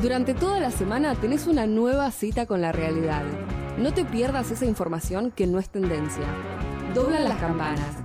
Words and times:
Durante 0.00 0.34
toda 0.34 0.60
la 0.60 0.70
semana 0.70 1.14
tenés 1.14 1.46
una 1.46 1.66
nueva 1.66 2.10
cita 2.10 2.44
con 2.44 2.60
la 2.60 2.70
realidad. 2.70 3.24
No 3.78 3.94
te 3.94 4.04
pierdas 4.04 4.50
esa 4.50 4.66
información 4.66 5.30
que 5.30 5.46
no 5.46 5.58
es 5.58 5.70
tendencia. 5.70 6.26
Doblan 6.94 7.24
las 7.24 7.38
campanas. 7.40 7.96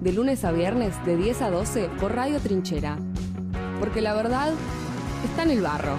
De 0.00 0.12
lunes 0.12 0.44
a 0.44 0.52
viernes 0.52 0.94
de 1.04 1.16
10 1.16 1.42
a 1.42 1.50
12 1.50 1.88
por 2.00 2.14
Radio 2.14 2.38
Trinchera. 2.38 2.98
Porque 3.80 4.00
la 4.00 4.14
verdad 4.14 4.52
está 5.24 5.42
en 5.42 5.50
el 5.50 5.60
barro. 5.60 5.96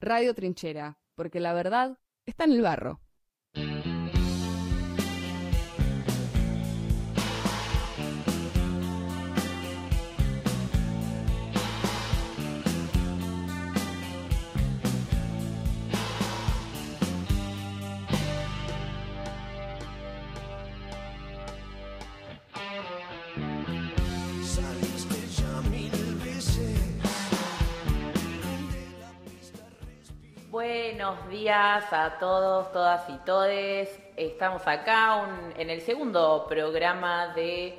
Radio 0.00 0.34
Trinchera. 0.34 0.98
Porque 1.16 1.38
la 1.38 1.52
verdad 1.52 1.98
está 2.24 2.44
en 2.44 2.52
el 2.52 2.62
barro. 2.62 3.00
Buenos 30.56 31.28
días 31.28 31.84
a 31.92 32.16
todos, 32.18 32.72
todas 32.72 33.06
y 33.10 33.18
todes. 33.26 33.90
Estamos 34.16 34.66
acá 34.66 35.22
en 35.58 35.68
el 35.68 35.82
segundo 35.82 36.46
programa 36.48 37.34
de 37.34 37.74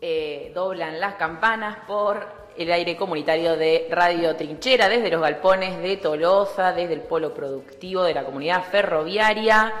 eh, 0.00 0.52
Doblan 0.54 1.00
las 1.00 1.16
campanas 1.16 1.78
por 1.84 2.24
el 2.56 2.70
aire 2.70 2.96
comunitario 2.96 3.56
de 3.56 3.88
Radio 3.90 4.36
Trinchera, 4.36 4.88
desde 4.88 5.10
los 5.10 5.20
galpones 5.20 5.82
de 5.82 5.96
Tolosa, 5.96 6.72
desde 6.72 6.92
el 6.92 7.00
polo 7.00 7.34
productivo 7.34 8.04
de 8.04 8.14
la 8.14 8.22
comunidad 8.22 8.62
ferroviaria, 8.62 9.72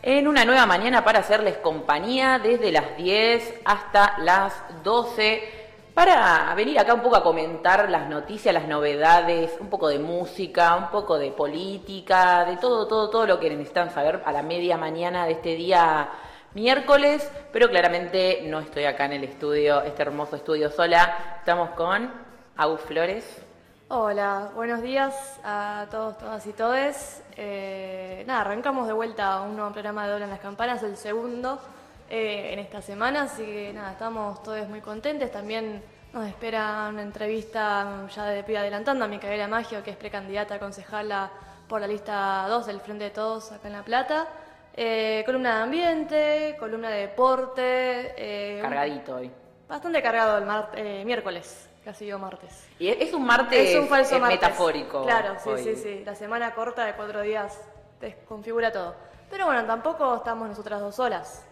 en 0.00 0.26
una 0.26 0.46
nueva 0.46 0.64
mañana 0.64 1.04
para 1.04 1.18
hacerles 1.18 1.58
compañía 1.58 2.38
desde 2.38 2.72
las 2.72 2.96
10 2.96 3.60
hasta 3.66 4.16
las 4.20 4.54
12 4.82 5.63
para 5.94 6.52
venir 6.56 6.78
acá 6.78 6.92
un 6.92 7.02
poco 7.02 7.16
a 7.16 7.22
comentar 7.22 7.88
las 7.88 8.08
noticias, 8.08 8.52
las 8.52 8.66
novedades, 8.66 9.56
un 9.60 9.70
poco 9.70 9.88
de 9.88 10.00
música, 10.00 10.74
un 10.74 10.88
poco 10.90 11.18
de 11.18 11.30
política, 11.30 12.44
de 12.44 12.56
todo, 12.56 12.88
todo, 12.88 13.08
todo 13.10 13.26
lo 13.26 13.38
que 13.38 13.48
necesitan 13.48 13.90
saber 13.90 14.20
a 14.26 14.32
la 14.32 14.42
media 14.42 14.76
mañana 14.76 15.24
de 15.24 15.32
este 15.32 15.54
día 15.54 16.08
miércoles, 16.54 17.30
pero 17.52 17.68
claramente 17.68 18.42
no 18.46 18.58
estoy 18.58 18.84
acá 18.84 19.04
en 19.04 19.12
el 19.12 19.24
estudio, 19.24 19.82
este 19.82 20.02
hermoso 20.02 20.34
estudio 20.34 20.68
sola. 20.68 21.36
Estamos 21.38 21.70
con 21.70 22.10
Agus 22.56 22.80
Flores. 22.80 23.42
Hola, 23.88 24.50
buenos 24.56 24.82
días 24.82 25.40
a 25.44 25.86
todos, 25.92 26.18
todas 26.18 26.44
y 26.46 26.52
todes. 26.52 27.22
Eh, 27.36 28.24
nada, 28.26 28.40
arrancamos 28.40 28.88
de 28.88 28.92
vuelta 28.92 29.34
a 29.34 29.42
un 29.42 29.54
nuevo 29.54 29.70
programa 29.72 30.06
de 30.06 30.12
Doblan 30.12 30.30
las 30.30 30.40
Campanas, 30.40 30.82
el 30.82 30.96
segundo. 30.96 31.60
Eh, 32.10 32.52
en 32.52 32.58
esta 32.58 32.82
semana, 32.82 33.22
así 33.22 33.44
que 33.44 33.72
nada, 33.72 33.92
estamos 33.92 34.42
todos 34.42 34.68
muy 34.68 34.80
contentes. 34.80 35.32
También 35.32 35.82
nos 36.12 36.26
espera 36.26 36.88
una 36.90 37.02
entrevista, 37.02 38.06
ya 38.14 38.24
de 38.26 38.42
pie 38.44 38.58
adelantando, 38.58 39.04
a 39.04 39.08
Micaela 39.08 39.48
Maggio, 39.48 39.82
que 39.82 39.90
es 39.90 39.96
precandidata 39.96 40.56
a 40.56 40.58
concejala 40.58 41.30
por 41.66 41.80
la 41.80 41.86
lista 41.86 42.46
2 42.48 42.66
del 42.66 42.80
Frente 42.80 43.04
de 43.04 43.10
Todos 43.10 43.52
acá 43.52 43.68
en 43.68 43.74
La 43.74 43.82
Plata. 43.82 44.28
Eh, 44.76 45.22
columna 45.24 45.56
de 45.56 45.62
ambiente, 45.62 46.56
columna 46.58 46.90
de 46.90 47.00
deporte. 47.00 48.14
Eh, 48.16 48.60
Cargadito 48.60 49.16
hoy. 49.16 49.30
Bastante 49.66 50.02
cargado 50.02 50.38
el 50.74 51.06
miércoles, 51.06 51.70
casi 51.84 52.06
yo 52.06 52.18
martes. 52.18 52.68
Y 52.78 52.88
es 52.88 53.12
un 53.14 53.24
martes 53.24 53.70
es 53.70 53.80
un 53.80 53.88
falso 53.88 54.20
metafórico. 54.20 55.04
Claro, 55.04 55.36
sí, 55.42 55.50
sí, 55.64 55.76
sí. 55.76 56.02
La 56.04 56.14
semana 56.14 56.54
corta 56.54 56.84
de 56.84 56.92
cuatro 56.94 57.22
días 57.22 57.58
desconfigura 57.98 58.70
todo. 58.70 58.94
Pero 59.30 59.46
bueno, 59.46 59.64
tampoco 59.64 60.16
estamos 60.16 60.48
nosotras 60.48 60.80
dos 60.80 60.96
solas. 60.96 61.44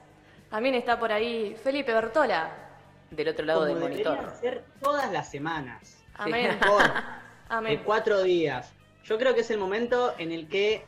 También 0.52 0.74
está 0.74 1.00
por 1.00 1.10
ahí 1.10 1.56
Felipe 1.64 1.94
Bertola. 1.94 2.50
Del 3.10 3.28
otro 3.28 3.46
lado 3.46 3.64
del 3.64 3.78
monitor. 3.78 4.34
ser 4.38 4.62
todas 4.82 5.10
las 5.10 5.30
semanas. 5.30 6.04
Amén. 6.12 6.58
Amén. 7.48 7.78
De 7.78 7.82
cuatro 7.82 8.22
días. 8.22 8.70
Yo 9.02 9.16
creo 9.16 9.34
que 9.34 9.40
es 9.40 9.50
el 9.50 9.56
momento 9.56 10.12
en 10.18 10.30
el 10.30 10.48
que 10.48 10.84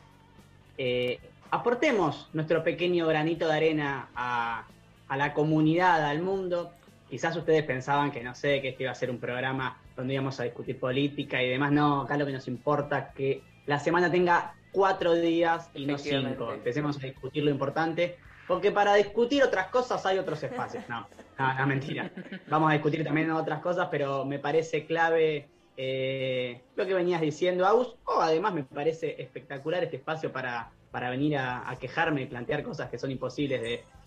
eh, 0.77 1.19
aportemos 1.49 2.29
nuestro 2.33 2.63
pequeño 2.63 3.07
granito 3.07 3.47
de 3.47 3.53
arena 3.55 4.09
a, 4.13 4.67
a, 5.07 5.17
la 5.17 5.33
comunidad, 5.33 6.05
al 6.05 6.21
mundo. 6.21 6.71
Quizás 7.09 7.35
ustedes 7.35 7.63
pensaban 7.63 8.11
que, 8.11 8.23
no 8.23 8.35
sé, 8.35 8.61
que 8.61 8.69
este 8.69 8.83
iba 8.83 8.91
a 8.91 8.95
ser 8.95 9.09
un 9.09 9.17
programa 9.17 9.79
donde 9.95 10.13
íbamos 10.13 10.39
a 10.39 10.43
discutir 10.43 10.79
política 10.79 11.41
y 11.41 11.49
demás. 11.49 11.71
No, 11.71 12.01
acá 12.01 12.17
lo 12.17 12.27
que 12.27 12.33
nos 12.33 12.47
importa 12.47 12.99
es 12.99 13.15
que 13.15 13.41
la 13.65 13.79
semana 13.79 14.11
tenga 14.11 14.53
cuatro 14.71 15.15
días 15.15 15.71
y 15.73 15.87
no 15.87 15.97
cinco. 15.97 16.53
Empecemos 16.53 16.97
a 16.97 17.07
discutir 17.07 17.43
lo 17.43 17.49
importante. 17.49 18.19
Porque 18.47 18.71
para 18.71 18.95
discutir 18.95 19.43
otras 19.43 19.67
cosas 19.67 20.05
hay 20.05 20.17
otros 20.17 20.41
espacios. 20.43 20.87
No, 20.87 21.07
no, 21.37 21.53
no 21.53 21.67
mentira. 21.67 22.11
Vamos 22.47 22.69
a 22.69 22.73
discutir 22.73 23.03
también 23.03 23.31
otras 23.31 23.61
cosas, 23.61 23.87
pero 23.89 24.23
me 24.25 24.39
parece 24.39 24.85
clave 24.85 25.47
eh, 25.77 26.61
lo 26.75 26.85
que 26.85 26.93
venías 26.93 27.21
diciendo, 27.21 27.65
Aus. 27.65 27.95
O 28.05 28.21
además 28.21 28.53
me 28.53 28.63
parece 28.63 29.21
espectacular 29.21 29.83
este 29.83 29.97
espacio 29.97 30.31
para, 30.31 30.69
para 30.91 31.09
venir 31.09 31.37
a, 31.37 31.75
quejarme 31.79 32.21
y 32.21 32.25
plantear 32.27 32.63
cosas 32.63 32.89
que 32.89 32.97
son 32.97 33.11
imposibles 33.11 33.61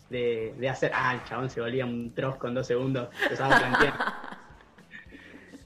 de, 0.08 0.54
de, 0.56 0.68
hacer. 0.68 0.92
Ah, 0.94 1.14
el 1.14 1.24
chabón 1.24 1.50
se 1.50 1.60
volvía 1.60 1.84
un 1.84 2.14
trosco 2.14 2.48
en 2.48 2.54
dos 2.54 2.66
segundos. 2.66 3.08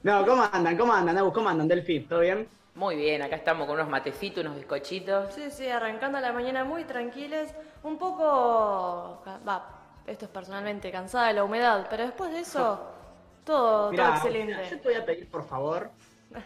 No, 0.03 0.25
¿cómo 0.25 0.43
andan? 0.51 0.75
¿Cómo 0.75 0.91
andan, 0.91 1.17
Aus? 1.17 1.33
¿Cómo 1.33 1.47
andan, 1.47 1.65
Delphi? 1.65 2.01
¿Todo 2.01 2.19
bien? 2.19 2.45
Muy 2.75 2.97
bien, 2.97 3.21
acá 3.21 3.37
estamos 3.37 3.67
con 3.67 3.75
unos 3.75 3.87
matecitos, 3.87 4.43
unos 4.43 4.57
bizcochitos. 4.57 5.33
Sí, 5.33 5.49
sí, 5.49 5.67
arrancando 5.67 6.19
la 6.19 6.33
mañana 6.33 6.65
muy 6.65 6.83
tranquiles, 6.83 7.55
un 7.83 7.97
poco, 7.97 9.23
va, 9.47 9.69
esto 10.07 10.25
es 10.25 10.31
personalmente 10.31 10.91
cansada 10.91 11.27
de 11.27 11.33
la 11.33 11.43
humedad, 11.43 11.87
pero 11.89 12.03
después 12.03 12.31
de 12.31 12.39
eso, 12.39 12.81
todo, 13.45 13.91
todo 13.91 14.09
excelente. 14.09 14.55
yo 14.69 14.79
te 14.79 14.89
voy 14.89 14.97
a 14.97 15.05
pedir, 15.05 15.29
por 15.29 15.45
favor, 15.47 15.91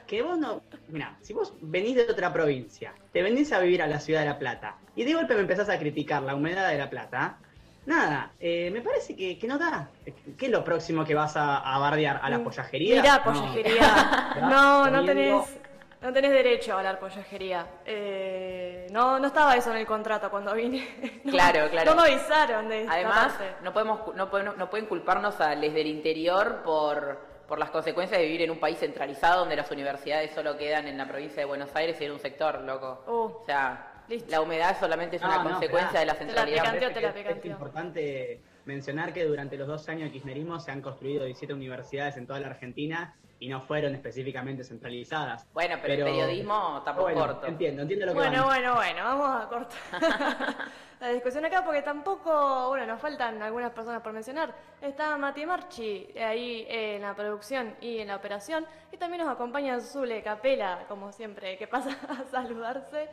que 0.05 0.21
vos 0.21 0.37
no, 0.37 0.61
mira, 0.89 1.17
si 1.21 1.33
vos 1.33 1.53
venís 1.61 1.95
de 1.95 2.03
otra 2.03 2.33
provincia, 2.33 2.93
te 3.13 3.21
venís 3.21 3.51
a 3.53 3.59
vivir 3.59 3.81
a 3.81 3.87
la 3.87 3.99
ciudad 3.99 4.21
de 4.21 4.25
La 4.25 4.39
Plata, 4.39 4.77
y 4.95 5.03
de 5.03 5.13
golpe 5.13 5.35
me 5.35 5.41
empezás 5.41 5.69
a 5.69 5.79
criticar 5.79 6.23
la 6.23 6.35
humedad 6.35 6.69
de 6.69 6.77
La 6.77 6.89
Plata, 6.89 7.37
nada, 7.85 8.31
eh, 8.39 8.69
me 8.71 8.81
parece 8.81 9.15
que, 9.15 9.39
no 9.47 9.57
da. 9.57 9.89
¿Qué 10.37 10.47
es 10.47 10.51
lo 10.51 10.63
próximo 10.63 11.05
que 11.05 11.15
vas 11.15 11.37
a, 11.37 11.57
a 11.59 11.79
bardear? 11.79 12.19
¿A 12.21 12.29
la 12.29 12.39
mm, 12.39 12.43
pollajería? 12.43 13.01
Mirá, 13.01 13.23
pollajería. 13.23 14.33
No, 14.41 14.89
no, 14.89 15.05
tenés... 15.05 15.57
No 16.01 16.13
tenés 16.13 16.31
derecho 16.31 16.73
a 16.73 16.77
hablar 16.77 16.99
pollajería. 16.99 17.65
Eh, 17.85 18.87
no, 18.91 19.19
no 19.19 19.27
estaba 19.27 19.55
eso 19.55 19.71
en 19.71 19.77
el 19.77 19.85
contrato 19.87 20.29
cuando 20.29 20.53
vine. 20.53 21.21
claro, 21.29 21.69
claro. 21.71 21.95
No 21.95 22.01
me 22.01 22.13
avisaron 22.13 22.69
de 22.69 22.85
Además, 22.87 23.33
no, 23.63 23.73
podemos, 23.73 24.15
no, 24.15 24.27
no, 24.55 24.69
pueden 24.69 24.85
culparnos 24.85 25.41
a 25.41 25.55
desde 25.55 25.81
el 25.81 25.87
interior 25.87 26.61
por, 26.63 27.19
por 27.47 27.57
las 27.57 27.71
consecuencias 27.71 28.19
de 28.19 28.25
vivir 28.25 28.43
en 28.43 28.51
un 28.51 28.59
país 28.59 28.77
centralizado 28.77 29.39
donde 29.39 29.55
las 29.55 29.71
universidades 29.71 30.31
solo 30.31 30.55
quedan 30.55 30.87
en 30.87 30.97
la 30.97 31.07
provincia 31.07 31.37
de 31.37 31.45
Buenos 31.45 31.75
Aires 31.75 31.99
y 31.99 32.05
en 32.05 32.11
un 32.11 32.19
sector, 32.19 32.61
loco. 32.61 33.03
Uh, 33.07 33.41
o 33.41 33.43
sea, 33.45 34.03
la 34.29 34.41
humedad 34.41 34.79
solamente 34.79 35.15
es 35.15 35.23
una 35.23 35.41
consecuencia 35.41 35.99
de 35.99 36.05
la 36.05 36.13
centralidad. 36.13 36.75
es 36.75 37.45
importante 37.45 38.39
mencionar 38.65 39.13
que 39.13 39.25
durante 39.25 39.57
los 39.57 39.67
dos 39.67 39.89
años 39.89 40.03
de 40.03 40.11
kirchnerismo 40.11 40.59
se 40.59 40.71
han 40.71 40.81
construido 40.81 41.25
17 41.25 41.53
universidades 41.53 42.17
en 42.17 42.27
toda 42.27 42.39
la 42.39 42.47
Argentina 42.47 43.15
y 43.39 43.49
no 43.49 43.61
fueron 43.61 43.93
específicamente 43.93 44.63
centralizadas. 44.63 45.47
Bueno, 45.53 45.75
pero, 45.81 46.07
el 46.07 46.11
periodismo 46.11 46.81
tampoco 46.83 47.13
corto. 47.13 47.45
Entiendo, 47.47 47.83
entiendo 47.83 48.07
lo 48.07 48.13
que 48.13 48.17
Bueno, 48.17 48.45
bueno, 48.45 48.75
bueno, 48.75 49.03
vamos 49.03 49.43
a 49.43 49.47
cortar 49.47 49.77
la 50.99 51.09
discusión 51.09 51.45
acá 51.45 51.63
porque 51.63 51.81
tampoco, 51.81 52.69
bueno, 52.69 52.85
nos 52.87 52.99
faltan 52.99 53.41
algunas 53.41 53.71
personas 53.71 54.01
por 54.01 54.13
mencionar. 54.13 54.53
Está 54.81 55.17
Mati 55.17 55.45
Marchi 55.45 56.07
ahí 56.17 56.65
en 56.67 57.03
la 57.03 57.15
producción 57.15 57.75
y 57.79 57.99
en 57.99 58.07
la 58.07 58.15
operación 58.15 58.65
y 58.91 58.97
también 58.97 59.23
nos 59.23 59.31
acompaña 59.31 59.79
Zule 59.79 60.23
Capela, 60.23 60.85
como 60.87 61.11
siempre, 61.11 61.57
que 61.57 61.67
pasa 61.67 61.89
a 62.09 62.23
saludarse. 62.31 63.09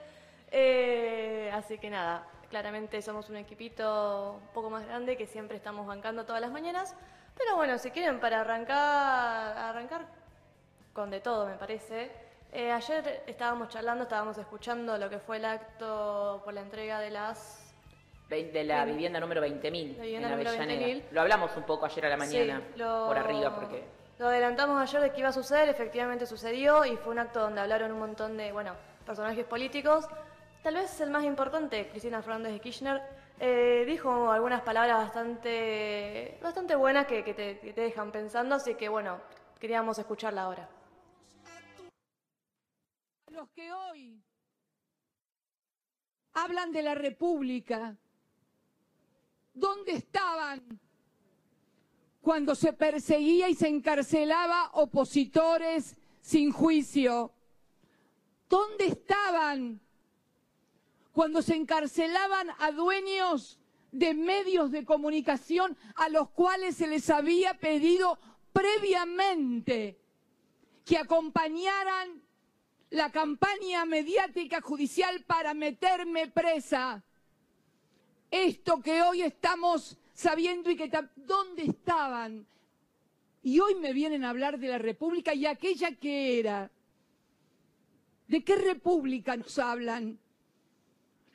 Eh, 0.51 1.51
así 1.53 1.79
que 1.79 1.91
nada, 1.91 2.27
claramente 2.49 3.03
somos 3.03 3.29
un 3.29 3.37
equipito 3.37 4.41
un 4.41 4.49
poco 4.55 4.71
más 4.71 4.87
grande 4.87 5.17
que 5.17 5.27
siempre 5.27 5.57
estamos 5.57 5.87
bancando 5.87 6.25
todas 6.25 6.41
las 6.41 6.51
mañanas. 6.51 6.97
Pero 7.37 7.57
bueno, 7.57 7.79
si 7.79 7.91
quieren 7.91 8.21
para 8.21 8.41
arrancar, 8.41 9.59
arrancar 9.59 10.07
con 10.93 11.11
de 11.11 11.21
todo, 11.21 11.47
me 11.47 11.57
parece. 11.57 12.11
Eh, 12.53 12.71
ayer 12.71 13.25
estábamos 13.27 13.69
charlando, 13.69 14.05
estábamos 14.05 14.39
escuchando 14.39 14.97
lo 14.97 15.11
que 15.11 15.19
fue 15.19 15.39
el 15.39 15.45
acto 15.45 16.41
por 16.45 16.55
la 16.55 16.61
entrega 16.61 17.01
de 17.01 17.11
las... 17.11 17.61
De 18.29 18.65
la 18.65 18.85
vivienda 18.85 19.21
número 19.21 19.45
20.000 19.45 19.99
en 20.01 20.23
la 20.23 20.33
Avellaneda. 20.33 21.05
Lo 21.11 21.21
hablamos 21.21 21.57
un 21.57 21.65
poco 21.65 21.87
ayer 21.87 22.07
a 22.07 22.09
la 22.09 22.17
mañana, 22.17 22.63
por 22.77 23.19
arriba, 23.19 23.55
porque... 23.55 23.85
Lo 24.19 24.29
adelantamos 24.29 24.81
ayer 24.81 25.03
de 25.03 25.11
que 25.13 25.21
iba 25.21 25.29
a 25.29 25.33
suceder, 25.33 25.69
efectivamente 25.69 26.25
sucedió 26.27 26.85
y 26.85 26.97
fue 26.97 27.13
un 27.13 27.19
acto 27.19 27.41
donde 27.41 27.61
hablaron 27.61 27.93
un 27.93 27.99
montón 27.99 28.37
de, 28.37 28.53
bueno, 28.53 28.75
personajes 29.05 29.45
políticos. 29.45 30.07
Tal 30.63 30.75
vez 30.75 31.01
el 31.01 31.11
más 31.11 31.25
importante, 31.25 31.89
Cristina 31.89 32.23
Fernández 32.23 32.53
de 32.53 32.61
Kirchner, 32.61 33.03
eh, 33.41 33.85
dijo 33.87 34.31
algunas 34.31 34.63
palabras 34.63 34.99
bastante, 34.99 36.39
bastante 36.43 36.77
buenas 36.77 37.07
que, 37.07 37.23
te, 37.35 37.73
dejan 37.73 38.13
pensando, 38.13 38.55
así 38.55 38.75
que 38.75 38.89
bueno, 38.89 39.21
queríamos 39.59 39.99
escucharla 39.99 40.43
ahora. 40.43 40.69
Los 43.31 43.49
que 43.51 43.73
hoy 43.73 44.23
hablan 46.35 46.71
de 46.71 46.83
la 46.83 46.95
República, 46.95 47.97
¿dónde 49.53 49.93
estaban 49.93 50.63
cuando 52.21 52.55
se 52.55 52.73
perseguía 52.73 53.49
y 53.49 53.55
se 53.55 53.67
encarcelaba 53.67 54.71
opositores 54.75 55.97
sin 56.21 56.53
juicio? 56.53 57.33
¿Dónde 58.49 58.87
estaban 58.87 59.81
cuando 61.15 61.43
se 61.43 61.55
encarcelaban 61.55 62.49
a 62.59 62.73
dueños 62.73 63.61
de 63.93 64.15
medios 64.15 64.73
de 64.73 64.85
comunicación 64.85 65.79
a 65.95 66.09
los 66.09 66.29
cuales 66.31 66.75
se 66.77 66.89
les 66.89 67.09
había 67.09 67.55
pedido 67.55 68.19
previamente 68.53 69.97
que 70.85 70.99
acompañaran 70.99 72.21
la 72.91 73.13
campaña 73.13 73.85
mediática 73.85 74.61
judicial 74.61 75.23
para 75.25 75.55
meterme 75.55 76.27
presa? 76.27 77.05
Esto 78.29 78.81
que 78.81 79.01
hoy 79.01 79.23
estamos 79.23 79.97
sabiendo 80.15 80.69
y 80.69 80.77
que 80.77 80.91
dónde 81.15 81.63
estaban. 81.63 82.45
Y 83.41 83.61
hoy 83.61 83.77
me 83.77 83.93
vienen 83.93 84.25
a 84.25 84.31
hablar 84.31 84.59
de 84.59 84.67
la 84.67 84.79
República 84.79 85.33
y 85.33 85.47
aquella 85.47 85.93
que 85.93 86.41
era. 86.41 86.73
¿De 88.27 88.43
qué 88.43 88.57
República 88.57 89.37
nos 89.37 89.61
hablan? 89.61 90.19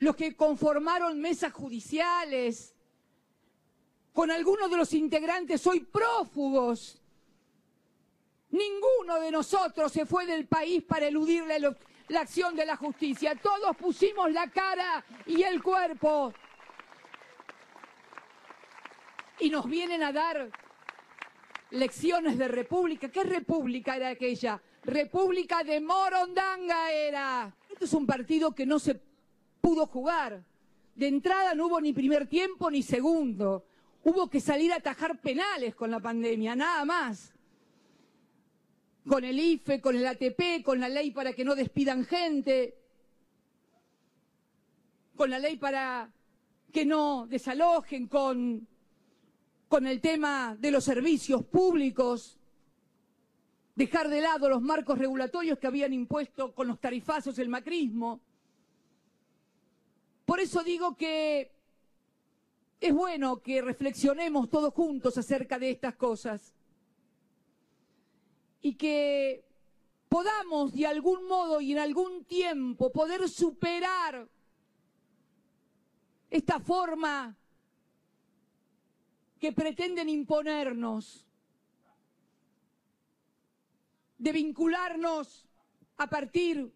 Los 0.00 0.16
que 0.16 0.34
conformaron 0.34 1.20
mesas 1.20 1.52
judiciales, 1.52 2.74
con 4.12 4.30
algunos 4.30 4.70
de 4.70 4.76
los 4.76 4.92
integrantes 4.94 5.66
hoy 5.66 5.80
prófugos. 5.80 7.00
Ninguno 8.50 9.20
de 9.20 9.30
nosotros 9.30 9.92
se 9.92 10.06
fue 10.06 10.26
del 10.26 10.48
país 10.48 10.82
para 10.82 11.06
eludir 11.06 11.44
la, 11.46 12.20
acción 12.20 12.56
de 12.56 12.66
la 12.66 12.76
justicia. 12.76 13.36
Todos 13.36 13.76
pusimos 13.76 14.32
la 14.32 14.50
cara 14.50 15.04
y 15.26 15.42
el 15.42 15.62
cuerpo. 15.62 16.32
Y 19.38 19.50
nos 19.50 19.68
vienen 19.68 20.02
a 20.02 20.12
dar 20.12 20.50
lecciones 21.70 22.38
de 22.38 22.48
república. 22.48 23.10
¿Qué 23.10 23.22
república 23.22 23.96
era 23.96 24.08
aquella? 24.08 24.60
República 24.82 25.62
de 25.62 25.80
Morondanga 25.80 26.90
era. 26.90 27.54
Esto 27.68 27.84
es 27.84 27.92
un 27.92 28.06
partido 28.06 28.54
que 28.54 28.66
no 28.66 28.78
se 28.78 29.00
pudo 29.60 29.86
jugar. 29.86 30.44
De 30.94 31.08
entrada 31.08 31.54
no 31.54 31.66
hubo 31.66 31.80
ni 31.80 31.92
primer 31.92 32.26
tiempo 32.26 32.70
ni 32.70 32.82
segundo. 32.82 33.64
Hubo 34.02 34.28
que 34.28 34.40
salir 34.40 34.72
a 34.72 34.76
atajar 34.76 35.20
penales 35.20 35.74
con 35.74 35.90
la 35.90 36.00
pandemia, 36.00 36.56
nada 36.56 36.84
más. 36.84 37.32
Con 39.06 39.24
el 39.24 39.38
IFE, 39.38 39.80
con 39.80 39.96
el 39.96 40.06
ATP, 40.06 40.62
con 40.64 40.80
la 40.80 40.88
ley 40.88 41.10
para 41.10 41.32
que 41.32 41.44
no 41.44 41.54
despidan 41.54 42.04
gente, 42.04 42.80
con 45.20 45.28
la 45.28 45.38
ley 45.38 45.58
para 45.58 46.10
que 46.72 46.86
no 46.86 47.26
desalojen, 47.26 48.06
con, 48.06 48.66
el 49.70 50.00
tema 50.00 50.56
de 50.58 50.70
los 50.70 50.84
servicios 50.84 51.44
públicos, 51.44 52.38
dejar 53.74 54.08
de 54.08 54.22
lado 54.22 54.48
los 54.48 54.62
marcos 54.62 54.98
regulatorios 54.98 55.58
que 55.58 55.66
habían 55.66 55.92
impuesto 55.92 56.54
con 56.54 56.68
los 56.68 56.80
tarifazos 56.80 57.38
el 57.38 57.50
macrismo. 57.50 58.20
Por 60.30 60.38
eso 60.38 60.62
digo 60.62 60.96
que 60.96 61.50
es 62.80 62.94
bueno 62.94 63.42
que 63.42 63.62
reflexionemos 63.62 64.48
todos 64.48 64.72
juntos 64.72 65.18
acerca 65.18 65.58
de 65.58 65.72
estas 65.72 65.96
cosas 65.96 66.54
y 68.62 68.76
que 68.76 69.44
podamos 70.08 70.72
de 70.72 70.86
algún 70.86 71.26
modo 71.26 71.60
y 71.60 71.72
en 71.72 71.80
algún 71.80 72.24
tiempo 72.26 72.92
poder 72.92 73.28
superar 73.28 74.28
esta 76.30 76.60
forma 76.60 77.36
que 79.40 79.50
pretenden 79.50 80.08
imponernos 80.08 81.26
de 84.16 84.30
vincularnos 84.30 85.48
a 85.96 86.08
partir 86.08 86.72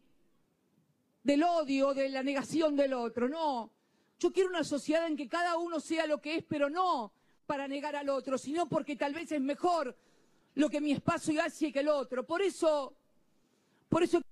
del 1.25 1.43
odio, 1.43 1.95
de 1.95 2.09
la 2.11 2.23
negación 2.23 2.77
del 2.77 2.93
otro. 2.93 3.29
No. 3.29 3.73
Yo 4.21 4.33
quiero 4.33 4.51
una 4.51 4.63
sociedad 4.63 5.09
en 5.09 5.17
que 5.17 5.29
cada 5.29 5.57
uno 5.57 5.81
sea 5.81 6.07
lo 6.07 6.21
que 6.21 6.37
es, 6.37 6.45
pero 6.45 6.71
no 6.71 7.13
para 7.47 7.67
negar 7.67 7.97
al 7.97 8.09
otro, 8.09 8.39
sino 8.39 8.69
porque 8.69 8.97
tal 8.97 9.13
vez 9.13 9.33
es 9.33 9.41
mejor 9.41 9.97
lo 10.55 10.71
que 10.71 10.81
mi 10.81 10.93
espacio 10.93 11.43
hace 11.43 11.73
que 11.73 11.81
el 11.81 11.89
otro. 11.89 12.25
Por 12.25 12.41
eso, 12.41 12.95
por 13.89 14.03
eso. 14.03 14.23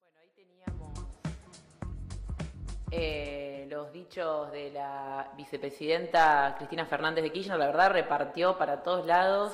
Bueno, 0.00 0.18
ahí 0.20 0.30
teníamos. 0.36 0.98
Eh 2.90 3.37
los 3.68 3.92
dichos 3.92 4.50
de 4.50 4.70
la 4.70 5.30
vicepresidenta 5.36 6.54
Cristina 6.56 6.86
Fernández 6.86 7.22
de 7.22 7.32
Kirchner, 7.32 7.58
la 7.58 7.66
verdad 7.66 7.90
repartió 7.90 8.56
para 8.56 8.82
todos 8.82 9.06
lados. 9.06 9.52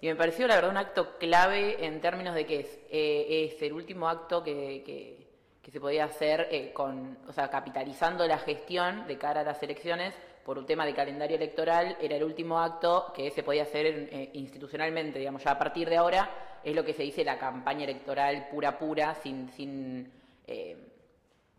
Y 0.00 0.08
me 0.08 0.16
pareció, 0.16 0.46
la 0.48 0.56
verdad, 0.56 0.70
un 0.70 0.76
acto 0.76 1.16
clave 1.18 1.84
en 1.84 2.00
términos 2.00 2.34
de 2.34 2.46
que 2.46 2.60
es, 2.60 2.78
eh, 2.90 3.50
es 3.52 3.62
el 3.62 3.72
último 3.72 4.08
acto 4.08 4.42
que, 4.42 4.82
que, 4.84 5.70
se 5.70 5.80
podía 5.80 6.04
hacer 6.04 6.46
eh, 6.52 6.72
con, 6.72 7.18
o 7.26 7.32
sea, 7.32 7.48
capitalizando 7.48 8.26
la 8.26 8.38
gestión 8.38 9.06
de 9.08 9.18
cara 9.18 9.40
a 9.40 9.44
las 9.44 9.62
elecciones 9.62 10.14
por 10.44 10.58
un 10.58 10.66
tema 10.66 10.84
de 10.84 10.94
calendario 10.94 11.36
electoral, 11.36 11.96
era 12.00 12.16
el 12.16 12.22
último 12.22 12.60
acto 12.60 13.12
que 13.14 13.30
se 13.30 13.42
podía 13.42 13.62
hacer 13.62 13.86
eh, 13.86 14.30
institucionalmente, 14.34 15.18
digamos, 15.18 15.42
ya 15.42 15.52
a 15.52 15.58
partir 15.58 15.88
de 15.88 15.96
ahora 15.96 16.60
es 16.62 16.76
lo 16.76 16.84
que 16.84 16.92
se 16.92 17.02
dice 17.02 17.24
la 17.24 17.38
campaña 17.38 17.84
electoral 17.84 18.48
pura, 18.50 18.78
pura, 18.78 19.14
sin... 19.14 19.50
sin 19.52 20.12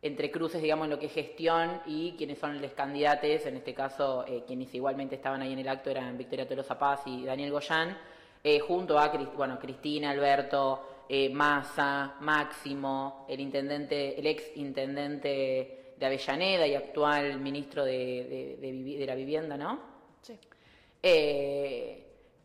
entre 0.01 0.29
cruces, 0.31 0.61
digamos, 0.61 0.85
en 0.85 0.91
lo 0.91 0.99
que 0.99 1.07
es 1.07 1.13
gestión 1.13 1.81
y 1.85 2.13
quienes 2.17 2.37
son 2.37 2.61
los 2.61 2.71
candidatos, 2.73 3.45
en 3.45 3.57
este 3.57 3.73
caso, 3.73 4.25
eh, 4.27 4.43
quienes 4.45 4.73
igualmente 4.73 5.15
estaban 5.15 5.41
ahí 5.41 5.53
en 5.53 5.59
el 5.59 5.67
acto 5.67 5.89
eran 5.89 6.17
Victoria 6.17 6.47
Tolosa 6.47 6.77
Paz 6.77 7.01
y 7.05 7.25
Daniel 7.25 7.51
Goyán, 7.51 7.97
eh, 8.43 8.59
junto 8.59 8.99
a 8.99 9.07
bueno, 9.35 9.57
Cristina, 9.59 10.11
Alberto, 10.11 11.05
eh, 11.09 11.29
Massa, 11.29 12.15
Máximo, 12.19 13.25
el 13.27 13.39
intendente, 13.39 14.19
el 14.19 14.27
ex 14.27 14.55
intendente 14.57 15.93
de 15.97 16.05
Avellaneda 16.05 16.67
y 16.67 16.75
actual 16.75 17.39
ministro 17.39 17.83
de, 17.83 18.57
de 18.59 19.05
la 19.05 19.15
vivienda, 19.15 19.57
¿no? 19.57 19.79
Sí 20.21 20.37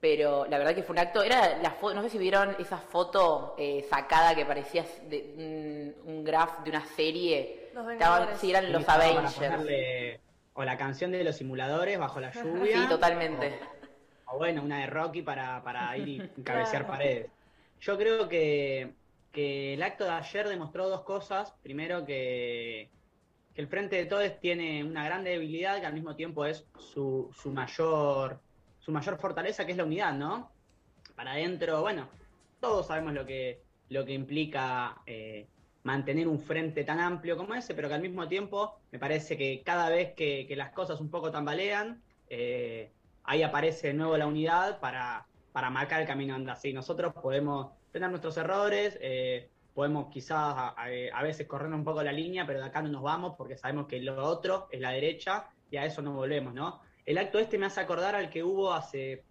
pero 0.00 0.46
la 0.46 0.56
verdad 0.56 0.74
que 0.74 0.82
fue 0.82 0.94
un 0.94 1.00
acto, 1.00 1.22
era 1.22 1.58
la 1.58 1.76
no 1.94 2.02
sé 2.02 2.08
si 2.08 2.18
vieron 2.18 2.56
esa 2.58 2.78
foto 2.78 3.54
eh, 3.58 3.86
sacada 3.88 4.34
que 4.34 4.46
parecía 4.46 4.84
de, 5.08 5.94
un, 6.04 6.24
graph 6.24 6.64
de 6.64 6.70
una 6.70 6.84
serie, 6.86 7.68
Estaban, 7.92 8.36
sí, 8.38 8.50
eran 8.50 8.72
los 8.72 8.88
Avengers. 8.88 10.18
o 10.54 10.64
la 10.64 10.76
canción 10.78 11.12
de 11.12 11.22
los 11.22 11.36
simuladores 11.36 11.98
bajo 11.98 12.18
la 12.18 12.32
lluvia. 12.32 12.82
Sí, 12.82 12.86
totalmente. 12.88 13.58
O, 14.26 14.38
bueno, 14.38 14.62
una 14.62 14.80
de 14.80 14.86
Rocky 14.86 15.22
para, 15.22 15.62
para 15.62 15.96
ir 15.98 16.30
y 16.36 16.42
cabecear 16.42 16.86
paredes. 16.86 17.30
Yo 17.80 17.98
creo 17.98 18.28
que, 18.28 18.92
que 19.32 19.74
el 19.74 19.82
acto 19.82 20.04
de 20.04 20.10
ayer 20.10 20.48
demostró 20.48 20.88
dos 20.88 21.02
cosas. 21.02 21.52
Primero 21.62 22.06
que, 22.06 22.88
que 23.54 23.60
el 23.60 23.68
Frente 23.68 23.96
de 23.96 24.06
Todes 24.06 24.40
tiene 24.40 24.82
una 24.82 25.04
gran 25.04 25.24
debilidad 25.24 25.78
que 25.80 25.86
al 25.86 25.94
mismo 25.94 26.16
tiempo 26.16 26.46
es 26.46 26.66
su, 26.78 27.30
su 27.34 27.50
mayor 27.50 28.40
su 28.80 28.90
mayor 28.92 29.18
fortaleza, 29.18 29.64
que 29.64 29.72
es 29.72 29.78
la 29.78 29.84
unidad, 29.84 30.14
¿no? 30.14 30.50
Para 31.14 31.32
adentro, 31.32 31.80
bueno, 31.82 32.08
todos 32.60 32.86
sabemos 32.86 33.12
lo 33.12 33.26
que, 33.26 33.62
lo 33.88 34.04
que 34.04 34.12
implica 34.12 35.02
eh, 35.06 35.46
mantener 35.82 36.28
un 36.28 36.40
frente 36.40 36.84
tan 36.84 36.98
amplio 36.98 37.36
como 37.36 37.54
ese, 37.54 37.74
pero 37.74 37.88
que 37.88 37.94
al 37.94 38.02
mismo 38.02 38.26
tiempo 38.26 38.80
me 38.90 38.98
parece 38.98 39.36
que 39.36 39.62
cada 39.64 39.88
vez 39.90 40.14
que, 40.14 40.46
las 40.56 40.70
cosas 40.72 41.00
un 41.00 41.10
poco 41.10 41.30
tambalean, 41.30 42.02
eh, 42.28 42.90
ahí 43.24 43.42
aparece 43.42 43.88
de 43.88 43.94
nuevo 43.94 44.16
la 44.16 44.26
unidad 44.26 44.80
para, 44.80 45.26
para 45.52 45.70
marcar 45.70 46.00
el 46.00 46.06
camino 46.06 46.36
así. 46.50 46.72
Nosotros 46.72 47.12
podemos 47.14 47.72
tener 47.92 48.08
nuestros 48.08 48.36
errores, 48.36 48.98
eh, 49.00 49.50
podemos 49.74 50.08
quizás 50.12 50.54
a, 50.56 50.68
a, 50.68 51.22
veces 51.22 51.46
correr 51.46 51.72
un 51.72 51.84
poco 51.84 52.02
la 52.02 52.12
línea, 52.12 52.46
pero 52.46 52.60
de 52.60 52.66
acá 52.66 52.82
no 52.82 52.88
nos 52.88 53.02
vamos 53.02 53.34
porque 53.36 53.56
sabemos 53.56 53.86
que 53.86 54.00
lo 54.00 54.22
otro 54.24 54.68
es 54.70 54.80
la 54.80 54.90
derecha 54.90 55.48
y 55.70 55.76
a 55.76 55.84
eso 55.84 56.02
no 56.02 56.12
volvemos, 56.12 56.52
¿no? 56.52 56.80
El 57.06 57.18
acto 57.18 57.38
este 57.38 57.58
me 57.58 57.66
hace 57.66 57.80
acordar 57.80 58.14
al 58.14 58.30
que 58.30 58.42
hubo 58.42 58.72
hace 58.72 59.24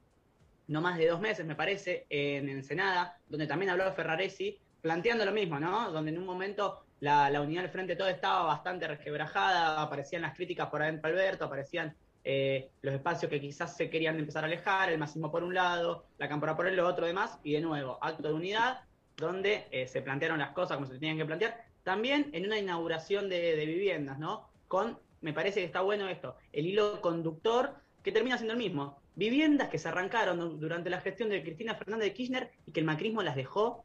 no 0.70 0.82
más 0.82 0.98
de 0.98 1.08
dos 1.08 1.20
meses, 1.20 1.46
me 1.46 1.56
parece, 1.56 2.06
en 2.10 2.48
Ensenada, 2.48 3.18
donde 3.28 3.48
también 3.48 3.72
habló 3.72 3.92
Ferraresi, 3.92 4.60
planteando 4.82 5.26
lo 5.26 5.32
mismo, 5.32 5.60
¿no? 5.60 5.92
Donde 5.92 6.12
en 6.12 6.20
un 6.20 6.26
momento 6.26 6.84
la, 7.00 7.42
unidad 7.42 7.64
del 7.64 7.72
frente 7.72 7.96
todo 7.96 8.08
estaba 8.08 8.44
bastante 8.44 8.88
resquebrajada, 8.88 9.82
aparecían 9.82 10.22
las 10.22 10.36
críticas 10.36 10.68
por 10.70 10.84
adentro 10.84 11.10
Alberto, 11.10 11.46
aparecían 11.46 11.96
eh, 12.24 12.70
los 12.84 12.94
espacios 12.94 13.32
que 13.32 13.42
quizás 13.42 13.76
se 13.76 13.90
querían 13.90 14.20
empezar 14.20 14.44
a 14.44 14.48
alejar, 14.48 14.92
el 14.92 15.00
máximo 15.00 15.32
por 15.32 15.44
un 15.44 15.56
lado, 15.56 16.06
la 16.20 16.30
cámpora 16.30 16.56
por 16.56 16.68
el 16.68 16.80
otro, 16.80 17.08
demás, 17.08 17.40
y 17.44 17.54
de 17.54 17.62
nuevo, 17.62 17.98
acto 18.00 18.28
de 18.28 18.34
unidad, 18.36 18.82
donde 19.18 19.68
eh, 19.72 19.88
se 19.88 20.04
plantearon 20.04 20.38
las 20.38 20.52
cosas 20.52 20.78
como 20.78 20.88
se 20.88 21.00
tenían 21.00 21.18
que 21.18 21.26
plantear, 21.26 21.66
también 21.84 22.30
en 22.34 22.46
una 22.46 22.60
inauguración 22.60 23.28
de, 23.28 23.56
de 23.56 23.66
viviendas, 23.66 24.20
¿no? 24.20 24.50
Con 24.68 25.00
me 25.22 25.34
parece 25.34 25.60
que 25.60 25.66
está 25.66 25.82
bueno 25.82 26.08
esto, 26.08 26.36
el 26.54 26.66
hilo 26.66 27.02
conductor 27.02 27.76
que 28.04 28.12
termina 28.12 28.38
siendo 28.38 28.54
el 28.54 28.60
mismo. 28.60 29.02
Viviendas 29.16 29.70
que 29.70 29.78
se 29.78 29.90
arrancaron 29.90 30.60
durante 30.60 30.90
la 30.90 31.02
gestión 31.02 31.30
de 31.30 31.44
Cristina 31.44 31.76
Fernández 31.76 32.08
de 32.08 32.14
Kirchner 32.14 32.52
y 32.66 32.72
que 32.72 32.80
el 32.80 32.86
macrismo 32.86 33.22
las 33.22 33.36
dejó 33.36 33.84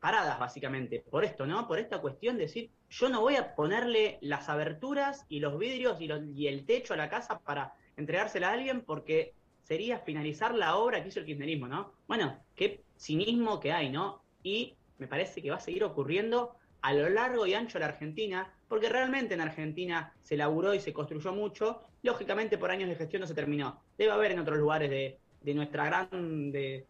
paradas, 0.00 0.38
básicamente, 0.38 1.04
por 1.08 1.24
esto, 1.24 1.46
¿no? 1.46 1.66
Por 1.66 1.78
esta 1.78 2.00
cuestión 2.00 2.36
de 2.36 2.42
decir, 2.42 2.70
yo 2.90 3.08
no 3.08 3.20
voy 3.20 3.36
a 3.36 3.54
ponerle 3.54 4.18
las 4.20 4.48
aberturas 4.48 5.24
y 5.28 5.40
los 5.40 5.58
vidrios 5.58 6.00
y, 6.00 6.10
y 6.34 6.48
el 6.48 6.66
techo 6.66 6.94
a 6.94 6.96
la 6.98 7.08
casa 7.08 7.38
para 7.38 7.74
entregársela 7.96 8.50
a 8.50 8.52
alguien 8.52 8.82
porque 8.82 9.32
sería 9.62 10.00
finalizar 10.00 10.54
la 10.54 10.76
obra 10.76 11.02
que 11.02 11.08
hizo 11.08 11.20
el 11.20 11.26
kirchnerismo, 11.26 11.68
¿no? 11.68 11.92
Bueno, 12.06 12.38
qué 12.54 12.82
cinismo 12.98 13.60
que 13.60 13.72
hay, 13.72 13.88
¿no? 13.88 14.22
Y 14.42 14.74
me 14.98 15.08
parece 15.08 15.40
que 15.40 15.50
va 15.50 15.56
a 15.56 15.60
seguir 15.60 15.84
ocurriendo 15.84 16.56
a 16.82 16.92
lo 16.92 17.08
largo 17.08 17.46
y 17.46 17.54
ancho 17.54 17.78
de 17.78 17.84
la 17.84 17.92
Argentina, 17.92 18.53
porque 18.68 18.88
realmente 18.88 19.34
en 19.34 19.40
Argentina 19.40 20.12
se 20.22 20.36
laburó 20.36 20.74
y 20.74 20.80
se 20.80 20.92
construyó 20.92 21.32
mucho, 21.32 21.82
lógicamente 22.02 22.58
por 22.58 22.70
años 22.70 22.88
de 22.88 22.96
gestión 22.96 23.20
no 23.20 23.26
se 23.26 23.34
terminó. 23.34 23.82
Debe 23.98 24.12
haber 24.12 24.32
en 24.32 24.40
otros 24.40 24.58
lugares 24.58 24.90
de, 24.90 25.18
de 25.42 25.54
nuestra 25.54 25.84
gran, 25.86 26.50
de, 26.52 26.86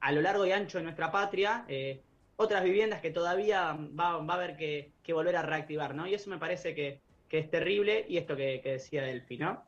a 0.00 0.12
lo 0.12 0.20
largo 0.20 0.44
y 0.44 0.52
ancho 0.52 0.78
de 0.78 0.84
nuestra 0.84 1.10
patria, 1.10 1.64
eh, 1.68 2.02
otras 2.36 2.64
viviendas 2.64 3.00
que 3.00 3.10
todavía 3.10 3.78
va, 3.98 4.18
va 4.18 4.34
a 4.34 4.36
haber 4.36 4.56
que, 4.56 4.92
que, 5.02 5.12
volver 5.12 5.36
a 5.36 5.42
reactivar, 5.42 5.94
¿no? 5.94 6.06
Y 6.06 6.14
eso 6.14 6.28
me 6.28 6.38
parece 6.38 6.74
que, 6.74 7.00
que 7.28 7.38
es 7.38 7.50
terrible, 7.50 8.04
y 8.08 8.16
esto 8.16 8.36
que, 8.36 8.60
que 8.62 8.72
decía 8.72 9.02
Delphi, 9.02 9.38
¿no? 9.38 9.64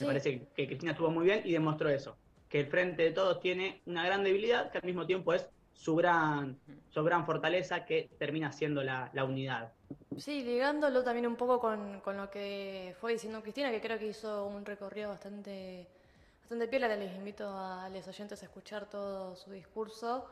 Me 0.00 0.06
parece 0.06 0.48
que 0.56 0.66
Cristina 0.66 0.92
estuvo 0.92 1.10
muy 1.10 1.24
bien 1.24 1.42
y 1.44 1.52
demostró 1.52 1.88
eso, 1.88 2.16
que 2.48 2.60
el 2.60 2.66
Frente 2.66 3.04
de 3.04 3.12
Todos 3.12 3.40
tiene 3.40 3.80
una 3.86 4.04
gran 4.04 4.24
debilidad 4.24 4.72
que 4.72 4.78
al 4.78 4.84
mismo 4.84 5.06
tiempo 5.06 5.32
es 5.32 5.48
su 5.74 5.94
gran, 5.96 6.58
su 6.90 7.04
gran 7.04 7.26
fortaleza 7.26 7.84
que 7.84 8.08
termina 8.18 8.52
siendo 8.52 8.82
la, 8.82 9.10
la 9.12 9.24
unidad. 9.24 9.72
Sí, 10.16 10.42
ligándolo 10.42 11.02
también 11.02 11.26
un 11.26 11.36
poco 11.36 11.60
con, 11.60 12.00
con, 12.00 12.16
lo 12.16 12.30
que 12.30 12.94
fue 13.00 13.12
diciendo 13.12 13.42
Cristina, 13.42 13.70
que 13.70 13.80
creo 13.80 13.98
que 13.98 14.06
hizo 14.06 14.46
un 14.46 14.64
recorrido 14.64 15.10
bastante, 15.10 15.86
bastante 16.40 16.68
piola, 16.68 16.88
les 16.96 17.14
invito 17.14 17.48
a 17.48 17.88
los 17.88 18.06
oyentes 18.06 18.42
a 18.42 18.46
escuchar 18.46 18.88
todo 18.88 19.36
su 19.36 19.50
discurso. 19.50 20.24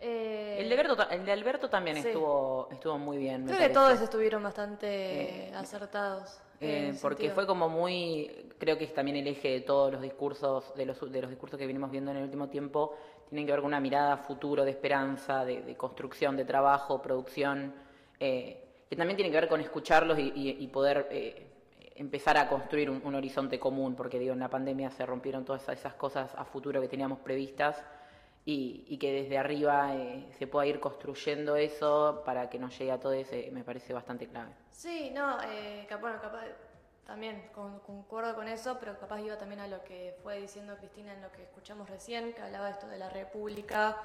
Eh, 0.00 0.58
el, 0.60 0.68
de 0.68 0.74
Alberto, 0.74 1.10
el 1.10 1.24
de 1.24 1.32
Alberto 1.32 1.70
también 1.70 1.96
sí. 2.02 2.08
estuvo, 2.08 2.68
estuvo 2.70 2.98
muy 2.98 3.18
bien. 3.18 3.46
Creo 3.46 3.58
que 3.58 3.68
todos 3.70 4.00
estuvieron 4.00 4.42
bastante 4.42 5.48
eh, 5.48 5.54
acertados. 5.54 6.40
Eh, 6.60 6.94
porque 7.02 7.30
fue 7.30 7.46
como 7.46 7.68
muy, 7.68 8.30
creo 8.58 8.78
que 8.78 8.84
es 8.84 8.94
también 8.94 9.16
el 9.18 9.26
eje 9.26 9.48
de 9.48 9.60
todos 9.60 9.92
los 9.92 10.00
discursos, 10.00 10.74
de 10.74 10.86
los, 10.86 11.12
de 11.12 11.20
los 11.20 11.30
discursos 11.30 11.58
que 11.58 11.66
venimos 11.66 11.90
viendo 11.90 12.10
en 12.10 12.18
el 12.18 12.22
último 12.24 12.48
tiempo, 12.48 12.96
tienen 13.34 13.46
que 13.46 13.52
ver 13.52 13.62
con 13.62 13.68
una 13.68 13.80
mirada 13.80 14.16
futuro, 14.16 14.64
de 14.64 14.70
esperanza, 14.70 15.44
de, 15.44 15.76
construcción, 15.76 16.36
de 16.36 16.44
trabajo, 16.44 17.02
producción, 17.02 17.74
eh, 18.20 18.84
que 18.88 18.94
también 18.94 19.16
tiene 19.16 19.32
que 19.32 19.40
ver 19.40 19.48
con 19.48 19.60
escucharlos 19.60 20.16
y, 20.20 20.68
poder 20.68 21.08
eh, 21.10 21.44
empezar 21.96 22.38
a 22.38 22.48
construir 22.48 22.88
un, 22.90 23.12
horizonte 23.12 23.58
común, 23.58 23.96
porque 23.96 24.20
digo, 24.20 24.34
en 24.34 24.38
la 24.38 24.48
pandemia 24.48 24.88
se 24.92 25.04
rompieron 25.04 25.44
todas 25.44 25.68
esas 25.68 25.94
cosas 25.94 26.32
a 26.36 26.44
futuro 26.44 26.80
que 26.80 26.86
teníamos 26.86 27.18
previstas 27.18 27.82
y, 28.44 28.96
que 28.98 29.12
desde 29.12 29.36
arriba 29.36 29.96
eh, 29.96 30.28
se 30.38 30.46
pueda 30.46 30.66
ir 30.66 30.78
construyendo 30.78 31.56
eso 31.56 32.22
para 32.24 32.48
que 32.48 32.60
nos 32.60 32.78
llegue 32.78 32.92
a 32.92 33.00
todos, 33.00 33.32
eh, 33.32 33.50
me 33.52 33.64
parece 33.64 33.92
bastante 33.92 34.28
clave. 34.28 34.52
Sí, 34.70 35.10
no, 35.12 35.38
bueno, 36.00 36.20
capaz 36.20 36.46
también 37.06 37.48
con, 37.54 37.80
concuerdo 37.80 38.34
con 38.34 38.48
eso, 38.48 38.78
pero 38.80 38.98
capaz 38.98 39.20
iba 39.20 39.36
también 39.36 39.60
a 39.60 39.68
lo 39.68 39.84
que 39.84 40.16
fue 40.22 40.40
diciendo 40.40 40.76
Cristina 40.76 41.12
en 41.12 41.22
lo 41.22 41.30
que 41.30 41.42
escuchamos 41.42 41.88
recién, 41.88 42.32
que 42.32 42.40
hablaba 42.40 42.70
esto 42.70 42.86
de 42.86 42.98
la 42.98 43.10
República. 43.10 43.96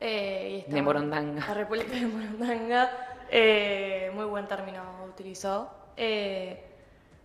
Eh, 0.00 0.50
y 0.50 0.58
esta, 0.60 0.74
de 0.74 0.82
Morondanga. 0.82 1.46
La 1.46 1.54
República 1.54 1.92
de 1.92 2.06
Morondanga. 2.06 2.90
Eh, 3.30 4.10
muy 4.14 4.24
buen 4.24 4.46
término 4.46 4.82
utilizó. 5.06 5.70
Eh, 5.96 6.64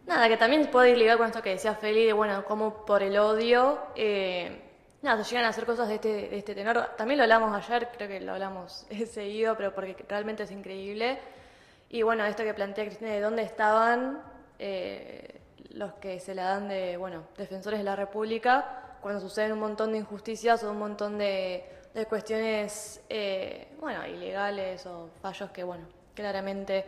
nada, 0.06 0.28
que 0.28 0.38
también 0.38 0.70
puede 0.70 0.92
ir 0.92 0.98
ligado 0.98 1.20
con 1.20 1.28
esto 1.28 1.42
que 1.42 1.52
decía 1.52 1.76
Feli, 1.76 2.06
de 2.06 2.14
bueno, 2.14 2.44
como 2.44 2.86
por 2.86 3.02
el 3.02 3.18
odio. 3.18 3.80
Eh, 3.96 4.62
nada, 5.02 5.24
se 5.24 5.30
llegan 5.30 5.46
a 5.46 5.50
hacer 5.50 5.66
cosas 5.66 5.88
de 5.88 5.96
este, 5.96 6.30
de 6.30 6.38
este 6.38 6.54
tenor. 6.54 6.96
También 6.98 7.18
lo 7.18 7.24
hablamos 7.24 7.56
ayer, 7.56 7.90
creo 7.96 8.10
que 8.10 8.20
lo 8.20 8.34
hablamos 8.34 8.86
seguido, 9.12 9.56
pero 9.56 9.74
porque 9.74 9.96
realmente 10.10 10.44
es 10.44 10.52
increíble. 10.52 11.20
Y 11.90 12.02
bueno, 12.02 12.26
esto 12.26 12.44
que 12.44 12.54
plantea 12.54 12.86
Cristina, 12.86 13.12
de 13.12 13.22
dónde 13.22 13.44
estaban 13.44 14.33
eh, 14.60 15.42
los 15.72 15.94
que 15.94 16.20
se 16.20 16.36
la 16.36 16.44
dan 16.44 16.68
de, 16.68 16.98
bueno, 16.98 17.24
defensores 17.38 17.80
de 17.80 17.84
la 17.84 17.96
República, 17.96 18.98
cuando 19.02 19.20
suceden 19.20 19.54
un 19.54 19.60
montón 19.60 19.92
de 19.92 20.00
injusticias 20.00 20.64
o 20.64 20.72
un 20.72 20.80
montón 20.80 21.18
de, 21.18 21.66
de 21.94 22.06
cuestiones, 22.06 23.02
eh, 23.10 23.68
bueno, 23.80 24.06
ilegales 24.08 24.86
o 24.86 25.10
fallos 25.22 25.52
que, 25.52 25.64
bueno, 25.64 25.86
claramente 26.14 26.86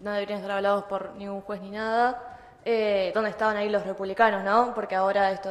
no, 0.00 0.12
deberían 0.12 0.40
ser 0.40 0.50
hablados 0.50 0.84
por 0.84 1.14
ningún 1.14 1.40
juez 1.40 1.60
ni 1.60 1.70
nada. 1.70 2.38
Eh, 2.64 3.10
¿Dónde 3.14 3.30
estaban 3.30 3.56
ahí 3.56 3.68
los 3.68 3.84
republicanos, 3.86 4.44
no? 4.44 4.74
Porque 4.74 4.94
ahora 4.94 5.30
esto, 5.32 5.50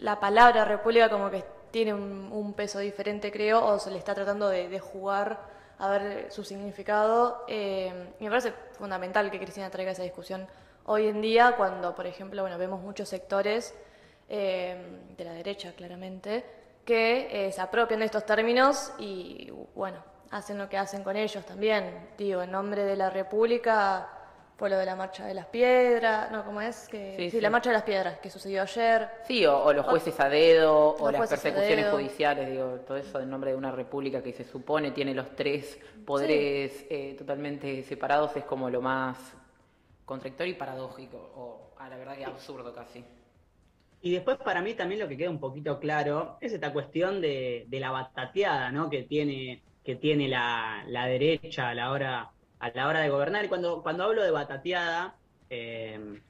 la 0.00 0.18
palabra 0.18 0.64
república 0.64 1.08
como 1.08 1.30
que 1.30 1.44
tiene 1.70 1.94
un, 1.94 2.52
peso 2.54 2.80
diferente, 2.80 3.32
creo, 3.32 3.64
o 3.64 3.78
se 3.78 3.90
le 3.90 3.98
está 3.98 4.14
tratando 4.14 4.48
de 4.48 4.78
jugar 4.78 5.52
a 5.82 5.88
ver 5.88 6.30
su 6.30 6.44
significado. 6.44 7.44
Eh, 7.48 8.14
me 8.20 8.28
parece 8.28 8.52
fundamental 8.78 9.32
que 9.32 9.40
Cristina 9.40 9.68
traiga 9.68 9.90
esa 9.90 10.04
discusión 10.04 10.46
hoy 10.84 11.08
en 11.08 11.20
día, 11.20 11.54
cuando, 11.56 11.92
por 11.92 12.06
ejemplo, 12.06 12.42
bueno, 12.42 12.56
vemos 12.56 12.80
muchos 12.80 13.08
sectores 13.08 13.74
eh, 14.28 14.76
de 15.16 15.24
la 15.24 15.32
derecha, 15.32 15.72
claramente, 15.72 16.44
que 16.84 17.48
eh, 17.48 17.50
se 17.50 17.60
apropian 17.60 17.98
de 17.98 18.06
estos 18.06 18.24
términos 18.24 18.92
y, 19.00 19.52
bueno, 19.74 19.98
hacen 20.30 20.56
lo 20.56 20.68
que 20.68 20.78
hacen 20.78 21.02
con 21.02 21.16
ellos 21.16 21.44
también. 21.44 22.10
Digo, 22.16 22.42
en 22.42 22.52
nombre 22.52 22.84
de 22.84 22.94
la 22.94 23.10
República 23.10 24.08
fue 24.56 24.70
lo 24.70 24.78
de 24.78 24.86
la 24.86 24.94
marcha 24.94 25.26
de 25.26 25.34
las 25.34 25.46
piedras, 25.46 26.30
no, 26.30 26.44
¿cómo 26.44 26.60
es? 26.60 26.88
Que, 26.88 27.14
sí, 27.16 27.24
sí, 27.24 27.30
sí. 27.32 27.40
la 27.40 27.50
marcha 27.50 27.70
de 27.70 27.74
las 27.74 27.82
piedras 27.82 28.18
que 28.18 28.30
sucedió 28.30 28.62
ayer. 28.62 29.08
Sí, 29.26 29.44
o, 29.46 29.58
o 29.58 29.72
los 29.72 29.86
jueces 29.86 30.18
a 30.20 30.28
dedo, 30.28 30.94
o 30.96 31.10
las 31.10 31.28
persecuciones 31.28 31.90
judiciales, 31.90 32.50
digo, 32.50 32.80
todo 32.86 32.96
eso 32.96 33.20
en 33.20 33.30
nombre 33.30 33.50
de 33.50 33.56
una 33.56 33.72
república 33.72 34.22
que 34.22 34.32
se 34.32 34.44
supone 34.44 34.92
tiene 34.92 35.14
los 35.14 35.34
tres 35.34 35.78
poderes 36.04 36.84
eh, 36.90 37.14
totalmente 37.18 37.82
separados, 37.82 38.36
es 38.36 38.44
como 38.44 38.70
lo 38.70 38.80
más 38.80 39.18
contradictorio 40.04 40.52
y 40.52 40.56
paradójico, 40.56 41.16
o 41.36 41.74
a 41.78 41.88
la 41.88 41.96
verdad 41.96 42.16
que 42.16 42.24
absurdo 42.24 42.72
casi. 42.74 43.04
Y 44.02 44.12
después 44.12 44.36
para 44.38 44.60
mí 44.60 44.74
también 44.74 45.00
lo 45.00 45.08
que 45.08 45.16
queda 45.16 45.30
un 45.30 45.38
poquito 45.38 45.78
claro 45.78 46.36
es 46.40 46.52
esta 46.52 46.72
cuestión 46.72 47.20
de, 47.20 47.66
de 47.68 47.80
la 47.80 47.92
batateada, 47.92 48.72
¿no? 48.72 48.90
Que 48.90 49.04
tiene, 49.04 49.62
que 49.84 49.94
tiene 49.94 50.26
la, 50.26 50.84
la 50.88 51.06
derecha 51.06 51.68
a 51.68 51.74
la 51.74 51.92
hora 51.92 52.31
a 52.62 52.70
la 52.70 52.86
hora 52.86 53.00
de 53.00 53.10
gobernar. 53.10 53.44
Y 53.44 53.48
cuando, 53.48 53.82
cuando 53.82 54.04
hablo 54.04 54.22
de 54.22 54.30
batateada, 54.30 55.16
eh, 55.50 56.20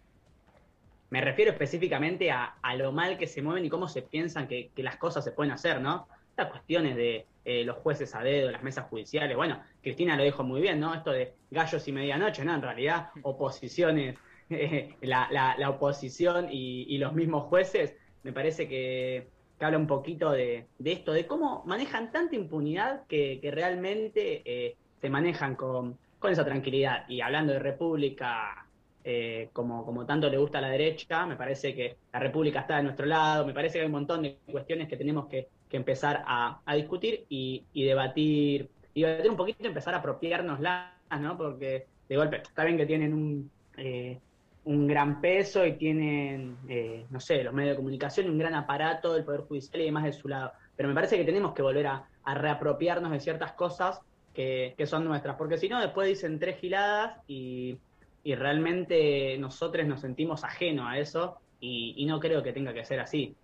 me 1.10 1.20
refiero 1.20 1.52
específicamente 1.52 2.30
a, 2.30 2.56
a, 2.62 2.74
lo 2.74 2.90
mal 2.90 3.18
que 3.18 3.26
se 3.26 3.42
mueven 3.42 3.66
y 3.66 3.68
cómo 3.68 3.86
se 3.86 4.00
piensan 4.00 4.48
que, 4.48 4.70
que 4.74 4.82
las 4.82 4.96
cosas 4.96 5.22
se 5.24 5.32
pueden 5.32 5.52
hacer, 5.52 5.82
¿no? 5.82 6.08
Estas 6.30 6.50
cuestiones 6.50 6.96
de 6.96 7.26
eh, 7.44 7.64
los 7.64 7.76
jueces 7.76 8.14
a 8.14 8.22
dedo, 8.22 8.50
las 8.50 8.62
mesas 8.62 8.86
judiciales, 8.88 9.36
bueno, 9.36 9.62
Cristina 9.82 10.16
lo 10.16 10.24
dijo 10.24 10.42
muy 10.42 10.62
bien, 10.62 10.80
¿no? 10.80 10.94
Esto 10.94 11.10
de 11.10 11.34
gallos 11.50 11.86
y 11.86 11.92
medianoche, 11.92 12.46
¿no? 12.46 12.54
En 12.54 12.62
realidad, 12.62 13.10
oposiciones, 13.22 14.16
eh, 14.48 14.96
la, 15.02 15.28
la, 15.30 15.68
oposición 15.68 16.48
y, 16.50 16.86
y, 16.88 16.96
los 16.96 17.12
mismos 17.12 17.44
jueces, 17.44 17.94
me 18.22 18.32
parece 18.32 18.66
que, 18.68 19.28
que 19.58 19.64
habla 19.66 19.76
un 19.76 19.86
poquito 19.86 20.30
de, 20.30 20.66
de, 20.78 20.92
esto, 20.92 21.12
de 21.12 21.26
cómo 21.26 21.62
manejan 21.66 22.10
tanta 22.10 22.36
impunidad 22.36 23.06
que, 23.06 23.38
que 23.42 23.50
realmente 23.50 24.76
se 25.00 25.10
manejan 25.10 25.56
con, 25.56 25.98
con 26.22 26.32
esa 26.32 26.44
tranquilidad. 26.44 27.04
Y 27.08 27.20
hablando 27.20 27.52
de 27.52 27.58
república, 27.58 28.66
eh, 29.04 29.50
como, 29.52 29.84
como 29.84 30.06
tanto 30.06 30.30
le 30.30 30.38
gusta 30.38 30.58
a 30.58 30.60
la 30.62 30.70
derecha, 30.70 31.26
me 31.26 31.36
parece 31.36 31.74
que 31.74 31.96
la 32.12 32.20
república 32.20 32.60
está 32.60 32.76
de 32.76 32.84
nuestro 32.84 33.04
lado, 33.04 33.44
me 33.44 33.52
parece 33.52 33.74
que 33.74 33.80
hay 33.80 33.86
un 33.86 33.92
montón 33.92 34.22
de 34.22 34.38
cuestiones 34.50 34.88
que 34.88 34.96
tenemos 34.96 35.26
que, 35.26 35.48
empezar 35.72 36.22
a, 36.26 36.60
discutir 36.76 37.24
y, 37.30 37.64
debatir, 37.72 38.68
y 38.92 39.02
debatir 39.02 39.30
un 39.30 39.38
poquito, 39.38 39.66
empezar 39.66 39.94
a 39.94 39.98
apropiárnoslas, 39.98 40.92
¿no? 41.18 41.36
Porque 41.38 41.86
de 42.10 42.16
golpe, 42.16 42.42
está 42.42 42.64
bien 42.64 42.76
que 42.76 42.84
tienen 42.84 43.14
un, 43.14 43.50
eh, 43.78 44.20
un 44.64 44.86
gran 44.86 45.22
peso 45.22 45.64
y 45.64 45.72
tienen, 45.78 46.58
eh, 46.68 47.06
no 47.08 47.20
sé, 47.20 47.42
los 47.42 47.54
medios 47.54 47.72
de 47.72 47.76
comunicación 47.76 48.28
un 48.28 48.36
gran 48.36 48.54
aparato 48.54 49.14
del 49.14 49.24
Poder 49.24 49.40
Judicial 49.40 49.80
y 49.80 49.86
demás 49.86 50.04
de 50.04 50.12
su 50.12 50.28
lado. 50.28 50.52
Pero 50.76 50.90
me 50.90 50.94
parece 50.94 51.16
que 51.16 51.24
tenemos 51.24 51.54
que 51.54 51.62
volver 51.62 51.86
a 51.86 52.34
reapropiarnos 52.34 53.10
de 53.10 53.20
ciertas 53.20 53.52
cosas 53.52 54.02
que, 54.34 54.74
que 54.76 54.86
son 54.86 55.04
nuestras, 55.04 55.36
porque 55.36 55.58
si 55.58 55.68
no 55.68 55.80
después 55.80 56.08
dicen 56.08 56.38
tres 56.38 56.58
giladas 56.58 57.18
y, 57.26 57.78
y 58.24 58.34
realmente 58.34 59.36
nosotros 59.38 59.86
nos 59.86 60.00
sentimos 60.00 60.44
ajenos 60.44 60.86
a 60.88 60.98
eso 60.98 61.38
y, 61.60 61.94
y, 61.96 62.06
no 62.06 62.18
creo 62.18 62.42
que 62.42 62.52
tenga 62.52 62.72
que 62.72 62.84
ser 62.84 63.00
así. 63.00 63.36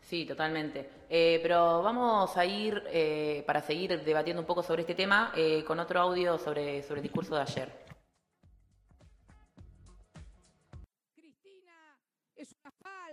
Sí, 0.00 0.24
totalmente. 0.24 0.90
Eh, 1.08 1.38
pero 1.42 1.82
vamos 1.82 2.36
a 2.36 2.44
ir, 2.44 2.82
eh, 2.88 3.44
para 3.46 3.60
seguir 3.60 4.02
debatiendo 4.02 4.40
un 4.40 4.46
poco 4.46 4.62
sobre 4.62 4.82
este 4.82 4.94
tema, 4.94 5.32
eh, 5.36 5.62
con 5.64 5.78
otro 5.78 6.00
audio 6.00 6.38
sobre, 6.38 6.82
sobre 6.82 7.00
el 7.00 7.02
discurso 7.04 7.36
de 7.36 7.42
ayer. 7.42 7.89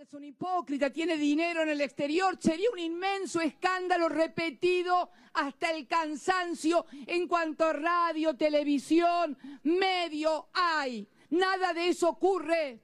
Es 0.08 0.14
un 0.14 0.24
hipócrita, 0.24 0.90
tiene 0.90 1.18
dinero 1.18 1.64
en 1.64 1.68
el 1.68 1.82
exterior, 1.82 2.38
sería 2.40 2.70
un 2.72 2.80
inmenso 2.80 3.42
escándalo 3.42 4.08
repetido 4.08 5.10
hasta 5.34 5.72
el 5.72 5.86
cansancio 5.86 6.86
en 7.08 7.28
cuanto 7.28 7.66
a 7.66 7.74
radio, 7.74 8.34
televisión, 8.38 9.38
medio 9.64 10.48
hay. 10.54 11.10
Nada 11.32 11.74
de 11.74 11.90
eso 11.90 12.08
ocurre. 12.08 12.80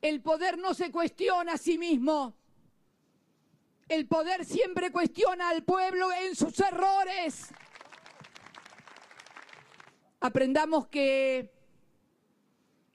El 0.00 0.22
poder 0.22 0.56
no 0.56 0.72
se 0.72 0.90
cuestiona 0.90 1.52
a 1.52 1.58
sí 1.58 1.76
mismo. 1.76 2.34
El 3.86 4.06
poder 4.06 4.46
siempre 4.46 4.90
cuestiona 4.90 5.50
al 5.50 5.64
pueblo 5.64 6.10
en 6.12 6.34
sus 6.34 6.58
errores. 6.60 7.52
Aprendamos 10.20 10.86
que 10.86 11.52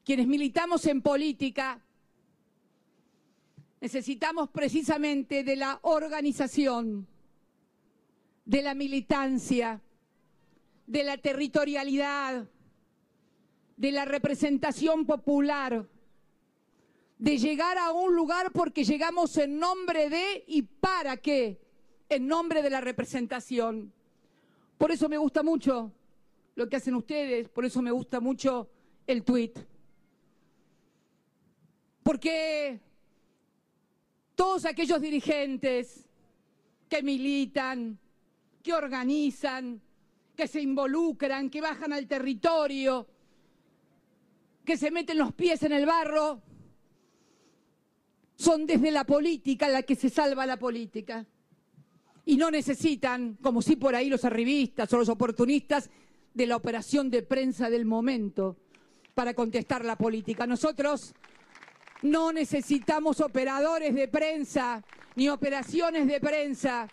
quienes 0.04 0.26
militamos 0.26 0.88
en 0.88 1.04
política 1.04 1.84
necesitamos 3.80 4.50
precisamente 4.50 5.44
de 5.44 5.56
la 5.56 5.80
organización, 5.84 7.08
de 8.46 8.62
la 8.62 8.74
militancia, 8.74 9.82
de 10.86 11.04
la 11.04 11.18
territorialidad, 11.18 12.48
de 13.76 13.92
la 13.92 14.06
representación 14.06 15.06
popular, 15.06 15.88
de 17.20 17.38
llegar 17.38 17.78
a 17.78 17.92
un 17.92 18.16
lugar 18.16 18.52
porque 18.52 18.84
llegamos 18.84 19.38
en 19.38 19.60
nombre 19.60 20.10
de 20.10 20.44
y 20.48 20.64
para 20.64 21.18
qué, 21.18 21.60
en 22.10 22.28
nombre 22.28 22.62
de 22.62 22.70
la 22.70 22.82
representación. 22.82 23.94
Por 24.78 24.92
eso 24.92 25.10
me 25.10 25.18
gusta 25.18 25.44
mucho 25.44 25.92
lo 26.56 26.70
que 26.70 26.76
hacen 26.76 26.96
ustedes, 26.96 27.50
por 27.50 27.66
eso 27.66 27.82
me 27.82 27.92
gusta 27.92 28.20
mucho 28.20 28.70
el 29.06 29.24
tuit. 29.24 29.60
Porque 32.04 32.80
todos 34.38 34.66
aquellos 34.66 35.02
dirigentes 35.02 36.06
que 36.88 37.02
militan, 37.02 37.98
que 38.62 38.72
organizan, 38.72 39.82
que 40.36 40.48
se 40.48 40.62
involucran, 40.62 41.50
que 41.50 41.60
bajan 41.60 41.92
al 41.92 42.08
territorio, 42.08 43.08
que 44.64 44.78
se 44.78 44.92
meten 44.92 45.18
los 45.18 45.34
pies 45.34 45.64
en 45.64 45.72
el 45.72 45.88
barro, 45.88 46.44
son 48.36 48.68
desde 48.68 48.92
la 48.92 49.06
política 49.06 49.70
la 49.70 49.82
que 49.82 49.96
se 49.96 50.12
salva 50.12 50.46
la 50.46 50.58
política. 50.58 51.26
Y 52.24 52.38
no 52.38 52.52
necesitan, 52.52 53.40
como 53.42 53.64
si 53.64 53.76
por 53.76 53.96
ahí 53.96 54.08
los 54.08 54.24
arribistas 54.24 54.94
o 54.94 54.98
los 54.98 55.10
oportunistas, 55.10 55.90
de 56.36 56.46
la 56.46 56.58
operación 56.58 57.10
de 57.10 57.24
prensa 57.24 57.72
del 57.72 57.86
momento 57.86 58.56
para 59.16 59.34
contestar 59.34 59.84
la 59.84 59.96
política. 59.96 60.46
Nosotros 60.46 61.16
no 62.02 62.32
necesitamos 62.32 63.22
operadores 63.22 63.94
de 63.96 64.08
prensa 64.08 64.84
ni 65.16 65.30
operaciones 65.30 66.08
de 66.08 66.20
prensa. 66.20 66.88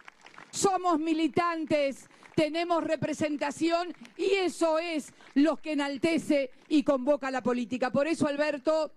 Somos 0.50 0.98
militantes, 0.98 2.08
tenemos 2.34 2.82
representación 2.84 3.94
y 4.16 4.30
eso 4.34 4.78
es 4.78 5.12
lo 5.34 5.56
que 5.56 5.72
enaltece 5.72 6.50
y 6.68 6.82
convoca 6.82 7.30
la 7.30 7.42
política. 7.42 7.90
Por 7.90 8.06
eso, 8.06 8.26
Alberto, 8.26 8.92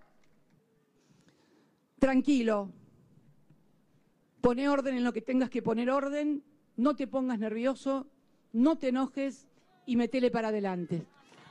tranquilo, 1.98 2.72
pone 4.40 4.68
orden 4.68 4.96
en 4.96 5.04
lo 5.04 5.12
que 5.12 5.22
tengas 5.22 5.50
que 5.50 5.62
poner 5.62 5.90
orden, 5.90 6.42
no 6.76 6.96
te 6.96 7.06
pongas 7.06 7.38
nervioso, 7.38 8.06
no 8.52 8.78
te 8.78 8.88
enojes 8.88 9.46
y 9.84 9.96
metele 9.96 10.30
para 10.30 10.48
adelante. 10.48 11.04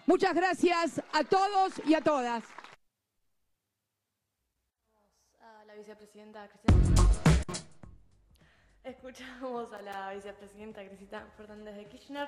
Muchas 0.05 0.33
gracias 0.33 1.01
a 1.11 1.23
todos 1.23 1.81
y 1.85 1.93
a 1.93 2.01
todas. 2.01 2.43
A 5.39 5.65
la 5.65 5.75
vicepresidenta 5.87 6.49
Cristina. 6.49 7.07
Escuchamos 8.83 9.71
a 9.71 9.81
la 9.81 10.13
vicepresidenta 10.13 10.85
Cristina 10.85 11.25
Fernández 11.37 11.77
de 11.77 11.85
Kirchner. 11.85 12.27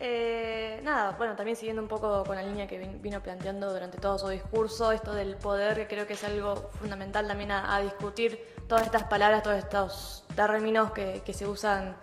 Eh, 0.00 0.80
nada, 0.82 1.12
bueno, 1.16 1.36
también 1.36 1.56
siguiendo 1.56 1.80
un 1.80 1.86
poco 1.86 2.24
con 2.24 2.34
la 2.34 2.42
línea 2.42 2.66
que 2.66 2.78
vino 3.00 3.22
planteando 3.22 3.72
durante 3.72 3.98
todo 3.98 4.18
su 4.18 4.28
discurso, 4.28 4.90
esto 4.90 5.14
del 5.14 5.36
poder, 5.36 5.76
que 5.76 5.86
creo 5.86 6.08
que 6.08 6.14
es 6.14 6.24
algo 6.24 6.56
fundamental 6.80 7.28
también 7.28 7.52
a, 7.52 7.78
discutir 7.80 8.40
todas 8.66 8.84
estas 8.84 9.04
palabras, 9.04 9.44
todos 9.44 9.58
estos 9.58 10.24
términos 10.34 10.90
que, 10.90 11.22
se 11.32 11.46
usan 11.46 11.96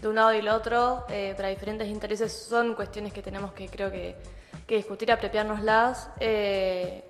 de 0.00 0.08
un 0.08 0.14
lado 0.14 0.32
y 0.32 0.36
del 0.36 0.48
otro 0.48 1.04
eh, 1.10 1.34
para 1.36 1.48
diferentes 1.48 1.88
intereses, 1.88 2.32
son 2.32 2.74
cuestiones 2.74 3.12
que 3.12 3.20
tenemos 3.20 3.52
que 3.52 3.68
creo 3.68 3.90
que, 3.90 4.16
discutir, 4.66 5.12
apropiárnoslas. 5.12 6.08
Eh. 6.20 7.05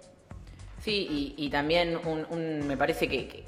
Sí, 0.86 1.34
y, 1.36 1.50
también 1.50 1.98
me 2.64 2.76
parece 2.76 3.08
que 3.08 3.42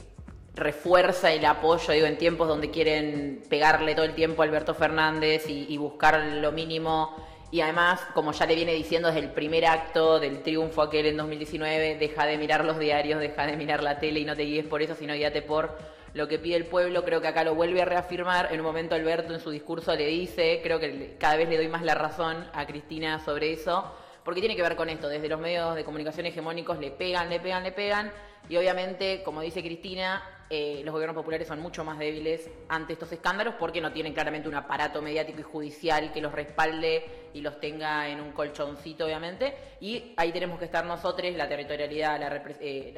refuerza 0.57 1.33
el 1.33 1.45
apoyo, 1.45 1.95
digo, 1.95 2.09
en 2.09 2.19
tiempos 2.19 2.49
donde 2.49 2.73
quieren 2.73 3.45
pegarle 3.49 3.95
todo 3.95 4.07
el 4.07 4.17
tiempo 4.17 4.43
a 4.43 4.45
Alberto 4.45 4.75
Fernández 4.75 5.49
y, 5.49 5.77
buscar 5.79 6.19
lo 6.19 6.51
mínimo. 6.51 7.15
Y 7.53 7.61
además, 7.61 8.01
como 8.13 8.33
ya 8.33 8.45
le 8.45 8.57
viene 8.57 8.73
diciendo 8.73 9.07
desde 9.07 9.21
el 9.21 9.31
primer 9.31 9.67
acto 9.67 10.19
del 10.19 10.43
triunfo 10.43 10.83
aquel 10.83 11.07
en 11.07 11.17
2019, 11.17 11.95
deja 11.95 12.27
de 12.27 12.39
mirar 12.39 12.65
los 12.65 12.77
diarios, 12.77 13.21
deja 13.21 13.47
de 13.47 13.57
mirar 13.57 13.85
la 13.85 14.01
tele 14.01 14.19
y 14.19 14.25
no 14.25 14.35
te 14.35 14.43
guíes 14.43 14.67
por 14.67 14.83
eso, 14.83 14.97
sino 14.97 15.15
guíate 15.15 15.41
por 15.41 15.79
lo 16.15 16.27
que 16.27 16.41
pide 16.41 16.57
el 16.57 16.67
pueblo. 16.67 17.05
Creo 17.05 17.21
que 17.21 17.29
acá 17.29 17.45
lo 17.45 17.55
vuelve 17.55 17.83
a 17.83 17.85
reafirmar. 17.85 18.49
En 18.51 18.59
un 18.59 18.67
momento 18.67 18.97
Alberto 18.97 19.33
en 19.33 19.39
su 19.39 19.53
discurso 19.53 19.95
le 19.95 20.07
dice, 20.07 20.59
creo 20.65 20.81
que 20.81 21.15
cada 21.21 21.37
vez 21.37 21.49
le 21.49 21.57
doy 21.57 21.69
más 21.69 21.85
la 21.85 21.95
razón 21.95 22.49
a 22.53 22.67
Cristina 22.67 23.25
sobre 23.25 23.53
eso, 23.53 23.95
porque 24.29 24.41
tiene 24.41 24.57
que 24.57 24.61
ver 24.61 24.77
con 24.77 24.91
esto. 24.91 25.09
Desde 25.09 25.27
los 25.27 25.41
medios 25.41 25.75
de 25.75 25.85
comunicación 25.85 26.27
hegemónicos 26.27 26.79
le 26.79 26.91
pegan, 26.91 27.31
le 27.31 27.41
pegan, 27.41 27.63
le 27.63 27.73
pegan. 27.73 28.13
Y 28.51 28.59
obviamente, 28.59 29.23
como 29.23 29.41
dice 29.41 29.63
Cristina, 29.63 30.23
eh, 30.51 30.83
los 30.85 30.93
gobiernos 30.93 31.17
populares 31.17 31.49
son 31.49 31.61
mucho 31.61 31.83
más 31.83 31.99
débiles 31.99 32.51
ante 32.69 32.93
estos 32.93 33.11
escándalos 33.11 33.55
porque 33.55 33.81
no 33.81 33.91
tienen 33.91 34.13
claramente 34.13 34.47
un 34.47 34.55
aparato 34.55 35.01
mediático 35.01 35.41
y 35.41 35.45
judicial 35.45 36.13
que 36.13 36.21
los 36.21 36.31
respalde 36.31 37.31
y 37.33 37.41
los 37.41 37.59
tenga 37.59 38.07
en 38.11 38.21
un 38.21 38.33
colchoncito, 38.33 39.07
obviamente. 39.07 39.57
Y 39.81 40.13
ahí 40.19 40.31
tenemos 40.31 40.59
que 40.59 40.67
estar 40.67 40.85
nosotros, 40.85 41.33
la 41.35 41.49
territorialidad, 41.49 42.21
eh, 42.61 42.95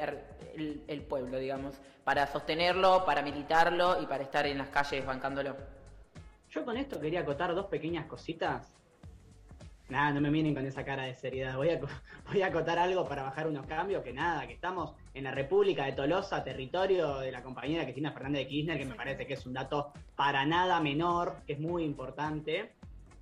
el, 0.53 0.83
el 0.85 1.01
pueblo, 1.03 1.39
digamos, 1.39 1.79
para 2.03 2.27
sostenerlo, 2.27 3.05
para 3.05 3.21
militarlo 3.21 4.01
y 4.01 4.05
para 4.05 4.23
estar 4.23 4.45
en 4.47 4.57
las 4.57 4.67
calles 4.67 5.05
bancándolo. 5.05 5.55
Yo 6.49 6.65
con 6.65 6.75
esto 6.75 6.99
quería 6.99 7.21
acotar 7.21 7.55
dos 7.55 7.67
pequeñas 7.67 8.05
cositas 8.07 8.80
Nada, 9.91 10.13
no 10.13 10.21
me 10.21 10.31
miren 10.31 10.55
con 10.55 10.65
esa 10.65 10.85
cara 10.85 11.03
de 11.03 11.13
seriedad. 11.13 11.57
Voy 11.57 11.69
a, 11.69 11.77
voy 12.31 12.41
a 12.41 12.47
acotar 12.47 12.79
algo 12.79 13.05
para 13.09 13.23
bajar 13.23 13.45
unos 13.47 13.65
cambios, 13.65 14.01
que 14.03 14.13
nada, 14.13 14.47
que 14.47 14.53
estamos 14.53 14.93
en 15.13 15.25
la 15.25 15.31
República 15.31 15.85
de 15.85 15.91
Tolosa, 15.91 16.45
territorio 16.45 17.19
de 17.19 17.29
la 17.29 17.43
compañera 17.43 17.83
Cristina 17.83 18.13
Fernández 18.13 18.43
de 18.43 18.47
Kirchner, 18.47 18.77
que 18.77 18.85
me 18.85 18.95
parece 18.95 19.27
que 19.27 19.33
es 19.33 19.45
un 19.45 19.51
dato 19.51 19.91
para 20.15 20.45
nada 20.45 20.79
menor, 20.79 21.41
que 21.45 21.53
es 21.53 21.59
muy 21.59 21.83
importante. 21.83 22.71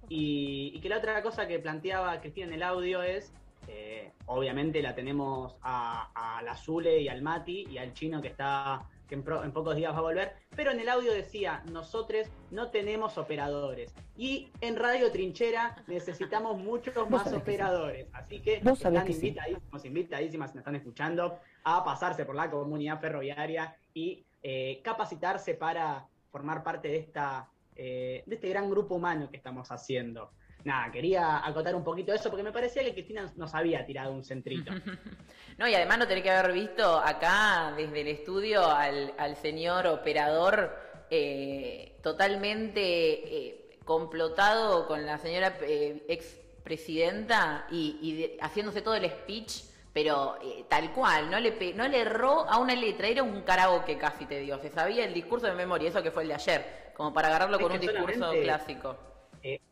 Y, 0.09 0.79
que 0.79 0.89
la 0.89 0.97
otra 0.97 1.23
cosa 1.23 1.47
que 1.47 1.57
planteaba 1.57 2.21
Cristina 2.21 2.45
en 2.45 2.53
el 2.53 2.61
audio 2.61 3.01
es, 3.01 3.33
eh, 3.67 4.11
obviamente 4.27 4.79
la 4.83 4.93
tenemos 4.93 5.55
a, 5.63 6.11
a 6.13 6.43
la 6.43 6.55
Zule 6.55 7.01
y 7.01 7.07
al 7.07 7.23
Mati 7.23 7.65
y 7.67 7.79
al 7.79 7.93
chino 7.93 8.21
que 8.21 8.27
está 8.27 8.87
que 9.09 9.15
en, 9.15 9.23
pocos 9.23 9.75
días 9.75 9.93
va 9.93 9.97
a 9.97 10.01
volver, 10.01 10.33
pero 10.55 10.71
en 10.71 10.79
el 10.79 10.87
audio 10.87 11.11
decía, 11.11 11.63
nosotros 11.71 12.27
no 12.51 12.69
tenemos 12.69 13.17
operadores. 13.17 13.93
Y 14.15 14.51
en 14.61 14.75
Radio 14.75 15.11
Trinchera 15.11 15.83
necesitamos 15.87 16.57
muchos 16.63 17.09
más 17.09 17.33
operadores. 17.33 18.07
Así 18.13 18.39
que 18.39 18.57
están 18.57 18.95
invitadísimos, 18.95 19.85
invitadísimas, 19.85 20.51
si 20.51 20.57
me 20.57 20.59
están 20.59 20.75
escuchando, 20.75 21.39
a 21.63 21.83
pasarse 21.83 22.23
por 22.23 22.35
la 22.35 22.49
comunidad 22.49 23.01
ferroviaria 23.01 23.75
y 23.93 24.23
eh, 24.43 24.79
capacitarse 24.83 25.55
para 25.55 26.07
formar 26.31 26.63
parte 26.63 26.87
de, 26.87 26.97
esta, 26.97 27.49
eh, 27.75 28.23
de 28.25 28.35
este 28.35 28.49
gran 28.49 28.69
grupo 28.69 28.95
humano 28.95 29.29
que 29.29 29.37
estamos 29.37 29.71
haciendo 29.71 30.31
nada, 30.63 30.91
quería 30.91 31.45
acotar 31.45 31.75
un 31.75 31.83
poquito 31.83 32.13
eso 32.13 32.29
porque 32.29 32.43
me 32.43 32.51
parecía 32.51 32.83
que 32.83 32.93
Cristina 32.93 33.31
nos 33.35 33.53
había 33.55 33.85
tirado 33.85 34.11
un 34.11 34.23
centrito. 34.23 34.71
no, 35.57 35.67
y 35.67 35.73
además 35.73 35.99
no 35.99 36.07
tenés 36.07 36.23
que 36.23 36.31
haber 36.31 36.53
visto 36.53 36.97
acá 36.97 37.73
desde 37.75 38.01
el 38.01 38.07
estudio 38.07 38.65
al, 38.65 39.35
señor 39.41 39.87
operador 39.87 40.75
eh, 41.09 41.97
totalmente 42.03 42.81
eh, 42.81 43.77
complotado 43.85 44.87
con 44.87 45.05
la 45.05 45.17
señora 45.17 45.57
eh, 45.61 46.03
ex 46.07 46.37
presidenta 46.63 47.65
y, 47.71 48.37
haciéndose 48.41 48.81
todo 48.81 48.95
el 48.95 49.09
speech. 49.09 49.63
Pero 49.91 50.37
tal 50.69 50.93
cual, 50.93 51.31
no 51.31 51.39
le, 51.39 51.73
no 51.73 51.87
le 51.87 52.01
erró 52.01 52.47
a 52.47 52.59
una 52.59 52.75
letra, 52.75 53.07
era 53.07 53.23
un 53.23 53.41
karaoke 53.41 53.97
casi 53.97 54.27
te 54.27 54.39
digo, 54.39 54.59
se 54.59 54.69
sabía 54.69 55.03
el 55.03 55.15
discurso 55.15 55.47
de 55.47 55.53
memoria, 55.53 55.89
eso 55.89 56.03
que 56.03 56.11
fue 56.11 56.21
el 56.21 56.29
de 56.29 56.35
ayer, 56.35 56.91
como 56.95 57.11
para 57.11 57.29
agarrarlo 57.29 57.59
con 57.59 57.71
un 57.71 57.79
discurso 57.79 58.31
clásico 58.43 59.08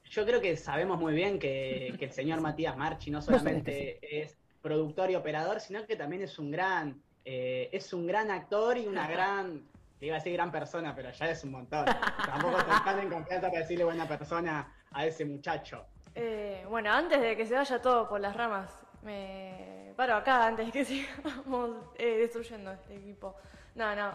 yo 0.09 0.25
creo 0.25 0.41
que 0.41 0.55
sabemos 0.57 0.99
muy 0.99 1.13
bien 1.13 1.39
que, 1.39 1.89
el 1.99 2.11
señor 2.11 2.41
Matías 2.41 2.77
Marchi 2.77 3.11
no 3.11 3.21
solamente 3.21 3.99
es 4.01 4.37
productor 4.61 5.11
y 5.11 5.15
operador, 5.15 5.59
sino 5.59 5.85
que 5.85 5.95
también 5.95 6.21
es 6.23 6.39
un 6.39 6.51
gran, 6.51 7.01
eh, 7.23 7.69
es 7.71 7.93
un 7.93 8.07
gran 8.07 8.31
actor 8.31 8.77
y 8.77 8.87
una 8.87 9.07
gran, 9.07 9.63
iba 10.01 10.15
a 10.15 10.19
decir 10.19 10.33
gran 10.33 10.51
persona, 10.51 10.93
pero 10.95 11.11
ya 11.11 11.29
es 11.29 11.43
un 11.43 11.51
montón. 11.51 11.85
Tampoco 12.25 12.57
tan 12.83 12.99
en 12.99 13.09
confianza 13.09 13.47
para 13.47 13.59
decirle 13.59 13.83
buena 13.83 14.07
persona 14.07 14.73
a 14.91 15.05
ese 15.05 15.25
muchacho. 15.25 15.85
Eh, 16.15 16.65
bueno, 16.67 16.91
antes 16.91 17.21
de 17.21 17.37
que 17.37 17.45
se 17.45 17.53
vaya 17.53 17.81
todo 17.81 18.09
por 18.09 18.19
las 18.19 18.35
ramas, 18.35 18.71
me 19.03 19.93
paro 19.95 20.15
acá 20.15 20.47
antes 20.47 20.65
de 20.65 20.71
que 20.71 20.85
sigamos 20.85 21.71
eh, 21.97 22.17
destruyendo 22.17 22.71
este 22.71 22.95
equipo. 22.95 23.35
No, 23.75 23.95
no. 23.95 24.11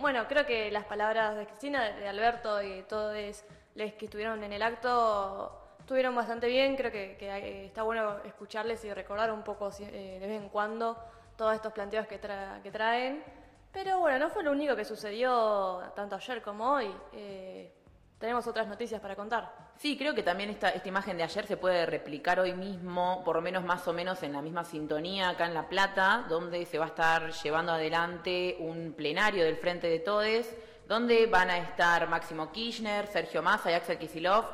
bueno, 0.00 0.26
creo 0.26 0.46
que 0.46 0.70
las 0.70 0.86
palabras 0.86 1.36
de 1.36 1.46
Cristina, 1.46 1.90
de 1.90 2.08
Alberto 2.08 2.62
y 2.62 2.82
todo 2.84 3.12
es 3.12 3.44
les 3.76 3.94
que 3.94 4.06
estuvieron 4.06 4.42
en 4.42 4.52
el 4.52 4.62
acto 4.62 5.62
estuvieron 5.86 6.16
bastante 6.16 6.48
bien, 6.48 6.74
creo 6.74 6.90
que, 6.90 7.64
está 7.64 7.84
bueno 7.84 8.16
escucharles 8.24 8.84
y 8.84 8.92
recordar 8.92 9.30
un 9.30 9.44
poco 9.44 9.70
eh, 9.78 10.18
de 10.20 10.26
vez 10.26 10.42
en 10.42 10.48
cuando 10.48 10.98
todos 11.36 11.54
estos 11.54 11.72
planteos 11.72 12.08
que, 12.08 12.18
que 12.18 12.70
traen. 12.72 13.22
Pero 13.70 14.00
bueno, 14.00 14.18
no 14.18 14.30
fue 14.30 14.42
lo 14.42 14.50
único 14.50 14.74
que 14.74 14.84
sucedió 14.84 15.82
tanto 15.94 16.16
ayer 16.16 16.42
como 16.42 16.72
hoy. 16.72 16.92
Eh, 17.12 17.72
tenemos 18.18 18.48
otras 18.48 18.66
noticias 18.66 19.00
para 19.00 19.14
contar. 19.14 19.52
Sí, 19.76 19.96
creo 19.96 20.12
que 20.12 20.24
también 20.24 20.50
esta, 20.50 20.70
esta 20.70 20.88
imagen 20.88 21.18
de 21.18 21.22
ayer 21.22 21.46
se 21.46 21.56
puede 21.56 21.86
replicar 21.86 22.40
hoy 22.40 22.54
mismo, 22.54 23.22
por 23.24 23.36
lo 23.36 23.42
menos 23.42 23.62
más 23.62 23.86
o 23.86 23.92
menos 23.92 24.22
en 24.24 24.32
la 24.32 24.42
misma 24.42 24.64
sintonía 24.64 25.28
acá 25.28 25.46
en 25.46 25.54
La 25.54 25.68
Plata, 25.68 26.24
donde 26.28 26.64
se 26.66 26.78
va 26.78 26.86
a 26.86 26.88
estar 26.88 27.30
llevando 27.30 27.70
adelante 27.70 28.56
un 28.58 28.94
plenario 28.96 29.44
del 29.44 29.58
Frente 29.58 29.86
de 29.88 30.00
Todes, 30.00 30.56
donde 30.86 31.26
van 31.26 31.50
a 31.50 31.58
estar 31.58 32.08
Máximo 32.08 32.52
Kirchner, 32.52 33.06
Sergio 33.06 33.42
Massa 33.42 33.70
y 33.70 33.74
Axel 33.74 33.98
Kisilov 33.98 34.44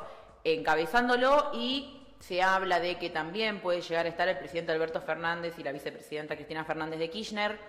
encabezándolo 0.43 1.51
y 1.53 2.01
se 2.19 2.41
habla 2.41 2.79
de 2.79 2.97
que 2.97 3.09
también 3.09 3.59
puede 3.59 3.81
llegar 3.81 4.05
a 4.05 4.09
estar 4.09 4.27
el 4.27 4.37
presidente 4.37 4.71
Alberto 4.71 5.01
Fernández 5.01 5.55
y 5.57 5.63
la 5.63 5.71
vicepresidenta 5.71 6.35
Cristina 6.35 6.63
Fernández 6.63 6.99
de 6.99 7.09
Kirchner 7.09 7.59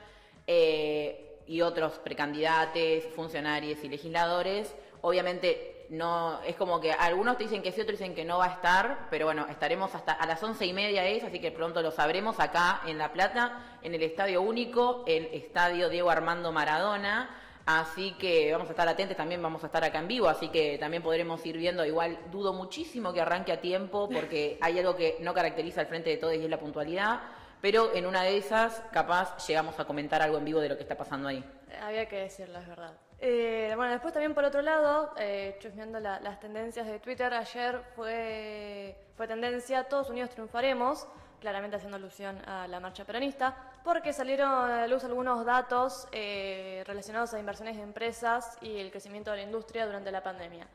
eh, 0.46 1.40
y 1.46 1.60
otros 1.60 1.94
precandidatos, 1.98 3.04
funcionarios 3.14 3.82
y 3.82 3.88
legisladores. 3.88 4.74
Obviamente 5.02 5.86
no 5.90 6.40
es 6.46 6.56
como 6.56 6.80
que 6.80 6.92
algunos 6.92 7.36
te 7.36 7.44
dicen 7.44 7.62
que 7.62 7.72
sí, 7.72 7.80
otros 7.80 7.98
dicen 7.98 8.14
que 8.14 8.24
no 8.24 8.38
va 8.38 8.46
a 8.46 8.52
estar, 8.54 9.08
pero 9.10 9.26
bueno, 9.26 9.46
estaremos 9.50 9.94
hasta 9.94 10.12
a 10.12 10.26
las 10.26 10.42
once 10.42 10.64
y 10.64 10.72
media 10.72 11.04
es, 11.06 11.22
así 11.24 11.40
que 11.40 11.50
pronto 11.50 11.82
lo 11.82 11.90
sabremos 11.90 12.40
acá 12.40 12.80
en 12.86 12.96
La 12.96 13.12
Plata, 13.12 13.78
en 13.82 13.94
el 13.94 14.02
Estadio 14.02 14.40
Único, 14.40 15.04
el 15.06 15.26
Estadio 15.26 15.88
Diego 15.88 16.10
Armando 16.10 16.52
Maradona. 16.52 17.43
Así 17.66 18.12
que 18.18 18.52
vamos 18.52 18.68
a 18.68 18.72
estar 18.72 18.86
atentos, 18.86 19.16
también 19.16 19.40
vamos 19.40 19.62
a 19.62 19.66
estar 19.66 19.82
acá 19.82 19.98
en 19.98 20.08
vivo, 20.08 20.28
así 20.28 20.48
que 20.48 20.76
también 20.78 21.02
podremos 21.02 21.44
ir 21.46 21.56
viendo. 21.56 21.84
Igual 21.84 22.18
dudo 22.30 22.52
muchísimo 22.52 23.12
que 23.12 23.22
arranque 23.22 23.52
a 23.52 23.60
tiempo, 23.60 24.08
porque 24.08 24.58
hay 24.62 24.78
algo 24.78 24.96
que 24.96 25.16
no 25.20 25.32
caracteriza 25.32 25.80
al 25.80 25.86
frente 25.86 26.10
de 26.10 26.18
todos 26.18 26.34
y 26.34 26.44
es 26.44 26.50
la 26.50 26.58
puntualidad. 26.58 27.20
Pero 27.62 27.94
en 27.94 28.04
una 28.04 28.22
de 28.22 28.36
esas, 28.36 28.82
capaz, 28.92 29.46
llegamos 29.46 29.80
a 29.80 29.86
comentar 29.86 30.20
algo 30.20 30.36
en 30.36 30.44
vivo 30.44 30.60
de 30.60 30.68
lo 30.68 30.76
que 30.76 30.82
está 30.82 30.96
pasando 30.96 31.28
ahí. 31.28 31.42
Había 31.80 32.06
que 32.06 32.16
decirlo, 32.16 32.58
es 32.58 32.68
verdad. 32.68 32.92
Eh, 33.18 33.72
bueno, 33.74 33.92
después 33.92 34.12
también 34.12 34.34
por 34.34 34.44
otro 34.44 34.60
lado, 34.60 35.14
eh, 35.16 35.56
chusmeando 35.60 35.98
las 35.98 36.40
tendencias 36.40 36.86
de 36.86 36.98
Twitter, 36.98 37.32
ayer 37.32 37.80
fue, 37.96 38.94
fue 39.16 39.26
tendencia 39.26 39.84
Todos 39.84 40.10
Unidos 40.10 40.28
Triunfaremos, 40.28 41.06
claramente 41.44 41.76
haciendo 41.76 41.98
alusión 41.98 42.40
a 42.48 42.66
la 42.66 42.80
marcha 42.80 43.04
peronista, 43.04 43.54
porque 43.84 44.14
salieron 44.14 44.48
a 44.48 44.80
la 44.80 44.86
luz 44.86 45.04
algunos 45.04 45.44
datos 45.44 46.08
eh, 46.10 46.82
relacionados 46.86 47.34
a 47.34 47.38
inversiones 47.38 47.76
de 47.76 47.82
empresas 47.82 48.56
y 48.62 48.78
el 48.78 48.90
crecimiento 48.90 49.30
de 49.30 49.36
la 49.36 49.42
industria 49.42 49.84
durante 49.84 50.10
la 50.10 50.22
pandemia. 50.22 50.66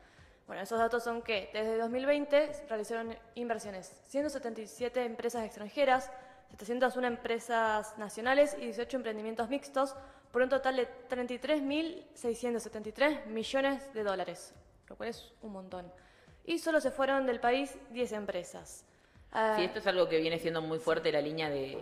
Bueno, 0.46 0.62
esos 0.62 0.78
datos 0.78 1.04
son 1.04 1.24
que 1.24 1.50
desde 1.54 1.76
2020 1.80 2.68
realizaron 2.70 3.18
inversiones 3.34 3.92
177 4.10 5.06
empresas 5.06 5.44
extranjeras, 5.44 6.12
701 6.52 7.08
empresas 7.08 7.98
nacionales 7.98 8.56
y 8.60 8.66
18 8.66 8.98
emprendimientos 8.98 9.50
mixtos, 9.50 9.96
por 10.32 10.44
un 10.44 10.50
total 10.50 10.76
de 10.76 10.88
33.673 11.10 13.26
millones 13.26 13.92
de 13.96 14.04
dólares, 14.04 14.54
lo 14.88 14.96
cual 14.96 15.10
es 15.10 15.34
un 15.42 15.52
montón. 15.52 15.92
Y 16.46 16.60
solo 16.60 16.80
se 16.80 16.92
fueron 16.92 17.26
del 17.26 17.40
país 17.40 17.76
10 17.90 18.12
empresas. 18.12 18.86
Ah, 19.32 19.54
sí, 19.58 19.64
esto 19.64 19.80
es 19.80 19.88
algo 19.88 20.10
que 20.10 20.20
viene 20.20 20.40
siendo 20.40 20.62
muy 20.62 20.80
fuerte 20.80 21.12
la 21.12 21.22
línea 21.22 21.50
de, 21.50 21.78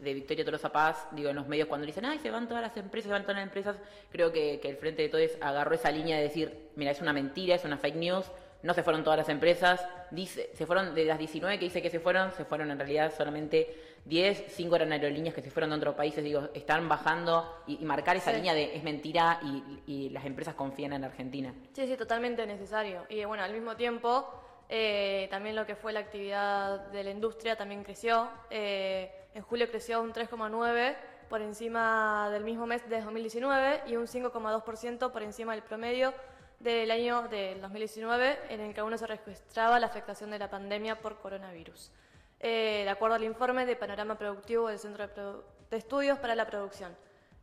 de 0.00 0.14
Victoria 0.14 0.44
Tolosa 0.44 0.70
Paz, 0.70 1.06
digo, 1.12 1.30
en 1.30 1.36
los 1.36 1.46
medios 1.46 1.68
cuando 1.68 1.86
dicen, 1.86 2.04
ay, 2.04 2.18
se 2.18 2.30
van 2.30 2.48
todas 2.48 2.62
las 2.62 2.76
empresas, 2.76 3.08
se 3.08 3.12
van 3.12 3.22
todas 3.22 3.36
las 3.36 3.44
empresas, 3.44 3.76
creo 4.10 4.32
que, 4.32 4.58
que 4.60 4.70
el 4.70 4.76
Frente 4.76 5.02
de 5.02 5.08
Todos 5.08 5.30
agarró 5.40 5.74
esa 5.74 5.90
línea 5.90 6.16
de 6.16 6.22
decir, 6.22 6.70
mira, 6.76 6.90
es 6.90 7.00
una 7.00 7.12
mentira, 7.12 7.54
es 7.54 7.64
una 7.64 7.78
fake 7.78 7.96
news, 7.96 8.26
no 8.62 8.74
se 8.74 8.82
fueron 8.82 9.04
todas 9.04 9.18
las 9.18 9.28
empresas, 9.28 9.86
dice, 10.10 10.50
se 10.54 10.66
fueron 10.66 10.94
de 10.94 11.04
las 11.04 11.18
19 11.18 11.58
que 11.58 11.66
dice 11.66 11.80
que 11.80 11.90
se 11.90 12.00
fueron, 12.00 12.32
se 12.32 12.44
fueron 12.44 12.70
en 12.70 12.78
realidad 12.78 13.12
solamente 13.16 13.76
10, 14.04 14.46
5 14.48 14.76
eran 14.76 14.92
aerolíneas 14.92 15.34
que 15.34 15.42
se 15.42 15.50
fueron 15.50 15.70
de 15.70 15.76
otros 15.76 15.94
países, 15.94 16.24
digo, 16.24 16.48
están 16.54 16.88
bajando 16.88 17.62
y, 17.66 17.76
marcar 17.84 18.16
esa 18.16 18.32
línea 18.32 18.54
de 18.54 18.76
es 18.76 18.82
mentira 18.82 19.40
y, 19.86 20.08
las 20.10 20.24
empresas 20.24 20.54
confían 20.54 20.94
en 20.94 21.04
Argentina. 21.04 21.54
Sí, 21.74 21.86
sí, 21.86 21.96
totalmente 21.96 22.46
necesario. 22.46 23.04
Y 23.10 23.24
bueno, 23.24 23.44
al 23.44 23.52
mismo 23.52 23.76
tiempo, 23.76 24.26
eh, 24.68 25.28
también 25.30 25.56
lo 25.56 25.64
que 25.66 25.76
fue 25.76 25.92
la 25.92 26.00
actividad 26.00 26.80
de 26.88 27.04
la 27.04 27.10
industria 27.10 27.56
también 27.56 27.84
creció. 27.84 28.28
Eh, 28.50 29.12
en 29.34 29.42
julio 29.42 29.68
creció 29.68 30.02
un 30.02 30.12
3,9% 30.12 30.96
por 31.28 31.42
encima 31.42 32.30
del 32.30 32.44
mismo 32.44 32.66
mes 32.66 32.88
de 32.88 33.00
2019 33.00 33.82
y 33.86 33.96
un 33.96 34.06
5,2% 34.06 35.12
por 35.12 35.22
encima 35.22 35.52
del 35.52 35.62
promedio 35.62 36.14
del 36.58 36.90
año 36.90 37.28
del 37.28 37.60
2019 37.60 38.38
en 38.48 38.60
el 38.60 38.74
que 38.74 38.80
aún 38.80 38.90
no 38.90 38.98
se 38.98 39.06
registraba 39.06 39.78
la 39.78 39.86
afectación 39.86 40.30
de 40.30 40.38
la 40.38 40.50
pandemia 40.50 41.00
por 41.00 41.18
coronavirus. 41.18 41.92
Eh, 42.40 42.82
de 42.84 42.90
acuerdo 42.90 43.16
al 43.16 43.24
informe 43.24 43.66
de 43.66 43.76
Panorama 43.76 44.16
Productivo 44.16 44.68
del 44.68 44.78
Centro 44.78 45.06
de, 45.70 45.76
Estudios 45.76 46.18
para 46.18 46.34
la 46.34 46.46
Producción. 46.46 46.96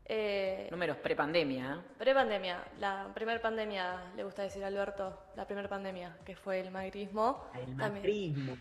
Eh, 0.08 0.68
Números 0.72 0.98
prepandemia. 0.98 1.82
¿eh? 1.82 1.94
Prepandemia, 1.98 2.64
la 2.80 3.12
primera 3.14 3.42
pandemia, 3.42 4.12
le 4.16 4.24
gusta 4.24 4.44
decir 4.44 4.64
Alberto, 4.64 5.18
la 5.36 5.46
primera 5.46 5.68
pandemia, 5.68 6.16
que 6.26 6.36
fue 6.36 6.60
el 6.60 6.72
magrismo. 6.72 7.46
El 7.54 7.76
magrismo. 7.76 8.58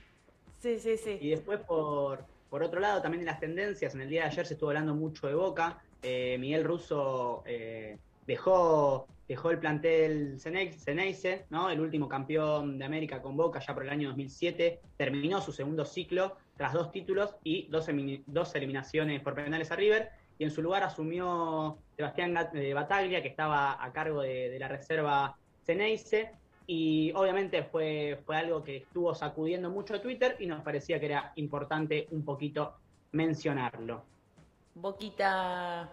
Sí, 0.58 0.78
sí, 0.78 0.96
sí. 0.96 1.18
Y 1.20 1.30
después, 1.30 1.60
por, 1.60 2.24
por 2.48 2.62
otro 2.62 2.80
lado, 2.80 3.02
también 3.02 3.20
en 3.20 3.26
las 3.26 3.40
tendencias, 3.40 3.94
en 3.94 4.00
el 4.00 4.08
día 4.08 4.22
de 4.22 4.28
ayer 4.28 4.46
se 4.46 4.54
estuvo 4.54 4.70
hablando 4.70 4.94
mucho 4.94 5.26
de 5.26 5.34
Boca. 5.34 5.82
Miguel 6.02 6.64
Russo 6.64 7.42
dejó 8.26 9.06
dejó 9.28 9.50
el 9.50 9.58
plantel 9.58 10.38
Ceneice, 10.38 11.46
¿no? 11.50 11.70
el 11.70 11.80
último 11.80 12.08
campeón 12.08 12.78
de 12.78 12.84
América 12.84 13.22
con 13.22 13.36
Boca 13.36 13.60
ya 13.60 13.74
por 13.74 13.84
el 13.84 13.90
año 13.90 14.08
2007, 14.08 14.80
terminó 14.96 15.40
su 15.40 15.52
segundo 15.52 15.84
ciclo 15.84 16.36
tras 16.56 16.72
dos 16.72 16.92
títulos 16.92 17.36
y 17.42 17.66
dos, 17.68 17.86
dos 18.26 18.54
eliminaciones 18.54 19.22
por 19.22 19.34
penales 19.34 19.70
a 19.70 19.76
River, 19.76 20.10
y 20.38 20.44
en 20.44 20.50
su 20.50 20.62
lugar 20.62 20.82
asumió 20.82 21.78
Sebastián 21.96 22.36
eh, 22.54 22.74
Bataglia, 22.74 23.22
que 23.22 23.28
estaba 23.28 23.82
a 23.82 23.92
cargo 23.92 24.22
de, 24.22 24.56
la 24.58 24.68
reserva 24.68 25.36
Ceneice, 25.64 26.32
y 26.66 27.12
obviamente 27.14 27.62
fue, 27.62 28.20
fue 28.24 28.36
algo 28.36 28.64
que 28.64 28.78
estuvo 28.78 29.14
sacudiendo 29.14 29.70
mucho 29.70 30.00
Twitter 30.00 30.36
y 30.38 30.46
nos 30.46 30.62
parecía 30.62 30.98
que 30.98 31.06
era 31.06 31.32
importante 31.36 32.06
un 32.10 32.24
poquito 32.24 32.74
mencionarlo. 33.12 34.02
Boquita 34.74 35.88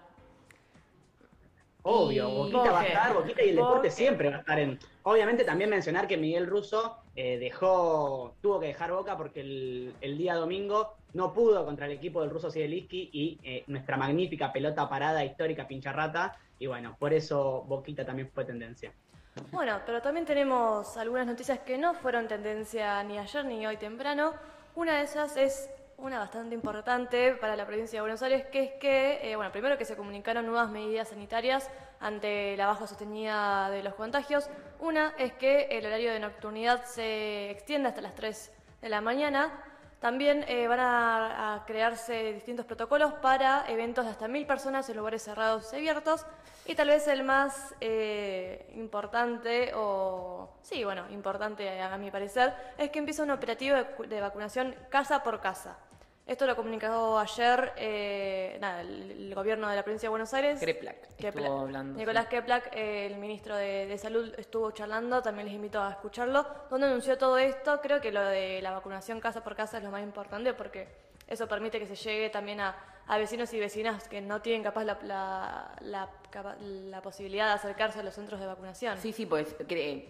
Obvio, 1.83 2.29
Boquita 2.29 2.71
va 2.71 2.81
a 2.81 2.85
estar, 2.85 3.13
Boquita 3.13 3.43
y 3.43 3.49
el 3.49 3.55
deporte 3.55 3.89
siempre 3.89 4.29
va 4.29 4.37
a 4.37 4.39
estar 4.39 4.59
en. 4.59 4.79
Obviamente 5.03 5.43
también 5.43 5.69
mencionar 5.69 6.07
que 6.07 6.15
Miguel 6.15 6.45
Russo 6.45 6.97
eh, 7.15 7.39
dejó, 7.39 8.35
tuvo 8.41 8.59
que 8.59 8.67
dejar 8.67 8.91
Boca 8.91 9.17
porque 9.17 9.41
el, 9.41 10.17
día 10.17 10.35
domingo 10.35 10.95
no 11.13 11.33
pudo 11.33 11.65
contra 11.65 11.85
el 11.85 11.93
equipo 11.93 12.21
del 12.21 12.29
Russo 12.29 12.49
Siedeliski 12.49 13.09
y 13.11 13.39
eh, 13.43 13.63
nuestra 13.67 13.97
magnífica 13.97 14.51
pelota 14.51 14.87
parada 14.89 15.23
histórica 15.25 15.67
pincharrata. 15.67 16.37
Y 16.59 16.67
bueno, 16.67 16.95
por 16.99 17.13
eso 17.13 17.63
Boquita 17.67 18.05
también 18.05 18.29
fue 18.29 18.45
tendencia. 18.45 18.93
Bueno, 19.51 19.79
pero 19.85 20.01
también 20.01 20.25
tenemos 20.25 20.97
algunas 20.97 21.25
noticias 21.25 21.59
que 21.59 21.77
no 21.77 21.93
fueron 21.93 22.27
tendencia 22.27 23.01
ni 23.03 23.17
ayer 23.17 23.45
ni 23.45 23.65
hoy 23.65 23.77
temprano. 23.77 24.33
Una 24.75 24.97
de 24.97 25.03
esas 25.03 25.37
es 25.37 25.69
una 25.97 26.19
bastante 26.19 26.55
importante 26.55 27.35
para 27.35 27.55
la 27.55 27.65
provincia 27.65 27.97
de 27.97 28.01
Buenos 28.01 28.21
Aires, 28.23 28.45
que 28.51 28.63
es 28.63 28.71
que, 28.79 29.31
eh, 29.31 29.35
bueno, 29.35 29.51
primero 29.51 29.77
que 29.77 29.85
se 29.85 29.95
comunicaron 29.95 30.45
nuevas 30.45 30.69
medidas 30.69 31.09
sanitarias 31.09 31.69
ante 31.99 32.57
la 32.57 32.67
baja 32.67 32.87
sostenida 32.87 33.69
de 33.69 33.83
los 33.83 33.93
contagios. 33.93 34.49
Una 34.79 35.13
es 35.17 35.33
que 35.33 35.67
el 35.69 35.85
horario 35.85 36.11
de 36.11 36.19
nocturnidad 36.19 36.83
se 36.85 37.51
extiende 37.51 37.89
hasta 37.89 38.01
las 38.01 38.15
3 38.15 38.51
de 38.81 38.89
la 38.89 38.99
mañana. 38.99 39.70
También 40.01 40.43
eh, 40.47 40.67
van 40.67 40.79
a, 40.79 41.63
crearse 41.67 42.33
distintos 42.33 42.65
protocolos 42.65 43.13
para 43.13 43.69
eventos 43.69 44.03
de 44.03 44.09
hasta 44.09 44.27
mil 44.27 44.47
personas 44.47 44.89
en 44.89 44.97
lugares 44.97 45.21
cerrados 45.21 45.71
y 45.73 45.75
abiertos. 45.75 46.25
Y 46.65 46.73
tal 46.73 46.87
vez 46.87 47.07
el 47.07 47.23
más 47.23 47.75
eh, 47.81 48.67
importante, 48.75 49.73
o 49.75 50.49
sí, 50.63 50.83
bueno, 50.83 51.07
importante 51.11 51.79
a, 51.79 51.95
mi 51.99 52.09
parecer, 52.09 52.51
es 52.79 52.89
que 52.89 52.97
empieza 52.97 53.21
un 53.21 53.29
operativo 53.29 53.77
de 54.07 54.21
vacunación 54.21 54.75
casa 54.89 55.21
por 55.21 55.39
casa. 55.39 55.77
Esto 56.31 56.45
lo 56.45 56.55
comunicó 56.55 57.19
ayer 57.19 57.73
eh, 57.75 58.57
el, 58.79 59.35
gobierno 59.35 59.67
de 59.67 59.75
la 59.75 59.83
provincia 59.83 60.07
de 60.07 60.11
Buenos 60.11 60.33
Aires. 60.33 60.61
Kreplak, 60.61 61.45
hablando, 61.45 61.99
Nicolás 61.99 62.27
Keplak, 62.27 62.73
el 62.73 63.17
ministro 63.17 63.57
de, 63.57 63.97
Salud, 63.97 64.33
estuvo 64.37 64.71
charlando, 64.71 65.21
también 65.21 65.47
les 65.47 65.55
invito 65.55 65.81
a 65.81 65.91
escucharlo, 65.91 66.47
donde 66.69 66.87
anunció 66.87 67.17
todo 67.17 67.37
esto. 67.37 67.81
Creo 67.81 67.99
que 67.99 68.13
lo 68.13 68.23
de 68.23 68.61
la 68.61 68.71
vacunación 68.71 69.19
casa 69.19 69.43
por 69.43 69.57
casa 69.57 69.79
es 69.79 69.83
lo 69.83 69.91
más 69.91 70.03
importante 70.03 70.53
porque 70.53 70.87
eso 71.31 71.47
permite 71.47 71.79
que 71.79 71.87
se 71.87 71.95
llegue 71.95 72.29
también 72.29 72.59
a, 72.59 72.75
vecinos 73.17 73.53
y 73.53 73.59
vecinas 73.59 74.07
que 74.07 74.21
no 74.21 74.41
tienen 74.41 74.63
capaz 74.63 74.85
la, 74.85 75.75
la, 75.81 77.01
posibilidad 77.01 77.47
de 77.47 77.53
acercarse 77.53 77.99
a 77.99 78.03
los 78.03 78.13
centros 78.13 78.39
de 78.39 78.45
vacunación. 78.45 78.97
Sí, 78.97 79.11
sí, 79.11 79.25
pues 79.25 79.55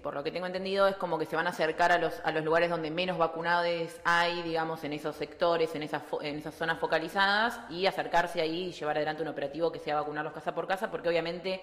por 0.04 0.14
lo 0.14 0.24
que 0.24 0.32
tengo 0.32 0.46
entendido 0.46 0.88
es 0.88 0.96
como 0.98 1.18
que 1.18 1.26
se 1.26 1.36
van 1.36 1.48
a 1.48 1.50
acercar 1.50 1.92
a 1.92 1.98
los, 1.98 2.20
a 2.24 2.32
los 2.32 2.44
lugares 2.44 2.70
donde 2.70 2.92
menos 2.92 3.18
vacunados 3.18 4.00
hay, 4.04 4.44
digamos, 4.44 4.84
en 4.84 4.94
esos 4.94 5.16
sectores, 5.16 5.74
en 5.74 5.84
esas, 5.84 6.04
en 6.22 6.36
esas 6.36 6.54
zonas 6.54 6.80
focalizadas 6.80 7.60
y 7.72 7.88
acercarse 7.88 8.42
ahí 8.42 8.66
y 8.66 8.72
llevar 8.72 8.98
adelante 8.98 9.24
un 9.24 9.30
operativo 9.30 9.72
que 9.72 9.80
sea 9.80 9.96
vacunarlos 9.96 10.34
casa 10.34 10.54
por 10.54 10.68
casa, 10.68 10.92
porque 10.92 11.10
obviamente 11.10 11.62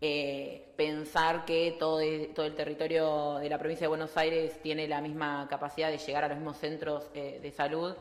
eh, 0.00 0.72
pensar 0.76 1.44
que 1.44 1.76
todo, 1.78 2.00
todo 2.34 2.46
el 2.46 2.54
territorio 2.54 3.38
de 3.38 3.48
la 3.48 3.58
provincia 3.58 3.84
de 3.84 3.88
Buenos 3.88 4.16
Aires 4.16 4.60
tiene 4.62 4.88
la 4.88 5.00
misma 5.00 5.46
capacidad 5.48 5.90
de 5.90 5.98
llegar 5.98 6.24
a 6.24 6.28
los 6.28 6.38
mismos 6.38 6.56
centros 6.56 7.10
eh, 7.14 7.38
de 7.40 7.52
salud 7.52 7.94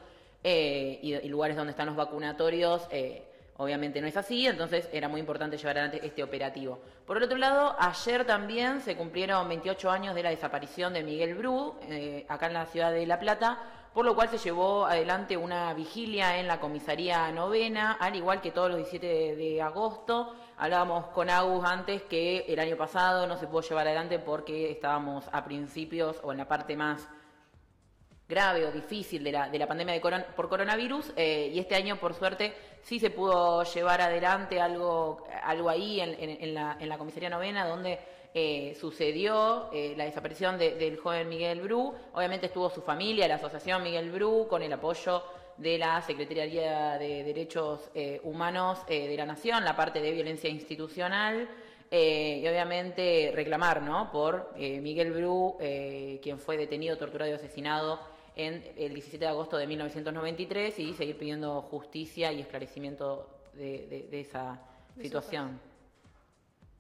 eh, 0.44 1.00
y, 1.02 1.28
lugares 1.28 1.58
donde 1.58 1.72
están 1.72 1.88
los 1.88 1.96
vacunatorios, 1.96 2.88
eh, 2.92 3.24
Obviamente 3.62 4.00
no 4.00 4.08
es 4.08 4.16
así, 4.16 4.48
entonces 4.48 4.88
era 4.94 5.10
muy 5.10 5.20
importante 5.20 5.58
llevar 5.58 5.78
adelante 5.78 6.00
este 6.08 6.24
operativo. 6.24 6.80
Por 7.06 7.18
el 7.18 7.24
otro 7.24 7.38
lado, 7.38 7.76
ayer 7.78 8.24
también 8.24 8.80
se 8.80 8.96
cumplieron 8.96 9.50
28 9.50 9.92
años 9.92 10.16
de 10.16 10.24
la 10.24 10.30
desaparición 10.30 10.94
de 10.94 11.04
Miguel 11.04 11.36
Bru, 11.36 11.76
eh, 11.90 12.26
acá 12.30 12.48
en 12.48 12.54
la 12.54 12.66
ciudad 12.68 12.94
de 12.94 13.06
La 13.06 13.20
Plata, 13.20 13.60
por 13.94 14.06
lo 14.06 14.16
cual 14.16 14.30
se 14.30 14.38
llevó 14.38 14.86
adelante 14.86 15.36
una 15.36 15.74
vigilia 15.74 16.38
en 16.38 16.48
la 16.48 16.62
comisaría 16.62 17.30
novena, 17.34 17.98
al 18.00 18.16
igual 18.16 18.40
que 18.40 18.52
todos 18.52 18.70
los 18.70 18.78
17 18.78 19.36
de, 19.36 19.62
agosto. 19.62 20.34
Hablábamos 20.56 21.08
con 21.08 21.30
Agus 21.30 21.66
antes 21.66 22.04
que 22.04 22.46
el 22.48 22.60
año 22.60 22.78
pasado 22.78 23.28
no 23.28 23.36
se 23.36 23.48
pudo 23.48 23.60
llevar 23.60 23.88
adelante 23.88 24.20
porque 24.20 24.72
estábamos 24.72 25.26
a 25.34 25.44
principios 25.44 26.18
o 26.24 26.32
en 26.32 26.38
la 26.38 26.48
parte 26.48 26.78
más 26.78 27.10
grave 28.30 28.64
o 28.64 28.72
difícil 28.72 29.24
de 29.24 29.32
la, 29.32 29.50
de 29.50 29.58
la 29.58 29.66
pandemia 29.66 29.96
de 29.96 30.24
por 30.36 30.48
coronavirus 30.48 31.14
eh, 31.16 31.50
y 31.52 31.58
este 31.58 31.74
año 31.74 32.00
por 32.00 32.14
suerte 32.14 32.54
sí 32.84 33.00
se 33.00 33.10
pudo 33.10 33.64
llevar 33.64 34.02
adelante 34.02 34.62
algo, 34.62 35.26
algo 35.44 35.68
ahí 35.68 36.00
en, 36.00 36.14
en, 36.20 36.54
la, 36.54 36.78
en 36.80 36.88
la, 36.88 37.00
comisaría 37.00 37.32
novena 37.32 37.68
donde 37.68 37.98
eh, 38.36 38.78
sucedió 38.80 39.72
eh, 39.74 39.96
la 39.98 40.06
desaparición 40.06 40.60
del 40.60 40.98
joven 40.98 41.28
Miguel 41.28 41.62
Bru. 41.62 41.96
Obviamente 42.14 42.46
estuvo 42.46 42.70
su 42.70 42.84
familia, 42.84 43.28
la 43.28 43.36
asociación 43.36 43.82
Miguel 43.82 44.12
Bru, 44.12 44.48
con 44.48 44.62
el 44.62 44.72
apoyo 44.72 45.24
de 45.58 45.80
la 45.80 46.00
Secretaría 46.04 47.00
de 47.00 47.24
Derechos 47.24 47.90
Humanos 48.24 48.86
de 48.88 49.14
la 49.18 49.26
Nación, 49.26 49.66
la 49.66 49.76
parte 49.76 50.00
de 50.00 50.12
violencia 50.12 50.50
institucional. 50.50 51.50
y 51.92 52.48
obviamente 52.48 53.34
reclamar 53.36 53.82
¿no? 53.82 54.10
por 54.10 54.56
Miguel 54.56 55.12
Bru, 55.12 55.58
quien 56.22 56.40
fue 56.40 56.56
detenido, 56.56 56.98
torturado 56.98 57.32
y 57.32 57.34
asesinado 57.34 58.00
en 58.40 58.64
el 58.78 58.94
17 58.94 59.18
de 59.18 59.28
agosto 59.28 59.58
de 59.58 59.68
1993 59.68 60.80
y 60.80 60.94
seguir 60.94 61.18
pidiendo 61.18 61.62
justicia 61.62 62.32
y 62.32 62.40
esclarecimiento 62.40 63.28
de, 63.54 64.08
esa 64.14 64.62
situación. 64.98 65.60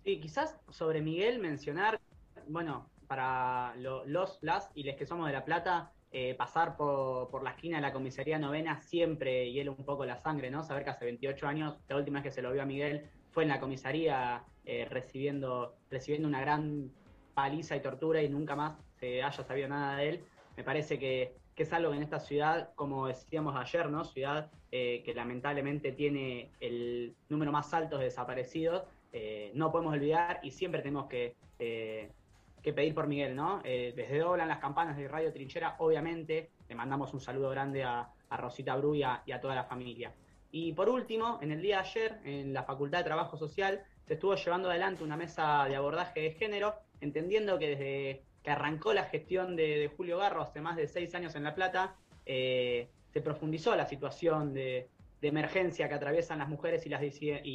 Sí, 0.06 0.22
quizás 0.22 0.58
sobre 0.70 1.02
Miguel 1.02 1.40
mencionar, 1.40 2.00
bueno, 2.48 2.90
para 3.08 3.76
los, 3.76 4.40
las 4.42 4.70
y 4.74 4.84
les 4.84 4.96
que 4.96 5.06
somos 5.06 5.28
de 5.28 5.34
La 5.34 5.44
Plata, 5.44 5.92
eh, 6.12 6.34
pasar 6.34 6.78
por, 6.78 7.44
la 7.44 7.52
esquina 7.52 7.78
de 7.78 7.82
la 7.82 7.92
comisaría 7.92 8.40
novena 8.40 8.80
siempre 8.80 9.52
hiela 9.52 9.72
un 9.72 9.84
poco 9.84 10.06
la 10.06 10.18
sangre, 10.18 10.50
¿no? 10.50 10.64
Saber 10.64 10.86
que 10.86 10.92
hace 10.92 11.06
28 11.06 11.46
años, 11.46 11.76
la 11.90 11.98
última 11.98 12.20
vez 12.20 12.30
que 12.30 12.36
se 12.36 12.42
lo 12.42 12.54
vio 12.54 12.62
a 12.62 12.66
Miguel 12.66 13.10
fue 13.32 13.44
en 13.44 13.50
la 13.50 13.60
comisaría 13.60 14.46
eh, 14.64 14.88
recibiendo, 14.90 15.76
recibiendo 15.92 16.26
una 16.26 16.40
gran 16.40 16.90
paliza 17.34 17.76
y 17.76 17.82
tortura 17.82 18.22
y 18.22 18.30
nunca 18.30 18.56
más 18.56 18.78
se 19.00 19.22
haya 19.22 19.44
sabido 19.44 19.68
nada 19.68 19.98
de 19.98 20.10
él. 20.10 20.24
Me 20.56 20.64
parece 20.64 20.98
que 20.98 21.39
que 21.60 21.64
es 21.64 21.74
algo 21.74 21.92
que 21.92 21.98
en 21.98 22.04
esta 22.04 22.22
ciudad, 22.22 22.70
como 22.76 23.08
decíamos 23.08 23.54
ayer, 23.54 23.90
¿no? 23.90 24.06
Ciudad 24.06 24.50
eh, 24.72 25.04
que 25.04 25.14
lamentablemente 25.14 25.92
tiene 25.92 26.52
el 26.62 27.18
número 27.28 27.52
más 27.52 27.74
alto 27.74 27.98
de 27.98 28.06
desaparecidos, 28.06 28.84
eh, 29.12 29.52
no 29.56 29.70
podemos 29.70 29.92
olvidar 29.92 30.40
y 30.42 30.52
siempre 30.52 30.82
tenemos 30.82 31.08
que, 31.08 31.36
eh, 31.60 32.14
que 32.64 32.72
pedir 32.72 32.96
por 32.96 33.08
Miguel, 33.08 33.36
¿no? 33.36 33.62
desde 33.62 34.20
Doblan 34.20 34.48
las 34.48 34.60
campanas 34.60 34.96
de 34.96 35.10
Radio 35.10 35.34
Trinchera, 35.34 35.76
obviamente, 35.80 36.50
le 36.70 36.76
mandamos 36.76 37.14
un 37.14 37.20
saludo 37.20 37.50
grande 37.50 37.84
a, 37.84 38.10
Rosita 38.38 38.78
Bru 38.78 38.96
y 38.96 39.04
a, 39.04 39.22
toda 39.42 39.54
la 39.54 39.66
familia. 39.66 40.14
Y 40.52 40.72
por 40.72 40.88
último, 40.88 41.40
en 41.42 41.52
el 41.52 41.62
día 41.62 41.82
de 41.82 41.90
ayer, 41.90 42.20
en 42.24 42.54
la 42.54 42.64
Facultad 42.64 43.00
de 43.00 43.04
Trabajo 43.04 43.36
Social, 43.36 43.84
se 44.08 44.14
estuvo 44.14 44.34
llevando 44.36 44.70
adelante 44.70 45.04
una 45.04 45.18
mesa 45.18 45.66
de 45.68 45.76
abordaje 45.76 46.22
de 46.22 46.32
género, 46.32 46.76
entendiendo 47.02 47.60
que 47.60 47.68
desde 47.68 48.24
que 48.50 48.54
arrancó 48.54 48.94
la 48.94 49.04
gestión 49.04 49.56
de, 49.56 49.92
Julio 49.96 50.18
Garro 50.18 50.42
hace 50.42 50.60
más 50.60 50.76
de 50.76 50.88
seis 50.88 51.14
años 51.14 51.36
en 51.36 51.44
La 51.44 51.54
Plata, 51.54 51.94
eh, 52.26 52.90
se 53.14 53.22
profundizó 53.22 53.76
la 53.76 53.86
situación 53.86 54.56
de, 54.56 54.90
emergencia 55.22 55.88
que 55.88 55.94
atraviesan 55.94 56.40
las 56.40 56.50
mujeres 56.50 56.84
y 56.84 56.90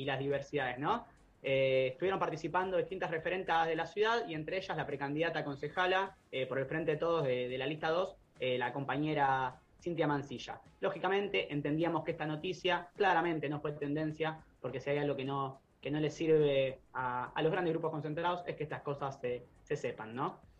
las, 0.04 0.18
diversidades, 0.20 0.78
¿no? 0.78 1.04
Eh, 1.42 1.88
estuvieron 1.94 2.20
participando 2.20 2.76
distintas 2.76 3.10
referentes 3.10 3.66
de 3.66 3.74
la 3.74 3.86
ciudad 3.86 4.28
y 4.28 4.34
entre 4.34 4.58
ellas 4.58 4.76
la 4.76 4.86
precandidata 4.86 5.42
concejala 5.42 6.16
eh, 6.30 6.46
por 6.46 6.60
el 6.60 6.66
Frente 6.66 6.92
de 6.92 6.96
Todos 6.98 7.24
de, 7.24 7.58
la 7.58 7.66
lista 7.66 7.90
2, 7.90 8.16
la 8.38 8.72
compañera 8.72 9.58
Cintia 9.80 10.06
Mancilla. 10.06 10.60
Lógicamente 10.80 11.52
entendíamos 11.52 12.04
que 12.04 12.12
esta 12.12 12.26
noticia 12.26 12.88
claramente 12.94 13.48
no 13.48 13.58
fue 13.58 13.72
tendencia, 13.72 14.38
porque 14.60 14.78
si 14.78 14.90
hay 14.90 14.98
algo 14.98 15.16
que 15.16 15.24
no, 15.24 15.60
que 15.82 15.90
no 15.90 15.98
le 15.98 16.10
sirve 16.10 16.78
a, 16.92 17.32
los 17.42 17.50
grandes 17.50 17.72
grupos 17.72 17.90
concentrados 17.90 18.44
es 18.46 18.54
que 18.54 18.62
estas 18.62 18.82
cosas 18.82 19.18
se, 19.20 19.44
se 19.64 19.74
sepan, 19.74 20.14
¿no? 20.14 20.53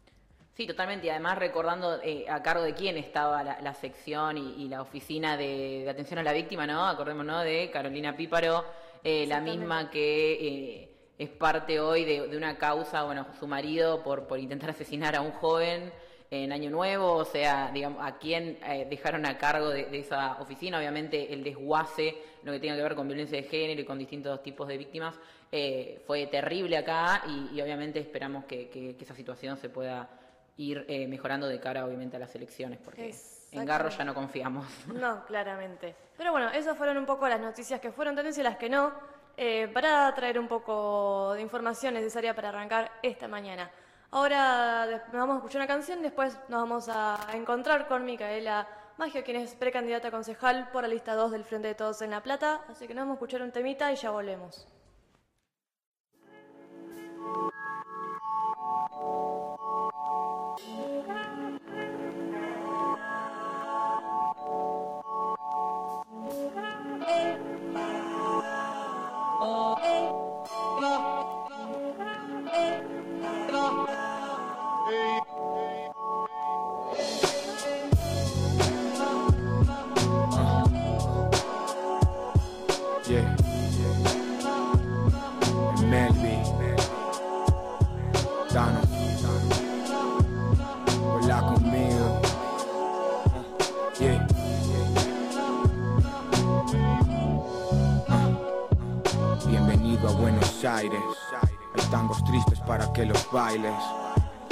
Sí, 0.55 0.69
totalmente. 0.69 1.09
Y 1.09 1.11
además 1.11 1.37
recordando 1.37 2.01
eh, 2.01 2.27
a 2.29 2.41
cargo 2.41 2.63
de 2.63 2.75
quién 2.75 2.97
estaba 2.97 3.43
la, 3.43 3.75
sección 3.75 4.39
y, 4.39 4.69
la 4.69 4.83
oficina 4.83 5.37
de, 5.37 5.85
atención 5.91 6.21
a 6.21 6.23
la 6.23 6.33
víctima, 6.33 6.65
¿no? 6.65 6.87
Acordémonos 6.87 7.43
de 7.43 7.71
Carolina 7.73 8.17
Píparo, 8.17 8.65
eh, 9.03 9.27
la 9.27 9.41
misma 9.41 9.91
que 9.91 10.33
eh, 10.33 10.89
es 11.19 11.29
parte 11.31 11.81
hoy 11.81 12.05
de, 12.05 12.37
una 12.37 12.57
causa, 12.57 13.03
bueno, 13.03 13.27
su 13.41 13.49
marido 13.49 14.05
por, 14.05 14.29
por 14.29 14.39
intentar 14.39 14.71
asesinar 14.71 15.17
a 15.17 15.23
un 15.23 15.33
joven 15.33 15.93
en 16.31 16.53
Año 16.53 16.71
Nuevo, 16.71 17.15
o 17.15 17.25
sea, 17.25 17.73
digamos, 17.73 18.05
a 18.05 18.19
quién 18.19 18.59
dejaron 18.89 19.27
a 19.27 19.39
cargo 19.39 19.71
de, 19.71 19.89
esa 19.99 20.41
oficina, 20.41 20.79
obviamente 20.79 21.33
el 21.33 21.45
desguace, 21.45 22.17
lo 22.43 22.53
que 22.53 22.61
tenga 22.61 22.77
que 22.77 22.83
ver 22.83 22.95
con 22.95 23.07
violencia 23.07 23.41
de 23.41 23.45
género 23.45 23.81
y 23.81 23.85
con 23.85 23.99
distintos 23.99 24.43
tipos 24.43 24.67
de 24.67 24.77
víctimas, 24.77 25.15
fue 26.07 26.27
terrible 26.29 26.77
acá 26.77 27.23
y, 27.29 27.61
obviamente 27.61 28.01
esperamos 28.01 28.47
que 28.47 28.97
esa 29.01 29.15
situación 29.15 29.57
se 29.59 29.69
pueda 29.69 30.09
ir 30.57 30.85
eh, 30.89 31.07
mejorando 31.09 31.47
de 31.49 31.61
cara, 31.61 31.85
obviamente, 31.85 32.17
a 32.17 32.21
las 32.21 32.35
elecciones, 32.35 32.79
porque 32.85 33.15
en 33.53 33.65
Garro 33.65 33.89
ya 33.89 34.05
no 34.05 34.15
confiamos. 34.15 34.67
No, 34.87 35.25
claramente. 35.27 35.95
Pero 36.17 36.33
bueno, 36.33 36.51
esas 36.51 36.77
fueron 36.77 36.97
un 36.97 37.07
poco 37.07 37.29
las 37.29 37.41
noticias 37.41 37.81
que 37.81 37.93
fueron 37.93 38.15
tendencia 38.15 38.41
y 38.41 38.45
las 38.45 38.57
que 38.57 38.69
no, 38.69 38.93
eh, 39.37 39.69
para 39.73 40.13
traer 40.15 40.39
un 40.39 40.49
poco 40.49 41.33
de 41.35 41.43
información 41.43 41.95
necesaria 41.95 42.35
para 42.35 42.51
arrancar 42.51 42.91
esta 43.03 43.27
mañana. 43.27 43.71
Ahora 44.11 45.07
vamos 45.13 45.35
a 45.35 45.39
escuchar 45.39 45.61
una 45.61 45.67
canción, 45.67 46.01
después 46.01 46.39
nos 46.49 46.61
vamos 46.61 46.89
a 46.89 47.19
encontrar 47.33 47.89
con 47.89 48.05
Micaela 48.05 48.69
Maggio, 48.97 49.25
quien 49.25 49.39
es 49.39 49.57
precandidata 49.57 50.13
concejal 50.13 50.71
por 50.71 50.83
la 50.83 50.89
lista 50.89 51.15
2 51.15 51.33
del 51.33 51.45
Frente 51.45 51.67
de 51.67 51.75
Todos 51.75 52.01
en 52.03 52.11
La 52.13 52.23
Plata. 52.23 52.65
Así 52.69 52.87
que 52.87 52.95
nos 52.95 53.03
vamos 53.03 53.15
a 53.15 53.17
escuchar 53.17 53.43
un 53.43 53.51
temita 53.51 53.93
y 53.93 53.97
ya 53.97 54.11
volvemos. 54.11 54.69
Aires. 100.85 101.01
Hay 101.75 101.91
tangos 101.91 102.23
tristes 102.25 102.61
para 102.61 102.93
que 102.93 103.07
los 103.07 103.31
bailes. 103.33 103.73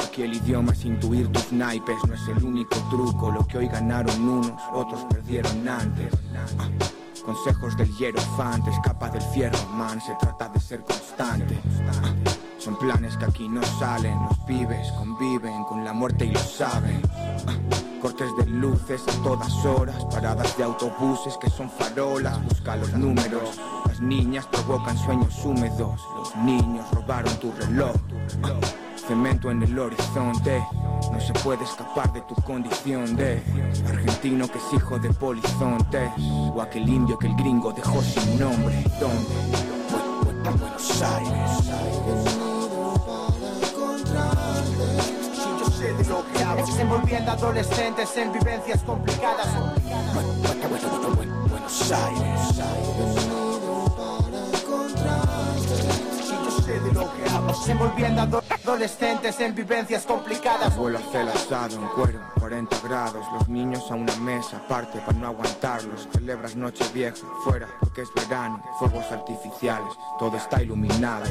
Aquí 0.03 0.23
el 0.23 0.35
idioma 0.35 0.73
es 0.73 0.85
intuir 0.85 1.31
tus 1.31 1.53
naipes, 1.53 1.97
no 2.07 2.15
es 2.15 2.27
el 2.29 2.43
único 2.43 2.77
truco. 2.91 3.31
Lo 3.31 3.47
que 3.47 3.59
hoy 3.59 3.69
ganaron 3.69 4.29
unos, 4.29 4.53
otros 4.73 5.05
perdieron 5.11 5.69
antes. 5.69 6.13
Ah, 6.59 6.69
consejos 7.25 7.77
del 7.77 7.95
hierofante, 7.97 8.71
escapa 8.71 9.11
del 9.11 9.23
fierro, 9.23 9.59
man, 9.75 10.01
se 10.01 10.15
trata 10.21 10.49
de 10.49 10.61
ser 10.61 10.83
constante. 10.85 11.59
Ah, 12.03 12.15
son 12.59 12.79
planes 12.79 13.17
que 13.19 13.27
aquí 13.27 13.49
no 13.49 13.63
salen, 13.79 14.19
los 14.29 14.39
pibes 14.41 14.91
conviven 14.93 15.65
con 15.65 15.85
la 15.85 15.93
muerte 15.93 16.25
y 16.25 16.33
lo 16.33 16.41
saben. 16.41 17.03
Ah, 17.47 17.55
cortes 18.01 18.35
de 18.39 18.47
luces 18.47 19.03
a 19.07 19.23
todas 19.23 19.53
horas, 19.67 20.05
paradas 20.07 20.57
de 20.57 20.65
autobuses 20.65 21.37
que 21.37 21.51
son 21.51 21.71
farolas, 21.71 22.43
busca 22.45 22.77
los 22.77 22.93
números 22.95 23.61
niñas 24.03 24.47
provocan 24.47 24.99
sueños 24.99 25.45
húmedos. 25.45 26.01
Los 26.17 26.37
niños 26.37 26.91
robaron 26.93 27.35
tu 27.37 27.53
reloj. 27.53 27.95
cemento 29.07 29.51
en 29.51 29.63
el 29.63 29.79
horizonte. 29.79 30.63
No 31.13 31.21
se 31.21 31.33
puede 31.35 31.65
escapar 31.65 32.13
de 32.13 32.21
tu 32.23 32.35
condición 32.43 33.17
de 33.17 33.43
argentino 33.89 34.47
que 34.49 34.59
es 34.59 34.65
hijo 34.75 34.99
de 34.99 35.11
polizontes. 35.11 36.11
O 36.55 36.61
aquel 36.61 36.89
indio 36.89 37.19
que 37.19 37.29
el 37.29 37.37
gringo 37.37 37.73
dejó 37.73 38.01
sin 38.03 38.39
nombre. 38.39 38.85
¿Dónde? 39.01 39.73
Buenos 40.59 41.03
Aires. 41.03 41.73
de 45.83 46.05
lo 46.05 46.25
que 46.33 46.45
hablo 46.45 46.65
Envolviendo 46.79 47.33
adolescentes 47.33 48.17
en 48.17 48.33
vivencias 48.33 48.83
complicadas 48.85 49.49
Buenos 51.49 51.93
Aires 51.93 53.42
Envolviendo 57.69 58.21
a 58.21 58.55
adolescentes 58.55 59.41
en 59.41 59.55
vivencias 59.55 60.05
complicadas. 60.05 60.75
Abuelo 60.75 60.99
hace 60.99 61.21
el 61.21 61.29
asado 61.29 61.77
en 61.77 61.87
cuero, 61.89 62.21
40 62.39 62.77
grados. 62.81 63.25
Los 63.33 63.49
niños 63.49 63.91
a 63.91 63.95
una 63.95 64.15
mesa 64.17 64.59
aparte 64.59 64.99
para 65.01 65.17
no 65.19 65.29
aguantarlos. 65.29 66.09
Celebras 66.13 66.57
noche 66.57 66.85
vieja, 66.93 67.17
fuera 67.45 67.69
porque 67.81 68.03
es 68.03 68.09
verano. 68.15 68.63
Fuegos 68.79 69.11
artificiales, 69.11 69.93
todo 70.19 70.37
está 70.37 70.63
iluminado. 70.63 71.25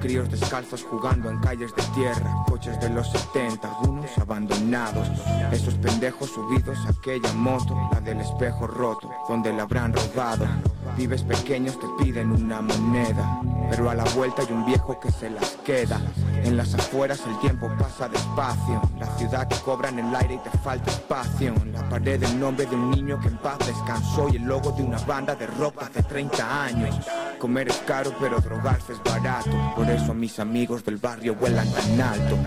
Críos 0.00 0.30
descalzos 0.30 0.82
jugando 0.82 1.30
en 1.30 1.38
calles 1.38 1.74
de 1.74 1.82
tierra. 1.94 2.44
Coches 2.46 2.78
de 2.80 2.90
los 2.90 3.10
70, 3.10 3.68
algunos 3.68 4.18
abandonados. 4.18 5.08
Esos 5.52 5.74
pendejos 5.74 6.30
subidos 6.30 6.78
a 6.86 6.90
aquella 6.90 7.32
moto, 7.32 7.76
la 7.92 8.00
del 8.00 8.20
espejo 8.20 8.66
roto, 8.66 9.10
donde 9.28 9.52
la 9.52 9.62
habrán 9.62 9.92
robado. 9.92 10.46
Vives 10.96 11.22
pequeños 11.22 11.78
te 11.78 11.86
piden 12.02 12.32
una 12.32 12.60
moneda, 12.60 13.40
pero 13.70 13.90
a 13.90 13.94
la 13.94 14.04
vuelta 14.14 14.42
hay 14.42 14.52
un 14.52 14.66
viejo 14.66 14.98
que 14.98 15.10
se 15.12 15.30
las 15.30 15.56
queda. 15.64 16.00
En 16.42 16.56
las 16.56 16.74
afueras 16.74 17.20
el 17.26 17.38
tiempo 17.40 17.70
pasa 17.78 18.08
despacio, 18.08 18.82
la 18.98 19.06
ciudad 19.16 19.48
cobra 19.64 19.90
en 19.90 20.00
el 20.00 20.14
aire 20.14 20.34
y 20.34 20.38
te 20.38 20.50
falta 20.58 20.90
espacio. 20.90 21.54
En 21.62 21.72
la 21.72 21.88
pared 21.88 22.22
el 22.22 22.40
nombre 22.40 22.66
de 22.66 22.74
un 22.74 22.90
niño 22.90 23.20
que 23.20 23.28
en 23.28 23.38
paz 23.38 23.58
descansó 23.58 24.28
y 24.32 24.36
el 24.36 24.42
logo 24.42 24.72
de 24.72 24.82
una 24.82 24.98
banda 24.98 25.34
de 25.34 25.46
rock 25.46 25.82
hace 25.82 26.02
30 26.02 26.64
años. 26.64 26.96
Comer 27.38 27.68
es 27.68 27.76
caro, 27.86 28.12
pero 28.18 28.40
drogarse 28.40 28.94
es 28.94 29.02
barato. 29.02 29.50
Por 29.76 29.88
eso 29.88 30.14
mis 30.14 30.38
amigos 30.40 30.84
del 30.84 30.96
barrio 30.96 31.34
vuelan 31.34 31.70
tan 31.72 32.00
alto. 32.00 32.38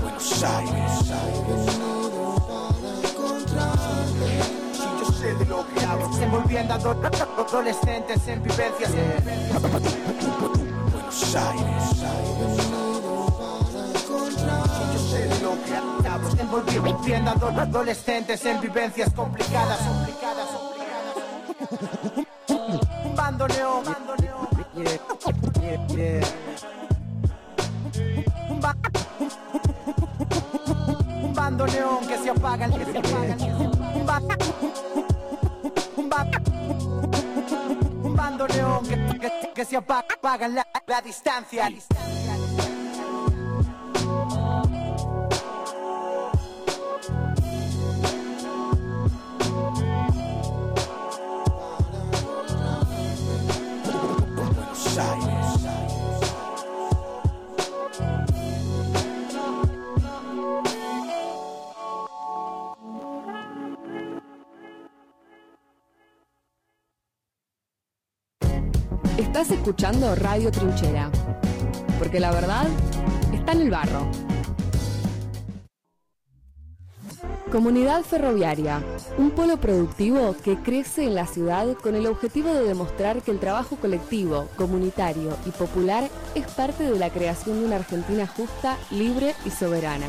Buenos 0.00 0.44
Aires. 0.44 1.12
sé 5.18 5.34
de 5.34 5.46
lo 5.46 5.66
que. 5.66 5.77
Envolviendo 6.28 6.74
a 6.74 6.76
adolescentes 6.76 8.28
en 8.28 8.42
vivencias. 8.42 8.92
Buenos 10.92 11.34
Aires. 11.34 11.84
Lo 15.40 15.52
que. 15.64 15.72
Envolviendo 16.74 17.30
a 17.30 17.62
adolescentes 17.62 18.44
en 18.44 18.60
vivencias 18.60 19.10
complicadas. 19.14 19.78
complicadas, 19.78 20.48
Un 23.06 23.16
bandoneón. 23.16 23.84
Un 31.22 31.32
bandoneón 31.34 32.06
que 32.06 32.18
se 32.18 32.28
apaga, 32.28 32.68
que 32.68 32.84
se 32.84 32.98
apaga. 32.98 33.34
Un 33.94 34.06
un 34.94 34.97
que, 39.54 39.64
se 39.64 39.76
apaga, 39.76 40.48
la, 40.48 40.66
la 40.86 41.00
distancia. 41.02 41.68
Buenos 41.68 42.87
Estás 69.40 69.56
escuchando 69.56 70.16
Radio 70.16 70.50
Trinchera, 70.50 71.12
porque 72.00 72.18
la 72.18 72.32
verdad 72.32 72.66
está 73.32 73.52
en 73.52 73.60
el 73.60 73.70
barro. 73.70 74.10
Comunidad 77.52 78.02
Ferroviaria, 78.02 78.82
un 79.16 79.30
polo 79.30 79.58
productivo 79.58 80.34
que 80.42 80.56
crece 80.56 81.04
en 81.04 81.14
la 81.14 81.28
ciudad 81.28 81.72
con 81.74 81.94
el 81.94 82.08
objetivo 82.08 82.52
de 82.52 82.64
demostrar 82.64 83.22
que 83.22 83.30
el 83.30 83.38
trabajo 83.38 83.76
colectivo, 83.76 84.48
comunitario 84.56 85.36
y 85.46 85.50
popular 85.50 86.10
es 86.34 86.44
parte 86.48 86.90
de 86.90 86.98
la 86.98 87.10
creación 87.10 87.60
de 87.60 87.66
una 87.66 87.76
Argentina 87.76 88.26
justa, 88.26 88.76
libre 88.90 89.36
y 89.44 89.50
soberana. 89.50 90.08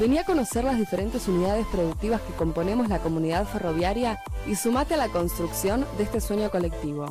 Vení 0.00 0.18
a 0.18 0.24
conocer 0.24 0.64
las 0.64 0.76
diferentes 0.76 1.28
unidades 1.28 1.68
productivas 1.68 2.20
que 2.20 2.32
componemos 2.32 2.88
la 2.88 2.98
comunidad 2.98 3.46
ferroviaria 3.46 4.20
y 4.44 4.56
sumate 4.56 4.94
a 4.94 4.96
la 4.96 5.08
construcción 5.08 5.86
de 5.96 6.02
este 6.02 6.20
sueño 6.20 6.50
colectivo. 6.50 7.06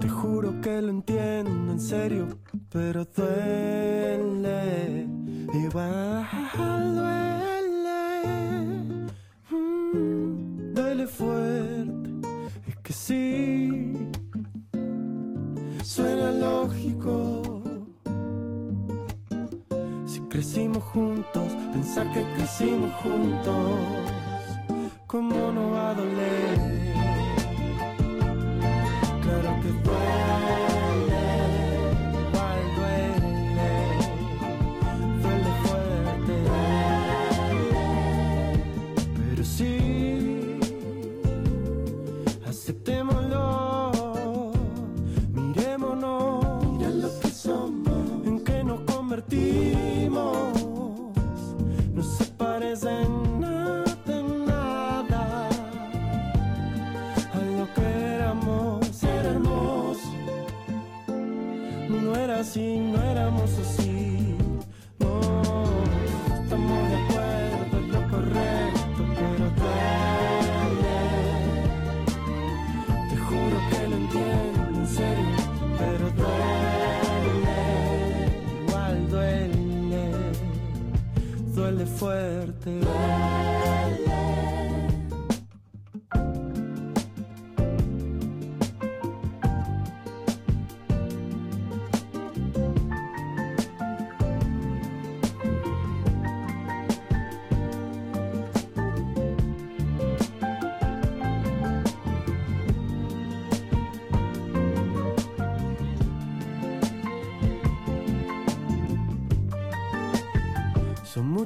Te 0.00 0.08
juro 0.08 0.60
que 0.60 0.80
lo 0.80 0.90
entiendo 0.90 1.72
en 1.72 1.80
serio, 1.80 2.28
pero 2.70 3.04
duele. 3.04 5.08
Igual 5.52 6.24
duele. 6.94 8.22
Mm, 9.50 10.74
duele 10.74 11.06
fuerte, 11.08 12.10
es 12.68 12.76
que 12.76 12.92
sí. 12.92 14.08
Suena 15.82 16.30
lógico. 16.30 17.37
Crecimos 20.38 20.84
juntos, 20.84 21.52
pensar 21.72 22.12
que 22.12 22.22
crecimos 22.36 22.92
juntos, 23.02 23.56
¿cómo 25.08 25.50
no 25.50 25.72
va 25.72 25.90
a 25.90 25.94
doler? 25.94 26.58
Claro 29.20 29.60
que 29.60 29.68
duele, 29.82 30.27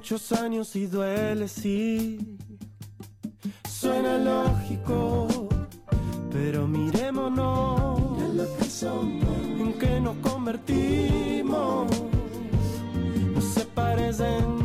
muchos 0.03 0.33
años 0.33 0.75
y 0.75 0.89
duele, 0.89 1.47
sí. 1.47 2.37
Suena 3.71 4.19
lógico, 4.19 5.29
pero 6.33 6.67
miremonos 6.67 8.21
en 8.21 8.37
lo 8.37 8.57
que 8.57 8.65
somos, 8.65 9.37
en 9.61 9.73
que 9.75 10.01
nos 10.01 10.17
convertimos. 10.17 11.87
No 13.33 13.41
se 13.41 13.65
parecen 13.67 14.62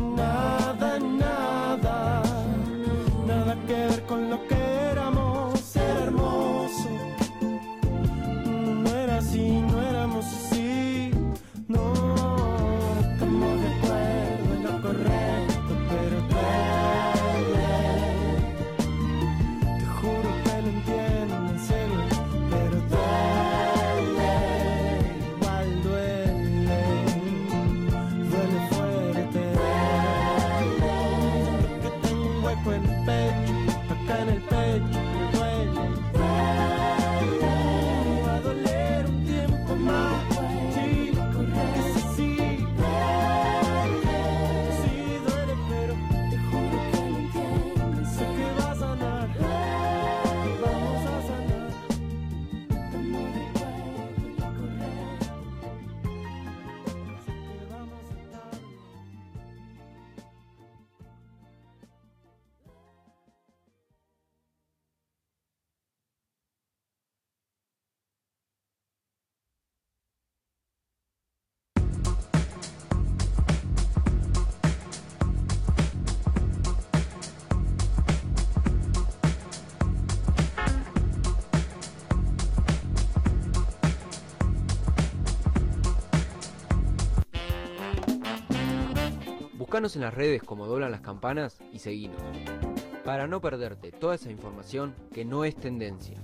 Buscanos 89.78 89.94
en 89.94 90.02
las 90.02 90.14
redes 90.14 90.42
como 90.42 90.66
doblan 90.66 90.90
las 90.90 91.02
campanas 91.02 91.58
y 91.72 91.78
seguinos. 91.78 92.20
Para 93.04 93.28
no 93.28 93.40
perderte 93.40 93.92
toda 93.92 94.16
esa 94.16 94.28
información 94.28 94.92
que 95.14 95.24
no 95.24 95.44
es 95.44 95.54
tendencia. 95.54 96.20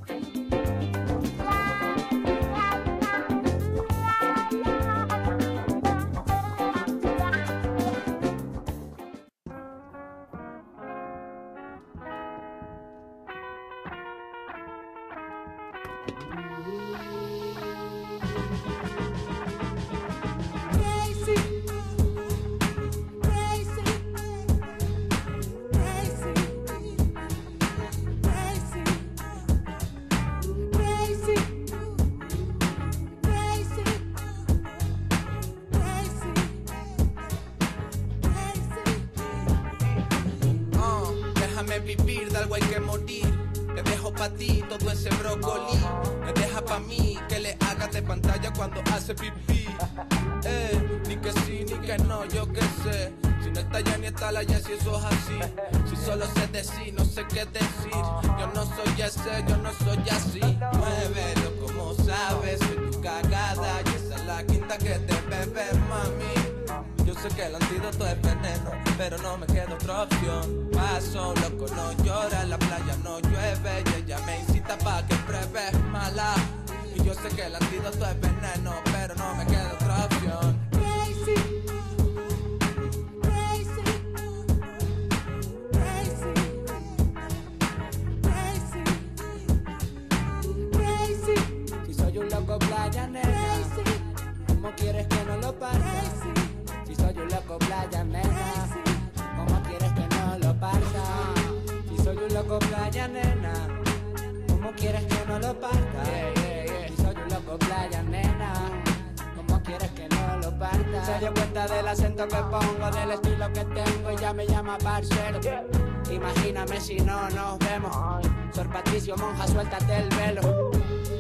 Si 116.85 116.97
no 116.97 117.29
nos 117.31 117.59
vemos. 117.61 118.27
Sor 118.55 118.69
Patricio 118.69 119.17
Monja, 119.17 119.47
suéltate 119.49 119.97
el 119.97 120.09
velo. 120.11 120.71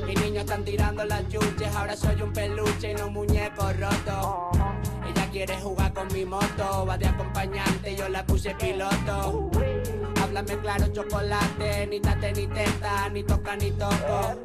Mis 0.06 0.20
niños 0.20 0.44
están 0.44 0.62
tirando 0.62 1.04
las 1.04 1.26
chuches, 1.28 1.74
ahora 1.74 1.96
soy 1.96 2.20
un 2.20 2.32
peluche 2.32 2.92
y 2.92 2.94
no 2.94 3.10
muñeco 3.10 3.72
roto. 3.72 4.50
Ella 5.08 5.30
quiere 5.32 5.56
jugar 5.56 5.94
con 5.94 6.06
mi 6.12 6.26
moto, 6.26 6.84
va 6.86 6.98
de 6.98 7.06
acompañante 7.06 7.96
yo 7.96 8.08
la 8.10 8.24
puse 8.26 8.54
piloto. 8.56 9.50
Háblame 10.22 10.58
claro, 10.58 10.86
chocolate, 10.88 11.86
ni 11.86 11.98
tate 12.00 12.32
ni 12.32 12.46
teta, 12.46 13.08
ni 13.08 13.24
toca 13.24 13.56
ni 13.56 13.70
toco. 13.70 14.38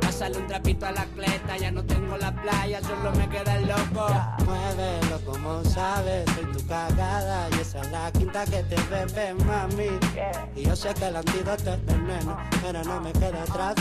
Pásale 0.00 0.36
un 0.36 0.46
trapito 0.48 0.86
a 0.86 0.90
la 0.90 1.04
cleta, 1.04 1.56
ya 1.58 1.70
no 1.70 1.84
tengo 1.84 2.16
la 2.16 2.34
playa, 2.34 2.80
solo 2.82 3.12
me 3.12 3.28
queda 3.28 3.56
el 3.56 3.68
loco. 3.68 4.08
Muévelo 4.44 5.20
como 5.24 5.64
sabes, 5.64 6.24
cagada 6.70 7.48
y 7.50 7.60
esa 7.60 7.80
es 7.80 7.90
la 7.90 8.12
quinta 8.12 8.44
que 8.44 8.62
te 8.62 8.76
bebe, 8.88 9.34
mami. 9.44 9.98
Y 10.54 10.62
yo 10.62 10.76
sé 10.76 10.94
que 10.94 11.06
el 11.08 11.16
antídoto 11.16 11.74
es 11.74 11.84
veneno, 11.84 12.38
pero 12.62 12.84
no 12.84 13.00
me 13.00 13.12
queda 13.12 13.42
otra 13.42 13.74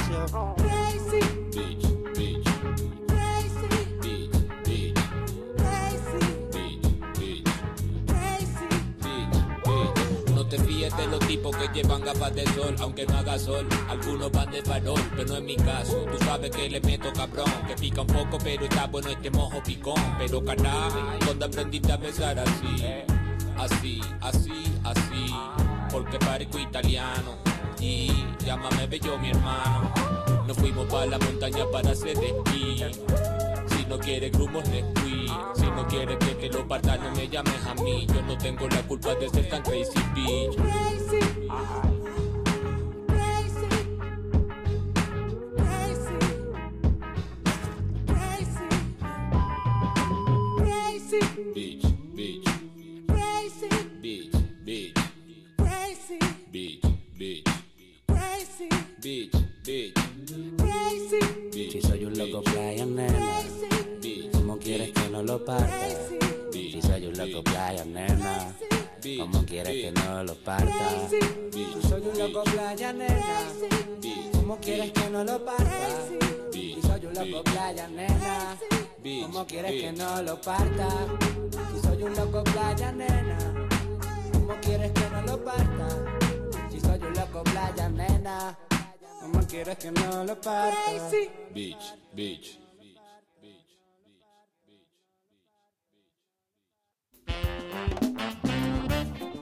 te 10.49 10.57
fíes 10.57 10.95
de 10.97 11.07
los 11.07 11.19
tipos 11.27 11.55
que 11.55 11.67
llevan 11.67 12.01
gafas 12.01 12.33
de 12.33 12.43
sol, 12.53 12.75
aunque 12.79 13.05
no 13.05 13.17
haga 13.19 13.37
sol. 13.37 13.67
Algunos 13.87 14.31
van 14.31 14.49
de 14.51 14.63
farol, 14.63 14.99
pero 15.15 15.27
no 15.27 15.37
es 15.37 15.43
mi 15.43 15.55
caso. 15.55 16.05
Tú 16.11 16.25
sabes 16.25 16.49
que 16.49 16.69
le 16.69 16.81
meto 16.81 17.13
cabrón, 17.13 17.51
que 17.67 17.75
pica 17.75 18.01
un 18.01 18.07
poco, 18.07 18.37
pero 18.43 18.65
está 18.65 18.87
bueno 18.87 19.09
este 19.09 19.29
mojo 19.29 19.61
picón. 19.63 20.01
Pero 20.17 20.43
canal, 20.43 20.91
cuando 21.23 21.45
aprendiste 21.45 21.91
a 21.91 21.97
besar 21.97 22.39
así, 22.39 22.83
así, 23.57 24.01
así, 24.21 24.63
así, 24.83 25.33
porque 25.91 26.17
parezco 26.17 26.57
italiano. 26.57 27.37
Y 27.79 28.11
llámame 28.43 28.87
bello 28.87 29.17
mi 29.19 29.29
hermano. 29.29 29.93
Nos 30.47 30.57
fuimos 30.57 30.87
para 30.87 31.05
la 31.05 31.19
montaña 31.19 31.65
para 31.71 31.91
hacer 31.91 32.17
esquí. 32.17 32.83
No 33.89 33.97
quieres 33.97 34.31
grumos, 34.31 34.69
le 34.69 34.83
fui. 35.01 35.27
Si 35.55 35.65
no 35.65 35.87
quieres 35.87 36.17
que 36.19 36.35
te 36.35 36.49
lo 36.49 36.67
parta, 36.67 36.95
no 36.97 37.09
me 37.15 37.27
llames 37.27 37.65
a 37.65 37.73
mí. 37.81 38.05
Yo 38.05 38.21
no 38.21 38.37
tengo 38.37 38.67
la 38.67 38.83
culpa 38.83 39.15
de 39.15 39.27
ser 39.29 39.49
tan 39.49 39.63
crazy, 39.63 39.99
bitch. 40.13 40.55
Crazy, 40.55 41.47
¿cómo 79.39 79.47
quieres 79.47 79.71
que 79.71 79.91
no 79.93 80.21
lo 80.21 80.41
parta? 80.41 80.89
Si 81.73 81.79
soy 81.79 82.03
un 82.03 82.13
loco 82.13 82.43
playa, 82.43 82.91
nena, 82.91 83.37
¿cómo 84.33 84.53
quieres 84.61 84.91
que 84.91 85.09
no 85.11 85.21
lo 85.21 85.45
parta? 85.45 85.87
Si 86.69 86.81
soy 86.81 86.99
un 87.01 87.13
loco 87.13 87.43
playa, 87.45 87.87
nena, 87.87 88.57
¿cómo 89.21 89.39
quieres 89.47 89.77
que 89.77 89.91
no 89.91 90.25
lo 90.25 90.41
parta? 90.41 90.91
Bitch, 91.53 91.95
bitch. 92.13 92.59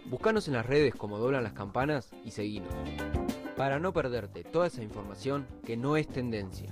Buscanos 0.06 0.48
en 0.48 0.54
las 0.54 0.66
redes 0.68 0.94
como 0.94 1.18
doblan 1.18 1.44
las 1.44 1.54
campanas 1.54 2.12
y 2.24 2.30
seguinos. 2.30 2.72
Para 3.56 3.80
no 3.80 3.94
perderte 3.94 4.44
toda 4.44 4.68
esa 4.68 4.84
información 4.84 5.48
que 5.66 5.76
no 5.76 5.98
es 5.98 6.08
tendencia. 6.08 6.72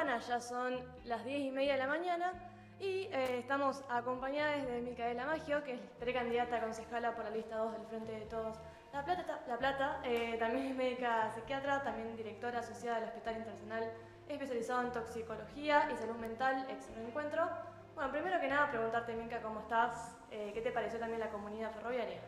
Ya 0.00 0.40
son 0.40 0.78
las 1.04 1.26
10 1.26 1.40
y 1.40 1.50
media 1.50 1.74
de 1.74 1.78
la 1.80 1.86
mañana 1.86 2.32
y 2.78 3.02
eh, 3.12 3.36
estamos 3.38 3.84
acompañadas 3.90 4.66
de 4.66 4.80
Micaela 4.80 5.26
Maggio, 5.26 5.62
que 5.62 5.74
es 5.74 5.80
precandidata 5.98 6.56
a 6.56 6.60
concejala 6.62 7.14
por 7.14 7.26
la 7.26 7.30
lista 7.30 7.58
2 7.58 7.72
del 7.72 7.86
Frente 7.86 8.12
de 8.12 8.22
Todos 8.22 8.56
La 8.94 9.04
Plata, 9.04 9.40
la 9.46 9.58
Plata 9.58 10.00
eh, 10.02 10.36
también 10.38 10.68
es 10.68 10.74
médica 10.74 11.30
psiquiatra, 11.34 11.82
también 11.82 12.16
directora 12.16 12.60
asociada 12.60 13.00
del 13.00 13.08
Hospital 13.10 13.36
Internacional 13.36 13.92
especializado 14.26 14.86
en 14.86 14.92
toxicología 14.92 15.90
y 15.92 15.96
salud 15.96 16.16
mental, 16.16 16.66
ex 16.70 16.90
reencuentro. 16.94 17.50
Bueno, 17.94 18.10
primero 18.10 18.40
que 18.40 18.48
nada 18.48 18.70
preguntarte, 18.70 19.14
Mica, 19.14 19.42
¿cómo 19.42 19.60
estás? 19.60 20.16
Eh, 20.30 20.52
¿Qué 20.54 20.62
te 20.62 20.70
pareció 20.70 20.98
también 20.98 21.20
la 21.20 21.28
comunidad 21.28 21.72
ferroviaria? 21.72 22.20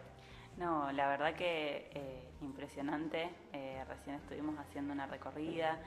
No, 0.59 0.93
la 0.93 1.09
verdad 1.09 1.33
que 1.35 1.91
eh, 1.95 2.29
impresionante. 2.43 3.31
Eh, 3.55 3.83
recién 3.89 4.17
estuvimos 4.17 4.59
haciendo 4.59 4.93
una 4.93 5.07
recorrida 5.07 5.79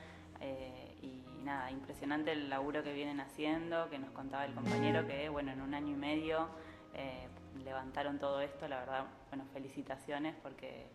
eh, 0.41 0.97
y 1.01 1.23
nada, 1.43 1.71
impresionante 1.71 2.31
el 2.31 2.49
laburo 2.49 2.83
que 2.83 2.93
vienen 2.93 3.19
haciendo, 3.19 3.89
que 3.89 3.99
nos 3.99 4.11
contaba 4.11 4.45
el 4.45 4.53
compañero 4.53 5.05
que, 5.07 5.29
bueno, 5.29 5.51
en 5.51 5.61
un 5.61 5.73
año 5.73 5.93
y 5.93 5.97
medio 5.97 6.49
eh, 6.93 7.27
levantaron 7.63 8.19
todo 8.19 8.41
esto. 8.41 8.67
La 8.67 8.79
verdad, 8.79 9.05
bueno, 9.29 9.45
felicitaciones 9.53 10.35
porque, 10.41 10.87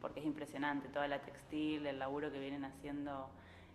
porque 0.00 0.20
es 0.20 0.26
impresionante 0.26 0.88
toda 0.88 1.08
la 1.08 1.20
textil, 1.22 1.86
el 1.86 1.98
laburo 1.98 2.30
que 2.30 2.38
vienen 2.38 2.64
haciendo 2.64 3.28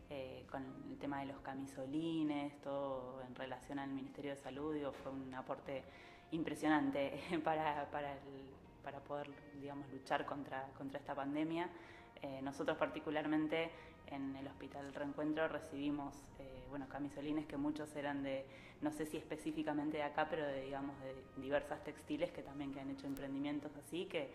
eh, 0.09 0.45
con 0.49 0.63
el 0.89 0.97
tema 0.97 1.19
de 1.19 1.27
los 1.27 1.39
camisolines, 1.39 2.59
todo 2.61 3.21
en 3.27 3.35
relación 3.35 3.79
al 3.79 3.89
Ministerio 3.89 4.31
de 4.31 4.37
Salud, 4.37 4.73
digo, 4.73 4.91
fue 4.91 5.11
un 5.11 5.33
aporte 5.33 5.83
impresionante 6.31 7.19
para, 7.43 7.89
para, 7.91 8.17
para 8.83 8.99
poder, 8.99 9.29
digamos, 9.59 9.89
luchar 9.91 10.25
contra, 10.25 10.67
contra 10.77 10.99
esta 10.99 11.15
pandemia. 11.15 11.69
Nosotros 12.43 12.77
particularmente 12.77 13.71
en 14.11 14.35
el 14.35 14.47
Hospital 14.47 14.93
Reencuentro 14.93 15.47
recibimos, 15.47 16.13
eh, 16.39 16.65
bueno, 16.69 16.87
camisolines 16.87 17.45
que 17.45 17.57
muchos 17.57 17.95
eran 17.95 18.23
de, 18.23 18.45
no 18.81 18.91
sé 18.91 19.05
si 19.05 19.17
específicamente 19.17 19.97
de 19.97 20.03
acá, 20.03 20.27
pero 20.29 20.45
de, 20.45 20.61
digamos, 20.61 20.95
de 21.01 21.41
diversas 21.41 21.83
textiles 21.83 22.31
que 22.31 22.41
también 22.41 22.73
que 22.73 22.79
han 22.79 22.89
hecho 22.89 23.07
emprendimientos 23.07 23.71
así, 23.77 24.05
que 24.05 24.31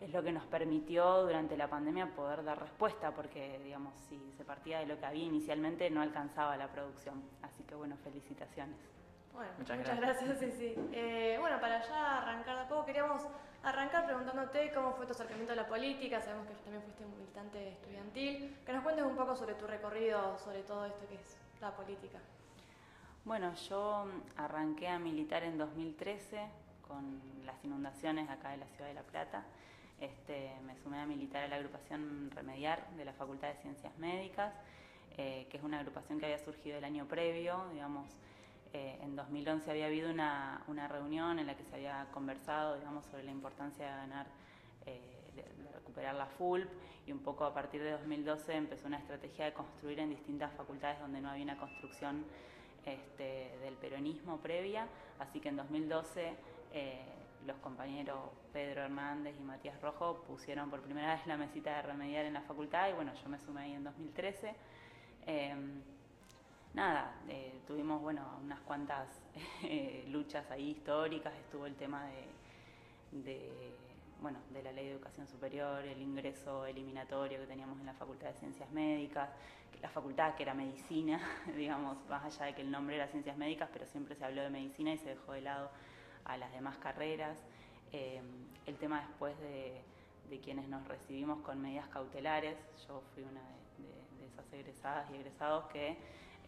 es 0.00 0.12
lo 0.12 0.22
que 0.22 0.32
nos 0.32 0.44
permitió 0.46 1.22
durante 1.22 1.56
la 1.56 1.68
pandemia 1.68 2.14
poder 2.14 2.44
dar 2.44 2.60
respuesta, 2.60 3.12
porque 3.14 3.60
digamos, 3.64 3.94
si 4.08 4.18
se 4.36 4.44
partía 4.44 4.80
de 4.80 4.86
lo 4.86 4.98
que 4.98 5.06
había 5.06 5.24
inicialmente 5.24 5.90
no 5.90 6.02
alcanzaba 6.02 6.56
la 6.56 6.70
producción. 6.70 7.22
Así 7.42 7.64
que 7.64 7.74
bueno, 7.74 7.96
felicitaciones. 8.04 8.97
Bueno, 9.38 9.52
Muchas 9.56 9.78
muchas, 9.78 10.00
gracias, 10.00 10.38
sí, 10.40 10.50
sí. 10.50 10.74
Eh, 10.92 11.36
bueno, 11.38 11.60
para 11.60 11.80
ya 11.80 12.22
arrancar 12.22 12.56
de 12.56 12.62
a 12.62 12.68
poco, 12.68 12.86
queríamos 12.86 13.22
arrancar 13.62 14.04
preguntándote 14.04 14.72
cómo 14.74 14.94
fue 14.94 15.06
tu 15.06 15.12
acercamiento 15.12 15.52
a 15.52 15.54
la 15.54 15.68
política. 15.68 16.20
Sabemos 16.20 16.48
que 16.48 16.54
también 16.54 16.82
fuiste 16.82 17.06
militante 17.06 17.68
estudiantil. 17.68 18.56
Que 18.66 18.72
nos 18.72 18.82
cuentes 18.82 19.04
un 19.04 19.14
poco 19.14 19.36
sobre 19.36 19.54
tu 19.54 19.64
recorrido, 19.68 20.36
sobre 20.40 20.64
todo 20.64 20.86
esto 20.86 21.06
que 21.06 21.14
es 21.14 21.36
la 21.60 21.70
política. 21.70 22.18
Bueno, 23.24 23.54
yo 23.54 24.06
mm, 24.06 24.40
arranqué 24.40 24.88
a 24.88 24.98
militar 24.98 25.44
en 25.44 25.56
2013 25.56 26.44
con 26.88 27.20
las 27.46 27.64
inundaciones 27.64 28.28
acá 28.28 28.50
de 28.50 28.56
la 28.56 28.66
ciudad 28.66 28.88
de 28.88 28.94
La 28.94 29.04
Plata. 29.04 29.44
Este, 30.00 30.50
me 30.66 30.74
sumé 30.78 30.98
a 30.98 31.06
militar 31.06 31.44
a 31.44 31.46
la 31.46 31.56
agrupación 31.56 32.32
Remediar 32.34 32.90
de 32.96 33.04
la 33.04 33.12
Facultad 33.12 33.46
de 33.46 33.54
Ciencias 33.62 33.96
Médicas, 33.98 34.52
eh, 35.16 35.46
que 35.48 35.58
es 35.58 35.62
una 35.62 35.78
agrupación 35.78 36.18
que 36.18 36.26
había 36.26 36.40
surgido 36.40 36.78
el 36.78 36.84
año 36.84 37.06
previo, 37.06 37.68
digamos, 37.72 38.08
eh, 38.72 38.98
en 39.02 39.16
2011 39.16 39.70
había 39.70 39.86
habido 39.86 40.10
una, 40.10 40.62
una 40.68 40.88
reunión 40.88 41.38
en 41.38 41.46
la 41.46 41.56
que 41.56 41.64
se 41.64 41.74
había 41.74 42.06
conversado, 42.12 42.76
digamos, 42.76 43.04
sobre 43.06 43.24
la 43.24 43.30
importancia 43.30 43.86
de 43.86 43.92
ganar, 43.92 44.26
eh, 44.86 45.00
de, 45.34 45.42
de 45.42 45.72
recuperar 45.72 46.14
la 46.14 46.26
FULP 46.26 46.68
y 47.06 47.12
un 47.12 47.20
poco 47.20 47.44
a 47.44 47.54
partir 47.54 47.82
de 47.82 47.92
2012 47.92 48.54
empezó 48.54 48.86
una 48.86 48.98
estrategia 48.98 49.46
de 49.46 49.52
construir 49.54 49.98
en 49.98 50.10
distintas 50.10 50.52
facultades 50.52 51.00
donde 51.00 51.20
no 51.20 51.30
había 51.30 51.44
una 51.44 51.56
construcción 51.56 52.24
este, 52.84 53.58
del 53.62 53.74
peronismo 53.74 54.38
previa, 54.38 54.86
así 55.18 55.40
que 55.40 55.48
en 55.48 55.56
2012 55.56 56.34
eh, 56.72 57.00
los 57.46 57.56
compañeros 57.58 58.18
Pedro 58.52 58.82
Hernández 58.82 59.36
y 59.38 59.42
Matías 59.42 59.80
Rojo 59.80 60.22
pusieron 60.26 60.70
por 60.70 60.80
primera 60.82 61.14
vez 61.14 61.26
la 61.26 61.36
mesita 61.36 61.76
de 61.76 61.82
remediar 61.82 62.26
en 62.26 62.34
la 62.34 62.42
facultad 62.42 62.88
y 62.90 62.92
bueno, 62.92 63.12
yo 63.14 63.28
me 63.28 63.38
sumé 63.38 63.62
ahí 63.62 63.72
en 63.72 63.84
2013. 63.84 64.54
Nada, 66.74 67.12
eh, 67.28 67.60
tuvimos 67.66 68.00
bueno 68.00 68.22
unas 68.42 68.60
cuantas 68.60 69.08
eh, 69.62 70.04
luchas 70.08 70.50
ahí 70.50 70.70
históricas, 70.70 71.32
estuvo 71.34 71.66
el 71.66 71.74
tema 71.74 72.06
de, 73.10 73.74
bueno, 74.20 74.38
de 74.50 74.62
la 74.62 74.72
ley 74.72 74.86
de 74.86 74.92
educación 74.92 75.26
superior, 75.26 75.84
el 75.84 76.00
ingreso 76.00 76.66
eliminatorio 76.66 77.40
que 77.40 77.46
teníamos 77.46 77.80
en 77.80 77.86
la 77.86 77.94
Facultad 77.94 78.28
de 78.28 78.34
Ciencias 78.34 78.70
Médicas, 78.70 79.30
la 79.80 79.88
facultad 79.88 80.34
que 80.34 80.42
era 80.42 80.54
medicina, 80.54 81.20
digamos, 81.56 81.96
más 82.08 82.24
allá 82.24 82.46
de 82.46 82.54
que 82.54 82.62
el 82.62 82.70
nombre 82.70 82.96
era 82.96 83.08
Ciencias 83.08 83.36
Médicas, 83.36 83.68
pero 83.72 83.86
siempre 83.86 84.14
se 84.14 84.24
habló 84.24 84.42
de 84.42 84.50
medicina 84.50 84.92
y 84.92 84.98
se 84.98 85.10
dejó 85.10 85.32
de 85.32 85.42
lado 85.42 85.70
a 86.24 86.36
las 86.36 86.52
demás 86.52 86.76
carreras. 86.78 87.38
Eh, 87.92 88.20
el 88.66 88.76
tema 88.76 89.00
después 89.00 89.38
de, 89.40 89.82
quienes 90.44 90.68
nos 90.68 90.86
recibimos 90.86 91.40
con 91.40 91.60
medidas 91.60 91.88
cautelares, 91.88 92.56
yo 92.86 93.02
fui 93.14 93.22
una 93.22 93.40
de, 93.40 94.26
esas 94.26 94.52
egresadas 94.52 95.10
y 95.10 95.14
egresados 95.14 95.64
que 95.72 95.96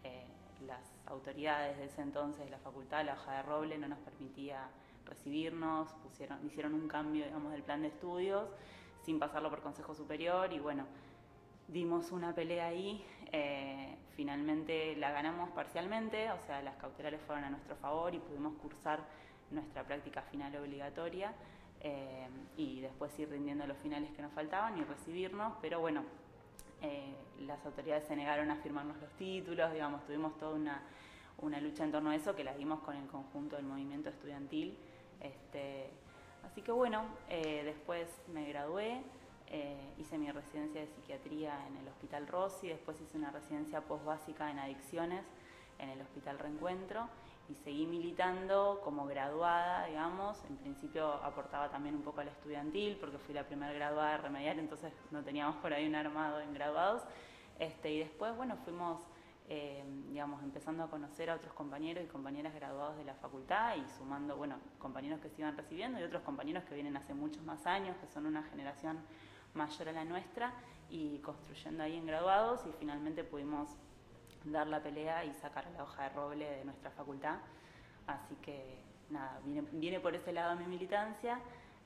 eh, 0.05 0.27
las 0.67 0.81
autoridades 1.07 1.79
de 1.79 1.85
ese 1.87 2.03
entonces, 2.03 2.51
la 2.51 2.59
facultad, 2.59 3.05
la 3.05 3.15
hoja 3.15 3.33
de 3.33 3.43
roble, 3.43 3.79
no 3.79 3.89
nos 3.89 3.99
permitía 4.01 4.69
recibirnos, 5.07 5.89
pusieron, 6.03 6.45
hicieron 6.47 6.75
un 6.75 6.89
cambio 6.89 7.25
digamos, 7.25 7.53
del 7.53 7.63
plan 7.63 7.83
de 7.83 7.89
estudios 7.89 8.49
sin 9.05 9.19
pasarlo 9.19 9.51
por 9.51 9.61
Consejo 9.61 9.95
Superior 9.95 10.53
y 10.53 10.59
bueno, 10.59 10.85
dimos 11.69 12.13
una 12.13 12.35
pelea 12.35 12.67
ahí, 12.67 13.05
eh, 13.33 13.97
finalmente 14.15 14.97
la 14.97 15.11
ganamos 15.13 15.51
parcialmente, 15.51 16.31
o 16.31 16.41
sea, 16.41 16.63
las 16.63 16.77
cautelares 16.77 17.21
fueron 17.23 17.45
a 17.45 17.51
nuestro 17.51 17.77
favor 17.77 18.15
y 18.15 18.19
pudimos 18.19 18.55
cursar 18.59 19.01
nuestra 19.51 19.85
práctica 19.85 20.23
final 20.23 20.55
obligatoria 20.57 21.33
eh, 21.81 22.29
y 22.57 22.81
después 22.81 23.17
ir 23.19 23.31
rindiendo 23.31 23.67
los 23.67 23.79
finales 23.79 24.11
que 24.13 24.23
nos 24.23 24.33
faltaban 24.33 24.77
y 24.79 24.85
recibirnos, 24.85 25.55
pero 25.61 25.81
bueno, 25.81 26.05
eh, 26.83 27.15
las 27.41 27.65
autoridades 27.67 28.07
se 28.07 28.17
negaron 28.17 28.51
a 28.51 28.57
firmarnos 28.57 28.97
los 29.01 29.11
títulos, 29.13 29.73
digamos, 29.73 30.05
tuvimos 30.07 30.37
toda 30.39 30.55
una, 30.55 30.83
una, 31.39 31.61
lucha 31.61 31.85
en 31.85 31.93
torno 31.93 32.11
a 32.11 32.17
eso 32.17 32.35
que 32.35 32.45
la 32.45 32.55
dimos 32.55 32.81
con 32.81 32.97
el 32.97 33.07
conjunto 33.07 33.57
del 33.57 33.65
movimiento 33.65 34.09
estudiantil. 34.09 34.77
Este, 35.21 35.91
así 36.45 36.63
que 36.63 36.73
bueno, 36.73 37.05
eh, 37.29 37.63
después 37.65 38.09
me 38.33 38.49
gradué, 38.49 39.03
hice 39.99 40.17
mi 40.17 40.31
residencia 40.31 40.81
de 40.81 40.87
psiquiatría 40.87 41.67
en 41.67 41.77
el 41.79 41.89
Hospital 41.89 42.29
Rossi, 42.29 42.69
después 42.69 43.01
hice 43.01 43.19
una 43.19 43.33
residencia 43.33 43.81
postbásica 43.81 44.49
en 44.49 44.61
adicciones 44.61 45.25
en 45.81 45.89
el 45.89 46.01
Hospital 46.03 46.39
Reencuentro 46.39 47.09
y 47.51 47.55
seguí 47.57 47.87
militando 47.87 48.81
como 48.85 49.07
graduada, 49.07 49.87
digamos. 49.87 50.43
En 50.45 50.57
principio 50.57 51.15
aportaba 51.15 51.69
también 51.69 51.97
un 51.97 52.03
poco 52.03 52.21
al 52.21 52.29
estudiantil 52.29 52.97
porque 53.01 53.19
fui 53.19 53.35
la 53.35 53.45
primera 53.45 53.73
graduada 53.73 54.13
de 54.13 54.19
remediar, 54.19 54.59
entonces 54.59 54.93
no 55.11 55.25
teníamos 55.25 55.57
por 55.57 55.73
ahí 55.73 55.87
un 55.87 55.97
armado 55.97 56.41
en 56.41 56.55
graduados. 56.55 57.03
Este, 57.59 57.93
y 57.93 57.99
después, 57.99 58.37
bueno, 58.37 58.57
fuimos, 58.65 59.03
eh, 59.49 59.85
digamos, 60.09 60.43
empezando 60.45 60.85
a 60.85 60.91
conocer 60.91 61.29
a 61.29 61.35
otros 61.35 61.53
compañeros 61.53 62.05
y 62.05 62.07
compañeras 62.07 62.55
graduados 62.55 62.97
de 62.97 63.05
la 63.05 63.15
facultad 63.15 63.77
y 63.77 63.85
sumando, 63.99 64.37
bueno, 64.37 64.57
compañeros 64.79 65.21
que 65.21 65.29
se 65.29 65.43
iban 65.43 65.57
recibiendo 65.57 65.99
y 65.99 66.05
otros 66.05 66.23
compañeros 66.23 66.63
que 66.65 66.75
vienen 66.75 66.97
hace 66.97 67.15
muchos 67.15 67.43
más 67.43 67.67
años, 67.67 67.97
que 67.97 68.07
son 68.07 68.27
una 68.27 68.45
generación 68.45 68.99
mayor 69.55 69.89
a 69.89 69.93
la 69.93 70.05
nuestra, 70.05 70.55
y 70.89 71.19
construyendo 71.19 71.83
ahí 71.83 71.97
en 71.97 72.07
graduados 72.07 72.65
y 72.67 72.73
finalmente 72.79 73.25
pudimos 73.25 73.69
dar 74.45 74.67
la 74.67 74.83
pelea 74.83 75.25
y 75.25 75.33
sacar 75.35 75.67
la 75.77 75.85
hoja 75.85 76.05
de 76.05 76.09
roble 76.11 76.51
de 76.51 76.65
nuestra 76.65 76.91
facultad. 76.91 77.39
Así 78.07 78.35
que 78.37 78.79
nada, 79.11 79.41
viene, 79.73 80.01
por 80.01 80.15
ese 80.15 80.33
lado 80.33 80.57
mi 80.57 80.67
militancia, 80.67 81.39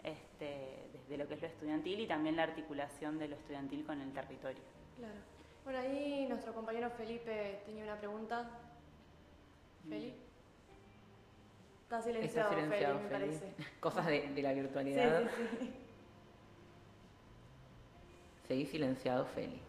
este, 0.02 0.88
desde 0.92 1.16
lo 1.16 1.28
que 1.28 1.34
es 1.34 1.42
lo 1.42 1.48
estudiantil 1.48 2.00
y 2.00 2.06
también 2.06 2.36
la 2.36 2.44
articulación 2.44 3.18
de 3.18 3.28
lo 3.28 3.36
estudiantil 3.36 3.84
con 3.84 4.00
el 4.00 4.12
territorio. 4.12 4.62
Claro. 4.98 5.14
Bueno, 5.64 5.78
ahí 5.80 6.26
nuestro 6.28 6.52
compañero 6.52 6.90
Felipe 6.90 7.62
tenía 7.64 7.84
una 7.84 7.96
pregunta. 7.96 8.48
¿Felipe? 9.88 10.16
Está 11.82 12.02
silenciado, 12.02 12.50
Está 12.50 12.62
silenciado 12.62 13.00
me 13.00 13.08
parece. 13.08 13.52
Cosas 13.80 14.06
de, 14.06 14.42
la 14.42 14.52
virtualidad. 14.52 15.22
Sí, 15.22 15.28
sí, 15.36 15.56
sí. 15.58 15.72
Seguí 18.48 18.66
silenciado, 18.66 19.24
Feli. 19.26 19.60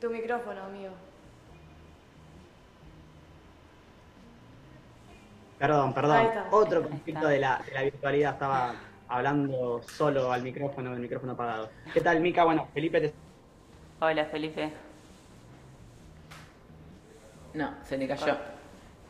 tu 0.00 0.10
micrófono, 0.10 0.62
amigo. 0.62 0.92
Perdón, 5.62 5.94
perdón. 5.94 6.28
Otro 6.50 6.82
conflicto 6.82 7.28
de 7.28 7.38
la, 7.38 7.62
virtualidad. 7.84 8.32
Estaba 8.32 8.74
hablando 9.06 9.80
solo 9.86 10.32
al 10.32 10.42
micrófono, 10.42 10.92
el 10.92 10.98
micrófono 10.98 11.34
apagado. 11.34 11.70
¿Qué 11.94 12.00
tal, 12.00 12.18
Mica? 12.18 12.42
Bueno, 12.42 12.66
Felipe 12.74 13.00
te... 13.00 13.14
Hola, 14.00 14.24
Felipe. 14.24 14.72
No, 17.54 17.74
se 17.84 17.96
le 17.96 18.08
cayó. 18.08 18.36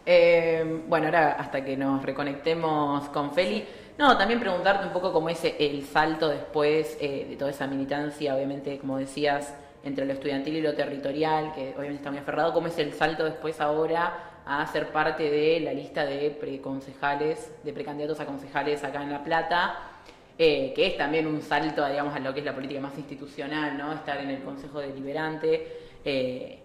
Eh, 0.05 0.83
bueno, 0.89 1.07
ahora 1.07 1.37
hasta 1.39 1.65
que 1.65 1.75
nos 1.75 2.03
reconectemos 2.03 3.09
con 3.09 3.33
Feli. 3.33 3.65
No, 3.97 4.19
también 4.19 4.39
preguntarte 4.39 4.87
un 4.87 4.93
poco 4.93 5.11
cómo 5.11 5.31
es 5.31 5.43
el 5.59 5.87
salto 5.87 6.29
después 6.29 6.99
eh, 7.01 7.29
de 7.31 7.37
toda 7.37 7.51
esa 7.51 7.67
militancia, 7.67 8.37
obviamente, 8.37 8.79
como 8.79 8.99
decías, 8.99 9.55
entre 9.85 10.05
lo 10.05 10.13
estudiantil 10.13 10.57
y 10.57 10.61
lo 10.61 10.75
territorial, 10.75 11.55
que 11.55 11.71
obviamente 11.71 11.95
está 11.95 12.11
muy 12.11 12.21
aferrado, 12.21 12.53
cómo 12.53 12.67
es 12.67 12.77
el 12.79 12.93
salto 12.93 13.25
después 13.25 13.59
ahora 13.59 14.32
a 14.45 14.67
ser 14.67 14.89
parte 14.89 15.31
de 15.31 15.61
la 15.61 15.73
lista 15.73 16.05
de 16.05 16.31
preconcejales, 16.31 17.53
de 17.63 17.73
precandidatos 17.73 18.21
a 18.21 18.27
concejales 18.27 18.83
acá 18.83 19.03
en 19.03 19.11
La 19.11 19.23
Plata, 19.23 19.93
eh, 20.39 20.73
que 20.75 20.87
es 20.87 20.97
también 20.97 21.27
un 21.27 21.41
salto 21.43 21.85
a 21.85 21.91
lo 21.91 22.35
que 22.35 22.41
es 22.41 22.47
la 22.47 22.55
política 22.55 22.81
más 22.81 22.97
institucional, 22.97 23.77
¿no? 23.77 23.93
estar 23.93 24.19
en 24.19 24.31
el 24.31 24.43
Consejo 24.43 24.81
Deliberante. 24.81 25.81
Eh, 26.05 26.59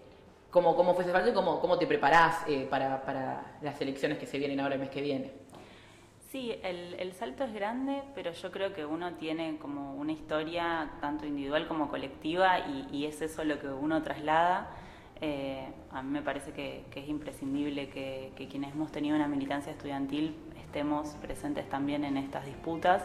¿cómo, 0.50 0.74
¿Cómo 0.74 0.94
fue 0.94 1.04
ese 1.04 1.12
salto 1.12 1.30
y 1.30 1.34
cómo, 1.34 1.60
cómo 1.60 1.78
te 1.78 1.86
preparás 1.86 2.44
eh, 2.48 2.66
para, 2.68 3.02
para, 3.02 3.58
las 3.62 3.80
elecciones 3.80 4.18
que 4.18 4.26
se 4.26 4.38
vienen 4.38 4.60
ahora 4.60 4.74
el 4.74 4.80
mes 4.80 4.90
que 4.90 5.02
viene? 5.02 5.32
Sí, 6.30 6.54
el, 6.62 6.94
el, 6.98 7.12
salto 7.14 7.44
es 7.44 7.54
grande, 7.54 8.02
pero 8.14 8.32
yo 8.32 8.50
creo 8.50 8.74
que 8.74 8.84
uno 8.84 9.14
tiene 9.14 9.56
como 9.58 9.94
una 9.94 10.12
historia 10.12 10.90
tanto 11.00 11.24
individual 11.24 11.66
como 11.68 11.88
colectiva 11.88 12.58
y, 12.58 12.88
y 12.92 13.06
es 13.06 13.22
eso 13.22 13.44
lo 13.44 13.58
que 13.58 13.68
uno 13.68 14.02
traslada. 14.02 14.68
Eh, 15.20 15.66
a 15.90 16.02
mí 16.02 16.10
me 16.10 16.22
parece 16.22 16.52
que, 16.52 16.84
es 16.94 17.08
imprescindible 17.08 17.88
que, 17.88 18.32
quienes 18.50 18.72
hemos 18.72 18.92
tenido 18.92 19.16
una 19.16 19.26
militancia 19.28 19.72
estudiantil 19.72 20.34
estemos 20.60 21.08
presentes 21.20 21.68
también 21.68 22.04
en 22.04 22.16
estas 22.16 22.44
disputas, 22.46 23.02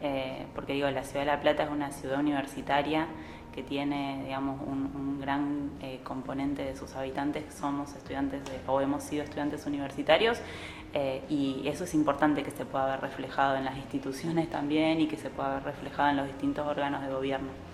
eh, 0.00 0.46
porque 0.54 0.74
digo, 0.74 0.88
la 0.90 1.02
ciudad 1.02 1.20
de 1.20 1.26
La 1.26 1.40
Plata 1.40 1.64
es 1.64 1.70
una 1.70 1.90
ciudad 1.90 2.20
universitaria 2.20 3.06
que 3.52 3.62
tiene, 3.62 4.22
digamos, 4.24 4.60
un, 4.60 5.18
gran 5.20 5.72
eh, 5.82 6.00
componente 6.04 6.64
de 6.64 6.76
sus 6.76 6.94
habitantes 6.94 7.52
somos 7.52 7.92
estudiantes 7.94 8.40
o 8.66 8.80
hemos 8.80 9.02
sido 9.02 9.24
estudiantes 9.24 9.66
universitarios 9.66 10.40
y 11.28 11.66
eso 11.66 11.84
es 11.84 11.92
importante 11.92 12.42
que 12.42 12.50
se 12.50 12.64
pueda 12.64 12.86
ver 12.86 13.00
reflejado 13.00 13.56
en 13.56 13.64
las 13.64 13.76
instituciones 13.76 14.48
también 14.48 15.00
y 15.00 15.06
que 15.06 15.16
se 15.18 15.28
pueda 15.28 15.54
ver 15.54 15.64
reflejado 15.64 16.10
en 16.10 16.16
los 16.16 16.26
distintos 16.28 16.66
órganos 16.66 17.02
de 17.02 17.12
gobierno. 17.12 17.67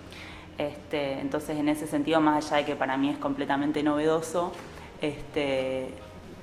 Este, 0.57 1.19
entonces, 1.19 1.57
en 1.57 1.69
ese 1.69 1.85
sentido, 1.85 2.21
más 2.21 2.47
allá 2.47 2.57
de 2.57 2.65
que 2.65 2.75
para 2.75 2.95
mí 2.97 3.09
es 3.09 3.17
completamente 3.17 3.83
novedoso, 3.83 4.53
este, 5.01 5.89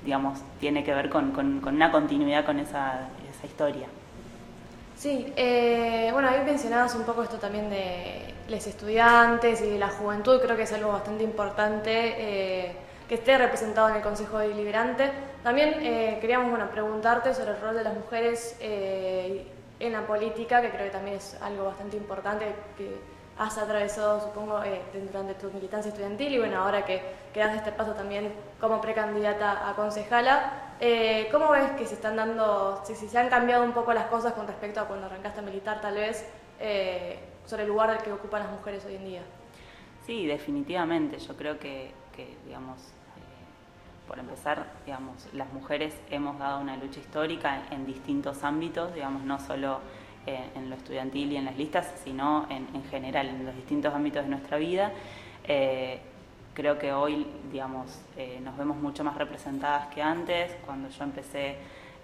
digamos, 0.03 0.39
tiene 0.59 0.83
que 0.83 0.93
ver 0.93 1.09
con, 1.09 1.61
una 1.65 1.91
continuidad 1.91 2.45
con 2.45 2.59
esa, 2.59 3.09
historia. 3.43 3.87
Sí, 4.95 5.33
eh, 5.35 6.09
bueno, 6.13 6.29
ahí 6.29 6.39
mencionabas 6.45 6.95
un 6.95 7.03
poco 7.03 7.23
esto 7.23 7.35
también 7.39 7.69
de 7.69 8.33
los 8.47 8.65
estudiantes 8.65 9.59
y 9.59 9.71
de 9.71 9.77
la 9.77 9.89
juventud, 9.89 10.39
creo 10.41 10.55
que 10.55 10.63
es 10.63 10.71
algo 10.71 10.93
bastante 10.93 11.25
importante 11.25 11.91
eh, 11.91 12.71
que 13.09 13.15
esté 13.15 13.37
representado 13.37 13.89
en 13.89 13.97
el 13.97 14.01
Consejo 14.01 14.37
Deliberante. 14.37 15.11
También 15.43 15.73
eh, 15.81 16.19
queríamos 16.21 16.51
bueno, 16.51 16.69
preguntarte 16.71 17.33
sobre 17.33 17.51
el 17.51 17.59
rol 17.59 17.75
de 17.75 17.83
las 17.83 17.95
mujeres 17.95 18.55
en 18.61 19.91
la 19.91 20.07
política, 20.07 20.61
que 20.61 20.69
creo 20.69 20.85
que 20.85 20.91
también 20.91 21.17
es 21.17 21.35
algo 21.41 21.65
bastante 21.65 21.97
importante 21.97 22.45
que 22.77 22.95
has 23.37 23.57
atravesado, 23.57 24.21
supongo, 24.21 24.63
eh, 24.63 24.81
durante 25.11 25.33
tu 25.35 25.51
militancia 25.51 25.89
estudiantil 25.89 26.33
y 26.33 26.37
bueno, 26.37 26.57
ahora 26.57 26.85
que, 26.85 27.01
que 27.33 27.39
das 27.39 27.55
este 27.55 27.71
paso 27.71 27.93
también 27.93 28.31
como 28.59 28.79
precandidata 28.79 29.69
a 29.69 29.75
concejala, 29.75 30.75
eh, 30.79 31.27
¿cómo 31.31 31.49
ves 31.51 31.71
que 31.71 31.85
se 31.85 31.95
están 31.95 32.15
dando, 32.15 32.81
si, 32.85 32.95
se 32.95 33.17
han 33.17 33.29
cambiado 33.29 33.63
un 33.63 33.73
poco 33.73 33.93
las 33.93 34.05
cosas 34.05 34.33
con 34.33 34.47
respecto 34.47 34.79
a 34.79 34.85
cuando 34.85 35.07
arrancaste 35.07 35.39
a 35.39 35.43
militar 35.43 35.81
tal 35.81 35.95
vez, 35.95 36.29
eh, 36.59 37.19
sobre 37.45 37.63
el 37.63 37.69
lugar 37.69 38.01
que 38.03 38.11
ocupan 38.11 38.43
las 38.43 38.51
mujeres 38.51 38.85
hoy 38.85 38.95
en 38.95 39.05
día? 39.05 39.21
Sí, 40.05 40.27
definitivamente, 40.27 41.17
yo 41.17 41.35
creo 41.35 41.57
que, 41.57 41.91
que 42.15 42.37
digamos, 42.45 42.77
por 44.07 44.19
empezar, 44.19 44.67
digamos, 44.85 45.27
las 45.33 45.51
mujeres 45.53 45.95
hemos 46.11 46.37
dado 46.37 46.59
una 46.59 46.77
lucha 46.77 46.99
histórica 46.99 47.63
en 47.71 47.85
distintos 47.85 48.43
ámbitos, 48.43 48.93
digamos, 48.93 49.23
no 49.23 49.39
solo 49.39 49.79
en, 50.25 50.69
lo 50.69 50.75
estudiantil 50.75 51.31
y 51.31 51.37
en 51.37 51.45
las 51.45 51.57
listas, 51.57 51.93
sino 52.03 52.47
en, 52.49 52.83
general, 52.89 53.27
en 53.27 53.45
los 53.45 53.55
distintos 53.55 53.93
ámbitos 53.93 54.23
de 54.23 54.29
nuestra 54.29 54.57
vida. 54.57 54.91
Eh, 55.45 55.99
creo 56.53 56.77
que 56.79 56.93
hoy, 56.93 57.27
digamos, 57.51 57.99
eh, 58.17 58.39
nos 58.43 58.57
vemos 58.57 58.77
mucho 58.77 59.03
más 59.03 59.17
representadas 59.17 59.87
que 59.93 60.01
antes. 60.01 60.55
Cuando 60.65 60.89
yo 60.89 61.03
empecé 61.03 61.57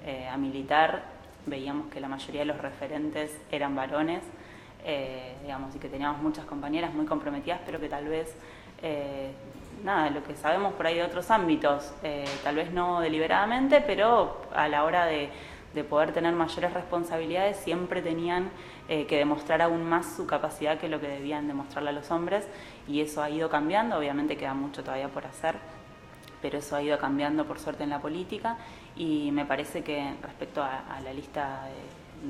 eh, 0.05 0.28
a 0.28 0.38
militar, 0.38 1.03
veíamos 1.45 1.88
que 1.88 1.99
la 1.99 2.07
mayoría 2.07 2.41
de 2.41 2.45
los 2.45 2.57
referentes 2.57 3.38
eran 3.51 3.76
varones, 3.76 4.22
eh, 4.86 5.36
digamos, 5.41 5.76
y 5.76 5.80
que 5.80 5.89
teníamos 5.89 6.22
muchas 6.22 6.45
compañeras 6.45 6.93
muy 6.93 7.05
comprometidas, 7.05 7.59
pero 7.65 7.80
que 7.80 7.89
tal 7.89 8.07
vez, 8.07 8.34
eh, 8.82 9.32
nada, 9.84 10.09
lo 10.09 10.24
que 10.24 10.36
sabemos 10.36 10.74
por 10.74 10.88
ahí 10.88 10.95
de 10.95 11.03
otros 11.03 11.30
ámbitos, 11.32 11.93
eh, 12.03 12.26
tal 12.43 12.55
vez 12.55 12.72
no 12.72 13.01
deliberadamente, 13.01 13.82
pero 13.82 14.41
a 14.53 14.67
la 14.67 14.84
hora 14.84 15.05
de, 15.05 15.30
de 15.84 15.89
poder 15.89 16.13
tener 16.13 16.34
mayores 16.34 16.73
responsabilidades 16.73 17.57
siempre 17.57 18.01
tenían 18.01 18.49
que 18.88 19.17
demostrar 19.17 19.61
aún 19.61 19.84
más 19.84 20.15
su 20.15 20.25
capacidad 20.25 20.80
que 20.80 20.89
lo 20.89 20.99
que 20.99 21.07
debían 21.07 21.47
demostrarle 21.47 21.89
a 21.89 21.93
los 21.93 22.09
hombres, 22.09 22.47
y 22.88 23.01
eso 23.01 23.21
ha 23.21 23.30
ido 23.30 23.49
cambiando, 23.49 23.97
obviamente 23.97 24.36
queda 24.36 24.53
mucho 24.53 24.84
todavía 24.84 25.09
por 25.09 25.25
hacer 25.25 25.57
pero 26.41 26.57
eso 26.57 26.75
ha 26.75 26.82
ido 26.82 26.97
cambiando 26.97 27.45
por 27.45 27.59
suerte 27.59 27.84
en 27.84 27.89
la 27.89 27.99
política 27.99 28.57
y 28.95 29.32
me 29.32 29.45
parece 29.45 29.84
que 29.84 30.13
respecto 30.21 30.63
a, 30.63 30.99
la 31.03 31.13
lista 31.13 31.67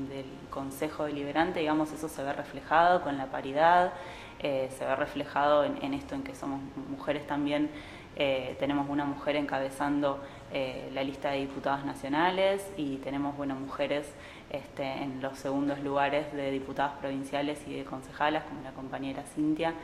del 0.08 0.26
Consejo 0.50 1.04
Deliberante, 1.04 1.60
digamos, 1.60 1.92
eso 1.92 2.08
se 2.08 2.22
ve 2.22 2.32
reflejado 2.32 3.02
con 3.02 3.16
la 3.16 3.26
paridad, 3.26 3.92
eh, 4.38 4.70
se 4.76 4.84
ve 4.84 4.96
reflejado 4.96 5.64
en, 5.64 5.94
esto 5.94 6.14
en 6.14 6.22
que 6.22 6.34
somos 6.34 6.60
mujeres 6.88 7.26
también, 7.26 7.70
eh, 8.16 8.56
tenemos 8.58 8.88
una 8.88 9.04
mujer 9.04 9.36
encabezando 9.36 10.20
eh, 10.52 10.90
la 10.92 11.04
lista 11.04 11.30
de 11.30 11.38
diputados 11.38 11.84
nacionales 11.84 12.66
y 12.76 12.96
tenemos 12.96 13.36
bueno, 13.36 13.54
mujeres 13.54 14.12
este, 14.50 14.84
en 14.84 15.22
los 15.22 15.38
segundos 15.38 15.78
lugares 15.80 16.32
de 16.32 16.50
diputadas 16.50 16.94
provinciales 16.98 17.60
y 17.68 17.76
de 17.76 17.84
concejalas, 17.84 18.44
como 18.44 18.62
la 18.62 18.72
compañera 18.72 19.22
Cintia. 19.22 19.74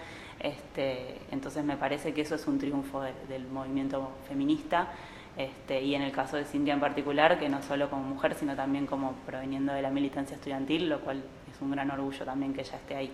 Este, 0.41 1.19
entonces 1.31 1.65
me 1.65 1.77
parece 1.77 2.13
que 2.13 2.23
eso 2.23 2.35
es 2.35 2.47
un 2.47 2.59
triunfo 2.59 3.01
del 3.01 3.47
movimiento 3.47 4.11
feminista. 4.29 4.89
Este, 5.37 5.83
y 5.83 5.95
en 5.95 6.03
el 6.03 6.13
caso 6.13 6.37
de 6.37 6.45
Cintia 6.45 6.75
en 6.75 6.81
particular, 6.81 7.39
que 7.39 7.49
no 7.49 7.63
solo 7.63 7.91
como 7.91 8.03
mujer, 8.03 8.35
sino 8.35 8.57
también 8.57 8.87
como 8.87 9.13
proveniendo 9.27 9.73
de 9.73 9.83
la 9.83 9.91
militancia 9.91 10.35
estudiantil, 10.35 10.89
lo 10.89 11.01
cual 11.01 11.23
es 11.51 11.61
un 11.61 11.71
gran 11.71 11.91
orgullo 11.91 12.25
también 12.25 12.55
que 12.55 12.63
ella 12.63 12.77
esté 12.77 12.97
ahí. 12.97 13.13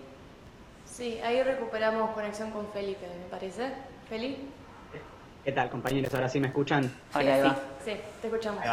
Sí, 0.85 1.19
ahí 1.23 1.43
recuperamos 1.43 2.11
conexión 2.11 2.51
con 2.51 2.67
Felipe, 2.67 3.05
me 3.07 3.29
parece. 3.29 3.73
¿Feli? 4.09 4.37
¿Qué 5.43 5.51
tal, 5.51 5.69
compañeros? 5.69 6.13
¿Ahora 6.13 6.29
sí 6.29 6.39
me 6.39 6.47
escuchan? 6.47 6.89
Hola, 7.13 7.55
sí, 7.83 7.91
sí, 7.91 7.97
te 8.21 8.27
escuchamos. 8.27 8.63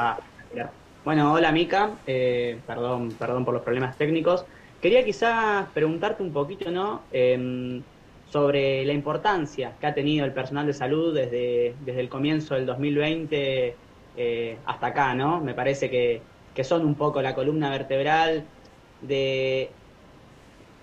Bueno, 1.04 1.32
hola 1.32 1.50
Mica, 1.50 1.96
eh, 2.06 2.60
perdón, 2.64 3.08
perdón 3.18 3.44
por 3.44 3.54
los 3.54 3.64
problemas 3.64 3.96
técnicos. 3.96 4.46
Quería 4.80 5.04
quizás 5.04 5.66
preguntarte 5.74 6.22
un 6.22 6.32
poquito, 6.32 6.70
¿no? 6.70 7.02
Em, 7.10 7.82
sobre 8.24 8.84
la 8.84 8.92
importancia 8.92 9.76
que 9.80 9.86
ha 9.88 9.94
tenido 9.94 10.24
el 10.24 10.32
personal 10.32 10.64
de 10.66 10.72
salud 10.72 11.12
desde, 11.12 11.74
desde 11.80 12.00
el 12.00 12.08
comienzo 12.08 12.54
del 12.54 12.66
2020 12.66 13.76
eh, 14.16 14.58
hasta 14.64 14.86
acá, 14.86 15.14
¿no? 15.14 15.40
Me 15.40 15.54
parece 15.54 15.90
que, 15.90 16.22
que, 16.54 16.62
son 16.62 16.86
un 16.86 16.94
poco 16.94 17.20
la 17.20 17.34
columna 17.34 17.70
vertebral 17.70 18.44
de... 19.00 19.70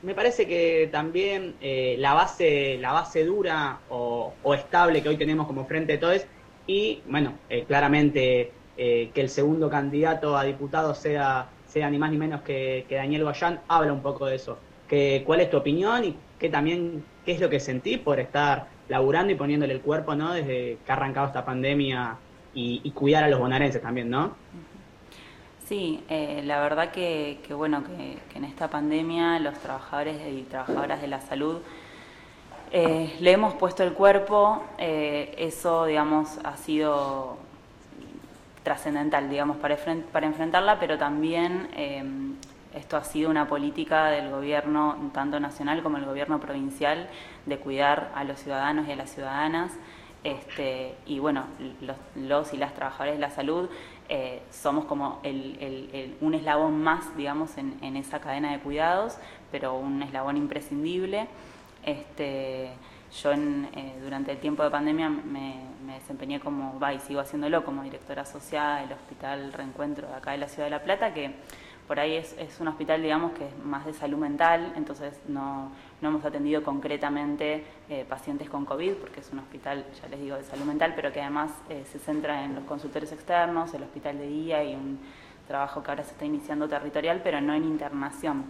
Me 0.07 0.15
parece 0.15 0.47
que 0.47 0.87
también 0.89 1.55
eh, 1.59 1.97
la, 1.99 2.13
base, 2.13 2.77
la 2.79 2.93
base 2.93 3.25
dura 3.25 3.79
o, 3.89 4.33
estable 4.55 5.03
que 5.03 5.09
hoy 5.09 5.17
tenemos 5.17 5.45
como 5.47 5.65
frente 5.65 5.91
de 5.91 5.97
todos 5.97 6.25
y, 6.65 7.01
bueno, 7.09 7.33
eh, 7.49 7.65
claramente 7.67 8.53
que 8.77 9.11
el 9.15 9.29
segundo 9.29 9.69
candidato 9.69 10.37
a 10.37 10.45
diputado 10.45 10.93
sea, 10.95 11.49
sea 11.65 11.89
ni 11.89 11.97
más 11.97 12.11
ni 12.11 12.17
menos 12.17 12.41
que, 12.43 12.85
que 12.87 12.95
Daniel 12.95 13.23
Guayán, 13.23 13.59
habla 13.67 13.91
un 13.91 14.01
poco 14.01 14.27
de 14.27 14.35
eso. 14.35 14.59
Que, 14.87 15.23
¿Cuál 15.25 15.41
es 15.41 15.49
tu 15.49 15.57
opinión 15.57 16.05
y 16.05 16.15
qué 16.39 16.47
también 16.47 17.03
qué 17.25 17.33
es 17.33 17.41
lo 17.41 17.49
que 17.49 17.59
sentí 17.59 17.97
por 17.97 18.21
estar 18.21 18.67
laburando 18.87 19.33
y 19.33 19.35
poniéndole 19.35 19.73
el 19.73 19.81
cuerpo, 19.81 20.15
¿no? 20.15 20.31
Desde 20.31 20.77
que 20.85 20.91
ha 20.91 20.93
arrancado 20.93 21.27
esta 21.27 21.43
pandemia 21.43 22.15
y, 22.53 22.89
cuidar 22.91 23.25
a 23.25 23.27
los 23.27 23.41
bonaerenses 23.41 23.81
también, 23.81 24.09
¿no? 24.09 24.37
Sí, 25.67 26.01
eh, 26.07 26.43
la 26.45 26.61
verdad 26.61 26.91
que, 26.91 27.39
bueno, 27.49 27.83
que, 27.83 28.17
en 28.37 28.45
esta 28.45 28.69
pandemia 28.69 29.37
los 29.39 29.53
trabajadores 29.55 30.15
y 30.33 30.43
trabajadoras 30.43 31.01
de 31.01 31.09
la 31.09 31.19
salud 31.19 31.57
eh, 32.71 33.13
le 33.19 33.31
hemos 33.33 33.53
puesto 33.55 33.83
el 33.83 33.91
cuerpo, 33.91 34.63
eh, 34.77 35.35
eso, 35.37 35.85
digamos, 35.85 36.39
ha 36.45 36.55
sido 36.55 37.37
trascendental, 38.63 39.29
digamos, 39.29 39.57
para, 39.57 39.77
para 40.13 40.25
enfrentarla, 40.25 40.79
pero 40.79 40.97
también 40.97 42.37
esto 42.73 42.95
ha 42.95 43.03
sido 43.03 43.29
una 43.29 43.49
política 43.49 44.07
del 44.07 44.29
gobierno, 44.29 45.11
tanto 45.13 45.37
nacional 45.41 45.83
como 45.83 45.97
el 45.97 46.05
gobierno 46.05 46.39
provincial, 46.39 47.09
de 47.45 47.57
cuidar 47.57 48.11
a 48.15 48.23
los 48.23 48.39
ciudadanos 48.39 48.87
y 48.87 48.93
a 48.93 48.95
las 48.95 49.09
ciudadanas. 49.09 49.73
Este, 50.23 50.95
y 51.05 51.19
bueno, 51.19 51.45
los, 52.15 52.53
y 52.53 52.57
las 52.57 52.73
trabajadoras 52.73 53.15
de 53.15 53.21
la 53.21 53.29
salud 53.29 53.69
eh, 54.09 54.41
somos 54.51 54.85
como 54.85 55.21
un 56.21 56.33
eslabón 56.33 56.81
más, 56.81 57.15
digamos, 57.17 57.57
en, 57.57 57.97
esa 57.97 58.19
cadena 58.19 58.51
de 58.51 58.59
cuidados, 58.59 59.17
pero 59.51 59.75
un 59.77 60.01
eslabón 60.03 60.37
imprescindible. 60.37 61.27
Este, 61.83 62.71
yo 63.21 63.31
eh, 63.33 63.99
durante 64.01 64.31
el 64.31 64.37
tiempo 64.37 64.63
de 64.63 64.69
pandemia 64.69 65.09
me, 65.09 65.67
desempeñé 65.99 66.39
como, 66.39 66.79
va 66.79 66.93
y 66.93 66.99
sigo 66.99 67.21
haciéndolo, 67.21 67.63
como 67.63 67.83
directora 67.83 68.21
asociada 68.21 68.81
del 68.81 68.93
Hospital 68.93 69.53
Reencuentro 69.53 70.07
de 70.07 70.15
acá 70.15 70.31
de 70.31 70.37
la 70.37 70.47
Ciudad 70.47 70.65
de 70.65 70.71
La 70.71 70.83
Plata, 70.83 71.13
que 71.13 71.33
por 71.87 71.99
ahí 71.99 72.15
es, 72.15 72.35
un 72.59 72.67
hospital, 72.67 73.01
digamos, 73.01 73.31
que 73.31 73.47
es 73.47 73.57
más 73.63 73.85
de 73.85 73.93
salud 73.93 74.17
mental, 74.17 74.73
entonces 74.75 75.19
no, 75.27 75.71
hemos 76.05 76.23
atendido 76.23 76.63
concretamente 76.63 77.63
eh, 77.89 78.05
pacientes 78.07 78.49
con 78.49 78.65
COVID, 78.65 78.93
porque 78.95 79.21
es 79.21 79.31
un 79.31 79.39
hospital, 79.39 79.85
ya 79.99 80.07
les 80.09 80.19
digo, 80.19 80.35
de 80.35 80.43
salud 80.43 80.65
mental, 80.65 80.93
pero 80.95 81.11
que 81.11 81.21
además 81.21 81.51
eh, 81.69 81.83
se 81.91 81.97
centra 81.97 82.43
en 82.43 82.55
los 82.55 82.63
consultorios 82.65 83.11
externos, 83.11 83.73
el 83.73 83.83
hospital 83.83 84.19
de 84.19 84.27
día 84.27 84.63
y 84.63 84.75
un 84.75 84.99
trabajo 85.47 85.81
que 85.81 85.89
ahora 85.89 86.03
se 86.03 86.11
está 86.11 86.25
iniciando 86.25 86.67
territorial, 86.67 87.21
pero 87.23 87.41
no 87.41 87.53
en 87.53 87.63
internación. 87.63 88.45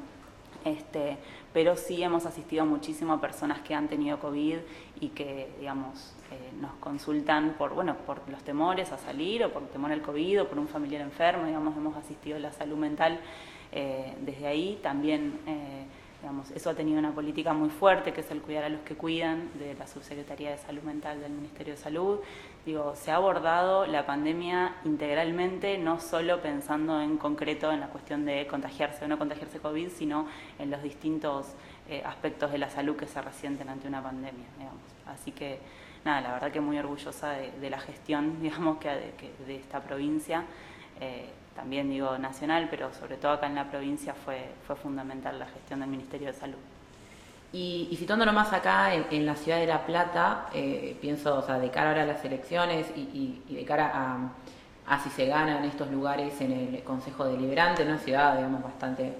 Este, 0.66 1.18
pero 1.54 1.78
sí 1.78 2.04
hemos 2.04 2.26
asistido 2.26 2.66
muchísimo 2.66 3.14
a 3.14 3.22
personas 3.22 3.62
que 3.62 3.74
han 3.74 3.88
tenido 3.88 4.20
COVID 4.20 4.58
y 5.00 5.10
que, 5.10 5.56
digamos, 5.60 6.14
eh, 6.32 6.52
nos 6.60 6.74
consultan 6.76 7.56
por, 7.58 7.74
bueno, 7.74 7.96
por 8.06 8.28
los 8.28 8.44
temores 8.44 8.92
a 8.92 8.98
salir 8.98 9.46
o 9.46 9.54
por 9.54 9.64
temor 9.68 9.92
al 9.94 10.02
COVID 10.02 10.42
o 10.42 10.50
por 10.50 10.60
un 10.60 10.68
familiar 10.68 11.02
enfermo, 11.02 11.46
digamos, 11.46 11.78
hemos 11.78 11.96
asistido 11.96 12.36
a 12.36 12.40
la 12.40 12.52
salud 12.52 12.78
mental 12.78 13.22
desde 14.22 14.48
ahí. 14.48 14.80
También, 14.82 15.40
eso 16.56 16.70
ha 16.70 16.74
tenido 16.74 17.00
una 17.00 17.12
política 17.12 17.54
muy 17.54 17.70
fuerte, 17.70 18.14
que 18.14 18.22
es 18.22 18.32
el 18.32 18.42
cuidar 18.42 18.64
a 18.66 18.70
los 18.70 18.82
que 18.82 18.96
cuidan 18.96 19.50
de 19.60 19.74
la 19.76 19.88
Subsecretaría 19.88 20.52
de 20.52 20.58
Salud 20.58 20.82
Mental 20.84 21.20
del 21.20 21.32
Ministerio 21.32 21.74
de 21.74 21.80
Salud. 21.80 22.20
Digo, 22.66 22.96
se 22.96 23.12
ha 23.12 23.16
abordado 23.16 23.86
la 23.86 24.06
pandemia 24.06 24.76
integralmente, 24.86 25.78
no 25.78 26.00
solo 26.00 26.42
pensando 26.42 27.02
en 27.02 27.18
concreto 27.18 27.72
en 27.72 27.80
la 27.80 27.88
cuestión 27.88 28.26
de 28.26 28.48
contagiarse 28.48 29.06
o 29.06 29.08
no 29.08 29.18
contagiarse 29.18 29.60
COVID, 29.60 29.90
sino 29.90 30.28
en 30.60 30.72
los 30.72 30.84
distintos 30.84 31.48
aspectos 32.04 32.52
de 32.52 32.58
la 32.58 32.70
salud 32.70 32.96
que 32.98 33.08
se 33.08 33.22
resienten 33.22 33.70
ante 33.70 33.88
una 33.88 34.04
pandemia, 34.04 34.46
digamos. 34.58 34.82
Así 35.06 35.32
que 35.32 35.60
nada, 36.04 36.22
la 36.22 36.34
verdad 36.34 36.52
que 36.52 36.62
muy 36.62 36.78
orgullosa 36.78 37.32
de, 37.32 37.70
la 37.70 37.80
gestión, 37.80 38.38
digamos, 38.42 38.78
que, 38.78 38.90
de, 39.46 39.56
esta 39.56 39.82
provincia. 39.82 40.44
Eh, 41.00 41.30
también 41.58 41.90
digo 41.90 42.18
nacional, 42.20 42.68
pero 42.70 42.94
sobre 42.94 43.18
todo 43.18 43.32
acá 43.32 43.48
en 43.48 43.56
la 43.56 43.70
provincia 43.70 44.14
fue, 44.14 44.52
fue 44.68 44.76
fundamental 44.76 45.40
la 45.40 45.48
gestión 45.48 45.80
del 45.80 45.90
Ministerio 45.90 46.28
de 46.28 46.34
Salud. 46.34 46.60
Y, 47.52 47.88
y 47.90 47.96
situándolo 47.96 48.32
más 48.32 48.54
acá 48.54 48.94
en, 48.94 49.26
la 49.26 49.36
ciudad 49.36 49.58
de 49.58 49.66
La 49.66 49.84
Plata, 49.84 50.50
eh, 50.54 50.96
pienso, 51.02 51.36
o 51.36 51.42
sea, 51.42 51.58
de 51.58 51.72
cara 51.72 51.90
ahora 51.90 52.04
a 52.04 52.06
las 52.06 52.24
elecciones 52.24 52.88
y, 52.96 53.42
de 53.50 53.66
cara 53.66 53.92
a, 53.92 54.94
a, 54.94 55.00
si 55.00 55.10
se 55.10 55.26
ganan 55.26 55.66
estos 55.66 55.90
lugares 55.90 56.40
en 56.42 56.52
el 56.52 56.84
Consejo 56.84 57.26
Deliberante, 57.26 57.84
una 57.84 57.98
ciudad, 57.98 58.36
digamos, 58.36 58.62
bastante 58.62 59.14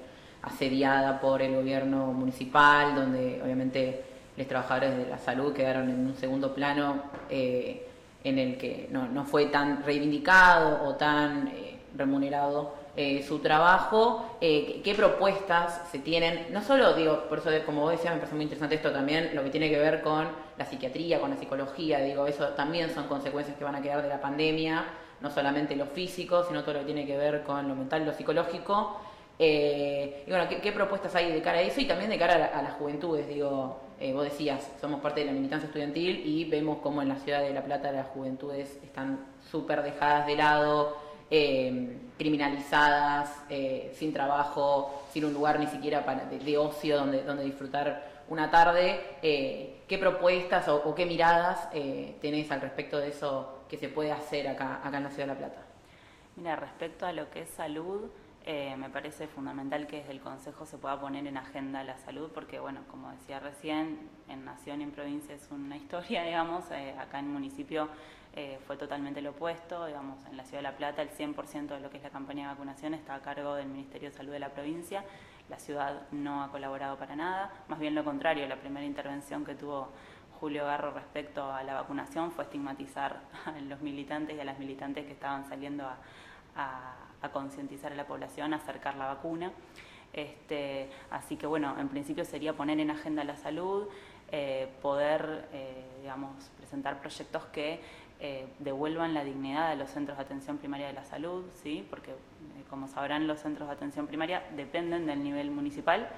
asediada 0.44 1.20
por 1.20 1.42
el 1.42 1.56
gobierno 1.56 2.14
municipal, 2.14 2.94
donde 2.94 3.42
obviamente 3.44 4.06
los 4.38 4.48
trabajadores 4.48 4.96
de 4.96 5.08
la 5.08 5.18
salud 5.18 5.54
quedaron 5.54 5.90
en 5.90 6.06
un 6.06 6.16
segundo 6.16 6.54
plano 6.54 7.02
eh, 7.30 7.88
en 8.24 8.40
el 8.40 8.58
que 8.58 8.90
no, 8.92 9.24
fue 9.26 9.48
tan 9.48 9.84
reivindicado 9.84 10.88
o 10.88 10.96
tan 10.96 11.48
eh, 11.48 11.67
remunerado 11.96 12.74
eh, 12.96 13.24
su 13.28 13.40
trabajo, 13.40 14.38
qué 14.40 14.94
propuestas 14.96 15.82
se 15.92 16.00
tienen, 16.00 16.48
no 16.52 16.62
solo 16.64 16.94
digo, 16.94 17.26
por 17.30 17.40
eso 17.40 17.50
como 17.66 17.82
vos 17.82 17.92
decías, 17.92 18.14
me 18.14 18.20
parece 18.20 18.36
muy 18.36 18.44
interesante 18.44 18.76
esto 18.76 18.92
también, 18.92 19.32
lo 19.36 19.44
que 19.44 19.50
tiene 19.50 19.70
que 19.70 19.78
ver 19.78 20.02
con 20.02 20.28
la 20.58 20.66
psiquiatría, 20.66 21.20
con 21.20 21.30
la 21.30 21.38
psicología, 21.38 22.00
digo, 22.00 22.26
eso 22.26 22.50
también 22.50 22.90
son 22.90 23.08
consecuencias 23.08 23.56
que 23.58 23.64
van 23.64 23.76
a 23.76 23.82
quedar 23.82 24.02
de 24.02 24.10
la 24.10 24.20
pandemia, 24.20 24.86
no 25.22 25.32
solamente 25.32 25.76
lo 25.76 25.86
físico, 25.86 26.44
sino 26.44 26.62
todo 26.64 26.74
lo 26.74 26.80
que 26.82 26.86
tiene 26.86 27.06
que 27.06 27.18
ver 27.18 27.44
con 27.44 27.68
lo 27.68 27.76
mental, 27.76 28.06
lo 28.06 28.14
psicológico. 28.14 29.00
y 29.40 30.30
bueno, 30.30 30.48
¿qué, 30.50 30.72
propuestas 30.72 31.16
hay 31.16 31.32
de 31.32 31.42
cara 31.42 31.60
a 31.60 31.62
eso 31.62 31.82
y 31.82 31.86
también 31.86 32.10
de 32.10 32.18
cara 32.18 32.52
a, 32.54 32.62
las 32.62 32.74
juventudes? 32.74 33.28
Digo, 33.28 33.80
eh, 34.00 34.14
vos 34.14 34.24
decías, 34.24 34.72
somos 34.80 35.02
parte 35.02 35.22
de 35.22 35.28
la 35.28 35.32
militancia 35.32 35.68
estudiantil 35.68 36.22
y 36.26 36.46
vemos 36.46 36.80
cómo 36.82 37.02
en 37.02 37.10
la 37.10 37.16
ciudad 37.18 37.42
de 37.42 37.54
La 37.54 37.64
Plata 37.64 37.92
las 37.92 38.08
juventudes 38.08 38.80
están 38.84 39.26
súper 39.52 39.84
dejadas 39.84 40.28
de 40.28 40.36
lado, 40.36 40.98
eh, 41.30 41.98
criminalizadas, 42.18 43.32
eh, 43.50 43.94
sin 43.96 44.14
trabajo, 44.14 45.04
sin 45.12 45.26
un 45.26 45.34
lugar 45.34 45.60
ni 45.60 45.68
siquiera 45.68 46.06
para, 46.06 46.26
de, 46.26 46.58
ocio 46.58 46.98
donde, 46.98 47.24
donde 47.24 47.44
disfrutar 47.44 48.24
una 48.30 48.50
tarde. 48.50 49.18
¿Qué 49.22 49.98
propuestas 50.00 50.68
o, 50.68 50.94
qué 50.96 51.06
miradas 51.06 51.70
tenés 52.20 52.52
al 52.52 52.62
respecto 52.62 52.98
de 52.98 53.10
eso 53.10 53.64
que 53.70 53.78
se 53.78 53.88
puede 53.88 54.12
hacer 54.12 54.48
acá, 54.48 54.82
acá 54.84 54.98
en 54.98 55.04
la 55.04 55.10
ciudad 55.10 55.28
de 55.28 55.34
La 55.34 55.38
Plata? 55.40 55.62
Mira, 56.36 56.56
respecto 56.56 57.06
a 57.06 57.14
lo 57.14 57.30
que 57.32 57.42
es 57.42 57.50
salud, 57.50 58.10
eh, 58.50 58.78
me 58.78 58.90
parece 58.90 59.28
fundamental 59.28 59.88
que 59.88 59.98
desde 59.98 60.14
el 60.14 60.22
Consejo 60.22 60.66
se 60.66 60.78
pueda 60.78 60.98
poner 60.98 61.28
en 61.28 61.36
agenda 61.36 61.84
la 61.84 61.98
salud, 61.98 62.32
porque, 62.34 62.62
bueno, 62.62 62.80
como 62.90 63.12
decía 63.12 63.42
recién, 63.42 64.10
en 64.30 64.46
Nación 64.46 64.80
y 64.80 64.86
en 64.86 64.92
provincia 64.92 65.36
es 65.36 65.50
una 65.52 65.76
historia, 65.84 66.24
digamos, 66.24 66.72
eh, 66.72 66.96
acá 66.98 67.20
en 67.20 67.26
el 67.26 67.32
municipio 67.32 67.90
eh, 68.38 68.58
fue 68.66 68.78
totalmente 68.78 69.22
lo 69.22 69.32
opuesto, 69.32 69.86
digamos, 69.86 70.26
en 70.28 70.38
la 70.38 70.46
Ciudad 70.46 70.60
de 70.60 70.64
La 70.64 70.78
Plata 70.78 71.02
el 71.02 71.10
100% 71.10 71.68
de 71.68 71.82
lo 71.82 71.90
que 71.90 71.98
es 71.98 72.04
la 72.04 72.10
campaña 72.10 72.44
de 72.44 72.54
vacunación 72.54 72.94
está 72.94 73.16
a 73.16 73.22
cargo 73.22 73.56
del 73.56 73.68
Ministerio 73.68 74.12
de 74.12 74.16
Salud 74.16 74.32
de 74.32 74.40
la 74.40 74.54
provincia, 74.54 75.04
la 75.50 75.60
ciudad 75.60 76.04
no 76.12 76.42
ha 76.42 76.50
colaborado 76.50 76.98
para 76.98 77.18
nada, 77.18 77.52
más 77.68 77.80
bien 77.80 77.96
lo 77.96 78.06
contrario, 78.06 78.48
la 78.48 78.62
primera 78.62 78.86
intervención 78.86 79.44
que 79.44 79.56
tuvo 79.56 79.92
Julio 80.40 80.64
Garro 80.64 80.92
respecto 80.92 81.52
a 81.52 81.64
la 81.64 81.74
vacunación 81.74 82.32
fue 82.32 82.46
estigmatizar 82.46 83.24
a 83.46 83.60
los 83.60 83.82
militantes 83.82 84.38
y 84.38 84.40
a 84.40 84.46
las 84.46 84.58
militantes 84.58 85.06
que 85.06 85.12
estaban 85.12 85.50
saliendo 85.50 85.84
a 85.86 85.98
a 86.58 86.96
concientizar 87.32 87.92
a 87.92 87.96
la 87.96 88.08
población, 88.08 88.54
a 88.54 88.58
acercar 88.58 88.96
la 88.96 89.08
vacuna. 89.08 89.52
Este, 90.14 90.90
así 91.12 91.36
que 91.36 91.46
bueno, 91.46 91.76
en 91.80 91.90
principio 91.90 92.26
sería 92.26 92.54
poner 92.54 92.80
en 92.80 92.92
agenda 92.92 93.24
la 93.24 93.36
salud, 93.36 93.88
eh, 94.32 94.68
poder, 94.82 95.48
eh, 95.54 95.86
digamos, 96.02 96.50
presentar 96.58 97.00
proyectos 97.00 97.46
que 97.46 97.82
eh, 98.20 98.48
devuelvan 98.60 99.14
la 99.14 99.24
dignidad 99.24 99.72
a 99.72 99.76
los 99.76 99.92
centros 99.92 100.18
de 100.18 100.24
atención 100.24 100.58
primaria 100.58 100.88
de 100.88 100.94
la 100.94 101.06
salud, 101.06 101.46
¿sí? 101.54 101.86
porque 101.90 102.16
como 102.70 102.88
sabrán 102.88 103.28
los 103.28 103.40
centros 103.40 103.68
de 103.68 103.76
atención 103.76 104.08
primaria 104.08 104.44
dependen 104.56 105.06
del 105.06 105.24
nivel 105.24 105.52
municipal, 105.52 106.10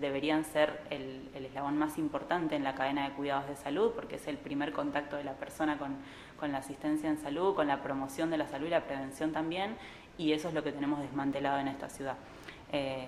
deberían 0.00 0.44
ser 0.44 0.80
el, 0.88 1.28
el, 1.34 1.44
eslabón 1.44 1.76
más 1.76 1.98
importante 1.98 2.56
en 2.56 2.64
la 2.64 2.74
cadena 2.74 3.08
de 3.08 3.14
cuidados 3.14 3.46
de 3.48 3.56
salud, 3.56 3.92
porque 3.94 4.16
es 4.16 4.26
el 4.26 4.38
primer 4.38 4.72
contacto 4.72 5.16
de 5.16 5.24
la 5.24 5.34
persona 5.34 5.78
con, 5.78 5.96
con 6.38 6.50
la 6.50 6.58
asistencia 6.58 7.10
en 7.10 7.18
salud, 7.18 7.54
con 7.54 7.66
la 7.66 7.82
promoción 7.82 8.30
de 8.30 8.38
la 8.38 8.48
salud 8.48 8.66
y 8.66 8.70
la 8.70 8.84
prevención 8.84 9.32
también, 9.32 9.76
y 10.18 10.32
eso 10.32 10.48
es 10.48 10.54
lo 10.54 10.62
que 10.62 10.72
tenemos 10.72 11.00
desmantelado 11.00 11.58
en 11.58 11.68
esta 11.68 11.88
ciudad. 11.88 12.16
Eh, 12.72 13.06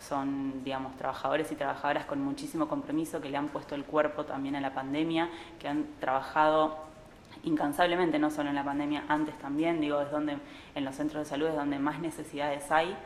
son, 0.00 0.62
digamos, 0.64 0.96
trabajadores 0.96 1.50
y 1.50 1.56
trabajadoras 1.56 2.04
con 2.06 2.20
muchísimo 2.22 2.68
compromiso 2.68 3.20
que 3.20 3.28
le 3.28 3.36
han 3.36 3.48
puesto 3.48 3.74
el 3.74 3.84
cuerpo 3.84 4.24
también 4.24 4.54
a 4.56 4.60
la 4.60 4.72
pandemia, 4.72 5.28
que 5.58 5.68
han 5.68 5.86
trabajado 6.00 6.78
incansablemente, 7.42 8.18
no 8.18 8.30
solo 8.30 8.48
en 8.48 8.54
la 8.54 8.64
pandemia, 8.64 9.04
antes 9.08 9.36
también, 9.38 9.80
digo, 9.80 10.00
es 10.00 10.10
donde 10.10 10.38
en 10.74 10.84
los 10.84 10.94
centros 10.94 11.24
de 11.24 11.28
salud 11.28 11.48
es 11.48 11.54
donde 11.54 11.78
más 11.78 12.00
necesidades 12.00 12.70
hay, 12.70 12.96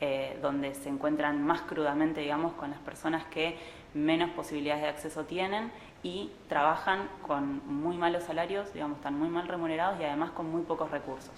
eh, 0.00 0.38
donde 0.42 0.74
se 0.74 0.88
encuentran 0.88 1.44
más 1.44 1.62
crudamente, 1.62 2.20
digamos, 2.20 2.52
con 2.54 2.70
las 2.70 2.80
personas 2.80 3.24
que 3.26 3.58
menos 3.94 4.30
posibilidades 4.30 4.82
de 4.82 4.88
acceso 4.88 5.24
tienen 5.24 5.70
y 6.02 6.30
trabajan 6.48 7.08
con 7.26 7.62
muy 7.66 7.96
malos 7.96 8.24
salarios, 8.24 8.72
digamos, 8.72 8.98
están 8.98 9.18
muy 9.18 9.28
mal 9.28 9.46
remunerados 9.46 10.00
y 10.00 10.04
además 10.04 10.30
con 10.30 10.50
muy 10.50 10.62
pocos 10.62 10.90
recursos. 10.90 11.34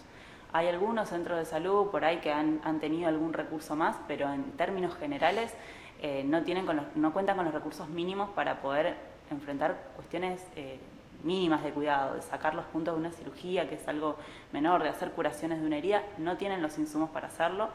Hay 0.54 0.68
algunos 0.68 1.08
centros 1.08 1.36
de 1.36 1.46
salud 1.46 1.88
por 1.90 2.04
ahí 2.04 2.18
que 2.18 2.30
han, 2.30 2.60
tenido 2.78 3.08
algún 3.08 3.32
recurso 3.32 3.74
más, 3.74 3.96
pero 4.06 4.32
en 4.32 4.52
términos 4.52 4.94
generales 4.94 5.52
eh, 6.00 6.22
no, 6.24 6.44
tienen 6.44 6.64
no 6.94 7.12
cuentan 7.12 7.34
con 7.34 7.44
los 7.44 7.52
recursos 7.52 7.88
mínimos 7.88 8.30
para 8.30 8.62
poder 8.62 8.94
enfrentar 9.32 9.76
cuestiones 9.96 10.40
eh, 10.54 10.78
mínimas 11.24 11.64
de 11.64 11.72
cuidado, 11.72 12.14
de 12.14 12.22
sacar 12.22 12.54
los 12.54 12.66
puntos 12.66 12.94
de 12.94 13.00
una 13.00 13.10
cirugía, 13.10 13.68
que 13.68 13.74
es 13.74 13.88
algo 13.88 14.14
menor, 14.52 14.84
de 14.84 14.90
hacer 14.90 15.10
curaciones 15.10 15.60
de 15.60 15.66
una 15.66 15.76
herida, 15.76 16.04
no 16.18 16.36
tienen 16.36 16.62
los 16.62 16.78
insumos 16.78 17.10
para 17.10 17.26
hacerlo 17.26 17.70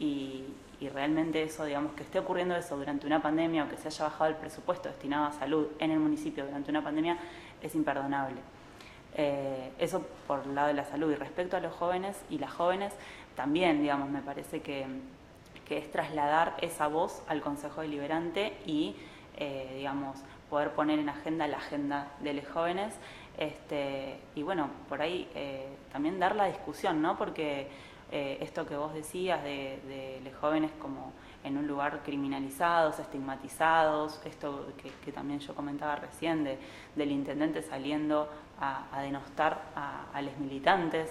y, 0.00 0.46
realmente 0.90 1.42
eso, 1.42 1.66
digamos, 1.66 1.92
que 1.92 2.02
esté 2.02 2.18
ocurriendo 2.18 2.56
eso 2.56 2.78
durante 2.78 3.06
una 3.06 3.20
pandemia 3.20 3.64
o 3.64 3.68
que 3.68 3.76
se 3.76 3.88
haya 3.88 4.04
bajado 4.06 4.30
el 4.30 4.36
presupuesto 4.36 4.88
destinado 4.88 5.26
a 5.26 5.32
salud 5.32 5.68
en 5.78 5.90
el 5.90 6.00
municipio 6.00 6.46
durante 6.46 6.70
una 6.70 6.82
pandemia 6.82 7.18
es 7.60 7.74
imperdonable. 7.74 8.40
Eh, 9.14 9.72
eso 9.78 10.06
por 10.26 10.42
el 10.44 10.54
lado 10.54 10.68
de 10.68 10.74
la 10.74 10.84
salud. 10.84 11.10
Y 11.12 11.14
respecto 11.14 11.56
a 11.56 11.60
los 11.60 11.72
jóvenes 11.72 12.20
y 12.30 12.38
las 12.38 12.52
jóvenes, 12.52 12.92
también, 13.36 13.80
digamos, 13.80 14.08
me 14.10 14.22
parece 14.22 14.62
que, 14.62 14.86
es 15.70 15.90
trasladar 15.90 16.54
esa 16.60 16.86
voz 16.86 17.22
al 17.28 17.40
Consejo 17.40 17.80
Deliberante 17.80 18.58
y, 18.66 18.94
eh, 19.38 19.72
digamos, 19.78 20.18
poder 20.50 20.72
poner 20.72 20.98
en 20.98 21.08
agenda 21.08 21.48
la 21.48 21.56
agenda 21.56 22.08
de 22.20 22.34
los 22.34 22.46
jóvenes. 22.46 22.92
Este, 23.38 24.18
y 24.34 24.42
bueno, 24.42 24.68
por 24.90 25.00
ahí 25.00 25.30
eh, 25.34 25.74
también 25.90 26.18
dar 26.18 26.36
la 26.36 26.44
discusión, 26.44 27.00
¿no? 27.00 27.16
Porque 27.16 27.68
esto 28.10 28.66
que 28.66 28.76
vos 28.76 28.92
decías 28.92 29.42
de, 29.42 29.80
de 29.88 30.20
los 30.22 30.34
jóvenes 30.38 30.70
como 30.78 31.14
en 31.44 31.58
un 31.58 31.66
lugar 31.66 32.02
criminalizados, 32.04 32.98
estigmatizados, 32.98 34.20
esto 34.24 34.66
que, 35.04 35.12
también 35.12 35.40
yo 35.40 35.54
comentaba 35.54 35.96
recién 35.96 36.44
del 36.94 37.10
intendente 37.10 37.62
saliendo 37.62 38.28
a, 38.62 39.02
denostar 39.02 39.60
a, 39.74 40.22
los 40.22 40.36
militantes. 40.38 41.10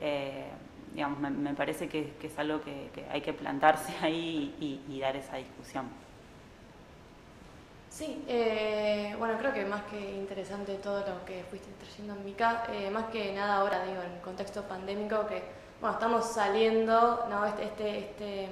Eh, 0.00 0.46
digamos, 0.94 1.18
me, 1.18 1.54
parece 1.54 1.88
que, 1.88 2.14
es 2.22 2.38
algo 2.38 2.60
que, 2.60 2.90
hay 3.10 3.20
que 3.20 3.32
plantarse 3.32 3.94
ahí 4.02 4.82
y, 4.88 5.00
dar 5.00 5.16
esa 5.16 5.36
discusión. 5.36 5.86
Sí, 7.90 8.24
eh, 8.26 9.14
bueno, 9.18 9.36
creo 9.38 9.52
que 9.52 9.66
más 9.66 9.82
que 9.82 10.14
interesante 10.14 10.76
todo 10.76 11.00
lo 11.00 11.24
que 11.26 11.44
fuiste 11.44 11.68
trayendo 11.78 12.14
en 12.14 12.24
Mica, 12.24 12.64
eh, 12.72 12.88
más 12.90 13.04
que 13.06 13.34
nada 13.34 13.56
ahora, 13.56 13.84
digo, 13.84 14.00
en 14.02 14.18
contexto 14.20 14.62
pandémico, 14.62 15.26
que, 15.26 15.42
bueno, 15.78 15.94
estamos 15.94 16.24
saliendo, 16.24 17.26
¿no? 17.28 17.44
Este, 17.44 17.66
este, 17.68 17.98
este 17.98 18.48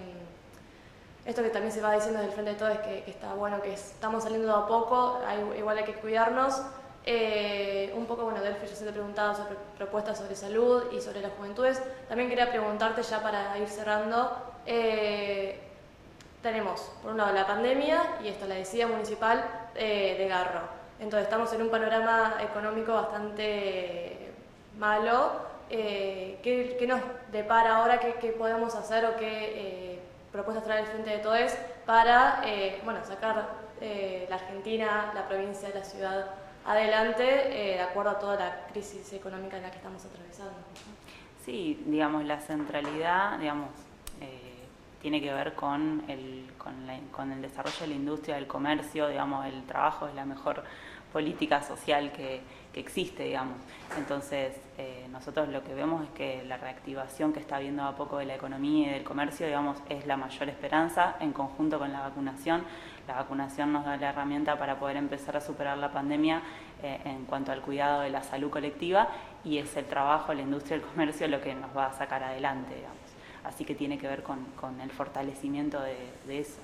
esto 1.24 1.42
que 1.42 1.50
también 1.50 1.72
se 1.72 1.80
va 1.80 1.92
diciendo 1.94 2.18
desde 2.18 2.30
el 2.30 2.34
frente 2.34 2.52
de 2.52 2.58
todo 2.58 2.68
es 2.70 2.80
que, 2.80 3.10
está 3.10 3.34
bueno, 3.34 3.62
que 3.62 3.72
estamos 3.72 4.24
saliendo 4.24 4.54
a 4.54 4.66
poco, 4.66 5.20
igual 5.56 5.78
hay 5.78 5.84
que 5.84 5.94
cuidarnos. 5.94 6.62
Eh, 7.06 7.92
un 7.96 8.06
poco, 8.06 8.24
bueno, 8.24 8.42
Delphi, 8.42 8.66
yo 8.66 8.74
se 8.74 8.84
te 8.84 8.90
he 8.90 8.92
preguntado 8.92 9.34
sobre 9.34 9.56
propuestas 9.76 10.18
sobre 10.18 10.36
salud 10.36 10.84
y 10.92 11.00
sobre 11.00 11.20
las 11.20 11.32
juventudes. 11.32 11.80
También 12.08 12.28
quería 12.28 12.50
preguntarte 12.50 13.02
ya 13.02 13.22
para 13.22 13.56
ir 13.58 13.68
cerrando. 13.68 14.36
Eh, 14.66 15.58
tenemos, 16.42 16.80
por 17.02 17.12
un 17.12 17.18
lado, 17.18 17.32
la 17.32 17.46
pandemia 17.46 18.16
y 18.22 18.28
esto, 18.28 18.46
la 18.46 18.54
decía 18.54 18.86
municipal 18.86 19.44
eh, 19.74 20.16
de 20.18 20.28
Garro. 20.28 20.60
Entonces, 20.98 21.24
estamos 21.24 21.52
en 21.54 21.62
un 21.62 21.70
panorama 21.70 22.36
económico 22.40 22.92
bastante 22.92 24.32
malo. 24.78 25.48
¿qué, 25.68 26.84
nos 26.86 27.00
depara 27.30 27.76
ahora? 27.76 28.00
¿Qué, 28.00 28.32
podemos 28.32 28.74
hacer 28.74 29.06
o 29.06 29.16
qué 29.16 30.00
propuestas 30.32 30.64
traer 30.64 30.80
el 30.80 30.86
frente 30.86 31.10
de 31.10 31.18
todos 31.18 31.52
para 31.86 32.42
bueno, 32.84 33.00
sacar 33.04 33.48
la 33.80 34.34
Argentina, 34.34 35.12
la 35.14 35.28
provincia, 35.28 35.70
la 35.72 35.84
ciudad 35.84 36.26
adelante 36.66 37.24
eh, 37.24 37.74
de 37.76 37.80
acuerdo 37.80 38.10
a 38.10 38.18
toda 38.18 38.36
la 38.36 38.66
crisis 38.72 39.12
económica 39.12 39.56
en 39.56 39.62
la 39.64 39.70
que 39.70 39.78
estamos 39.78 40.04
atravesando. 40.04 40.54
Sí, 41.44 41.82
digamos, 41.86 42.24
la 42.24 42.40
centralidad, 42.40 43.38
digamos, 43.38 43.70
tiene 45.00 45.22
que 45.22 45.32
ver 45.32 45.54
con 45.54 46.04
el, 46.08 46.44
con 47.10 47.32
el 47.32 47.40
desarrollo 47.40 47.80
de 47.80 47.86
la 47.86 47.94
industria, 47.94 48.34
del 48.34 48.46
comercio, 48.46 49.08
digamos, 49.08 49.46
el 49.46 49.64
trabajo 49.64 50.06
es 50.06 50.14
la 50.14 50.26
mejor 50.26 50.62
política 51.10 51.62
social 51.62 52.12
que, 52.12 52.42
que 52.72 52.80
existe, 52.80 53.24
digamos. 53.24 53.56
Entonces, 53.96 54.56
eh, 54.78 55.06
nosotros 55.10 55.48
lo 55.48 55.62
que 55.64 55.74
vemos 55.74 56.04
es 56.04 56.10
que 56.10 56.44
la 56.44 56.56
reactivación 56.56 57.32
que 57.32 57.40
está 57.40 57.56
habiendo 57.56 57.82
a 57.82 57.96
poco 57.96 58.18
de 58.18 58.26
la 58.26 58.34
economía 58.34 58.90
y 58.90 58.94
del 58.94 59.04
comercio, 59.04 59.46
digamos, 59.46 59.78
es 59.88 60.06
la 60.06 60.16
mayor 60.16 60.48
esperanza 60.48 61.16
en 61.20 61.32
conjunto 61.32 61.78
con 61.78 61.92
la 61.92 62.00
vacunación. 62.00 62.64
La 63.08 63.16
vacunación 63.16 63.72
nos 63.72 63.84
da 63.84 63.96
la 63.96 64.10
herramienta 64.10 64.58
para 64.58 64.78
poder 64.78 64.96
empezar 64.96 65.36
a 65.36 65.40
superar 65.40 65.78
la 65.78 65.90
pandemia 65.90 66.42
eh, 66.82 67.00
en 67.04 67.24
cuanto 67.24 67.52
al 67.52 67.60
cuidado 67.60 68.02
de 68.02 68.10
la 68.10 68.22
salud 68.22 68.50
colectiva 68.50 69.08
y 69.44 69.58
es 69.58 69.76
el 69.76 69.86
trabajo, 69.86 70.32
la 70.32 70.42
industria 70.42 70.76
y 70.76 70.80
el 70.80 70.86
comercio 70.86 71.28
lo 71.28 71.40
que 71.40 71.54
nos 71.54 71.76
va 71.76 71.86
a 71.86 71.92
sacar 71.92 72.22
adelante, 72.22 72.74
digamos. 72.74 72.98
Así 73.44 73.64
que 73.64 73.74
tiene 73.74 73.98
que 73.98 74.06
ver 74.06 74.22
con, 74.22 74.46
el 74.80 74.90
fortalecimiento 74.90 75.80
de, 75.80 76.38
eso. 76.38 76.60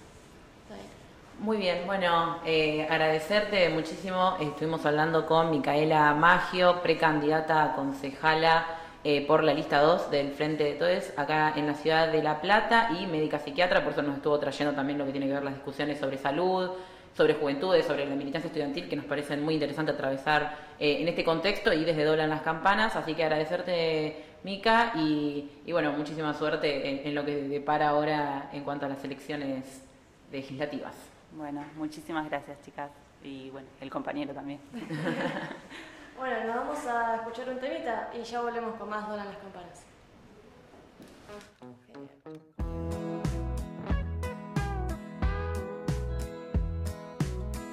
Muy 1.39 1.57
bien, 1.59 1.85
bueno, 1.87 2.39
eh, 2.45 2.87
agradecerte 2.89 3.69
muchísimo. 3.71 4.37
Estuvimos 4.41 4.85
hablando 4.87 5.27
con 5.27 5.51
Micaela 5.51 6.15
Maggio, 6.15 6.81
precandidata 6.83 7.65
a 7.65 7.75
concejala 7.75 8.65
eh, 9.09 9.25
por 9.25 9.45
la 9.45 9.55
lista 9.55 9.79
2 9.83 10.11
del 10.11 10.33
Frente 10.33 10.65
de 10.65 10.73
Todes, 10.73 11.17
acá 11.17 11.53
en 11.55 11.69
la 11.69 11.75
ciudad 11.75 12.11
de 12.11 12.25
La 12.25 12.41
Plata, 12.41 12.91
y 12.99 13.07
médica 13.07 13.39
psiquiatra, 13.39 13.85
por 13.85 13.93
eso 13.93 14.03
nos 14.03 14.17
estuvo 14.17 14.37
trayendo 14.41 14.75
también 14.75 14.99
lo 14.99 15.07
que 15.07 15.13
tiene 15.13 15.29
que 15.29 15.33
ver 15.35 15.45
las 15.45 15.55
discusiones 15.55 16.01
sobre 16.01 16.19
salud, 16.19 16.71
sobre 17.17 17.35
juventudes, 17.35 17.87
sobre 17.87 18.05
la 18.05 18.17
militancia 18.17 18.49
estudiantil, 18.49 18.89
que 18.89 18.97
nos 18.97 19.05
parecen 19.05 19.45
muy 19.45 19.55
interesantes 19.55 19.95
atravesar 19.95 20.57
eh, 20.81 21.03
en 21.03 21.07
este 21.07 21.23
contexto 21.23 21.73
y 21.73 21.85
desde 21.85 22.03
Doblan 22.03 22.29
las 22.29 22.43
Campanas. 22.43 22.97
Así 22.97 23.15
que 23.15 23.23
agradecerte, 23.23 24.25
Mica, 24.43 24.95
y, 24.97 25.53
bueno, 25.71 25.93
muchísima 25.93 26.35
suerte 26.35 26.91
en, 26.91 27.07
en 27.07 27.15
lo 27.15 27.25
que 27.25 27.37
depara 27.45 27.91
ahora 27.91 28.51
en 28.53 28.65
cuanto 28.65 28.87
a 28.87 28.89
las 28.89 29.05
elecciones 29.05 29.85
legislativas. 30.33 30.97
Bueno, 31.31 31.65
muchísimas 31.77 32.29
gracias, 32.29 32.61
chicas. 32.65 32.91
Y 33.23 33.51
bueno, 33.51 33.69
el 33.81 33.89
compañero 33.89 34.35
también. 34.35 34.59
bueno, 36.19 36.45
nos 36.45 36.57
vamos 36.57 36.87
a 36.87 37.17
escuchar 37.17 37.49
un 37.51 37.61
temita 37.61 38.11
y 38.15 38.23
ya 38.23 38.41
volvemos 38.41 38.75
con 38.77 38.89
más 38.89 39.09
Donan 39.09 39.27
las 39.27 39.37
campanas. 39.37 39.83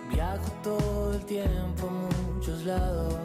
Viajo 0.09 0.51
todo 0.63 1.13
el 1.13 1.25
tiempo 1.25 1.87
a 1.87 2.33
muchos 2.33 2.65
lados. 2.65 3.15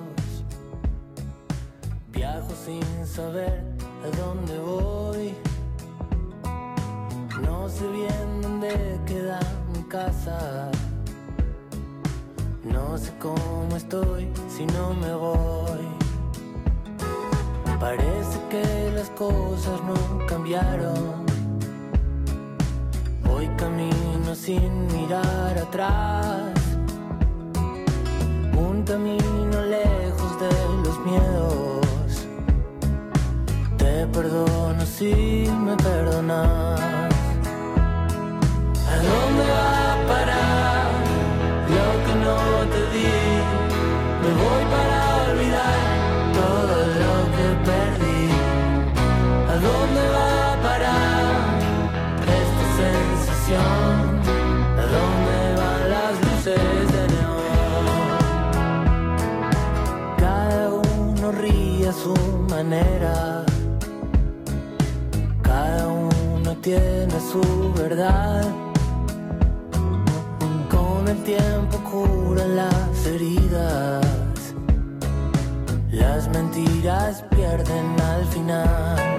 Viajo 2.09 2.51
sin 2.65 3.07
saber 3.07 3.65
a 4.05 4.17
dónde 4.17 4.59
voy. 4.59 5.35
No 7.43 7.69
sé 7.69 7.87
bien 7.89 8.43
dónde 8.43 9.01
queda 9.07 9.41
mi 9.75 9.83
casa. 9.85 10.71
No 12.73 12.99
sé 12.99 13.13
cómo 13.19 13.77
estoy 13.77 14.29
si 14.49 14.67
no 14.67 14.95
me 14.95 15.15
voy. 15.15 15.89
Parece 17.81 18.39
que 18.51 18.93
las 18.95 19.09
cosas 19.11 19.81
no 19.85 20.27
cambiaron. 20.27 21.27
Hoy 23.31 23.49
camino 23.57 24.35
sin 24.35 24.87
mirar 24.89 25.59
atrás. 25.59 26.53
Un 28.57 28.83
camino 28.83 29.63
lejos 29.63 30.41
de 30.41 30.51
los 30.85 30.99
miedos. 31.07 32.27
Te 33.77 34.07
perdono 34.09 34.85
si 34.85 35.49
me 35.65 35.77
perdonas. 35.77 36.81
¿A 38.91 38.97
dónde 38.97 39.51
va 39.51 39.78
voy 44.43 44.65
para 44.75 44.99
olvidar 45.27 45.79
todo 46.41 46.77
lo 47.03 47.15
que 47.37 47.47
perdí. 47.69 48.23
¿A 49.53 49.55
dónde 49.67 50.03
va 50.17 50.31
a 50.53 50.55
parar 50.67 51.31
esta 52.41 52.65
sensación? 52.83 53.95
¿A 54.83 54.85
dónde 54.97 55.39
van 55.61 55.83
las 55.95 56.15
luces 56.25 56.85
de 56.95 57.03
neón? 57.13 57.87
Cada 60.19 60.65
uno 60.71 61.27
ríe 61.33 61.89
a 61.89 61.93
su 61.93 62.15
manera. 62.51 63.15
Cada 65.43 65.87
uno 65.89 66.51
tiene 66.59 67.17
su 67.33 67.43
verdad. 67.75 68.45
Con 70.71 71.09
el 71.09 71.23
tiempo 71.25 71.79
curan 71.91 72.57
las 72.57 73.07
heridas. 73.07 74.08
Las 76.09 76.27
mentiras 76.31 77.23
pierden 77.31 78.01
al 78.01 78.25
final. 78.29 79.19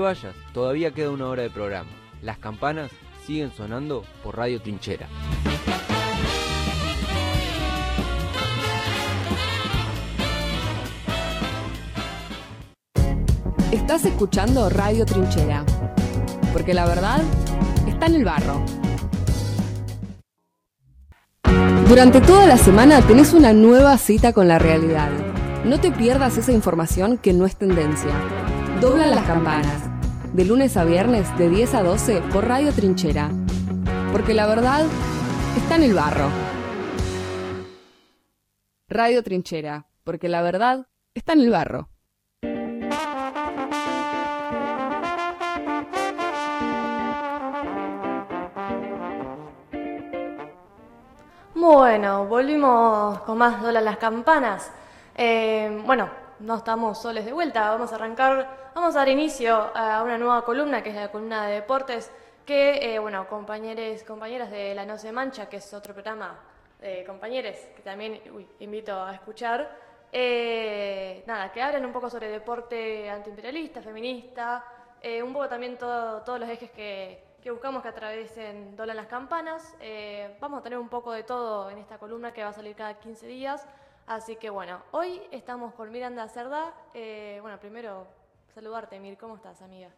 Vayas, 0.00 0.34
todavía 0.52 0.90
queda 0.90 1.10
una 1.10 1.28
hora 1.28 1.42
de 1.42 1.50
programa. 1.50 1.90
Las 2.22 2.38
campanas 2.38 2.90
siguen 3.26 3.52
sonando 3.52 4.04
por 4.22 4.36
Radio 4.36 4.60
Trinchera. 4.60 5.08
Estás 13.72 14.04
escuchando 14.04 14.68
Radio 14.68 15.06
Trinchera, 15.06 15.64
porque 16.52 16.74
la 16.74 16.86
verdad 16.86 17.20
está 17.86 18.06
en 18.06 18.14
el 18.14 18.24
barro. 18.24 18.64
Durante 21.88 22.20
toda 22.20 22.46
la 22.46 22.56
semana 22.56 23.00
tenés 23.02 23.32
una 23.32 23.52
nueva 23.52 23.98
cita 23.98 24.32
con 24.32 24.46
la 24.46 24.60
realidad. 24.60 25.10
No 25.64 25.80
te 25.80 25.90
pierdas 25.90 26.36
esa 26.36 26.52
información 26.52 27.18
que 27.18 27.32
no 27.32 27.46
es 27.46 27.56
tendencia. 27.56 28.12
Dobla 28.80 29.08
las 29.08 29.24
campanas. 29.24 29.89
De 30.32 30.44
lunes 30.44 30.76
a 30.76 30.84
viernes 30.84 31.36
de 31.38 31.48
10 31.48 31.74
a 31.74 31.82
12 31.82 32.22
por 32.32 32.46
Radio 32.46 32.72
Trinchera. 32.72 33.30
Porque 34.12 34.32
la 34.32 34.46
verdad 34.46 34.86
está 35.56 35.74
en 35.74 35.82
el 35.82 35.94
barro. 35.94 36.28
Radio 38.88 39.24
Trinchera. 39.24 39.86
Porque 40.04 40.28
la 40.28 40.40
verdad 40.42 40.86
está 41.14 41.32
en 41.32 41.40
el 41.40 41.50
barro. 41.50 41.88
Bueno, 51.54 52.26
volvimos 52.26 53.20
con 53.22 53.36
más 53.36 53.60
Dola 53.60 53.80
las 53.80 53.96
campanas. 53.96 54.70
Eh, 55.16 55.82
bueno, 55.84 56.08
no 56.40 56.56
estamos 56.56 57.00
soles 57.00 57.24
de 57.24 57.32
vuelta, 57.32 57.70
vamos 57.70 57.92
a 57.92 57.96
arrancar, 57.96 58.70
vamos 58.74 58.94
a 58.96 59.00
dar 59.00 59.08
inicio 59.08 59.70
a 59.74 60.02
una 60.02 60.16
nueva 60.18 60.44
columna, 60.44 60.82
que 60.82 60.90
es 60.90 60.96
la 60.96 61.10
columna 61.10 61.46
de 61.46 61.54
deportes, 61.56 62.10
que, 62.46 62.94
eh, 62.94 62.98
bueno, 62.98 63.28
compañeros, 63.28 64.02
compañeras 64.04 64.50
de 64.50 64.74
La 64.74 64.84
No 64.86 64.96
Se 64.98 65.12
Mancha, 65.12 65.48
que 65.48 65.58
es 65.58 65.74
otro 65.74 65.92
programa 65.94 66.38
de 66.80 67.04
compañeros, 67.04 67.56
que 67.76 67.82
también 67.82 68.20
invito 68.58 68.98
a 69.02 69.14
escuchar, 69.14 69.70
eh, 70.12 71.22
nada, 71.26 71.52
que 71.52 71.62
hablan 71.62 71.84
un 71.84 71.92
poco 71.92 72.08
sobre 72.08 72.28
deporte 72.28 73.08
antiimperialista, 73.10 73.82
feminista, 73.82 74.64
eh, 75.02 75.22
un 75.22 75.32
poco 75.32 75.48
también 75.48 75.76
todo- 75.78 76.22
todos 76.22 76.40
los 76.40 76.48
ejes 76.48 76.70
que, 76.70 77.22
buscamos 77.50 77.82
que 77.82 77.88
atraviesen 77.88 78.76
Doblan 78.76 78.96
las 78.96 79.06
Campanas. 79.06 79.74
Eh, 79.80 80.36
vamos 80.40 80.60
a 80.60 80.62
tener 80.62 80.78
un 80.78 80.88
poco 80.88 81.12
de 81.12 81.22
todo 81.22 81.70
en 81.70 81.78
esta 81.78 81.98
columna 81.98 82.32
que 82.32 82.42
va 82.42 82.50
a 82.50 82.52
salir 82.52 82.74
cada 82.76 82.94
15 82.94 83.26
días. 83.26 83.66
Así 84.10 84.34
que 84.34 84.50
bueno, 84.50 84.82
hoy 84.90 85.22
estamos 85.30 85.72
con 85.74 85.92
Miranda 85.92 86.26
Cerda. 86.26 86.74
Eh, 86.94 87.38
bueno, 87.42 87.60
primero 87.60 88.08
saludarte, 88.52 88.98
Mir, 88.98 89.16
¿cómo 89.16 89.36
estás, 89.36 89.62
amiga? 89.62 89.88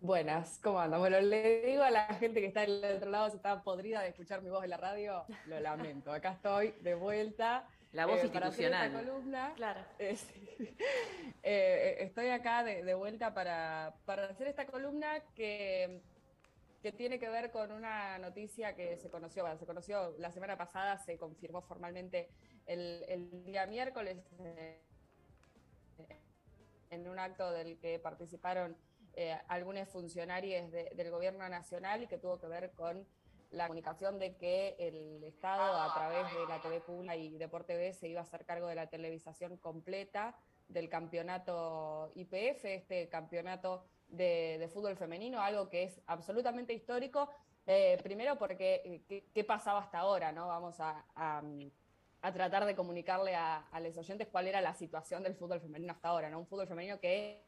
Buenas, 0.00 0.60
¿cómo 0.62 0.78
andas? 0.78 1.00
Bueno, 1.00 1.20
le 1.20 1.62
digo 1.62 1.82
a 1.82 1.90
la 1.90 2.06
gente 2.14 2.40
que 2.40 2.46
está 2.46 2.60
del 2.60 2.84
otro 2.84 3.10
lado, 3.10 3.30
si 3.30 3.36
está 3.36 3.64
podrida 3.64 4.00
de 4.02 4.10
escuchar 4.10 4.42
mi 4.42 4.50
voz 4.50 4.62
en 4.62 4.70
la 4.70 4.76
radio, 4.76 5.24
lo 5.46 5.58
lamento. 5.58 6.12
Acá 6.12 6.34
estoy 6.34 6.70
de 6.82 6.94
vuelta. 6.94 7.66
La 7.90 8.06
voz 8.06 8.22
eh, 8.22 8.28
para 8.28 8.46
hacer 8.46 8.66
esta 8.66 8.86
institucional. 8.86 9.06
columna. 9.06 9.52
Claro. 9.56 9.80
Eh, 9.98 10.14
sí. 10.14 10.76
Eh, 11.44 11.96
estoy 12.04 12.28
acá 12.28 12.62
de, 12.62 12.84
de 12.84 12.94
vuelta 12.94 13.34
para, 13.34 13.96
para 14.04 14.26
hacer 14.26 14.46
esta 14.46 14.66
columna 14.66 15.18
que, 15.34 16.00
que 16.82 16.92
tiene 16.92 17.18
que 17.20 17.28
ver 17.28 17.50
con 17.52 17.70
una 17.70 18.18
noticia 18.18 18.74
que 18.74 18.96
se 18.96 19.08
conoció, 19.08 19.44
bueno, 19.44 19.56
se 19.56 19.66
conoció 19.66 20.14
la 20.18 20.32
semana 20.32 20.58
pasada, 20.58 20.98
se 20.98 21.16
confirmó 21.16 21.62
formalmente 21.62 22.28
el, 22.66 23.44
día 23.44 23.66
miércoles 23.66 24.18
eh, 24.40 24.80
en 26.90 27.08
un 27.08 27.18
acto 27.18 27.50
del 27.52 27.78
que 27.78 27.98
participaron 28.00 28.76
eh, 29.14 29.38
algunos 29.48 29.88
funcionarios 29.88 30.70
de- 30.72 30.90
del 30.94 31.10
gobierno 31.10 31.48
nacional 31.48 32.02
y 32.02 32.06
que 32.08 32.18
tuvo 32.18 32.40
que 32.40 32.48
ver 32.48 32.72
con 32.72 33.06
la 33.50 33.66
comunicación 33.66 34.18
de 34.18 34.34
que 34.36 34.74
el 34.78 35.22
Estado, 35.24 35.80
a 35.80 35.92
través 35.94 36.24
de 36.34 36.46
la 36.48 36.60
TV 36.62 36.80
Pública 36.80 37.14
y 37.16 37.36
Deporte 37.36 37.76
B, 37.76 37.92
se 37.92 38.08
iba 38.08 38.20
a 38.20 38.24
hacer 38.24 38.44
cargo 38.44 38.66
de 38.66 38.74
la 38.74 38.88
televisación 38.88 39.56
completa 39.58 40.34
del 40.68 40.88
campeonato 40.88 42.10
IPF, 42.14 42.64
este 42.64 43.08
campeonato 43.10 43.84
de, 44.12 44.70
fútbol 44.72 44.96
femenino, 44.96 45.40
algo 45.40 45.68
que 45.68 45.84
es 45.84 46.00
absolutamente 46.06 46.72
histórico. 46.72 47.28
eh, 47.66 47.98
primero 48.02 48.36
porque, 48.36 49.02
eh, 49.08 49.24
¿qué, 49.34 49.44
pasaba 49.44 49.80
hasta 49.80 49.98
ahora? 49.98 50.32
¿no? 50.32 50.48
Vamos 50.48 50.80
a, 50.80 51.04
a, 51.14 52.32
tratar 52.32 52.64
de 52.64 52.76
comunicarle 52.76 53.34
a, 53.34 53.64
los 53.80 53.96
oyentes 53.96 54.28
cuál 54.28 54.46
era 54.48 54.60
la 54.60 54.74
situación 54.74 55.22
del 55.22 55.34
fútbol 55.34 55.60
femenino 55.60 55.92
hasta 55.92 56.08
ahora, 56.08 56.30
¿no? 56.30 56.38
Un 56.38 56.46
fútbol 56.46 56.68
femenino 56.68 57.00
que 57.00 57.42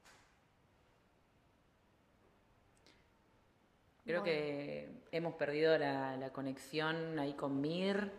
Creo 4.04 4.22
que 4.22 5.02
hemos 5.12 5.34
perdido 5.34 5.78
la, 5.78 6.16
la 6.18 6.30
conexión 6.30 7.18
ahí 7.18 7.32
con 7.32 7.58
Mir. 7.58 8.12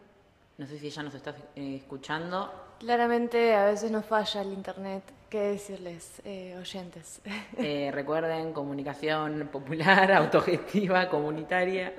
No 0.57 0.65
sé 0.65 0.79
si 0.79 0.87
ella 0.87 1.03
nos 1.03 1.13
está 1.13 1.35
eh, 1.55 1.75
escuchando. 1.75 2.64
Claramente 2.79 3.55
a 3.55 3.65
veces 3.65 3.91
nos 3.91 4.05
falla 4.05 4.41
el 4.41 4.53
internet. 4.53 5.03
¿Qué 5.29 5.39
decirles, 5.41 6.21
eh, 6.25 6.55
oyentes? 6.59 7.21
Eh, 7.57 7.89
recuerden, 7.93 8.53
comunicación 8.53 9.49
popular, 9.51 10.11
autogestiva, 10.13 11.09
comunitaria. 11.09 11.93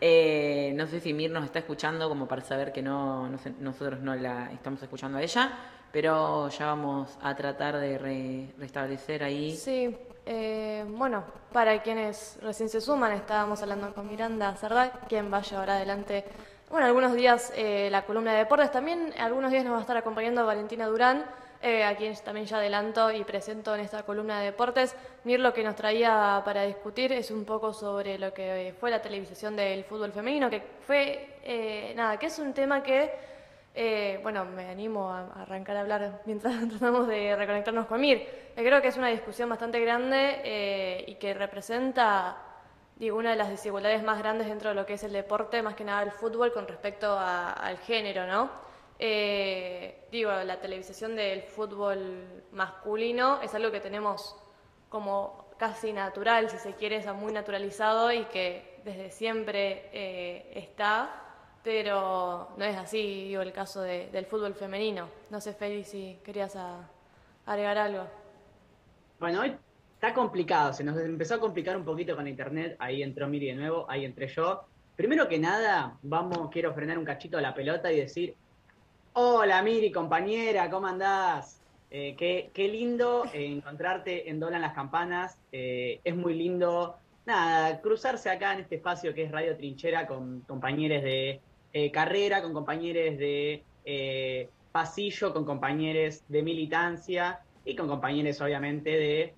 Eh, 0.00 0.72
no 0.74 0.86
sé 0.86 1.00
si 1.00 1.12
Mir 1.14 1.30
nos 1.30 1.44
está 1.44 1.58
escuchando 1.60 2.08
como 2.08 2.26
para 2.26 2.42
saber 2.42 2.72
que 2.72 2.82
no, 2.82 3.28
no 3.28 3.38
nosotros 3.60 4.00
no 4.00 4.14
la 4.14 4.50
estamos 4.52 4.82
escuchando 4.82 5.18
a 5.18 5.22
ella, 5.22 5.52
pero 5.92 6.48
ya 6.50 6.66
vamos 6.66 7.16
a 7.22 7.34
tratar 7.34 7.78
de 7.78 7.96
re- 7.98 8.52
restablecer 8.58 9.22
ahí. 9.22 9.56
Sí, 9.56 9.96
eh, 10.26 10.84
bueno, 10.88 11.24
para 11.52 11.82
quienes 11.82 12.38
recién 12.42 12.68
se 12.68 12.80
suman, 12.82 13.12
estábamos 13.12 13.62
hablando 13.62 13.94
con 13.94 14.06
Miranda 14.08 14.54
Cerdá, 14.56 14.90
quien 15.08 15.32
va 15.32 15.38
a 15.38 15.42
llevar 15.42 15.70
adelante, 15.70 16.24
bueno, 16.70 16.86
algunos 16.86 17.14
días 17.14 17.52
eh, 17.56 17.88
la 17.90 18.02
columna 18.02 18.32
de 18.32 18.38
deportes. 18.38 18.70
También 18.70 19.12
algunos 19.18 19.50
días 19.50 19.64
nos 19.64 19.74
va 19.74 19.78
a 19.78 19.80
estar 19.82 19.96
acompañando 19.96 20.44
Valentina 20.44 20.86
Durán, 20.86 21.24
eh, 21.62 21.84
a 21.84 21.96
quien 21.96 22.14
también 22.24 22.46
ya 22.46 22.58
adelanto 22.58 23.10
y 23.12 23.24
presento 23.24 23.74
en 23.74 23.80
esta 23.80 24.02
columna 24.04 24.40
de 24.40 24.46
deportes. 24.46 24.96
Mir 25.24 25.40
lo 25.40 25.52
que 25.52 25.62
nos 25.62 25.76
traía 25.76 26.42
para 26.44 26.62
discutir 26.62 27.12
es 27.12 27.30
un 27.30 27.44
poco 27.44 27.72
sobre 27.72 28.18
lo 28.18 28.34
que 28.34 28.74
fue 28.80 28.90
la 28.90 29.00
televisación 29.00 29.56
del 29.56 29.84
fútbol 29.84 30.12
femenino, 30.12 30.50
que 30.50 30.62
fue, 30.86 31.38
eh, 31.42 31.92
nada, 31.96 32.18
que 32.18 32.26
es 32.26 32.38
un 32.38 32.52
tema 32.52 32.82
que 32.82 33.12
eh, 33.78 34.20
bueno, 34.22 34.46
me 34.46 34.70
animo 34.70 35.12
a 35.12 35.42
arrancar 35.42 35.76
a 35.76 35.80
hablar 35.80 36.22
mientras 36.24 36.54
tratamos 36.70 37.06
de 37.06 37.36
reconectarnos 37.36 37.84
con 37.84 38.00
Mir. 38.00 38.26
Eh, 38.56 38.64
creo 38.64 38.80
que 38.80 38.88
es 38.88 38.96
una 38.96 39.08
discusión 39.08 39.50
bastante 39.50 39.78
grande 39.80 40.40
eh, 40.42 41.04
y 41.06 41.16
que 41.16 41.34
representa, 41.34 42.38
digo, 42.96 43.16
una 43.18 43.30
de 43.30 43.36
las 43.36 43.48
desigualdades 43.50 44.02
más 44.02 44.18
grandes 44.18 44.48
dentro 44.48 44.70
de 44.70 44.74
lo 44.74 44.86
que 44.86 44.94
es 44.94 45.02
el 45.04 45.12
deporte, 45.12 45.62
más 45.62 45.74
que 45.74 45.84
nada 45.84 46.02
el 46.02 46.10
fútbol, 46.12 46.52
con 46.52 46.66
respecto 46.66 47.12
a- 47.12 47.52
al 47.52 47.78
género, 47.78 48.26
¿no? 48.26 48.50
Eh, 48.98 50.06
digo, 50.10 50.30
la 50.32 50.58
televisación 50.60 51.14
del 51.16 51.42
fútbol 51.42 52.42
masculino 52.52 53.40
es 53.42 53.54
algo 53.54 53.70
que 53.70 53.80
tenemos 53.80 54.34
como 54.88 55.46
casi 55.58 55.92
natural, 55.92 56.48
si 56.50 56.58
se 56.58 56.74
quiere, 56.74 56.96
es 56.96 57.06
muy 57.14 57.32
naturalizado 57.32 58.10
y 58.12 58.24
que 58.26 58.80
desde 58.84 59.10
siempre 59.10 59.90
eh, 59.92 60.52
está, 60.54 61.10
pero 61.62 62.48
no 62.56 62.64
es 62.64 62.76
así, 62.76 63.24
digo, 63.28 63.42
el 63.42 63.52
caso 63.52 63.82
de- 63.82 64.08
del 64.10 64.26
fútbol 64.26 64.54
femenino. 64.54 65.08
No 65.30 65.40
sé, 65.40 65.52
Feli, 65.52 65.84
si 65.84 66.18
querías 66.24 66.56
a- 66.56 66.88
agregar 67.44 67.76
algo. 67.78 68.04
Bueno, 69.18 69.40
hoy 69.42 69.56
está 69.96 70.12
complicado, 70.12 70.74
se 70.74 70.84
nos 70.84 70.98
empezó 70.98 71.36
a 71.36 71.40
complicar 71.40 71.74
un 71.74 71.84
poquito 71.84 72.14
con 72.14 72.28
internet, 72.28 72.76
ahí 72.78 73.02
entró 73.02 73.28
Miri 73.28 73.46
de 73.46 73.54
nuevo, 73.54 73.86
ahí 73.88 74.04
entré 74.04 74.28
yo. 74.28 74.64
Primero 74.94 75.26
que 75.26 75.38
nada, 75.38 75.96
vamos, 76.02 76.50
quiero 76.52 76.74
frenar 76.74 76.98
un 76.98 77.04
cachito 77.04 77.38
a 77.38 77.40
la 77.40 77.54
pelota 77.54 77.90
y 77.90 78.00
decir, 78.00 78.34
hola 79.14 79.62
Miri, 79.62 79.90
compañera, 79.90 80.68
¿cómo 80.68 80.86
andás? 80.86 81.62
Eh, 81.90 82.14
qué, 82.18 82.50
qué 82.52 82.68
lindo 82.68 83.24
encontrarte 83.32 84.28
en 84.28 84.38
Doblan 84.38 84.60
las 84.60 84.74
Campanas, 84.74 85.38
eh, 85.50 86.00
es 86.04 86.14
muy 86.14 86.34
lindo, 86.34 86.96
nada, 87.24 87.80
cruzarse 87.80 88.28
acá 88.28 88.52
en 88.52 88.60
este 88.60 88.76
espacio 88.76 89.14
que 89.14 89.22
es 89.22 89.32
Radio 89.32 89.56
Trinchera 89.56 90.06
con 90.06 90.40
compañeros 90.42 91.02
de 91.02 91.40
eh, 91.72 91.90
carrera, 91.90 92.42
con 92.42 92.52
compañeros 92.52 93.16
de 93.16 93.64
pasillo, 94.72 95.32
con 95.32 95.46
compañeros 95.46 96.22
de 96.28 96.42
militancia 96.42 97.40
y 97.64 97.74
con 97.74 97.88
compañeros 97.88 98.42
obviamente 98.42 98.90
de 98.90 99.34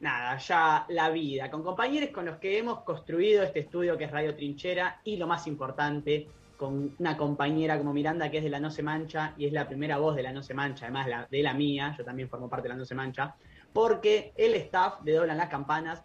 nada, 0.00 0.36
ya 0.38 0.86
la 0.88 1.10
vida, 1.10 1.50
con 1.50 1.62
compañeros 1.62 2.10
con 2.10 2.24
los 2.24 2.38
que 2.38 2.58
hemos 2.58 2.80
construido 2.80 3.42
este 3.42 3.60
estudio 3.60 3.96
que 3.98 4.04
es 4.04 4.10
Radio 4.10 4.34
Trinchera 4.34 5.00
y 5.04 5.16
lo 5.16 5.26
más 5.26 5.46
importante, 5.46 6.26
con 6.56 6.94
una 6.98 7.16
compañera 7.16 7.78
como 7.78 7.92
Miranda 7.92 8.30
que 8.30 8.38
es 8.38 8.44
de 8.44 8.50
la 8.50 8.60
No 8.60 8.70
Se 8.70 8.82
Mancha 8.82 9.34
y 9.38 9.46
es 9.46 9.52
la 9.52 9.66
primera 9.68 9.98
voz 9.98 10.14
de 10.16 10.22
la 10.22 10.32
No 10.32 10.42
Se 10.42 10.54
Mancha, 10.54 10.86
además 10.86 11.06
la- 11.08 11.26
de 11.30 11.42
la 11.42 11.54
mía, 11.54 11.94
yo 11.96 12.04
también 12.04 12.28
formo 12.28 12.48
parte 12.48 12.64
de 12.64 12.74
la 12.74 12.78
No 12.78 12.84
Se 12.84 12.94
Mancha, 12.94 13.34
porque 13.72 14.32
el 14.36 14.54
staff 14.54 15.00
de 15.02 15.12
Doblan 15.12 15.36
las 15.38 15.48
Campanas 15.48 16.02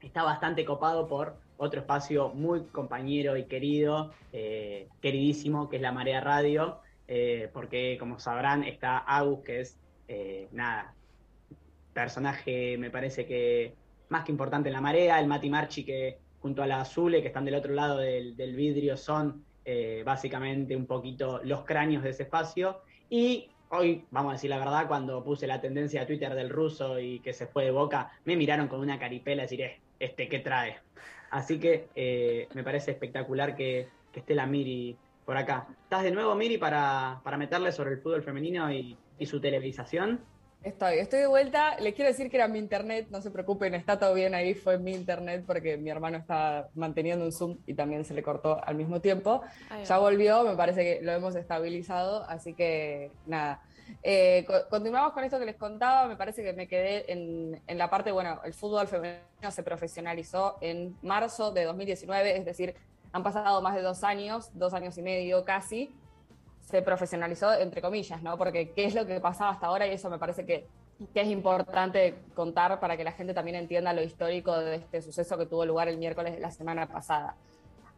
está 0.00 0.22
bastante 0.22 0.64
copado 0.64 1.06
por 1.06 1.36
otro 1.56 1.80
espacio 1.80 2.30
muy 2.30 2.64
compañero 2.66 3.36
y 3.36 3.44
querido, 3.44 4.12
eh, 4.32 4.88
queridísimo, 5.00 5.68
que 5.68 5.76
es 5.76 5.82
la 5.82 5.92
Marea 5.92 6.20
Radio, 6.20 6.78
eh, 7.06 7.48
porque 7.52 7.96
como 7.98 8.18
sabrán 8.18 8.64
está 8.64 8.98
Agus, 8.98 9.44
que 9.44 9.60
es, 9.60 9.78
eh, 10.08 10.48
nada, 10.52 10.92
personaje 11.94 12.76
me 12.76 12.90
parece 12.90 13.24
que 13.24 13.74
más 14.10 14.24
que 14.24 14.32
importante 14.32 14.68
en 14.68 14.74
la 14.74 14.80
Marea, 14.80 15.18
el 15.18 15.26
Mati 15.26 15.48
Marchi 15.48 15.84
que 15.84 16.18
junto 16.40 16.62
a 16.62 16.66
la 16.66 16.82
Azule, 16.82 17.22
que 17.22 17.28
están 17.28 17.46
del 17.46 17.54
otro 17.54 17.72
lado 17.72 17.96
del, 17.96 18.54
vidrio, 18.54 18.98
son 18.98 19.42
eh, 19.64 20.02
básicamente 20.04 20.76
un 20.76 20.84
poquito 20.84 21.40
los 21.42 21.64
cráneos 21.64 22.02
de 22.02 22.10
ese 22.10 22.24
espacio. 22.24 22.82
Y 23.08 23.48
hoy, 23.70 24.04
vamos 24.10 24.30
a 24.30 24.32
decir 24.34 24.50
la 24.50 24.58
verdad, 24.58 24.86
cuando 24.86 25.24
puse 25.24 25.46
la 25.46 25.62
tendencia 25.62 26.02
a 26.02 26.06
Twitter 26.06 26.34
del 26.34 26.50
ruso 26.50 27.00
y 27.00 27.20
que 27.20 27.32
se 27.32 27.46
fue 27.46 27.64
de 27.64 27.70
boca, 27.70 28.12
me 28.26 28.36
miraron 28.36 28.68
con 28.68 28.80
una 28.80 28.98
caripela 28.98 29.42
y 29.42 29.46
decir, 29.46 29.62
"Eh, 29.62 29.80
este, 29.98 30.28
¿qué 30.28 30.40
trae? 30.40 30.76
Así 31.30 31.58
que 31.58 31.88
eh, 31.94 32.46
me 32.52 32.62
parece 32.62 32.90
espectacular 32.90 33.56
que, 33.56 33.88
que 34.12 34.20
esté 34.20 34.34
la 34.34 34.46
Miri 34.46 34.98
por 35.24 35.36
acá. 35.38 35.66
¿Estás 35.84 36.02
de 36.02 36.10
nuevo, 36.10 36.34
Miri, 36.34 36.58
para, 36.58 37.20
para 37.24 37.38
meterle 37.38 37.72
sobre 37.72 37.92
el 37.92 37.98
fútbol 38.00 38.22
femenino 38.22 38.70
y, 38.70 38.98
y 39.18 39.26
su 39.26 39.40
televisación? 39.40 40.20
Estoy, 40.64 40.98
estoy 40.98 41.20
de 41.20 41.26
vuelta. 41.26 41.76
Les 41.78 41.94
quiero 41.94 42.08
decir 42.10 42.30
que 42.30 42.36
era 42.38 42.48
mi 42.48 42.58
internet, 42.58 43.08
no 43.10 43.20
se 43.20 43.30
preocupen, 43.30 43.74
está 43.74 43.98
todo 43.98 44.14
bien 44.14 44.34
ahí, 44.34 44.54
fue 44.54 44.78
mi 44.78 44.92
internet 44.94 45.44
porque 45.46 45.76
mi 45.76 45.90
hermano 45.90 46.16
está 46.16 46.68
manteniendo 46.74 47.24
un 47.24 47.32
Zoom 47.32 47.58
y 47.66 47.74
también 47.74 48.04
se 48.06 48.14
le 48.14 48.22
cortó 48.22 48.58
al 48.64 48.74
mismo 48.74 49.00
tiempo. 49.00 49.42
Va. 49.70 49.82
Ya 49.82 49.98
volvió, 49.98 50.42
me 50.42 50.56
parece 50.56 50.82
que 50.82 51.04
lo 51.04 51.12
hemos 51.12 51.34
estabilizado, 51.36 52.24
así 52.24 52.54
que 52.54 53.10
nada. 53.26 53.60
Eh, 54.02 54.44
co- 54.46 54.66
continuamos 54.70 55.12
con 55.12 55.22
esto 55.24 55.38
que 55.38 55.44
les 55.44 55.56
contaba, 55.56 56.08
me 56.08 56.16
parece 56.16 56.42
que 56.42 56.54
me 56.54 56.66
quedé 56.66 57.12
en, 57.12 57.60
en 57.66 57.76
la 57.78 57.90
parte, 57.90 58.10
bueno, 58.10 58.40
el 58.44 58.54
fútbol 58.54 58.88
femenino 58.88 59.20
se 59.50 59.62
profesionalizó 59.62 60.56
en 60.62 60.96
marzo 61.02 61.52
de 61.52 61.64
2019, 61.64 62.38
es 62.38 62.44
decir, 62.46 62.74
han 63.12 63.22
pasado 63.22 63.60
más 63.60 63.74
de 63.74 63.82
dos 63.82 64.02
años, 64.02 64.50
dos 64.54 64.72
años 64.72 64.96
y 64.96 65.02
medio 65.02 65.44
casi, 65.44 65.94
se 66.64 66.82
profesionalizó, 66.82 67.52
entre 67.54 67.82
comillas, 67.82 68.22
¿no? 68.22 68.36
Porque 68.38 68.72
qué 68.72 68.84
es 68.84 68.94
lo 68.94 69.06
que 69.06 69.20
pasaba 69.20 69.50
hasta 69.50 69.66
ahora 69.66 69.86
y 69.86 69.90
eso 69.90 70.10
me 70.10 70.18
parece 70.18 70.44
que, 70.46 70.66
es 71.12 71.26
importante 71.26 72.14
contar 72.34 72.78
para 72.78 72.96
que 72.96 73.02
la 73.02 73.10
gente 73.10 73.34
también 73.34 73.56
entienda 73.56 73.92
lo 73.92 74.02
histórico 74.02 74.56
de 74.56 74.76
este 74.76 75.02
suceso 75.02 75.36
que 75.36 75.44
tuvo 75.44 75.66
lugar 75.66 75.88
el 75.88 75.98
miércoles 75.98 76.34
de 76.34 76.40
la 76.40 76.52
semana 76.52 76.86
pasada. 76.86 77.34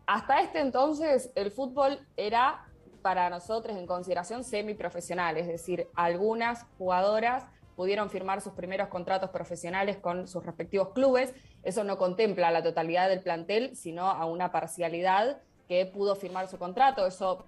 Hasta 0.07 0.41
este 0.41 0.61
entonces 0.61 1.31
el 1.35 1.51
fútbol 1.51 2.01
era 2.17 2.65
para 3.03 3.29
nosotros 3.29 3.77
en 3.77 3.87
consideración 3.87 4.45
semiprofesional, 4.45 5.37
es 5.37 5.47
decir, 5.47 5.89
algunas 5.95 6.65
jugadoras 6.79 7.45
pudieron 7.77 8.09
firmar 8.09 8.41
sus 8.41 8.55
primeros 8.55 8.89
contratos 8.89 9.31
profesionales 9.31 9.99
con 9.99 10.27
sus 10.27 10.45
respectivos 10.45 10.89
clubes. 10.95 11.35
Eso 11.63 11.85
no 11.85 11.99
contempla 11.99 12.51
la 12.51 12.63
totalidad 12.63 13.09
del 13.09 13.21
plantel, 13.21 13.77
sino 13.77 14.07
a 14.07 14.25
una 14.25 14.51
parcialidad 14.51 15.43
que 15.69 15.85
pudo 15.87 16.17
firmar 16.17 16.49
su 16.49 16.59
contrato. 16.59 17.07
Eso, 17.07 17.45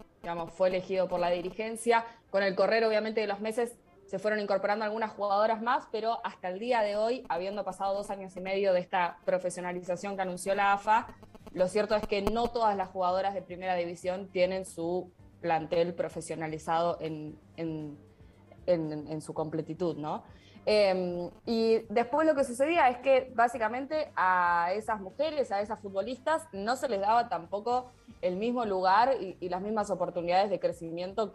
fue 0.49 0.69
elegido 0.69 1.09
por 1.09 1.21
la 1.21 1.31
dirigencia. 1.31 2.05
Con 2.31 2.43
el 2.43 2.55
correr, 2.55 2.85
obviamente, 2.85 3.21
de 3.21 3.27
los 3.27 3.41
meses 3.41 3.79
se 4.07 4.19
fueron 4.19 4.41
incorporando 4.41 4.85
algunas 4.85 5.13
jugadoras 5.13 5.61
más, 5.61 5.87
pero 5.93 6.19
hasta 6.25 6.49
el 6.49 6.59
día 6.59 6.81
de 6.81 6.97
hoy, 6.97 7.25
habiendo 7.29 7.63
pasado 7.65 7.95
dos 7.95 8.09
años 8.11 8.35
y 8.37 8.41
medio 8.41 8.73
de 8.73 8.81
esta 8.81 9.19
profesionalización 9.27 10.17
que 10.17 10.23
anunció 10.23 10.55
la 10.55 10.73
AFA, 10.73 11.09
lo 11.53 11.69
cierto 11.69 11.95
es 11.95 12.07
que 12.07 12.23
no 12.23 12.49
todas 12.49 12.77
las 12.77 12.89
jugadoras 12.89 13.35
de 13.35 13.43
primera 13.43 13.75
división 13.75 14.29
tienen 14.29 14.65
su 14.65 15.13
plantel 15.41 15.95
profesionalizado 15.95 16.99
en, 17.01 17.39
en, 17.57 19.21
su 19.21 19.35
completitud, 19.35 19.97
¿no? 19.97 20.25
Em, 20.71 21.31
y 21.47 21.79
después 21.89 22.27
lo 22.27 22.35
que 22.35 22.45
sucedía 22.45 22.91
es 22.91 22.99
que 22.99 23.33
básicamente 23.35 24.13
a 24.15 24.71
esas 24.75 25.01
mujeres, 25.01 25.51
a 25.51 25.63
esas 25.63 25.81
futbolistas, 25.81 26.47
no 26.53 26.77
se 26.77 26.91
les 26.91 27.01
daba 27.01 27.31
tampoco 27.31 27.91
el 28.21 28.37
mismo 28.37 28.67
lugar 28.67 29.17
y, 29.19 29.49
las 29.49 29.63
mismas 29.63 29.89
oportunidades 29.89 30.51
de 30.51 30.61
crecimiento 30.61 31.33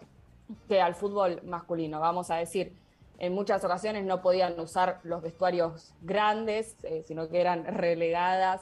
que, 0.67 0.79
al 0.79 0.93
fútbol 0.93 1.41
masculino. 1.45 1.99
Vamos 1.99 2.29
a 2.29 2.35
decir, 2.35 2.77
en 3.17 3.33
muchas 3.33 3.65
ocasiones 3.65 4.05
no 4.05 4.21
podían 4.21 4.59
usar 4.59 4.99
los 5.01 5.23
vestuarios 5.23 5.95
grandes, 6.03 6.75
eh, 6.83 7.03
sino 7.07 7.27
que 7.27 7.41
eran 7.41 7.65
relegadas 7.65 8.61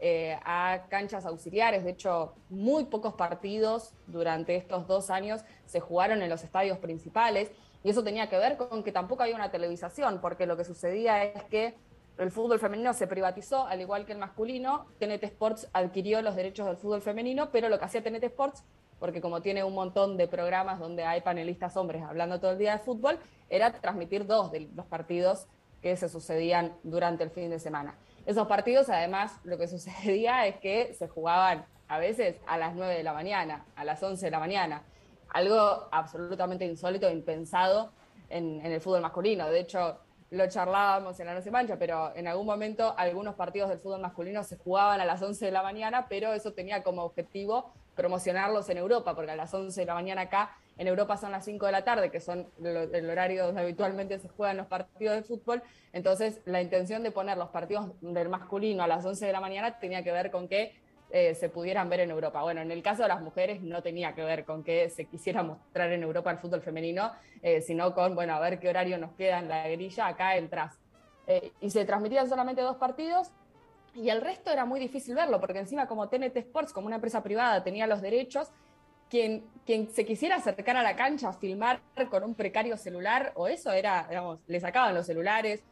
eh, 0.00 0.38
a 0.44 0.82
canchas 0.90 1.24
auxiliares. 1.24 1.82
De 1.82 1.92
hecho, 1.92 2.34
muy 2.50 2.84
pocos 2.84 3.14
partidos 3.14 3.94
durante 4.06 4.54
estos 4.54 4.86
dos 4.86 5.08
años 5.08 5.46
se 5.64 5.80
jugaron 5.80 6.20
en 6.20 6.28
los 6.28 6.44
estadios 6.44 6.76
principales. 6.76 7.50
Y 7.82 7.90
eso 7.90 8.04
tenía 8.04 8.28
que 8.28 8.36
ver 8.36 8.56
con 8.56 8.82
que 8.82 8.92
tampoco 8.92 9.22
había 9.22 9.34
una 9.34 9.50
televisación, 9.50 10.20
porque 10.20 10.46
lo 10.46 10.56
que 10.56 10.64
sucedía 10.64 11.24
es 11.24 11.44
que 11.44 11.74
el 12.18 12.30
fútbol 12.30 12.58
femenino 12.58 12.92
se 12.92 13.06
privatizó, 13.06 13.66
al 13.66 13.80
igual 13.80 14.04
que 14.04 14.12
el 14.12 14.18
masculino. 14.18 14.86
TNT 14.98 15.24
Sports 15.24 15.68
adquirió 15.72 16.20
los 16.20 16.36
derechos 16.36 16.66
del 16.66 16.76
fútbol 16.76 17.00
femenino, 17.00 17.50
pero 17.50 17.70
lo 17.70 17.78
que 17.78 17.86
hacía 17.86 18.02
TNT 18.02 18.24
Sports, 18.24 18.62
porque 18.98 19.22
como 19.22 19.40
tiene 19.40 19.64
un 19.64 19.74
montón 19.74 20.18
de 20.18 20.28
programas 20.28 20.78
donde 20.78 21.04
hay 21.04 21.22
panelistas 21.22 21.76
hombres 21.78 22.02
hablando 22.02 22.38
todo 22.38 22.50
el 22.50 22.58
día 22.58 22.72
de 22.72 22.78
fútbol, 22.80 23.18
era 23.48 23.72
transmitir 23.72 24.26
dos 24.26 24.52
de 24.52 24.68
los 24.74 24.84
partidos 24.84 25.46
que 25.80 25.96
se 25.96 26.10
sucedían 26.10 26.76
durante 26.82 27.24
el 27.24 27.30
fin 27.30 27.48
de 27.48 27.58
semana. 27.58 27.96
Esos 28.26 28.46
partidos, 28.46 28.90
además, 28.90 29.32
lo 29.44 29.56
que 29.56 29.66
sucedía 29.68 30.46
es 30.46 30.56
que 30.56 30.92
se 30.92 31.08
jugaban 31.08 31.64
a 31.88 31.98
veces 31.98 32.36
a 32.46 32.58
las 32.58 32.74
9 32.74 32.94
de 32.94 33.02
la 33.02 33.14
mañana, 33.14 33.64
a 33.74 33.84
las 33.84 34.02
11 34.02 34.26
de 34.26 34.30
la 34.30 34.38
mañana. 34.38 34.82
Algo 35.30 35.88
absolutamente 35.90 36.64
insólito, 36.64 37.08
impensado 37.10 37.92
en, 38.28 38.64
el 38.64 38.80
fútbol 38.80 39.00
masculino. 39.00 39.48
De 39.48 39.60
hecho, 39.60 39.98
lo 40.30 40.48
charlábamos 40.48 41.18
en 41.20 41.26
la 41.26 41.34
Noche 41.34 41.50
Mancha, 41.50 41.76
pero 41.78 42.14
en 42.14 42.28
algún 42.28 42.46
momento 42.46 42.94
algunos 42.96 43.34
partidos 43.34 43.68
del 43.68 43.78
fútbol 43.78 44.00
masculino 44.00 44.44
se 44.44 44.56
jugaban 44.56 45.00
a 45.00 45.04
las 45.04 45.20
11 45.20 45.44
de 45.44 45.52
la 45.52 45.62
mañana, 45.62 46.06
pero 46.08 46.32
eso 46.32 46.52
tenía 46.52 46.82
como 46.82 47.02
objetivo 47.02 47.72
promocionarlos 47.96 48.68
en 48.70 48.78
Europa, 48.78 49.14
porque 49.14 49.32
a 49.32 49.36
las 49.36 49.52
11 49.52 49.80
de 49.80 49.86
la 49.86 49.94
mañana 49.94 50.22
acá 50.22 50.56
en 50.78 50.86
Europa 50.86 51.16
son 51.16 51.32
las 51.32 51.44
5 51.44 51.66
de 51.66 51.72
la 51.72 51.84
tarde, 51.84 52.10
que 52.10 52.20
son 52.20 52.48
el 52.64 53.10
horario 53.10 53.46
donde 53.46 53.60
habitualmente 53.60 54.18
se 54.18 54.28
juegan 54.28 54.56
los 54.56 54.66
partidos 54.66 55.16
de 55.16 55.22
fútbol. 55.22 55.62
Entonces, 55.92 56.40
la 56.46 56.62
intención 56.62 57.02
de 57.02 57.10
poner 57.10 57.36
los 57.36 57.50
partidos 57.50 57.90
del 58.00 58.28
masculino 58.30 58.82
a 58.82 58.86
las 58.86 59.04
11 59.04 59.26
de 59.26 59.32
la 59.32 59.40
mañana 59.40 59.78
tenía 59.78 60.02
que 60.02 60.12
ver 60.12 60.30
con 60.30 60.48
que 60.48 60.74
eh, 61.12 61.34
se 61.34 61.48
pudieran 61.48 61.88
ver 61.88 62.00
en 62.00 62.10
Europa. 62.10 62.40
Bueno, 62.42 62.60
en 62.60 62.70
el 62.70 62.82
caso 62.84 63.02
de 63.02 63.08
las 63.08 63.20
mujeres 63.20 63.60
no 63.62 63.82
tenía 63.82 64.14
que 64.14 64.22
ver 64.22 64.44
con 64.44 64.62
que 64.62 64.90
se 64.90 65.06
quisiera 65.06 65.42
mostrar 65.42 65.90
en 65.92 66.04
Europa 66.04 66.30
el 66.30 66.38
fútbol 66.38 66.62
femenino, 66.62 67.10
eh, 67.42 67.60
sino 67.62 67.92
con, 67.94 68.14
bueno, 68.14 68.34
a 68.34 68.38
ver 68.38 68.60
qué 68.60 68.68
horario 68.68 68.96
nos 68.96 69.12
queda 69.14 69.40
en 69.40 69.48
la 69.48 69.66
grilla 69.68 70.06
acá 70.06 70.36
entras. 70.36 70.78
Eh, 71.26 71.50
y 71.60 71.70
se 71.70 71.84
transmitían 71.84 72.28
solamente 72.28 72.62
dos 72.62 72.76
partidos 72.76 73.32
y 73.96 74.08
el 74.08 74.20
resto 74.20 74.52
era 74.52 74.64
muy 74.64 74.78
difícil 74.78 75.16
verlo, 75.16 75.40
porque 75.40 75.58
encima 75.58 75.88
como 75.88 76.08
TNT 76.08 76.36
Sports, 76.36 76.72
como 76.72 76.86
una 76.86 76.96
empresa 76.96 77.24
privada, 77.24 77.64
tenía 77.64 77.88
los 77.88 78.00
derechos, 78.02 78.48
quien, 79.08 79.44
quien 79.66 79.88
se 79.88 80.04
quisiera 80.04 80.36
acercar 80.36 80.76
a 80.76 80.82
la 80.84 80.94
cancha 80.94 81.30
a 81.30 81.32
filmar 81.32 81.80
con 82.08 82.22
un 82.22 82.36
precario 82.36 82.76
celular, 82.76 83.32
o 83.34 83.48
eso 83.48 83.72
era, 83.72 84.06
digamos, 84.08 84.38
le 84.46 84.60
sacaban 84.60 84.94
los 84.94 85.06
celulares, 85.06 85.64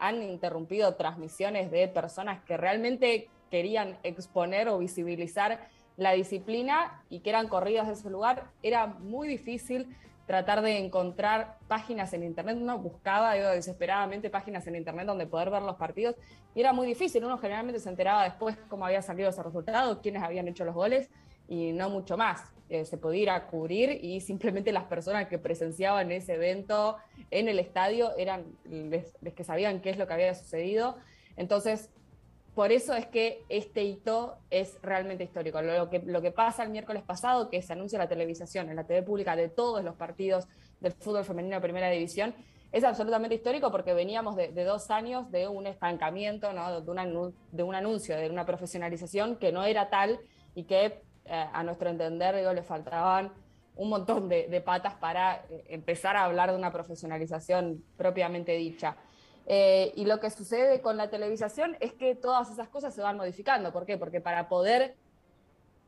han 0.00 0.22
interrumpido 0.22 0.96
transmisiones 0.96 1.70
de 1.70 1.88
personas 1.88 2.44
que 2.44 2.58
realmente 2.58 3.30
querían 3.50 3.98
exponer 4.02 4.68
o 4.68 4.78
visibilizar 4.78 5.68
la 5.96 6.12
disciplina 6.12 7.02
y 7.08 7.20
que 7.20 7.30
eran 7.30 7.48
corridas 7.48 7.86
de 7.86 7.94
ese 7.94 8.10
lugar. 8.10 8.50
Era 8.62 8.86
muy 8.86 9.28
difícil 9.28 9.96
tratar 10.26 10.60
de 10.60 10.78
encontrar 10.78 11.58
páginas 11.68 12.12
en 12.12 12.24
internet. 12.24 12.58
Uno 12.60 12.78
buscaba 12.78 13.34
desesperadamente 13.34 14.28
páginas 14.28 14.66
en 14.66 14.76
internet 14.76 15.06
donde 15.06 15.26
poder 15.26 15.50
ver 15.50 15.62
los 15.62 15.76
partidos 15.76 16.16
y 16.54 16.60
era 16.60 16.72
muy 16.72 16.86
difícil. 16.86 17.24
Uno 17.24 17.38
generalmente 17.38 17.80
se 17.80 17.88
enteraba 17.88 18.24
después 18.24 18.56
cómo 18.68 18.84
había 18.84 19.02
salido 19.02 19.30
ese 19.30 19.42
resultado, 19.42 20.00
quiénes 20.02 20.22
habían 20.22 20.48
hecho 20.48 20.64
los 20.64 20.74
goles 20.74 21.08
y 21.48 21.72
no 21.72 21.88
mucho 21.88 22.16
más. 22.16 22.42
Eh, 22.68 22.84
se 22.84 22.98
podía 22.98 23.22
ir 23.22 23.30
a 23.30 23.46
cubrir 23.46 24.04
y 24.04 24.20
simplemente 24.20 24.72
las 24.72 24.84
personas 24.84 25.28
que 25.28 25.38
presenciaban 25.38 26.10
ese 26.10 26.34
evento 26.34 26.96
en 27.30 27.48
el 27.48 27.60
estadio 27.60 28.16
eran 28.16 28.44
los 29.20 29.34
que 29.34 29.44
sabían 29.44 29.80
qué 29.80 29.90
es 29.90 29.98
lo 29.98 30.08
que 30.08 30.14
había 30.14 30.34
sucedido. 30.34 30.96
Entonces, 31.36 31.90
por 32.56 32.72
eso 32.72 32.94
es 32.94 33.06
que 33.06 33.44
este 33.50 33.84
hito 33.84 34.38
es 34.48 34.78
realmente 34.80 35.22
histórico. 35.22 35.60
Lo 35.60 35.90
que, 35.90 36.30
pasa 36.30 36.62
el 36.62 36.70
miércoles 36.70 37.02
pasado, 37.02 37.50
que 37.50 37.60
se 37.60 37.74
anuncia 37.74 37.98
la 37.98 38.08
televisación 38.08 38.70
en 38.70 38.76
la 38.76 38.84
TV 38.84 39.02
pública 39.02 39.36
de 39.36 39.50
todos 39.50 39.84
los 39.84 39.94
partidos 39.94 40.48
del 40.80 40.92
fútbol 40.92 41.22
femenino 41.26 41.56
de 41.56 41.60
primera 41.60 41.90
división, 41.90 42.34
es 42.72 42.82
absolutamente 42.82 43.34
histórico 43.34 43.70
porque 43.70 43.92
veníamos 43.92 44.36
de, 44.36 44.64
dos 44.64 44.90
años 44.90 45.30
de 45.30 45.48
un 45.48 45.66
estancamiento, 45.66 46.54
¿no? 46.54 46.80
de, 46.80 46.90
un 47.62 47.74
anuncio, 47.74 48.16
de 48.16 48.30
una 48.30 48.46
profesionalización 48.46 49.36
que 49.36 49.52
no 49.52 49.62
era 49.62 49.90
tal 49.90 50.18
y 50.54 50.64
que 50.64 51.02
eh, 51.26 51.46
a 51.52 51.62
nuestro 51.62 51.90
entender, 51.90 52.36
le 52.36 52.62
faltaban 52.62 53.32
un 53.74 53.90
montón 53.90 54.30
de, 54.30 54.62
patas 54.64 54.94
para 54.94 55.44
eh, 55.50 55.66
empezar 55.68 56.16
a 56.16 56.24
hablar 56.24 56.52
de 56.52 56.56
una 56.56 56.72
profesionalización 56.72 57.84
propiamente 57.98 58.52
dicha. 58.52 58.96
Eh, 59.46 59.92
y 59.94 60.04
lo 60.04 60.18
que 60.18 60.30
sucede 60.30 60.80
con 60.80 60.96
la 60.96 61.08
televisación 61.08 61.76
es 61.80 61.92
que 61.92 62.14
todas 62.14 62.50
esas 62.50 62.68
cosas 62.68 62.94
se 62.94 63.02
van 63.02 63.16
modificando. 63.16 63.72
¿Por 63.72 63.86
qué? 63.86 63.96
Porque 63.96 64.20
para 64.20 64.48
poder 64.48 64.96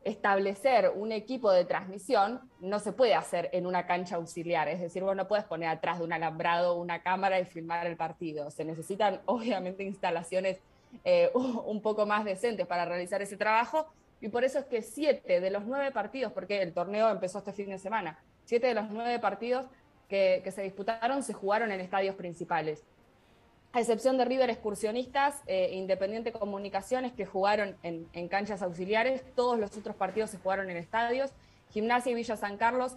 establecer 0.05 0.93
un 0.95 1.11
equipo 1.11 1.51
de 1.51 1.65
transmisión 1.65 2.39
no 2.61 2.79
se 2.79 2.93
puede 2.93 3.15
hacer 3.15 3.49
en 3.51 3.65
una 3.65 3.85
cancha 3.85 4.15
auxiliar. 4.15 4.69
Es 4.69 4.79
decir, 4.79 5.03
vos 5.03 5.15
no 5.15 5.27
puedes 5.27 5.45
poner 5.45 5.69
atrás 5.69 5.99
de 5.99 6.05
un 6.05 6.13
alambrado 6.13 6.75
una 6.75 7.01
cámara 7.01 7.39
y 7.39 7.45
filmar 7.45 7.85
el 7.85 7.97
partido. 7.97 8.49
Se 8.49 8.63
necesitan, 8.63 9.21
obviamente, 9.25 9.83
instalaciones 9.83 10.59
un 11.35 11.83
poco 11.83 12.07
más 12.07 12.25
decentes 12.25 12.65
para 12.65 12.83
realizar 12.83 13.21
ese 13.21 13.37
trabajo 13.37 13.85
y 14.21 14.29
por 14.29 14.43
eso 14.43 14.59
es 14.59 14.65
que 14.65 14.81
siete 14.81 15.39
de 15.39 15.49
los 15.49 15.65
nueve 15.65 15.91
partidos, 15.91 16.33
porque 16.33 16.61
el 16.61 16.73
torneo 16.73 17.09
empezó 17.09 17.39
este 17.39 17.53
fin 17.53 17.69
de 17.69 17.79
semana, 17.79 18.19
siete 18.45 18.67
de 18.67 18.73
los 18.73 18.89
nueve 18.89 19.19
partidos 19.19 19.65
que, 20.09 20.43
se 20.53 20.63
disputaron 20.63 21.23
se 21.23 21.33
jugaron 21.33 21.71
en 21.71 21.79
estadios 21.79 22.15
principales. 22.15 22.83
A 23.71 23.79
excepción 23.79 24.17
de 24.17 24.25
River 24.25 24.49
Excursionistas 24.49 25.41
e 25.45 25.75
Independiente 25.75 26.31
Comunicaciones, 26.31 27.13
que 27.13 27.25
jugaron 27.25 27.77
en, 27.83 28.27
canchas 28.27 28.61
auxiliares, 28.61 29.23
todos 29.35 29.59
los 29.59 29.77
otros 29.77 29.95
partidos 29.95 30.31
se 30.31 30.37
jugaron 30.37 30.69
en 30.69 30.77
estadios. 30.77 31.31
Gimnasia 31.71 32.11
y 32.11 32.15
Villa 32.15 32.35
San 32.35 32.57
Carlos 32.57 32.95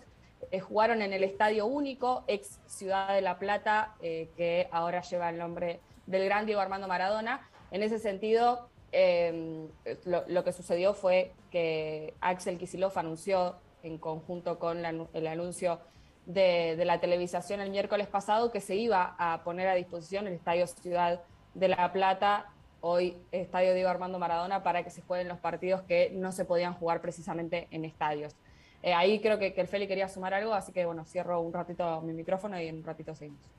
eh, 0.50 0.60
jugaron 0.60 1.02
en 1.02 1.12
el 1.12 1.24
Estadio 1.24 1.66
Único, 1.66 2.24
ex 2.26 2.58
Ciudad 2.66 3.14
de 3.14 3.20
La 3.20 3.38
Plata, 3.38 3.94
eh, 4.00 4.30
que 4.36 4.68
ahora 4.72 5.02
lleva 5.02 5.28
el 5.28 5.38
nombre 5.38 5.80
del 6.06 6.24
gran 6.24 6.46
Diego 6.46 6.60
Armando 6.60 6.88
Maradona. 6.88 7.46
En 7.70 7.82
ese 7.82 7.98
sentido, 7.98 8.70
Em, 8.92 9.68
lo, 10.04 10.44
que 10.44 10.52
sucedió 10.52 10.92
fue 10.92 11.32
que 11.50 12.12
Axel 12.20 12.58
Kisilov 12.58 12.92
anunció, 12.98 13.56
en 13.82 13.98
conjunto 13.98 14.58
con 14.58 14.84
el 14.84 15.26
anuncio 15.26 15.80
de, 16.26 16.82
la 16.84 17.00
televisación 17.00 17.60
el 17.60 17.70
miércoles 17.70 18.06
pasado, 18.06 18.50
que 18.50 18.60
se 18.60 18.76
iba 18.76 19.14
a 19.18 19.42
poner 19.44 19.68
a 19.68 19.74
disposición 19.74 20.26
el 20.26 20.34
Estadio 20.34 20.66
Ciudad 20.66 21.22
de 21.54 21.68
La 21.68 21.92
Plata, 21.92 22.46
hoy 22.80 23.16
Estadio 23.30 23.74
Diego 23.74 23.88
Armando 23.88 24.18
Maradona, 24.18 24.62
para 24.62 24.82
que 24.82 24.90
se 24.90 25.02
jueguen 25.02 25.28
los 25.28 25.38
partidos 25.38 25.82
que 25.82 26.10
no 26.14 26.32
se 26.32 26.44
podían 26.44 26.74
jugar 26.74 27.00
precisamente 27.00 27.68
en 27.70 27.84
estadios. 27.84 28.34
Eh, 28.82 28.94
ahí 28.94 29.20
creo 29.20 29.38
que, 29.38 29.52
que 29.52 29.60
el 29.60 29.68
Feli 29.68 29.86
quería 29.86 30.08
sumar 30.08 30.34
algo, 30.34 30.54
así 30.54 30.72
que 30.72 30.84
bueno, 30.84 31.04
cierro 31.04 31.40
un 31.40 31.52
ratito 31.52 32.00
mi 32.00 32.12
micrófono 32.12 32.60
y 32.60 32.66
en 32.66 32.78
un 32.78 32.84
ratito 32.84 33.14
seguimos. 33.14 33.50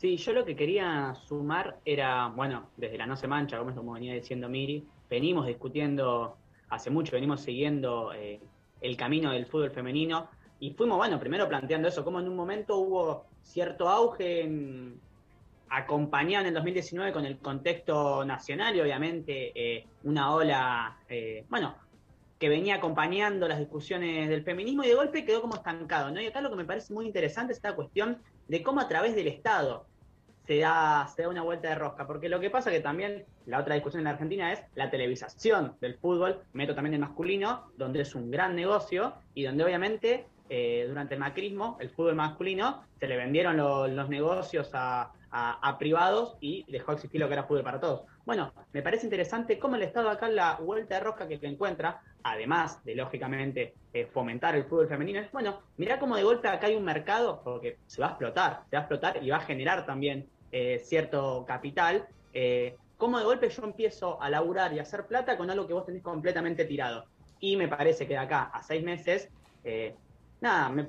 Sí, 0.00 0.16
yo 0.16 0.32
lo 0.32 0.46
que 0.46 0.56
quería 0.56 1.14
sumar 1.26 1.78
era, 1.84 2.28
bueno, 2.28 2.70
desde 2.78 2.96
la 2.96 3.06
No 3.06 3.16
se 3.16 3.28
mancha, 3.28 3.58
como, 3.58 3.92
venía 3.92 4.14
diciendo 4.14 4.48
Miri, 4.48 4.86
venimos 5.10 5.46
discutiendo 5.46 6.38
hace 6.70 6.88
mucho, 6.88 7.12
venimos 7.12 7.42
siguiendo 7.42 8.12
eh, 8.14 8.40
el 8.80 8.96
camino 8.96 9.30
del 9.30 9.44
fútbol 9.44 9.70
femenino 9.70 10.28
y 10.60 10.74
fuimos, 10.74 10.98
bueno, 10.98 11.18
primero 11.18 11.48
planteando 11.48 11.88
eso, 11.88 12.04
como 12.04 12.20
en 12.20 12.28
un 12.28 12.36
momento 12.36 12.76
hubo 12.76 13.24
cierto 13.42 13.88
auge 13.88 14.48
acompañado 15.70 16.42
en 16.42 16.48
el 16.48 16.54
2019 16.54 17.12
con 17.12 17.24
el 17.24 17.38
contexto 17.38 18.24
nacional 18.24 18.76
y 18.76 18.80
obviamente 18.80 19.52
eh, 19.54 19.86
una 20.04 20.34
ola, 20.34 20.98
eh, 21.08 21.44
bueno, 21.48 21.76
que 22.38 22.48
venía 22.48 22.76
acompañando 22.76 23.48
las 23.48 23.58
discusiones 23.58 24.28
del 24.28 24.42
feminismo 24.42 24.84
y 24.84 24.88
de 24.88 24.94
golpe 24.94 25.24
quedó 25.24 25.40
como 25.40 25.54
estancado, 25.54 26.10
¿no? 26.10 26.20
Y 26.20 26.26
acá 26.26 26.40
lo 26.40 26.50
que 26.50 26.56
me 26.56 26.64
parece 26.64 26.92
muy 26.92 27.06
interesante 27.06 27.52
es 27.52 27.58
esta 27.58 27.74
cuestión 27.74 28.18
de 28.48 28.62
cómo 28.62 28.80
a 28.80 28.88
través 28.88 29.14
del 29.14 29.28
Estado 29.28 29.86
se 30.46 30.58
da, 30.58 31.06
se 31.14 31.22
da 31.22 31.28
una 31.28 31.42
vuelta 31.42 31.68
de 31.68 31.76
rosca, 31.76 32.06
porque 32.06 32.28
lo 32.28 32.40
que 32.40 32.50
pasa 32.50 32.70
que 32.70 32.80
también 32.80 33.24
la 33.46 33.60
otra 33.60 33.74
discusión 33.74 34.00
en 34.00 34.04
la 34.04 34.10
Argentina 34.10 34.52
es 34.52 34.62
la 34.74 34.90
televisación 34.90 35.76
del 35.80 35.96
fútbol, 35.96 36.40
meto 36.52 36.74
también 36.74 36.94
el 36.94 37.00
masculino, 37.00 37.70
donde 37.76 38.02
es 38.02 38.14
un 38.14 38.30
gran 38.30 38.56
negocio 38.56 39.14
y 39.34 39.44
donde 39.44 39.62
obviamente 39.64 40.26
eh, 40.50 40.84
durante 40.86 41.14
el 41.14 41.20
macrismo, 41.20 41.78
el 41.80 41.88
fútbol 41.90 42.16
masculino, 42.16 42.84
se 42.98 43.06
le 43.08 43.16
vendieron 43.16 43.56
lo- 43.56 43.88
los 43.88 44.08
negocios 44.10 44.70
a, 44.74 45.12
privados 45.78 46.36
y 46.40 46.64
dejó 46.70 46.90
de 46.90 46.96
existir 46.96 47.20
lo 47.20 47.28
que 47.28 47.34
era 47.34 47.44
fútbol 47.44 47.62
para 47.62 47.78
todos. 47.78 48.02
Bueno, 48.26 48.52
me 48.72 48.82
parece 48.82 49.06
interesante 49.06 49.58
cómo 49.60 49.76
el 49.76 49.82
Estado 49.82 50.10
acá 50.10 50.28
la 50.28 50.56
vuelta 50.56 50.96
de 50.96 51.00
rosca 51.02 51.28
que 51.28 51.38
te 51.38 51.46
encuentra, 51.46 52.00
además 52.24 52.84
de 52.84 52.96
lógicamente 52.96 53.74
eh, 53.92 54.06
fomentar 54.06 54.56
el 54.56 54.64
fútbol 54.64 54.88
femenino, 54.88 55.20
es 55.20 55.30
bueno, 55.30 55.60
mirá 55.76 56.00
cómo 56.00 56.16
de 56.16 56.24
golpe 56.24 56.48
acá 56.48 56.66
hay 56.66 56.74
un 56.74 56.84
mercado, 56.84 57.40
porque 57.44 57.78
se 57.86 58.00
va 58.02 58.08
a 58.08 58.10
explotar, 58.10 58.62
se 58.68 58.76
va 58.76 58.80
a 58.80 58.82
explotar 58.86 59.22
y 59.22 59.30
va 59.30 59.36
a 59.36 59.40
generar 59.40 59.86
también 59.86 60.28
eh, 60.50 60.80
cierto 60.84 61.44
capital. 61.46 62.06
Cómo 62.96 63.18
de 63.18 63.24
golpe 63.24 63.48
yo 63.48 63.62
empiezo 63.64 64.20
a 64.20 64.28
laburar 64.28 64.74
y 64.74 64.78
a 64.78 64.82
hacer 64.82 65.06
plata 65.06 65.38
con 65.38 65.48
algo 65.48 65.66
que 65.66 65.72
vos 65.72 65.86
tenés 65.86 66.02
completamente 66.02 66.66
tirado. 66.66 67.06
Y 67.38 67.56
me 67.56 67.66
parece 67.66 68.06
que 68.06 68.12
de 68.12 68.18
acá 68.18 68.50
a 68.52 68.62
seis 68.62 68.82
meses, 68.84 69.30
nada, 70.40 70.68
no, 70.70 70.86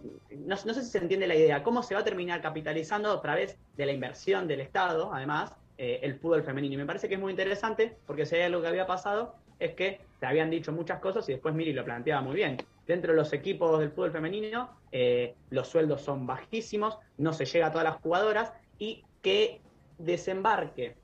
no 0.48 0.74
sé 0.74 0.84
si 0.84 0.90
se 0.90 0.98
entiende 0.98 1.28
la 1.28 1.36
idea, 1.36 1.64
cómo 1.64 1.84
se 1.84 1.94
va 1.94 2.02
a 2.02 2.04
terminar 2.04 2.42
capitalizando 2.42 3.12
a 3.12 3.22
través 3.22 3.58
de 3.76 3.86
la 3.86 3.92
inversión 3.92 4.48
del 4.48 4.62
Estado, 4.62 5.14
además, 5.14 5.56
eh, 5.78 6.00
el 6.04 6.16
fútbol 6.16 6.44
femenino. 6.44 6.76
Y 6.76 6.78
me 6.78 6.86
parece 6.86 7.08
que 7.08 7.16
es 7.16 7.20
muy 7.20 7.32
interesante, 7.32 7.98
porque 8.06 8.26
si 8.26 8.36
hay 8.36 8.44
algo 8.44 8.62
que 8.62 8.68
había 8.68 8.86
pasado, 8.86 9.36
es 9.60 9.74
que 9.76 10.02
se 10.20 10.26
habían 10.26 10.50
dicho 10.50 10.72
muchas 10.72 11.00
cosas 11.00 11.28
y 11.30 11.34
después 11.34 11.54
Miri 11.54 11.74
lo 11.74 11.86
planteaba 11.86 12.22
muy 12.22 12.36
bien. 12.36 12.58
Dentro 12.88 13.14
de 13.14 13.18
los 13.18 13.32
equipos 13.32 13.80
del 13.80 13.92
fútbol 13.92 14.12
femenino, 14.12 14.70
eh, 14.92 15.36
los 15.50 15.68
sueldos 15.68 16.02
son 16.02 16.26
bajísimos, 16.26 16.98
no 17.18 17.32
se 17.34 17.46
llega 17.46 17.68
a 17.68 17.72
todas 17.72 17.86
las 17.86 18.02
jugadoras 18.02 18.54
y 18.80 19.04
que 19.22 19.62
desembarque 19.98 20.96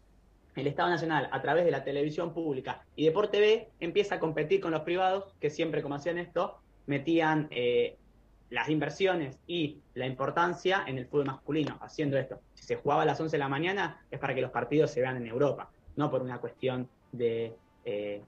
el 0.55 0.67
Estado 0.67 0.89
Nacional 0.89 1.29
a 1.31 1.41
través 1.41 1.65
de 1.65 1.71
la 1.71 1.83
televisión 1.83 2.33
pública 2.33 2.83
y 2.95 3.05
Deporte 3.05 3.39
B 3.39 3.69
empieza 3.79 4.15
a 4.15 4.19
competir 4.19 4.59
con 4.59 4.71
los 4.71 4.81
privados 4.81 5.35
que 5.39 5.51
siempre 5.51 5.83
como 5.83 5.95
hacían 5.95 6.17
esto 6.17 6.59
metían 6.87 7.47
eh, 7.51 7.95
las 8.49 8.69
inversiones 8.69 9.39
y 9.47 9.79
la 9.93 10.05
importancia 10.05 10.83
en 10.87 10.97
el 10.97 11.05
fútbol 11.07 11.25
masculino 11.25 11.77
haciendo 11.81 12.17
esto. 12.17 12.39
Si 12.53 12.65
se 12.65 12.75
jugaba 12.75 13.01
a 13.01 13.05
las 13.05 13.19
11 13.19 13.35
de 13.35 13.39
la 13.39 13.49
mañana 13.49 14.05
es 14.09 14.19
para 14.19 14.33
que 14.33 14.41
los 14.41 14.51
partidos 14.51 14.91
se 14.91 15.01
vean 15.01 15.17
en 15.17 15.27
Europa, 15.27 15.69
no 15.95 16.09
por 16.09 16.21
una 16.21 16.39
cuestión 16.39 16.89
de, 17.11 17.55
eh, 17.83 18.21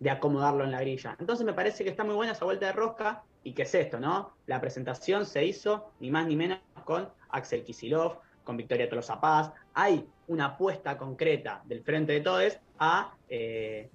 de 0.00 0.10
acomodarlo 0.10 0.64
en 0.64 0.72
la 0.72 0.80
grilla. 0.80 1.16
Entonces 1.20 1.46
me 1.46 1.52
parece 1.52 1.84
que 1.84 1.90
está 1.90 2.04
muy 2.04 2.14
buena 2.14 2.32
esa 2.32 2.44
vuelta 2.44 2.66
de 2.66 2.72
rosca 2.72 3.22
y 3.44 3.52
que 3.52 3.62
es 3.62 3.74
esto, 3.74 4.00
¿no? 4.00 4.32
La 4.46 4.60
presentación 4.60 5.26
se 5.26 5.44
hizo 5.44 5.92
ni 6.00 6.10
más 6.10 6.26
ni 6.26 6.36
menos 6.36 6.58
con 6.84 7.08
Axel 7.30 7.64
Kisilov, 7.64 8.18
con 8.44 8.56
Victoria 8.56 8.88
Tolosa 8.88 9.20
Paz. 9.20 9.52
Hay 9.74 10.06
una 10.26 10.46
apuesta 10.46 10.98
concreta 10.98 11.62
del 11.64 11.82
Frente 11.82 12.12
de 12.12 12.20
Todes 12.20 12.60
a 12.78 13.14
eh, 13.28 13.88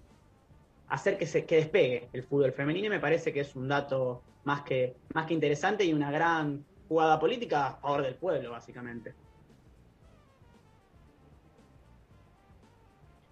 hacer 0.87 1.17
que 1.17 1.25
se 1.25 1.45
que 1.45 1.57
despegue 1.57 2.09
el 2.13 2.23
fútbol 2.23 2.53
femenino 2.53 2.87
y 2.87 2.89
me 2.89 2.99
parece 2.99 3.33
que 3.33 3.41
es 3.41 3.55
un 3.55 3.67
dato 3.67 4.23
más 4.47 4.61
que, 4.61 4.95
más 5.13 5.25
que 5.25 5.33
interesante 5.33 5.83
y 5.83 5.91
una 5.91 6.09
gran 6.09 6.63
jugada 6.87 7.19
política 7.19 7.67
a 7.67 7.75
favor 7.75 8.01
del 8.01 8.15
pueblo, 8.15 8.51
básicamente. 8.51 9.13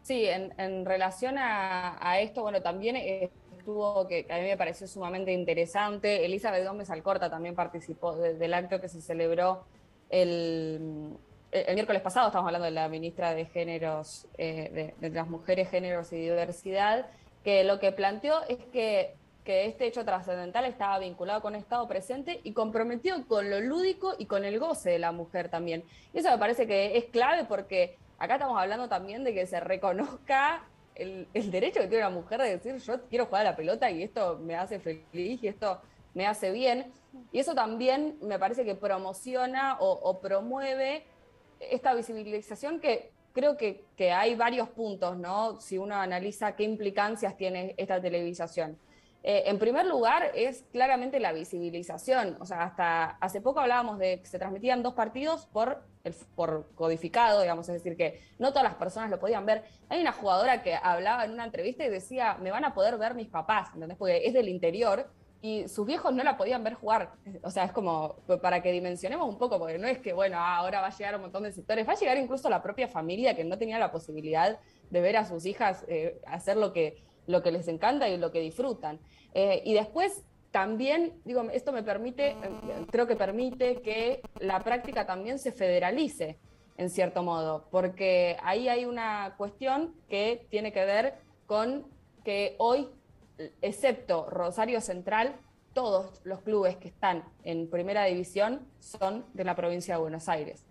Sí, 0.01 0.25
en, 0.27 0.85
relación 0.85 1.35
a, 1.37 2.19
esto, 2.19 2.41
bueno, 2.41 2.61
también 2.61 2.97
eh, 2.97 3.31
estuvo, 3.57 4.05
que 4.07 4.27
a 4.29 4.35
mí 4.35 4.43
me 4.43 4.57
pareció 4.57 4.87
sumamente 4.87 5.31
interesante, 5.31 6.25
Elizabeth 6.25 6.67
Gómez 6.67 6.89
Alcorta 6.89 7.29
también 7.29 7.55
participó 7.55 8.15
de- 8.17 8.35
del 8.35 8.53
acto 8.53 8.81
que 8.81 8.89
se 8.89 9.01
celebró 9.01 9.63
el, 10.09 11.17
el 11.51 11.73
miércoles 11.75 12.01
pasado, 12.01 12.27
estamos 12.27 12.47
hablando 12.47 12.65
de 12.65 12.71
la 12.71 12.89
ministra 12.89 13.33
de 13.33 13.45
Géneros, 13.45 14.27
eh, 14.37 14.93
de 14.99 15.09
las 15.11 15.29
Mujeres, 15.29 15.69
Géneros 15.69 16.11
y 16.11 16.17
Diversidad, 16.17 17.07
que 17.45 17.63
lo 17.63 17.79
que 17.79 17.93
planteó 17.93 18.43
es 18.49 18.59
que, 18.73 19.15
que 19.45 19.67
este 19.67 19.85
hecho 19.85 20.03
trascendental 20.03 20.65
estaba 20.65 20.97
vinculado 20.99 21.41
con 21.41 21.55
Estado 21.55 21.87
presente 21.87 22.41
y 22.43 22.51
comprometido 22.51 23.25
con 23.27 23.49
lo 23.49 23.61
lúdico 23.61 24.15
y 24.17 24.25
con 24.25 24.43
el 24.43 24.59
goce 24.59 24.89
de 24.89 24.99
la 24.99 25.11
mujer 25.11 25.49
también. 25.49 25.83
Y 26.13 26.19
eso 26.19 26.31
me 26.31 26.37
parece 26.39 26.65
que 26.65 26.97
es 26.97 27.05
clave 27.05 27.45
porque 27.45 27.95
acá 28.17 28.33
estamos 28.33 28.59
hablando 28.59 28.89
también 28.89 29.23
de 29.23 29.33
que 29.33 29.45
se 29.45 29.59
reconozca 29.59 30.63
el, 30.95 31.27
derecho 31.33 31.79
que 31.79 31.87
tiene 31.87 32.05
una 32.05 32.15
mujer 32.15 32.41
de 32.41 32.57
decir 32.57 32.77
yo 32.77 33.01
quiero 33.07 33.27
jugar 33.27 33.45
a 33.45 33.51
la 33.51 33.55
pelota 33.55 33.91
y 33.91 34.01
esto 34.01 34.39
me 34.41 34.55
hace 34.55 34.79
feliz 34.79 35.43
y 35.43 35.47
esto 35.47 35.79
me 36.15 36.25
hace 36.25 36.51
bien. 36.51 36.91
Y 37.31 37.39
eso 37.39 37.53
también 37.53 38.17
me 38.21 38.39
parece 38.39 38.65
que 38.65 38.73
promociona 38.73 39.77
o, 39.79 39.91
o 39.91 40.19
promueve 40.21 41.05
esta 41.59 41.93
visibilización 41.93 42.79
que 42.79 43.11
creo 43.31 43.57
que, 43.57 43.85
que 43.95 44.11
hay 44.11 44.33
varios 44.35 44.69
puntos, 44.69 45.17
¿no? 45.17 45.61
Si 45.61 45.77
uno 45.77 45.95
analiza 45.95 46.55
qué 46.55 46.63
implicancias 46.63 47.37
tiene 47.37 47.75
esta 47.77 48.01
televisación. 48.01 48.79
Eh, 49.27 49.49
en 49.49 49.57
primer 49.57 49.87
lugar, 49.87 50.31
es 50.35 50.65
claramente 50.71 51.19
la 51.19 51.33
visibilización. 51.33 52.37
O 52.39 52.45
sea, 52.45 52.61
hasta 52.61 53.05
hace 53.19 53.41
poco 53.41 53.59
hablábamos 53.59 53.97
de 53.97 54.19
que 54.19 54.27
se 54.27 54.37
transmitían 54.37 54.83
dos 54.83 54.93
partidos 54.93 55.47
por, 55.47 55.81
por 56.35 56.69
codificado, 56.75 57.41
digamos, 57.41 57.67
es 57.69 57.73
decir, 57.73 57.97
que 57.97 58.21
no 58.37 58.49
todas 58.49 58.65
las 58.65 58.75
personas 58.75 59.09
lo 59.09 59.19
podían 59.19 59.43
ver. 59.47 59.63
Hay 59.89 59.99
una 59.99 60.11
jugadora 60.11 60.61
que 60.61 60.75
hablaba 60.75 61.25
en 61.25 61.31
una 61.31 61.43
entrevista 61.43 61.83
y 61.83 61.89
decía, 61.89 62.37
me 62.39 62.51
van 62.51 62.65
a 62.65 62.75
poder 62.75 62.99
ver 62.99 63.15
mis 63.15 63.27
papás, 63.27 63.69
¿entendés? 63.73 63.97
Porque 63.97 64.27
es 64.27 64.33
del 64.35 64.47
interior 64.47 65.09
y 65.41 65.67
sus 65.69 65.87
viejos 65.87 66.13
no 66.13 66.23
la 66.23 66.37
podían 66.37 66.63
ver 66.63 66.75
jugar. 66.75 67.13
O 67.41 67.49
sea, 67.49 67.63
es 67.63 67.71
como 67.71 68.17
para 68.43 68.61
que 68.61 68.71
dimensionemos 68.71 69.27
un 69.27 69.39
poco, 69.39 69.57
porque 69.57 69.79
no 69.79 69.87
es 69.87 69.97
que, 69.97 70.13
bueno, 70.13 70.37
ah, 70.37 70.57
ahora 70.57 70.81
va 70.81 70.87
a 70.87 70.95
llegar 70.95 71.15
un 71.15 71.21
montón 71.21 71.41
de 71.41 71.51
sectores, 71.51 71.87
va 71.87 71.93
a 71.93 71.95
llegar 71.95 72.19
incluso 72.19 72.47
la 72.47 72.61
propia 72.61 72.87
familia 72.87 73.35
que 73.35 73.43
no 73.43 73.57
tenía 73.57 73.79
la 73.79 73.91
posibilidad 73.91 74.59
de 74.91 75.01
ver 75.01 75.17
a 75.17 75.25
sus 75.25 75.47
hijas 75.47 75.83
eh, 75.87 76.21
hacer 76.27 76.57
lo 76.57 76.73
que, 76.73 77.03
lo 77.27 77.41
que 77.41 77.51
les 77.51 77.67
encanta 77.67 78.09
y 78.09 78.17
lo 78.17 78.31
que 78.31 78.39
disfrutan. 78.39 78.99
Eh, 79.33 79.61
y 79.65 79.73
después 79.73 80.23
también, 80.51 81.13
digo, 81.25 81.41
esto 81.51 81.71
me 81.71 81.83
permite, 81.83 82.31
eh, 82.31 82.37
creo 82.89 83.07
que 83.07 83.15
permite 83.15 83.81
que 83.81 84.21
la 84.39 84.63
práctica 84.63 85.05
también 85.05 85.39
se 85.39 85.51
federalice, 85.51 86.37
en 86.77 86.89
cierto 86.89 87.23
modo, 87.23 87.67
porque 87.71 88.37
ahí 88.43 88.69
hay 88.69 88.85
una 88.85 89.35
cuestión 89.37 89.93
que 90.09 90.45
tiene 90.49 90.71
que 90.71 90.85
ver 90.85 91.15
con 91.45 91.85
que 92.23 92.55
hoy, 92.57 92.89
excepto 93.61 94.29
Rosario 94.29 94.81
Central, 94.81 95.35
todos 95.73 96.21
los 96.23 96.41
clubes 96.41 96.77
que 96.77 96.87
están 96.87 97.25
en 97.43 97.69
primera 97.69 98.05
división 98.05 98.65
son 98.79 99.25
de 99.33 99.43
la 99.43 99.55
provincia 99.55 99.95
de 99.95 100.01
Buenos 100.01 100.29
Aires. 100.29 100.65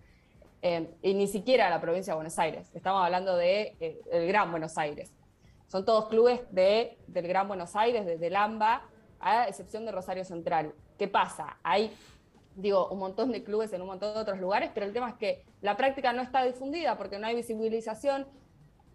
Eh, 0.63 0.89
y 1.03 1.13
ni 1.13 1.27
siquiera 1.27 1.69
la 1.69 1.79
provincia 1.79 2.13
de 2.13 2.15
Buenos 2.15 2.39
Aires, 2.39 2.71
estamos 2.73 3.03
hablando 3.03 3.35
de 3.35 3.99
Gran 4.27 4.49
Buenos 4.49 4.79
Aires. 4.79 5.13
Son 5.75 5.83
todos 5.83 6.07
clubes 6.07 6.39
de, 6.51 6.97
del 7.05 7.27
Gran 7.27 7.49
Buenos 7.49 7.75
Aires, 7.75 8.05
de, 8.05 8.17
del 8.17 8.37
AMBA, 8.37 8.81
a 9.19 9.49
excepción 9.49 9.83
de 9.83 9.91
Rosario 9.91 10.23
Central. 10.23 10.73
¿Qué 10.97 11.09
pasa? 11.09 11.57
Hay, 11.63 11.91
digo, 12.55 12.87
un 12.87 12.99
montón 12.99 13.29
de 13.33 13.43
clubes 13.43 13.73
en 13.73 13.81
un 13.81 13.87
montón 13.87 14.13
de 14.13 14.21
otros 14.21 14.39
lugares, 14.39 14.71
pero 14.73 14.85
el 14.85 14.93
tema 14.93 15.09
es 15.09 15.15
que 15.15 15.43
la 15.59 15.75
práctica 15.75 16.13
no 16.13 16.21
está 16.21 16.45
difundida 16.45 16.97
porque 16.97 17.19
no 17.19 17.27
hay 17.27 17.35
visibilización 17.35 18.25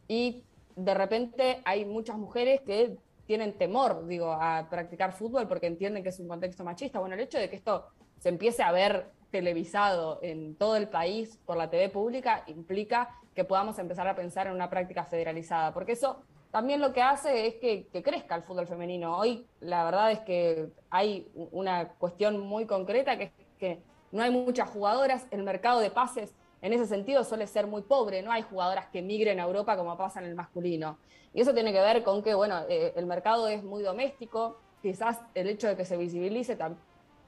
y 0.09 0.43
de 0.75 0.95
repente 0.95 1.61
hay 1.67 1.85
muchas 1.85 2.17
mujeres 2.17 2.63
que 2.63 2.97
tienen 3.27 3.59
temor, 3.59 4.07
digo, 4.07 4.33
a 4.33 4.69
practicar 4.71 5.13
fútbol 5.13 5.47
porque 5.49 5.67
entienden 5.67 6.03
que 6.03 6.09
es 6.09 6.19
un 6.19 6.29
contexto 6.29 6.65
machista. 6.65 6.99
Bueno, 6.99 7.15
el 7.15 7.21
hecho 7.21 7.37
de 7.37 7.51
que 7.51 7.57
esto 7.57 7.89
se 8.21 8.31
empiece 8.31 8.63
a 8.63 8.73
ver 8.73 9.11
televisado 9.31 10.19
en 10.23 10.55
todo 10.57 10.77
el 10.77 10.89
país 10.89 11.39
por 11.45 11.59
la 11.59 11.69
TV 11.69 11.91
pública 11.91 12.43
implica 12.47 13.21
que 13.35 13.45
podamos 13.45 13.79
empezar 13.79 14.09
a 14.09 14.17
pensar 14.17 14.47
en 14.47 14.55
una 14.55 14.71
práctica 14.71 15.05
federalizada, 15.05 15.75
porque 15.75 15.93
eso 15.93 16.23
también 16.51 16.81
lo 16.81 16.93
que 16.93 17.03
hace 17.03 17.47
es 17.47 17.55
que, 17.57 17.87
crezca 18.03 18.35
el 18.35 18.43
fútbol 18.43 18.67
femenino. 18.67 19.17
Hoy 19.17 19.47
la 19.61 19.85
verdad 19.85 20.11
es 20.11 20.21
que 20.21 20.69
hay 20.91 21.31
una 21.35 21.91
cuestión 21.91 22.41
muy 22.41 22.67
concreta 22.67 23.17
que 23.17 23.25
es 23.25 23.33
que 23.59 23.83
no 24.13 24.23
hay 24.23 24.31
muchas 24.31 24.69
jugadoras, 24.69 25.27
el 25.31 25.43
mercado 25.43 25.81
de 25.81 25.91
pases 25.91 26.35
en 26.63 26.73
ese 26.73 26.87
sentido 26.87 27.25
suele 27.25 27.47
ser 27.47 27.67
muy 27.67 27.83
pobre, 27.83 28.23
no 28.23 28.33
hay 28.33 28.43
jugadoras 28.43 28.89
que 28.89 29.01
migren 29.01 29.41
a 29.41 29.45
Europa 29.45 29.77
como 29.77 29.97
pasa 29.97 30.21
en 30.21 30.27
el 30.27 30.35
masculino. 30.35 30.99
Y 31.33 31.41
eso 31.41 31.55
tiene 31.55 31.73
que 31.73 31.81
ver 31.81 32.03
con 32.03 32.23
que, 32.23 32.35
bueno, 32.35 32.61
eh, 32.69 32.93
el 32.97 33.07
mercado 33.07 33.49
es 33.49 33.63
muy 33.63 33.83
doméstico, 33.83 34.59
quizás 34.83 35.21
el 35.35 35.49
hecho 35.49 35.69
de 35.69 35.77
que 35.77 35.85
se 35.85 35.97
visibilice 35.97 36.57
tam 36.57 36.77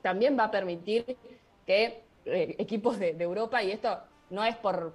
también 0.02 0.36
va 0.36 0.44
a 0.44 0.50
permitir 0.50 1.16
que 1.64 2.02
eh, 2.24 2.56
equipos 2.58 2.98
de, 2.98 3.14
de, 3.14 3.24
Europa, 3.24 3.62
y 3.62 3.70
esto 3.70 4.00
no 4.30 4.44
es 4.44 4.56
por, 4.56 4.92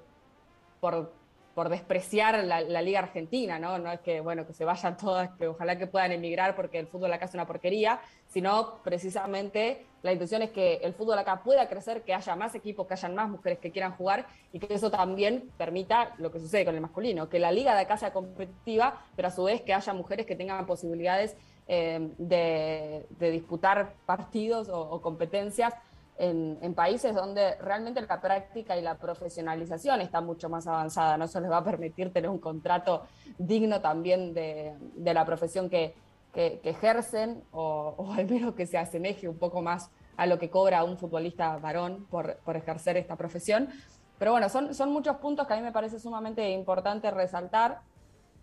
por, 0.82 1.14
por 1.58 1.70
despreciar 1.70 2.44
la, 2.44 2.82
Liga 2.84 3.00
Argentina, 3.00 3.58
¿no? 3.58 3.80
No 3.80 3.92
es 3.92 4.00
que, 4.02 4.22
bueno, 4.22 4.46
que 4.46 4.54
se 4.54 4.64
vayan 4.64 4.96
todas, 4.96 5.32
que 5.40 5.48
ojalá 5.48 5.76
que 5.76 5.88
puedan 5.88 6.12
emigrar 6.12 6.56
porque 6.56 6.78
el 6.78 6.86
fútbol 6.86 7.12
acá 7.12 7.26
es 7.26 7.34
una 7.34 7.48
porquería, 7.48 8.00
sino 8.28 8.76
precisamente 8.84 9.84
la 10.04 10.12
intención 10.14 10.44
es 10.44 10.52
que 10.52 10.76
el 10.84 10.94
fútbol 10.94 11.18
acá 11.18 11.42
pueda 11.44 11.68
crecer, 11.68 12.04
que 12.04 12.14
haya 12.14 12.36
más 12.36 12.54
equipos, 12.54 12.86
que 12.86 12.94
hayan 12.94 13.16
más 13.16 13.28
mujeres 13.28 13.58
que 13.58 13.72
quieran 13.72 13.94
jugar 13.94 14.28
y 14.54 14.60
que 14.60 14.72
eso 14.72 14.92
también 14.92 15.50
permita 15.58 16.14
lo 16.20 16.32
que 16.32 16.40
sucede 16.40 16.64
con 16.64 16.76
el 16.76 16.82
masculino, 16.82 17.28
que 17.28 17.40
la 17.40 17.52
liga 17.52 17.74
de 17.74 17.82
acá 17.82 17.98
sea 17.98 18.14
competitiva, 18.14 19.02
pero 19.16 19.30
a 19.30 19.32
su 19.32 19.44
vez 19.46 19.64
que 19.64 19.74
haya 19.74 19.94
mujeres 19.94 20.28
que 20.28 20.36
tengan 20.36 20.68
posibilidades 20.68 21.36
eh, 21.68 22.12
de, 22.20 23.32
disputar 23.32 23.96
partidos 24.06 24.70
o 24.70 25.02
competencias 25.02 25.74
en, 26.18 26.58
en, 26.62 26.74
países 26.74 27.14
donde 27.14 27.56
realmente 27.56 28.02
la 28.02 28.20
práctica 28.20 28.76
y 28.78 28.82
la 28.82 28.96
profesionalización 28.96 30.02
está 30.02 30.22
mucho 30.22 30.50
más 30.50 30.68
avanzada. 30.68 31.18
No 31.18 31.28
se 31.28 31.40
les 31.42 31.52
va 31.52 31.58
a 31.58 31.64
permitir 31.64 32.12
tener 32.12 32.30
un 32.30 32.40
contrato 32.40 33.04
digno 33.38 33.82
también 33.82 34.34
de, 34.34 34.74
de 34.96 35.14
la 35.14 35.26
profesión 35.26 35.70
que, 35.70 35.94
que, 36.34 36.60
que 36.62 36.72
ejercen 36.72 37.44
o, 37.52 37.94
o, 37.98 38.14
al 38.14 38.28
menos 38.28 38.56
que 38.56 38.66
se 38.66 38.78
asemeje 38.78 39.28
un 39.28 39.38
poco 39.38 39.62
más 39.62 39.92
a 40.18 40.26
lo 40.26 40.40
que 40.40 40.50
cobra 40.50 40.84
un 40.84 40.98
futbolista 40.98 41.58
varón 41.58 42.06
por, 42.10 42.38
por 42.38 42.58
ejercer 42.58 42.98
esta 42.98 43.16
profesión. 43.16 43.70
Pero 44.18 44.32
bueno, 44.32 44.50
son, 44.50 44.74
son 44.74 44.92
muchos 44.92 45.18
puntos 45.18 45.46
que 45.46 45.54
a 45.54 45.58
mí 45.58 45.62
me 45.62 45.72
parece 45.72 46.00
sumamente 46.00 46.50
importante 46.50 47.12
resaltar 47.12 47.82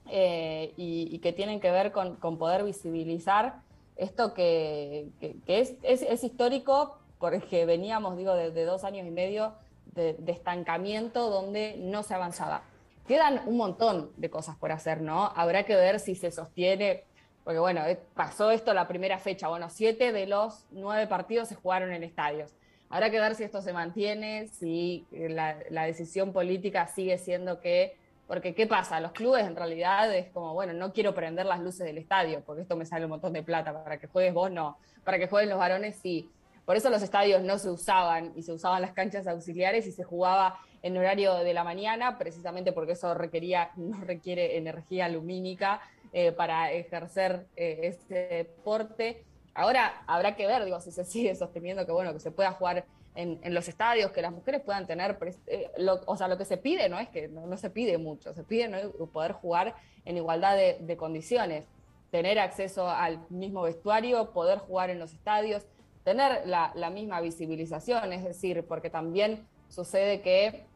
eh, 0.08 0.72
y, 0.76 1.08
y, 1.10 1.18
que 1.18 1.32
tienen 1.32 1.60
que 1.60 1.70
ver 1.70 1.90
con, 1.90 2.16
con 2.16 2.38
poder 2.38 2.62
visibilizar 2.62 3.62
esto 3.96 4.34
que, 4.34 5.08
que 5.18 5.60
es, 5.60 5.76
es, 5.82 6.02
es, 6.02 6.24
histórico 6.24 6.98
porque 7.24 7.64
veníamos, 7.64 8.18
digo, 8.18 8.34
de, 8.34 8.50
de 8.50 8.64
dos 8.66 8.84
años 8.84 9.06
y 9.06 9.10
medio 9.10 9.54
de, 9.94 10.14
estancamiento 10.26 11.30
donde 11.30 11.76
no 11.78 12.02
se 12.02 12.12
avanzaba. 12.12 12.64
Quedan 13.08 13.40
un 13.46 13.56
montón 13.56 14.10
de 14.18 14.28
cosas 14.28 14.56
por 14.56 14.72
hacer, 14.72 15.00
¿no? 15.00 15.32
Habrá 15.34 15.62
que 15.62 15.74
ver 15.74 16.00
si 16.00 16.16
se 16.16 16.30
sostiene, 16.30 17.04
porque 17.42 17.58
bueno, 17.58 17.80
pasó 18.12 18.50
esto 18.50 18.74
la 18.74 18.86
primera 18.86 19.18
fecha, 19.18 19.48
bueno, 19.48 19.70
siete 19.70 20.12
de 20.12 20.26
los 20.26 20.66
nueve 20.70 21.06
partidos 21.06 21.48
se 21.48 21.54
jugaron 21.54 21.92
en 21.92 22.02
estadios. 22.02 22.52
Habrá 22.90 23.08
que 23.08 23.18
ver 23.18 23.34
si 23.36 23.44
esto 23.44 23.62
se 23.62 23.72
mantiene, 23.72 24.48
si 24.48 25.06
la, 25.10 25.56
la 25.70 25.84
decisión 25.84 26.34
política 26.34 26.86
sigue 26.88 27.16
siendo 27.16 27.58
que 27.58 27.96
porque, 28.26 28.54
¿qué 28.54 28.66
pasa? 28.66 29.00
Los 29.00 29.12
clubes 29.12 29.46
en 29.46 29.54
realidad 29.54 30.14
es 30.14 30.28
como, 30.30 30.54
bueno, 30.54 30.72
no 30.72 30.92
quiero 30.92 31.14
prender 31.14 31.44
las 31.44 31.60
luces 31.60 31.86
del 31.86 31.98
estadio, 31.98 32.42
porque 32.44 32.62
esto 32.62 32.76
me 32.76 32.86
sale 32.86 33.04
un 33.04 33.10
montón 33.10 33.34
de 33.34 33.42
plata. 33.42 33.84
Para 33.84 33.98
que 33.98 34.06
juegues 34.06 34.32
vos, 34.32 34.50
no. 34.50 34.78
Para 35.04 35.18
que 35.18 35.28
jueguen 35.28 35.50
los 35.50 35.58
varones, 35.58 35.96
sí. 35.96 36.30
Por 36.64 36.76
eso 36.76 36.90
los 36.90 37.02
estadios 37.02 37.42
no 37.42 37.58
se 37.58 37.70
usaban 37.70 38.32
y 38.36 38.42
se 38.42 38.52
usaban 38.52 38.82
las 38.82 38.92
canchas 38.92 39.26
auxiliares 39.26 39.86
y 39.86 39.92
se 39.92 40.04
jugaba 40.04 40.58
en 40.82 40.96
horario 40.96 41.34
de 41.36 41.54
la 41.54 41.64
mañana, 41.64 42.18
precisamente 42.18 42.72
porque 42.72 42.92
eso 42.92 43.14
requería, 43.14 43.70
no 43.76 44.00
requiere 44.04 44.56
energía 44.56 45.08
lumínica 45.08 45.80
eh, 46.12 46.32
para 46.32 46.72
ejercer 46.72 47.46
eh, 47.56 47.80
este 47.82 48.14
deporte. 48.28 49.24
Ahora 49.54 50.04
habrá 50.06 50.36
que 50.36 50.46
ver, 50.46 50.64
digo, 50.64 50.80
si 50.80 50.92
se 50.92 51.04
sigue 51.04 51.34
sosteniendo 51.34 51.86
que, 51.86 51.92
bueno, 51.92 52.12
que 52.12 52.20
se 52.20 52.30
pueda 52.30 52.52
jugar 52.52 52.84
en, 53.14 53.54
los 53.54 53.68
estadios, 53.68 54.10
que 54.10 54.22
las 54.22 54.32
mujeres 54.32 54.60
puedan 54.60 54.86
tener, 54.86 55.16
eh, 55.46 55.70
lo, 55.78 56.00
o 56.06 56.16
sea, 56.16 56.28
lo 56.28 56.36
que 56.36 56.44
se 56.44 56.56
pide 56.56 56.88
no 56.88 56.98
es 56.98 57.08
que 57.08 57.28
no, 57.28 57.56
se 57.56 57.70
pide 57.70 57.98
mucho, 57.98 58.34
se 58.34 58.42
pide 58.42 58.68
¿no? 58.68 58.78
poder 59.06 59.32
jugar 59.32 59.74
en 60.04 60.16
igualdad 60.16 60.56
de, 60.56 60.96
condiciones, 60.96 61.64
tener 62.10 62.38
acceso 62.38 62.88
al 62.88 63.24
mismo 63.30 63.62
vestuario, 63.62 64.32
poder 64.32 64.58
jugar 64.58 64.90
en 64.90 64.98
los 64.98 65.12
estadios, 65.12 65.66
tener 66.04 66.46
la, 66.46 66.72
la 66.74 66.90
misma 66.90 67.20
visibilización, 67.20 68.12
es 68.12 68.24
decir, 68.24 68.64
porque 68.68 68.90
también 68.90 69.46
sucede 69.68 70.20
que 70.20 70.66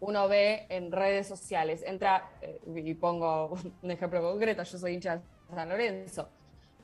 uno 0.00 0.28
ve 0.28 0.66
en 0.68 0.92
redes 0.92 1.26
sociales, 1.26 1.82
entra, 1.86 2.28
eh, 2.42 2.60
y 2.74 2.94
pongo 2.94 3.56
un 3.82 3.90
ejemplo 3.90 4.20
concreto, 4.20 4.62
yo 4.62 4.78
soy 4.78 4.94
hincha 4.94 5.16
de 5.16 5.22
San 5.54 5.68
Lorenzo, 5.68 6.28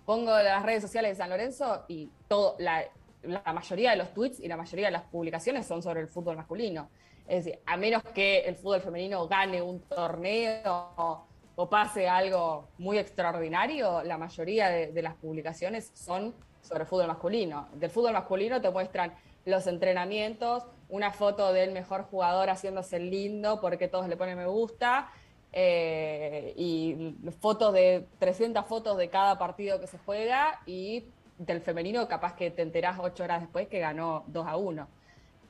pongo 0.07 0.31
las 0.31 0.63
redes 0.65 0.83
sociales 0.83 1.13
de 1.13 1.17
San 1.17 1.29
Lorenzo 1.29 1.85
y 1.89 2.11
todo, 2.29 2.57
la, 2.59 2.85
la 3.23 3.53
mayoría 3.53 3.91
de 3.91 3.97
los 3.97 4.15
tweets 4.15 4.41
y 4.41 4.49
la 4.49 4.57
mayoría 4.57 4.87
de 4.87 4.93
las 4.93 5.03
publicaciones 5.03 5.67
son 5.67 5.83
sobre 5.83 6.01
el 6.01 6.09
fútbol 6.09 6.37
masculino. 6.37 6.89
Es 7.27 7.45
decir, 7.45 7.61
a 7.67 7.77
menos 7.77 8.03
que 8.03 8.41
el 8.41 8.57
fútbol 8.57 8.81
femenino 8.81 9.29
gane 9.29 9.61
un 9.61 9.81
torneo 9.81 10.93
o, 10.97 11.69
pase 11.69 12.09
algo 12.09 12.69
muy 12.79 12.99
extraordinario, 12.99 14.05
la 14.05 14.17
mayoría 14.17 14.69
de, 14.69 14.93
de, 14.93 15.03
las 15.03 15.15
publicaciones 15.17 15.91
son 15.93 16.33
sobre 16.69 16.85
fútbol 16.85 17.09
masculino. 17.09 17.69
Del 17.75 17.91
fútbol 17.91 18.13
masculino 18.13 18.61
te 18.61 18.71
muestran 18.71 19.15
los 19.45 19.67
entrenamientos, 19.67 20.65
una 20.89 21.13
foto 21.13 21.53
del 21.53 21.73
mejor 21.73 22.03
jugador 22.05 22.51
haciéndose 22.51 23.01
lindo 23.01 23.61
porque 23.61 23.89
todos 23.89 24.09
le 24.09 24.17
ponen 24.17 24.37
me 24.37 24.47
gusta, 24.47 25.11
eh, 25.53 26.53
y 26.57 27.15
fotos 27.41 27.73
de 27.73 28.07
300 28.19 28.67
fotos 28.67 28.99
de 28.99 29.09
cada 29.09 29.39
partido 29.39 29.81
que 29.81 29.87
se 29.87 29.99
juega 29.99 30.61
y 30.67 31.07
del 31.39 31.63
femenino 31.63 32.07
capaz 32.07 32.35
que 32.35 32.51
te 32.51 32.63
enterás 32.63 32.99
ocho 33.01 33.25
horas 33.25 33.41
después 33.41 33.69
que 33.69 33.79
ganó 33.79 34.25
2 34.27 34.47
a 34.47 34.57
1. 34.57 34.89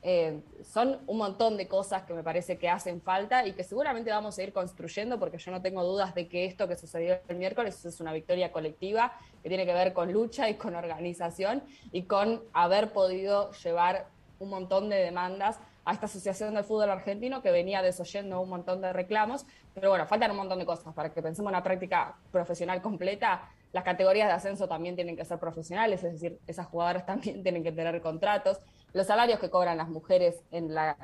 Eh, 0.01 0.39
son 0.63 0.99
un 1.07 1.17
montón 1.17 1.57
de 1.57 1.67
cosas 1.67 2.03
que 2.03 2.13
me 2.13 2.23
parece 2.23 2.57
que 2.57 2.69
hacen 2.69 3.01
falta 3.01 3.45
y 3.45 3.51
que 3.51 3.65
seguramente 3.65 4.09
vamos 4.11 4.37
a 4.37 4.43
ir 4.43 4.53
construyendo 4.53 5.19
porque 5.19 5.37
yo 5.37 5.51
no 5.51 5.61
tengo 5.61 5.83
dudas 5.83 6.15
de 6.15 6.29
que 6.29 6.45
esto 6.45 6.69
que 6.69 6.77
sucedió 6.77 7.19
el 7.27 7.35
miércoles 7.35 7.83
es 7.83 7.99
una 7.99 8.13
victoria 8.13 8.53
colectiva 8.53 9.11
que 9.43 9.49
tiene 9.49 9.65
que 9.65 9.73
ver 9.73 9.91
con 9.91 10.13
lucha 10.13 10.49
y 10.49 10.55
con 10.55 10.75
organización 10.75 11.63
y 11.91 12.03
con 12.03 12.41
haber 12.53 12.93
podido 12.93 13.51
llevar 13.51 14.07
un 14.39 14.49
montón 14.49 14.87
de 14.87 14.95
demandas 14.95 15.59
a 15.83 15.91
esta 15.91 16.05
Asociación 16.05 16.53
del 16.53 16.63
Fútbol 16.63 16.91
Argentino 16.91 17.41
que 17.41 17.51
venía 17.51 17.81
desoyendo 17.81 18.39
un 18.39 18.49
montón 18.49 18.79
de 18.79 18.93
reclamos, 18.93 19.45
pero 19.73 19.89
bueno, 19.89 20.05
faltan 20.07 20.31
un 20.31 20.37
montón 20.37 20.59
de 20.59 20.65
cosas 20.65 20.93
para 20.93 21.11
que 21.11 21.21
pensemos 21.21 21.49
una 21.49 21.61
práctica 21.61 22.15
profesional 22.31 22.81
completa 22.81 23.49
las 23.71 23.83
categorías 23.83 24.27
de 24.27 24.33
ascenso 24.33 24.67
también 24.67 24.95
tienen 24.95 25.15
que 25.15 25.25
ser 25.25 25.37
profesionales, 25.37 26.03
es 26.03 26.13
decir, 26.13 26.39
esas 26.47 26.67
jugadoras 26.67 27.05
también 27.05 27.43
tienen 27.43 27.63
que 27.63 27.71
tener 27.71 28.01
contratos. 28.01 28.59
Los 28.93 29.07
salarios 29.07 29.39
que 29.39 29.49
cobran 29.49 29.77
las 29.77 29.89
mujeres 29.89 30.43
en 30.51 30.73
la, 30.73 30.97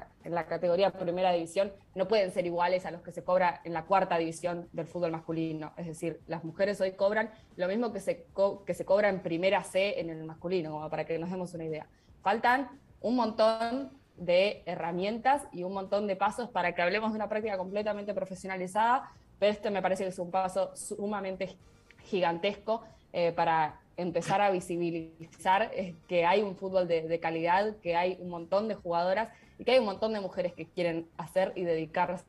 categoría 0.48 0.92
primera 0.92 1.32
división 1.32 1.72
no 1.94 2.08
pueden 2.08 2.32
ser 2.32 2.46
iguales 2.46 2.86
a 2.86 2.92
los 2.92 3.02
que 3.02 3.12
se 3.12 3.24
cobra 3.24 3.62
en 3.64 3.74
la 3.74 3.86
cuarta 3.86 4.18
división 4.18 4.68
del 4.74 4.88
fútbol 4.88 5.12
masculino. 5.12 5.74
Es 5.78 5.86
decir, 5.86 6.20
las 6.28 6.44
mujeres 6.44 6.82
hoy 6.82 6.94
cobran 6.94 7.30
lo 7.56 7.68
mismo 7.68 7.94
que 7.94 8.00
se, 8.00 8.26
que 8.66 8.74
se 8.74 8.86
cobra 8.86 9.10
en 9.10 9.22
primera 9.22 9.64
C 9.64 10.00
en 10.00 10.10
el 10.10 10.24
masculino, 10.24 10.90
para 10.90 11.06
que 11.06 11.20
nos 11.20 11.30
demos 11.30 11.54
una 11.54 11.66
idea. 11.66 11.88
Faltan 12.24 12.70
un 13.02 13.16
montón 13.16 13.92
de 14.18 14.64
herramientas 14.66 15.44
y 15.52 15.64
un 15.64 15.74
montón 15.74 16.08
de 16.08 16.16
pasos 16.16 16.50
para 16.50 16.74
que 16.74 16.82
hablemos 16.82 17.12
de 17.12 17.18
una 17.18 17.30
práctica 17.30 17.58
completamente 17.58 18.14
profesionalizada, 18.16 19.12
pero 19.38 19.52
este 19.52 19.70
me 19.70 19.82
parece 19.82 20.04
que 20.04 20.10
es 20.10 20.20
un 20.20 20.32
paso 20.32 20.76
sumamente 20.76 21.58
gigantesco 22.06 22.84
eh, 23.14 23.32
para 23.32 23.80
empezar 23.98 24.42
a 24.42 24.52
visibilizar 24.52 25.72
eh, 25.74 25.96
que 26.08 26.26
hay 26.26 26.42
un 26.42 26.56
fútbol 26.56 26.88
de, 26.88 27.08
de, 27.08 27.20
calidad, 27.20 27.78
que 27.78 27.96
hay 27.96 28.18
un 28.20 28.30
montón 28.30 28.68
de 28.68 28.76
jugadoras 28.76 29.30
y 29.58 29.64
que 29.64 29.72
hay 29.72 29.80
un 29.80 29.86
montón 29.86 30.14
de 30.14 30.20
mujeres 30.20 30.54
que 30.54 30.66
quieren 30.66 31.08
hacer 31.18 31.54
y 31.56 31.64
dedicarse 31.64 32.26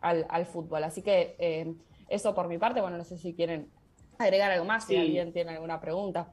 al, 0.00 0.26
al 0.28 0.46
fútbol. 0.46 0.84
Así 0.84 1.02
que 1.02 1.36
eh, 1.38 1.72
eso 2.08 2.34
por 2.34 2.48
mi 2.48 2.58
parte, 2.58 2.80
bueno, 2.80 2.96
no 2.98 3.04
sé 3.04 3.16
si 3.16 3.34
quieren 3.34 3.70
agregar 4.18 4.50
algo 4.50 4.64
más, 4.64 4.84
sí. 4.84 4.94
si 4.94 5.00
alguien 5.00 5.32
tiene 5.32 5.52
alguna 5.52 5.80
pregunta. 5.80 6.32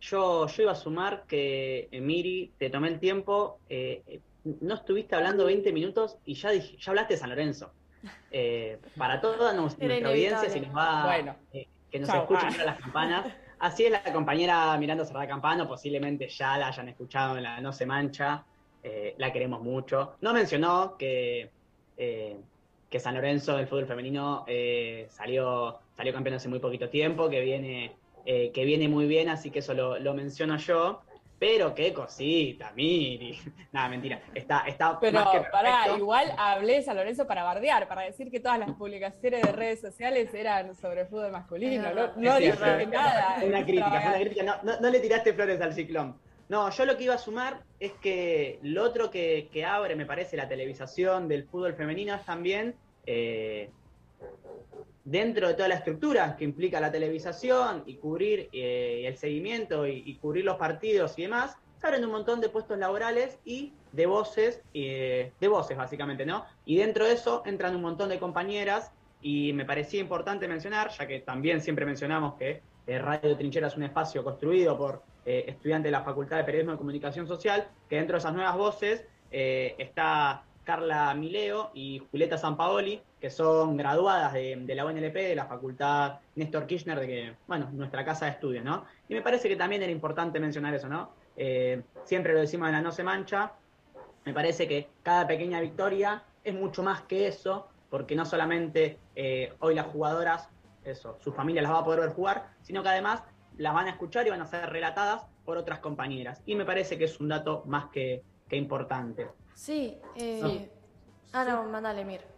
Yo, 0.00 0.48
yo 0.48 0.62
iba 0.62 0.72
a 0.72 0.76
sumar 0.76 1.24
que, 1.28 1.88
Miri, 1.92 2.52
te 2.58 2.70
tomé 2.70 2.88
el 2.88 2.98
tiempo, 2.98 3.60
eh, 3.68 4.20
no 4.44 4.74
estuviste 4.74 5.14
hablando 5.14 5.44
20 5.44 5.72
minutos 5.72 6.18
y 6.24 6.34
ya, 6.34 6.50
dije, 6.50 6.76
ya 6.78 6.90
hablaste 6.90 7.14
de 7.14 7.20
San 7.20 7.30
Lorenzo. 7.30 7.72
Eh, 8.32 8.80
para 8.96 9.20
toda 9.20 9.52
nuestra 9.52 9.94
audiencia, 10.08 10.50
si 10.50 10.60
nos 10.60 10.76
va, 10.76 11.04
bueno. 11.04 11.36
eh, 11.52 11.68
que 11.90 12.00
nos 12.00 12.08
Chau. 12.08 12.22
escuchen 12.22 12.48
ah. 12.60 12.64
las 12.64 12.78
campanas. 12.80 13.26
Así 13.62 13.84
es 13.84 13.92
la 13.92 14.02
compañera 14.12 14.76
Miranda 14.76 15.04
Cerrada 15.04 15.28
Campano, 15.28 15.68
posiblemente 15.68 16.26
ya 16.26 16.58
la 16.58 16.66
hayan 16.66 16.88
escuchado 16.88 17.36
en 17.36 17.44
la 17.44 17.60
No 17.60 17.72
Se 17.72 17.86
Mancha, 17.86 18.44
eh, 18.82 19.14
la 19.18 19.32
queremos 19.32 19.62
mucho. 19.62 20.16
No 20.20 20.34
mencionó 20.34 20.96
que, 20.98 21.48
eh, 21.96 22.36
que 22.90 22.98
San 22.98 23.14
Lorenzo 23.14 23.56
del 23.56 23.68
fútbol 23.68 23.86
femenino 23.86 24.42
eh, 24.48 25.06
salió, 25.10 25.78
salió 25.96 26.12
campeón 26.12 26.34
hace 26.34 26.48
muy 26.48 26.58
poquito 26.58 26.88
tiempo, 26.88 27.30
que 27.30 27.40
viene, 27.40 27.92
que 28.26 28.64
viene 28.64 28.88
muy 28.88 29.06
bien, 29.06 29.28
así 29.28 29.52
que 29.52 29.60
eso 29.60 29.74
lo, 29.74 29.96
lo 29.96 30.12
menciono 30.12 30.56
yo. 30.56 31.02
Pero 31.42 31.74
qué 31.74 31.92
cosita, 31.92 32.70
Miri. 32.76 33.36
Nada, 33.72 33.88
mentira. 33.88 34.22
Está, 34.32 34.60
está 34.60 35.00
Pero 35.00 35.18
más 35.18 35.28
que 35.30 35.40
pará, 35.50 35.88
igual 35.96 36.32
hablé 36.38 36.74
de 36.74 36.82
San 36.82 36.94
Lorenzo 36.94 37.26
para 37.26 37.42
bardear, 37.42 37.88
para 37.88 38.02
decir 38.02 38.30
que 38.30 38.38
todas 38.38 38.60
las 38.60 38.70
publicaciones 38.70 39.42
de 39.42 39.50
redes 39.50 39.80
sociales 39.80 40.32
eran 40.34 40.76
sobre 40.76 41.04
fútbol 41.04 41.32
masculino. 41.32 41.92
No, 41.92 42.12
no 42.14 42.36
dije 42.36 42.86
nada. 42.86 43.38
Una 43.44 43.64
crítica, 43.64 43.90
fue 43.90 44.10
una 44.10 44.20
crítica. 44.20 44.42
No, 44.44 44.54
no, 44.62 44.78
no, 44.78 44.88
le 44.88 45.00
tiraste 45.00 45.32
flores 45.32 45.60
al 45.60 45.72
ciclón. 45.72 46.16
No, 46.48 46.70
yo 46.70 46.84
lo 46.84 46.96
que 46.96 47.02
iba 47.02 47.14
a 47.14 47.18
sumar 47.18 47.64
es 47.80 47.90
que 47.94 48.60
lo 48.62 48.84
otro 48.84 49.10
que, 49.10 49.48
que 49.52 49.64
abre, 49.64 49.96
me 49.96 50.06
parece, 50.06 50.36
la 50.36 50.46
televisación 50.46 51.26
del 51.26 51.42
fútbol 51.48 51.74
femenino 51.74 52.14
es 52.14 52.24
también. 52.24 52.76
Eh, 53.04 53.68
dentro 55.04 55.48
de 55.48 55.54
toda 55.54 55.68
la 55.68 55.76
estructura 55.76 56.36
que 56.36 56.44
implica 56.44 56.80
la 56.80 56.92
televisación 56.92 57.82
y 57.86 57.96
cubrir 57.96 58.48
eh, 58.52 59.04
el 59.06 59.16
seguimiento 59.16 59.86
y, 59.86 60.14
cubrir 60.16 60.44
los 60.44 60.56
partidos 60.56 61.18
y 61.18 61.22
demás, 61.22 61.56
se 61.80 61.86
abren 61.86 62.04
un 62.04 62.12
montón 62.12 62.40
de 62.40 62.48
puestos 62.48 62.78
laborales 62.78 63.38
y 63.44 63.72
de 63.90 64.06
voces, 64.06 64.62
eh, 64.74 65.32
de 65.40 65.48
voces 65.48 65.76
básicamente, 65.76 66.24
¿no? 66.24 66.44
Y 66.64 66.76
dentro 66.76 67.04
de 67.04 67.14
eso 67.14 67.42
entran 67.44 67.74
un 67.74 67.82
montón 67.82 68.08
de 68.08 68.18
compañeras 68.18 68.92
y 69.20 69.52
me 69.52 69.64
parecía 69.64 70.00
importante 70.00 70.46
mencionar, 70.48 70.90
ya 70.90 71.06
que 71.06 71.20
también 71.20 71.60
siempre 71.60 71.86
mencionamos 71.86 72.34
que 72.34 72.62
eh, 72.86 72.98
Radio 72.98 73.36
Trinchera 73.36 73.68
es 73.68 73.76
un 73.76 73.84
espacio 73.84 74.24
construido 74.24 74.76
por 74.76 75.02
eh, 75.24 75.44
estudiantes 75.46 75.84
de 75.84 75.92
la 75.92 76.02
Facultad 76.02 76.38
de 76.38 76.44
Periodismo 76.44 76.74
y 76.74 76.78
Comunicación 76.78 77.28
Social, 77.28 77.68
que 77.88 77.96
dentro 77.96 78.14
de 78.14 78.18
esas 78.18 78.34
nuevas 78.34 78.56
voces 78.56 79.04
eh, 79.30 79.76
está 79.78 80.42
Carla 80.64 81.14
Mileo 81.14 81.70
y 81.74 82.02
Julieta 82.10 82.36
Sampaoli, 82.36 83.00
que 83.22 83.30
son 83.30 83.78
graduadas 83.78 84.34
de, 84.34 84.56
de, 84.56 84.74
la 84.74 84.84
UNLP, 84.84 85.14
de 85.14 85.34
la 85.34 85.46
Facultad 85.46 86.18
Néstor 86.34 86.66
Kirchner, 86.66 87.00
de 87.00 87.06
que, 87.06 87.36
bueno, 87.46 87.70
nuestra 87.72 88.04
casa 88.04 88.26
de 88.26 88.32
estudios, 88.32 88.64
¿no? 88.64 88.84
Y 89.08 89.14
me 89.14 89.22
parece 89.22 89.48
que 89.48 89.56
también 89.56 89.80
era 89.80 89.92
importante 89.92 90.40
mencionar 90.40 90.74
eso, 90.74 90.88
¿no? 90.88 91.22
eh, 91.36 91.82
siempre 92.04 92.32
lo 92.32 92.40
decimos 92.40 92.68
en 92.68 92.74
la 92.74 92.82
No 92.82 92.92
se 92.92 93.04
mancha, 93.04 93.52
me 94.24 94.34
parece 94.34 94.68
que 94.68 94.88
cada 95.02 95.26
pequeña 95.26 95.60
victoria 95.60 96.24
es 96.44 96.54
mucho 96.54 96.82
más 96.82 97.02
que 97.02 97.26
eso, 97.26 97.68
porque 97.90 98.14
no 98.14 98.24
solamente 98.24 98.98
eh, 99.14 99.52
hoy 99.60 99.74
las 99.74 99.86
jugadoras, 99.86 100.48
eso, 100.84 101.16
su 101.20 101.32
familia 101.32 101.62
las 101.62 101.72
va 101.72 101.78
a 101.78 101.84
poder 101.84 102.00
ver 102.00 102.10
jugar, 102.10 102.50
sino 102.62 102.82
que 102.82 102.88
además 102.88 103.22
las 103.56 103.74
van 103.74 103.86
a 103.86 103.90
escuchar 103.90 104.26
y 104.26 104.30
van 104.30 104.42
a 104.42 104.46
ser 104.46 104.68
relatadas 104.70 105.26
por 105.44 105.58
otras 105.58 105.80
compañeras. 105.80 106.42
Y 106.46 106.54
me 106.54 106.64
parece 106.64 106.98
que 106.98 107.04
es 107.04 107.20
un 107.20 107.28
dato 107.28 107.62
más 107.66 107.86
que, 107.86 108.22
que 108.48 108.56
importante. 108.56 109.28
Sí, 109.54 109.98
eh... 110.16 110.70
ah, 111.32 111.44
no, 111.44 111.64
mándale, 111.64 112.04
Mir. 112.04 112.31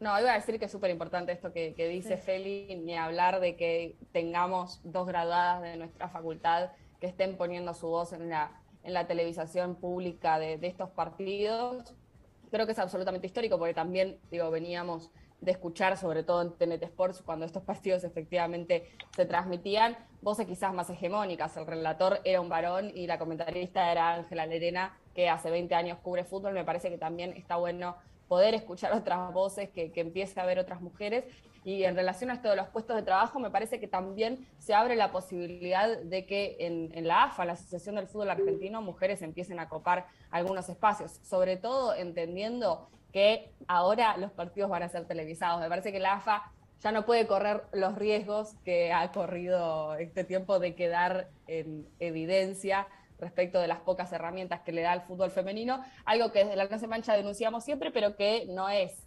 No, 0.00 0.18
iba 0.18 0.32
a 0.32 0.34
decir 0.34 0.58
que 0.58 0.64
es 0.64 0.72
súper 0.72 0.90
importante 0.90 1.30
esto 1.30 1.52
que, 1.52 1.74
que 1.74 1.86
dice 1.86 2.16
Sí. 2.16 2.22
Feli, 2.22 2.76
ni 2.76 2.96
hablar 2.96 3.38
de 3.38 3.54
que 3.54 3.96
tengamos 4.12 4.80
dos 4.82 5.06
graduadas 5.06 5.62
de 5.62 5.76
nuestra 5.76 6.08
facultad 6.08 6.70
que 7.00 7.06
estén 7.06 7.36
poniendo 7.36 7.74
su 7.74 7.88
voz 7.88 8.12
en 8.14 8.30
la, 8.30 8.62
en 8.82 8.94
la 8.94 9.06
televisación 9.06 9.76
pública 9.76 10.38
de, 10.38 10.56
de 10.56 10.66
estos 10.68 10.88
partidos. 10.90 11.94
Creo 12.50 12.64
que 12.66 12.72
es 12.72 12.78
absolutamente 12.78 13.26
histórico 13.26 13.58
porque 13.58 13.74
también, 13.74 14.18
digo, 14.30 14.50
veníamos 14.50 15.10
de 15.40 15.52
escuchar, 15.52 15.96
sobre 15.96 16.22
todo 16.22 16.42
en 16.42 16.52
TNT 16.52 16.82
Sports, 16.84 17.22
cuando 17.22 17.46
estos 17.46 17.62
partidos 17.62 18.04
efectivamente 18.04 18.90
se 19.14 19.24
transmitían, 19.24 19.96
voces 20.20 20.46
quizás 20.46 20.72
más 20.74 20.90
hegemónicas. 20.90 21.56
El 21.56 21.66
relator 21.66 22.20
era 22.24 22.40
un 22.40 22.48
varón 22.48 22.90
y 22.94 23.06
la 23.06 23.18
comentarista 23.18 23.90
era 23.90 24.14
Ángela 24.14 24.46
Lerena, 24.46 24.96
que 25.14 25.28
hace 25.28 25.50
20 25.50 25.74
años 25.74 25.98
cubre 26.02 26.24
fútbol. 26.24 26.52
Me 26.52 26.64
parece 26.64 26.90
que 26.90 26.98
también 26.98 27.32
está 27.32 27.56
bueno 27.56 27.96
poder 28.30 28.54
escuchar 28.54 28.92
otras 28.92 29.32
voces, 29.32 29.70
que, 29.70 29.90
que 29.90 30.00
empiece 30.00 30.38
a 30.38 30.44
haber 30.44 30.60
otras 30.60 30.80
mujeres. 30.80 31.24
Y 31.64 31.82
en 31.82 31.96
relación 31.96 32.30
a 32.30 32.34
esto 32.34 32.48
de 32.48 32.54
los 32.54 32.68
puestos 32.68 32.94
de 32.94 33.02
trabajo, 33.02 33.40
me 33.40 33.50
parece 33.50 33.80
que 33.80 33.88
también 33.88 34.46
se 34.60 34.72
abre 34.72 34.94
la 34.94 35.10
posibilidad 35.10 35.98
de 35.98 36.26
que 36.26 36.56
en, 36.60 36.90
en 36.94 37.08
la 37.08 37.24
AFA, 37.24 37.44
la 37.44 37.54
Asociación 37.54 37.96
del 37.96 38.06
Fútbol 38.06 38.30
Argentino, 38.30 38.82
mujeres 38.82 39.20
empiecen 39.22 39.58
a 39.58 39.68
copar 39.68 40.06
algunos 40.30 40.68
espacios, 40.68 41.18
sobre 41.24 41.56
todo 41.56 41.92
entendiendo 41.92 42.88
que 43.12 43.50
ahora 43.66 44.16
los 44.16 44.30
partidos 44.30 44.70
van 44.70 44.84
a 44.84 44.88
ser 44.88 45.06
televisados. 45.06 45.60
Me 45.60 45.68
parece 45.68 45.90
que 45.90 45.98
la 45.98 46.12
AFA 46.12 46.52
ya 46.80 46.92
no 46.92 47.04
puede 47.04 47.26
correr 47.26 47.64
los 47.72 47.96
riesgos 47.96 48.54
que 48.64 48.92
ha 48.92 49.10
corrido 49.10 49.96
este 49.96 50.22
tiempo 50.22 50.60
de 50.60 50.76
quedar 50.76 51.30
en 51.48 51.88
evidencia 51.98 52.86
respecto 53.20 53.60
de 53.60 53.68
las 53.68 53.80
pocas 53.80 54.12
herramientas 54.12 54.60
que 54.60 54.72
le 54.72 54.82
da 54.82 54.92
el 54.92 55.02
fútbol 55.02 55.30
femenino, 55.30 55.82
algo 56.04 56.32
que 56.32 56.40
desde 56.44 56.56
la 56.56 56.66
No 56.66 56.78
se 56.78 56.86
mancha 56.86 57.14
denunciamos 57.14 57.64
siempre, 57.64 57.90
pero 57.90 58.16
que 58.16 58.46
no 58.48 58.68
es 58.68 59.06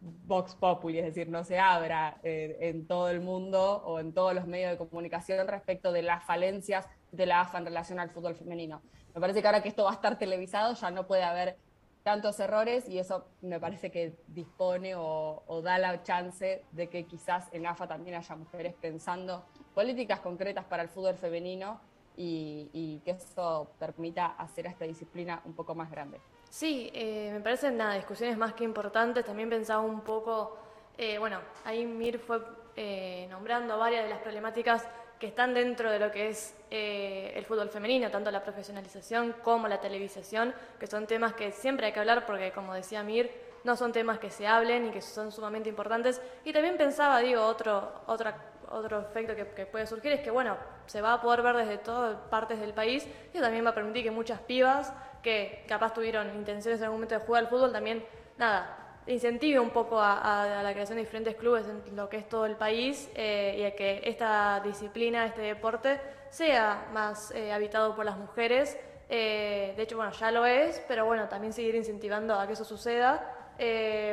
Vox 0.00 0.54
Populi, 0.54 0.98
es 0.98 1.06
decir, 1.06 1.28
no 1.28 1.44
se 1.44 1.58
abra 1.58 2.18
eh, 2.22 2.58
en 2.60 2.86
todo 2.86 3.08
el 3.08 3.20
mundo 3.20 3.82
o 3.84 3.98
en 4.00 4.12
todos 4.12 4.34
los 4.34 4.46
medios 4.46 4.70
de 4.70 4.76
comunicación 4.76 5.46
respecto 5.48 5.92
de 5.92 6.02
las 6.02 6.24
falencias 6.24 6.86
de 7.10 7.26
la 7.26 7.40
AFA 7.40 7.58
en 7.58 7.66
relación 7.66 7.98
al 7.98 8.10
fútbol 8.10 8.34
femenino. 8.34 8.82
Me 9.14 9.20
parece 9.20 9.40
que 9.40 9.48
ahora 9.48 9.62
que 9.62 9.68
esto 9.68 9.84
va 9.84 9.90
a 9.90 9.94
estar 9.94 10.18
televisado 10.18 10.74
ya 10.74 10.90
no 10.90 11.06
puede 11.06 11.22
haber 11.22 11.56
tantos 12.02 12.38
errores 12.38 12.86
y 12.88 12.98
eso 12.98 13.26
me 13.40 13.58
parece 13.58 13.90
que 13.90 14.14
dispone 14.28 14.94
o, 14.94 15.42
o 15.46 15.62
da 15.62 15.78
la 15.78 16.02
chance 16.02 16.62
de 16.72 16.88
que 16.88 17.06
quizás 17.06 17.48
en 17.52 17.66
AFA 17.66 17.88
también 17.88 18.16
haya 18.16 18.36
mujeres 18.36 18.74
pensando 18.74 19.46
políticas 19.74 20.20
concretas 20.20 20.66
para 20.66 20.82
el 20.82 20.90
fútbol 20.90 21.16
femenino 21.16 21.80
y, 22.16 22.70
y 22.72 23.00
que 23.04 23.12
eso 23.12 23.70
permita 23.78 24.34
hacer 24.38 24.66
a 24.66 24.70
esta 24.70 24.84
disciplina 24.84 25.40
un 25.44 25.54
poco 25.54 25.74
más 25.74 25.90
grande. 25.90 26.20
Sí, 26.50 26.90
eh, 26.94 27.30
me 27.32 27.40
parecen 27.40 27.76
nada, 27.76 27.94
discusiones 27.94 28.38
más 28.38 28.54
que 28.54 28.64
importantes. 28.64 29.24
También 29.24 29.50
pensaba 29.50 29.80
un 29.82 30.02
poco, 30.02 30.56
eh, 30.96 31.18
bueno, 31.18 31.40
ahí 31.64 31.84
Mir 31.84 32.18
fue 32.18 32.40
eh, 32.76 33.26
nombrando 33.28 33.76
varias 33.78 34.04
de 34.04 34.10
las 34.10 34.20
problemáticas 34.20 34.88
que 35.18 35.28
están 35.28 35.54
dentro 35.54 35.90
de 35.90 35.98
lo 35.98 36.10
que 36.10 36.28
es 36.28 36.56
eh, 36.70 37.32
el 37.34 37.44
fútbol 37.44 37.70
femenino, 37.70 38.10
tanto 38.10 38.30
la 38.30 38.42
profesionalización 38.42 39.34
como 39.42 39.68
la 39.68 39.80
televisación, 39.80 40.54
que 40.78 40.86
son 40.86 41.06
temas 41.06 41.34
que 41.34 41.50
siempre 41.52 41.86
hay 41.86 41.92
que 41.92 42.00
hablar 42.00 42.26
porque, 42.26 42.52
como 42.52 42.74
decía 42.74 43.02
Mir, 43.02 43.30
no 43.64 43.76
son 43.76 43.92
temas 43.92 44.18
que 44.18 44.30
se 44.30 44.46
hablen 44.46 44.88
y 44.88 44.90
que 44.90 45.00
son 45.00 45.32
sumamente 45.32 45.68
importantes. 45.68 46.20
Y 46.44 46.52
también 46.52 46.76
pensaba, 46.76 47.20
digo, 47.20 47.44
otro, 47.44 48.02
otra, 48.06 48.36
otro 48.70 49.00
efecto 49.00 49.34
que, 49.34 49.66
puede 49.66 49.86
surgir 49.86 50.12
es 50.12 50.20
que, 50.20 50.30
bueno, 50.30 50.56
se 50.86 51.00
va 51.00 51.14
a 51.14 51.20
poder 51.20 51.42
ver 51.42 51.56
desde 51.56 51.78
todas 51.78 52.16
partes 52.28 52.60
del 52.60 52.72
país 52.74 53.06
y 53.32 53.40
también 53.40 53.64
va 53.64 53.70
a 53.70 53.74
permitir 53.74 54.02
que 54.02 54.10
muchas 54.10 54.40
pibas 54.40 54.92
que 55.22 55.64
capaz 55.66 55.94
tuvieron 55.94 56.34
intenciones 56.34 56.80
en 56.80 56.84
algún 56.84 56.98
momento 56.98 57.18
de 57.18 57.24
jugar 57.24 57.44
al 57.44 57.48
fútbol 57.48 57.72
también, 57.72 58.04
nada, 58.36 58.84
incentive 59.06 59.58
un 59.58 59.70
poco 59.70 60.00
a, 60.00 60.62
la 60.62 60.72
creación 60.72 60.96
de 60.96 61.02
diferentes 61.02 61.36
clubes 61.36 61.66
en 61.68 61.96
lo 61.96 62.08
que 62.08 62.18
es 62.18 62.28
todo 62.28 62.46
el 62.46 62.56
país 62.56 63.10
eh, 63.14 63.56
y 63.58 63.64
a 63.64 63.74
que 63.74 64.02
esta 64.04 64.60
disciplina, 64.60 65.26
este 65.26 65.42
deporte, 65.42 66.00
sea 66.30 66.88
más 66.92 67.30
eh, 67.32 67.52
habitado 67.52 67.94
por 67.94 68.04
las 68.04 68.16
mujeres. 68.16 68.78
Eh, 69.08 69.74
de 69.76 69.82
hecho, 69.82 69.96
bueno, 69.96 70.12
ya 70.12 70.30
lo 70.30 70.46
es, 70.46 70.82
pero 70.88 71.04
bueno, 71.04 71.28
también 71.28 71.52
seguir 71.52 71.74
incentivando 71.74 72.34
a 72.34 72.46
que 72.46 72.54
eso 72.54 72.64
suceda, 72.64 73.30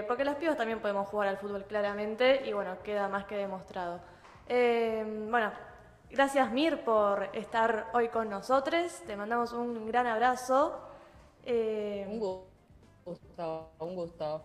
porque 0.08 0.24
las 0.24 0.36
pibas 0.36 0.56
también 0.56 0.80
podemos 0.80 1.08
jugar 1.08 1.30
al 1.30 1.38
fútbol 1.38 1.66
claramente 1.66 2.44
y 2.46 2.54
bueno, 2.54 2.78
queda 2.84 3.08
más 3.08 3.26
que 3.26 3.36
demostrado. 3.36 4.00
Eh, 4.54 5.06
bueno, 5.30 5.50
gracias 6.10 6.52
Mir 6.52 6.84
por 6.84 7.30
estar 7.32 7.88
hoy 7.94 8.10
con 8.10 8.30
nosotros, 8.30 9.02
te 9.08 9.16
mandamos 9.16 9.54
un 9.54 9.88
gran 9.88 10.08
abrazo. 10.08 10.78
Eh, 11.46 12.06
Un 12.10 12.20
gusto, 12.20 13.70
un 13.80 13.96
gusto. 13.96 14.44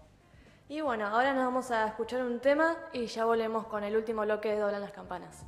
y 0.68 0.80
bueno, 0.80 1.08
ahora 1.08 1.32
nos 1.34 1.44
vamos 1.46 1.72
a 1.72 1.88
escuchar 1.88 2.22
un 2.22 2.38
tema 2.38 2.76
y 2.92 3.06
ya 3.06 3.24
volvemos 3.24 3.66
con 3.66 3.82
el 3.82 3.96
último 3.96 4.22
bloque 4.22 4.52
de 4.52 4.60
Doblan 4.60 4.80
las 4.80 4.92
Campanas. 4.92 5.44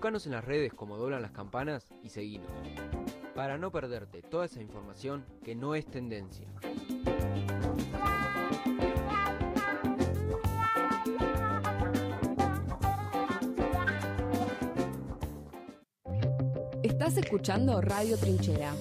Búscanos 0.00 0.24
en 0.24 0.32
las 0.32 0.46
redes 0.46 0.72
como 0.72 0.96
doblan 0.96 1.20
las 1.20 1.32
campanas 1.32 1.92
y 2.02 2.08
seguinos. 2.08 2.50
Para 3.34 3.58
no 3.58 3.70
perderte 3.70 4.22
toda 4.22 4.46
esa 4.46 4.62
información 4.62 5.26
que 5.44 5.54
no 5.54 5.74
es 5.74 5.84
tendencia. 5.84 6.48
Estás 16.82 17.18
escuchando 17.18 17.82
Radio 17.82 18.16
Trinchera. 18.16 18.72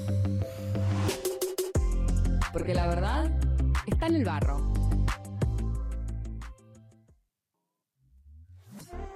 Porque 2.53 2.73
la 2.73 2.87
verdad 2.87 3.29
está 3.87 4.07
en 4.07 4.15
el 4.15 4.23
barro. 4.23 4.78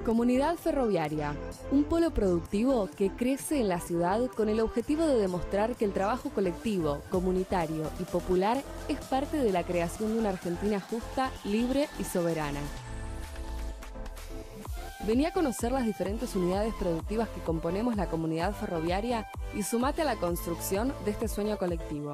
Comunidad 0.06 0.58
Ferroviaria, 0.58 1.34
un 1.72 1.86
polo 1.86 2.12
productivo 2.12 2.90
que 2.98 3.10
crece 3.10 3.62
en 3.62 3.70
la 3.70 3.80
ciudad 3.80 4.28
con 4.28 4.50
el 4.50 4.60
objetivo 4.60 5.08
de 5.08 5.16
demostrar 5.16 5.78
que 5.78 5.86
el 5.86 5.94
trabajo 5.94 6.30
colectivo, 6.30 7.02
comunitario 7.10 7.90
y 8.02 8.04
popular 8.04 8.62
es 8.90 9.00
parte 9.00 9.38
de 9.38 9.54
la 9.54 9.64
creación 9.64 10.14
de 10.14 10.20
una 10.20 10.30
Argentina 10.30 10.82
justa, 10.82 11.32
libre 11.46 11.88
y 12.00 12.04
soberana. 12.04 12.60
Vení 15.08 15.26
a 15.26 15.32
conocer 15.32 15.72
las 15.72 15.86
diferentes 15.86 16.36
unidades 16.36 16.74
productivas 16.74 17.30
que 17.30 17.42
componemos 17.42 17.96
la 17.96 18.10
comunidad 18.10 18.54
ferroviaria 18.54 19.30
y 19.56 19.64
sumate 19.64 20.02
a 20.02 20.06
la 20.06 20.18
construcción 20.18 20.94
de 21.06 21.12
este 21.12 21.30
sueño 21.30 21.58
colectivo. 21.58 22.14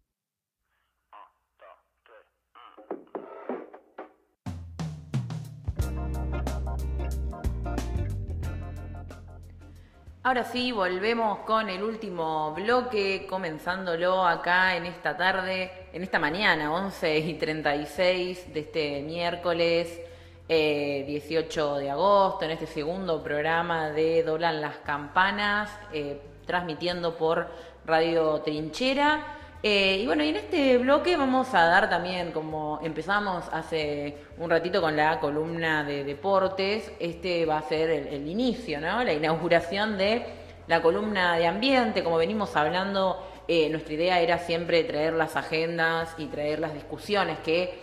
Ahora 10.25 10.43
sí, 10.43 10.71
volvemos 10.71 11.37
con 11.45 11.69
el 11.69 11.83
último 11.83 12.51
bloque, 12.55 13.27
comenzándolo 13.29 14.25
acá 14.25 14.75
en 14.75 14.87
esta 14.87 15.15
tarde, 15.15 15.71
en 15.93 16.01
esta 16.01 16.17
mañana, 16.17 16.73
11 16.73 17.19
y 17.19 17.35
36 17.35 18.51
de 18.51 18.59
este 18.59 19.01
miércoles 19.03 20.01
eh, 20.49 21.03
18 21.05 21.75
de 21.75 21.91
agosto, 21.91 22.43
en 22.43 22.49
este 22.49 22.65
segundo 22.65 23.21
programa 23.21 23.91
de 23.91 24.23
Doblan 24.23 24.61
las 24.61 24.77
Campanas, 24.77 25.69
eh, 25.93 26.19
transmitiendo 26.47 27.15
por 27.15 27.47
Radio 27.85 28.41
Trinchera. 28.41 29.44
Eh, 29.67 30.01
y 30.03 30.05
bueno, 30.05 30.23
y 30.23 30.29
en 30.29 30.35
este 30.35 30.77
bloque 30.77 31.17
vamos 31.17 31.51
a 31.55 31.65
dar 31.65 31.89
también, 31.89 32.31
como 32.31 32.79
empezamos 32.83 33.45
hace 33.51 34.15
un 34.37 34.47
ratito 34.47 34.79
con 34.79 34.95
la 34.95 35.19
columna 35.19 35.83
de 35.83 36.03
deportes, 36.03 36.91
este 36.99 37.47
va 37.47 37.57
a 37.57 37.61
ser 37.63 37.89
el, 37.89 38.27
inicio, 38.27 38.79
¿no? 38.79 39.03
La 39.03 39.11
inauguración 39.11 39.97
de 39.97 40.23
la 40.67 40.83
columna 40.83 41.37
de 41.37 41.47
ambiente, 41.47 42.03
como 42.03 42.17
venimos 42.17 42.55
hablando, 42.55 43.27
eh, 43.47 43.67
nuestra 43.71 43.95
idea 43.95 44.21
era 44.21 44.37
siempre 44.37 44.83
traer 44.83 45.13
las 45.13 45.35
agendas 45.35 46.13
y 46.19 46.27
traer 46.27 46.59
las 46.59 46.75
discusiones 46.75 47.39
que 47.39 47.73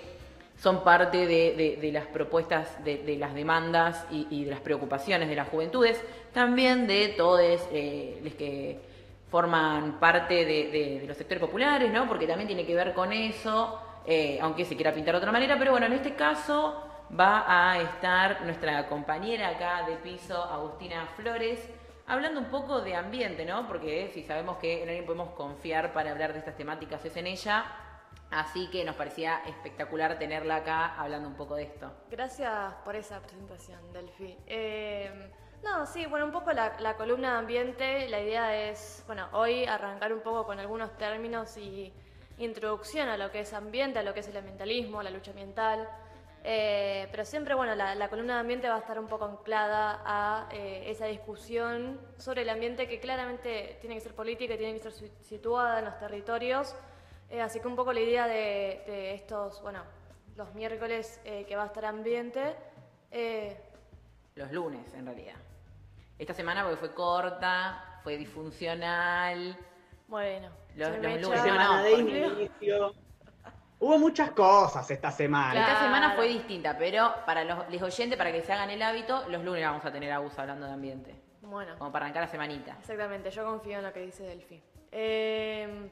son 0.62 0.84
parte 0.84 1.26
de, 1.26 1.90
las 1.92 2.06
propuestas, 2.06 2.84
de, 2.84 3.16
las 3.18 3.34
demandas 3.34 4.06
y, 4.09 4.44
de 4.44 4.52
las 4.52 4.60
preocupaciones 4.60 5.28
de 5.28 5.34
las 5.34 5.48
juventudes, 5.48 6.00
también 6.32 6.86
de 6.86 7.09
todos 7.09 7.40
eh, 7.72 8.20
los 8.22 8.34
que 8.34 8.91
forman 9.32 9.98
parte 9.98 10.44
de, 10.44 11.04
los 11.09 11.16
sectores 11.16 11.40
populares, 11.40 11.90
¿no? 11.90 12.06
Porque 12.06 12.26
también 12.26 12.46
tiene 12.46 12.66
que 12.66 12.74
ver 12.74 12.92
con 12.92 13.12
eso, 13.14 13.80
eh, 14.04 14.38
aunque 14.42 14.66
se 14.66 14.76
quiera 14.76 14.92
pintar 14.92 15.14
de 15.14 15.18
otra 15.18 15.32
manera, 15.32 15.59
pero 15.59 15.70
bueno, 15.70 15.86
en 15.86 15.94
este 15.94 16.14
caso 16.14 16.86
va 17.18 17.44
a 17.48 17.80
estar 17.80 18.42
nuestra 18.42 18.86
compañera 18.88 19.48
acá 19.48 19.86
de 19.86 19.96
piso, 19.96 20.36
Agustina 20.36 21.06
Flores, 21.16 21.66
hablando 22.06 22.40
un 22.40 22.50
poco 22.50 22.82
de 22.82 22.94
ambiente, 22.94 23.46
¿no? 23.46 23.66
Porque 23.66 24.10
si 24.12 24.22
sabemos 24.22 24.59
que 24.59 24.82
en 24.82 24.88
alguien 24.90 25.06
podemos 25.06 25.30
confiar 25.30 25.94
para 25.94 26.10
hablar 26.10 26.34
de 26.34 26.40
estas 26.40 26.56
temáticas 26.56 27.02
es 27.02 27.16
en 27.16 27.26
ella, 27.26 27.64
Así 28.30 28.70
que 28.70 28.82
nos 28.82 28.96
parecía 28.96 29.42
espectacular 29.46 30.18
tenerla 30.18 30.56
acá 30.56 30.94
hablando 30.96 31.28
un 31.28 31.34
poco 31.34 31.54
de 31.54 31.64
esto. 31.64 31.92
Gracias 32.10 32.74
por 32.82 32.96
esa 32.96 33.20
presentación, 33.20 33.92
Delphi. 33.92 34.38
Eh, 34.46 35.30
no, 35.62 35.86
sí, 35.86 36.06
bueno, 36.06 36.26
un 36.26 36.32
poco 36.32 36.52
la, 36.52 36.97
columna 36.97 37.32
de 37.32 37.39
ambiente, 37.39 38.09
la 38.09 38.20
idea 38.20 38.68
es, 38.68 39.02
bueno, 39.06 39.28
hoy 39.32 39.64
arrancar 39.64 40.12
un 40.12 40.20
poco 40.20 40.44
con 40.44 40.59
algunos 40.59 40.97
términos 40.97 41.56
y 41.56 41.93
introducción 42.39 43.09
a 43.09 43.16
lo 43.16 43.30
que 43.30 43.40
es 43.40 43.52
ambiente, 43.52 44.01
a 44.01 44.02
lo 44.02 44.12
que 44.12 44.20
es 44.20 44.28
el 44.28 44.36
ambientalismo, 44.36 45.02
la 45.02 45.10
lucha 45.10 45.30
ambiental. 45.30 45.89
Eh, 46.44 47.06
pero 47.12 47.24
siempre, 47.24 47.55
bueno, 47.55 47.76
la, 47.76 48.09
columna 48.09 48.34
de 48.34 48.40
ambiente 48.40 48.68
va 48.68 48.76
a 48.76 48.78
estar 48.80 48.98
un 48.98 49.06
poco 49.06 49.24
anclada 49.24 50.02
a 50.05 50.48
eh, 50.51 50.84
esa 50.86 51.06
discusión 51.06 52.01
sobre 52.16 52.43
el 52.43 52.48
ambiente 52.48 52.89
que 52.89 52.98
claramente 52.98 53.78
tiene 53.80 53.94
que 53.94 54.01
ser 54.01 54.14
política 54.14 54.55
y 54.55 54.59
tiene 54.59 54.80
que 54.80 54.90
ser 54.90 55.10
situada 55.22 55.78
en 55.78 55.84
los 55.84 55.98
territorios. 55.98 56.74
Eh, 57.30 57.40
así 57.40 57.60
que 57.60 57.68
un 57.68 57.76
poco 57.76 57.93
la 57.93 58.01
idea 58.01 58.26
de, 58.26 58.82
de 58.86 59.14
estos, 59.14 59.62
bueno, 59.62 59.84
los 60.36 60.52
miércoles 60.55 61.20
que 61.24 61.56
va 61.56 61.64
a 61.64 61.66
estar 61.66 61.84
ambiente. 61.84 62.56
los 64.34 64.51
lunes, 64.51 64.93
en 64.94 65.06
realidad. 65.06 65.36
Esta 66.23 66.35
semana 66.35 66.62
porque 66.62 66.77
fue 66.77 66.94
corta, 66.94 67.99
fue 68.05 68.16
disfuncional. 68.16 69.59
Bueno, 70.07 70.51
los, 70.77 70.97
lunes 70.99 71.40
semana 71.40 71.82
de 71.82 71.93
inicio. 71.94 72.94
Hubo 73.81 73.99
muchas 73.99 74.31
cosas 74.31 74.89
esta 74.89 75.11
semana. 75.11 75.61
Esta 75.61 75.81
semana 75.81 76.12
fue 76.15 76.28
distinta, 76.28 76.78
pero 76.78 77.12
para 77.27 77.43
los, 77.43 77.82
oyentes, 77.82 78.16
para 78.16 78.31
que 78.31 78.40
se 78.40 78.53
hagan 78.53 78.70
el 78.70 78.81
hábito, 78.82 79.28
los 79.31 79.43
lunes 79.43 79.65
vamos 79.65 79.85
a 79.85 79.90
tener 79.90 80.12
a 80.12 80.19
hablando 80.19 80.65
de 80.65 80.73
ambiente. 80.73 81.20
Bueno. 81.40 81.77
Como 81.77 81.90
para 81.90 82.05
arrancar 82.05 82.23
la 82.23 82.28
semanita. 82.28 82.77
Exactamente, 82.78 83.32
yo 83.32 83.44
confío 83.44 83.78
en 83.78 83.82
lo 83.82 83.93
que 83.93 84.03
dice 84.03 84.23
Delphi. 84.23 84.62
Eh, 84.93 85.90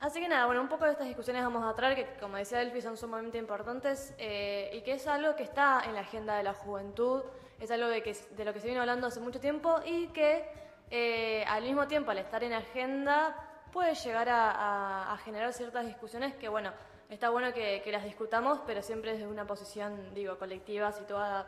así 0.00 0.22
que 0.22 0.28
nada, 0.28 0.46
bueno, 0.46 0.62
un 0.62 0.68
poco 0.70 0.86
de 0.86 0.92
estas 0.92 1.06
discusiones 1.06 1.44
vamos 1.44 1.70
a 1.70 1.74
traer, 1.74 1.96
que 1.96 2.18
como 2.18 2.38
decía 2.38 2.60
Delphi 2.60 2.80
son 2.80 2.96
sumamente 2.96 3.36
importantes 3.36 4.14
eh, 4.16 4.70
y 4.72 4.80
que 4.80 4.92
es 4.92 5.06
algo 5.06 5.36
que 5.36 5.42
está 5.42 5.82
en 5.84 5.92
la 5.92 6.00
agenda 6.00 6.34
de 6.38 6.44
la 6.44 6.54
juventud 6.54 7.24
es 7.60 7.70
algo 7.70 7.88
de, 7.88 8.02
que, 8.02 8.14
de 8.14 8.44
lo 8.44 8.52
que 8.52 8.60
se 8.60 8.68
vino 8.68 8.80
hablando 8.80 9.06
hace 9.06 9.20
mucho 9.20 9.40
tiempo 9.40 9.80
y 9.84 10.08
que 10.08 10.44
eh, 10.90 11.44
al 11.46 11.62
mismo 11.62 11.86
tiempo, 11.86 12.10
al 12.10 12.18
estar 12.18 12.42
en 12.44 12.52
agenda, 12.52 13.36
puede 13.72 13.94
llegar 13.94 14.28
a, 14.30 15.16
generar 15.24 15.52
ciertas 15.52 15.86
discusiones 15.86 16.34
que, 16.36 16.48
bueno, 16.48 16.72
está 17.08 17.30
bueno 17.30 17.52
que, 17.52 17.82
las 17.90 18.04
discutamos, 18.04 18.60
pero 18.66 18.82
siempre 18.82 19.12
desde 19.12 19.26
una 19.26 19.46
posición, 19.46 20.14
digo, 20.14 20.38
colectiva, 20.38 20.92
situada 20.92 21.46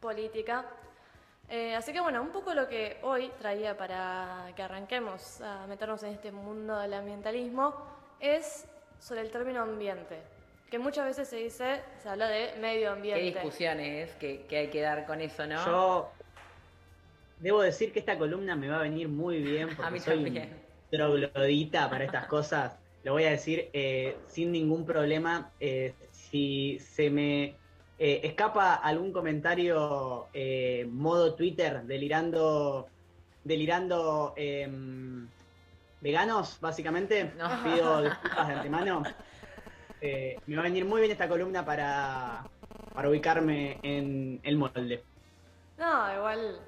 política. 0.00 0.64
Eh, 1.48 1.74
así 1.74 1.92
que 1.92 2.00
bueno, 2.00 2.22
un 2.22 2.30
poco 2.30 2.54
lo 2.54 2.68
que 2.68 2.98
hoy 3.02 3.30
traía 3.38 3.76
para 3.76 4.52
que 4.56 4.62
arranquemos 4.62 5.40
a 5.42 5.66
meternos 5.66 6.02
en 6.04 6.12
este 6.14 6.32
mundo 6.32 6.78
del 6.78 6.94
ambientalismo 6.94 7.74
es 8.20 8.66
sobre 8.98 9.20
el 9.20 9.30
término 9.30 9.60
ambiente 9.62 10.22
que 10.72 10.78
muchas 10.78 11.04
veces 11.04 11.28
se 11.28 11.36
dice, 11.36 11.82
se 12.02 12.08
habla 12.08 12.28
de 12.28 12.54
medio 12.58 12.92
ambiente. 12.92 13.20
Qué 13.20 13.26
discusiones 13.26 14.10
que, 14.14 14.46
que 14.48 14.56
hay 14.56 14.68
que 14.68 14.80
dar 14.80 15.04
con 15.04 15.20
eso, 15.20 15.46
¿no? 15.46 15.62
Yo 15.66 16.10
debo 17.40 17.60
decir 17.60 17.92
que 17.92 17.98
esta 17.98 18.16
columna 18.16 18.56
me 18.56 18.70
va 18.70 18.78
a 18.78 18.82
venir 18.82 19.06
muy 19.06 19.42
bien 19.42 19.68
porque 19.76 19.82
a 19.82 19.90
mí 19.90 20.00
soy 20.00 20.24
también. 20.24 20.48
troglodita 20.90 21.90
para 21.90 22.04
estas 22.04 22.24
cosas. 22.24 22.78
Lo 23.04 23.12
voy 23.12 23.24
a 23.24 23.32
decir 23.32 23.68
eh, 23.74 24.16
sin 24.28 24.50
ningún 24.50 24.86
problema. 24.86 25.50
Eh, 25.60 25.92
si 26.10 26.78
se 26.78 27.10
me 27.10 27.54
eh, 27.98 28.20
escapa 28.22 28.76
algún 28.76 29.12
comentario 29.12 30.28
modo 30.88 31.34
Twitter 31.34 31.82
delirando, 31.82 32.88
delirando 33.44 34.32
em, 34.38 35.28
veganos, 36.00 36.56
básicamente, 36.62 37.30
pido 37.62 38.04
disculpas 38.04 38.48
de 38.48 38.54
antemano. 38.54 39.02
Eh, 40.04 40.36
me 40.46 40.56
va 40.56 40.62
a 40.62 40.64
venir 40.64 40.84
muy 40.84 41.00
bien 41.00 41.12
esta 41.12 41.28
columna 41.28 41.64
para, 41.64 42.42
ubicarme 43.08 43.78
en 43.84 44.40
el 44.42 44.56
molde. 44.56 45.04
No, 45.78 46.12
igual. 46.12 46.58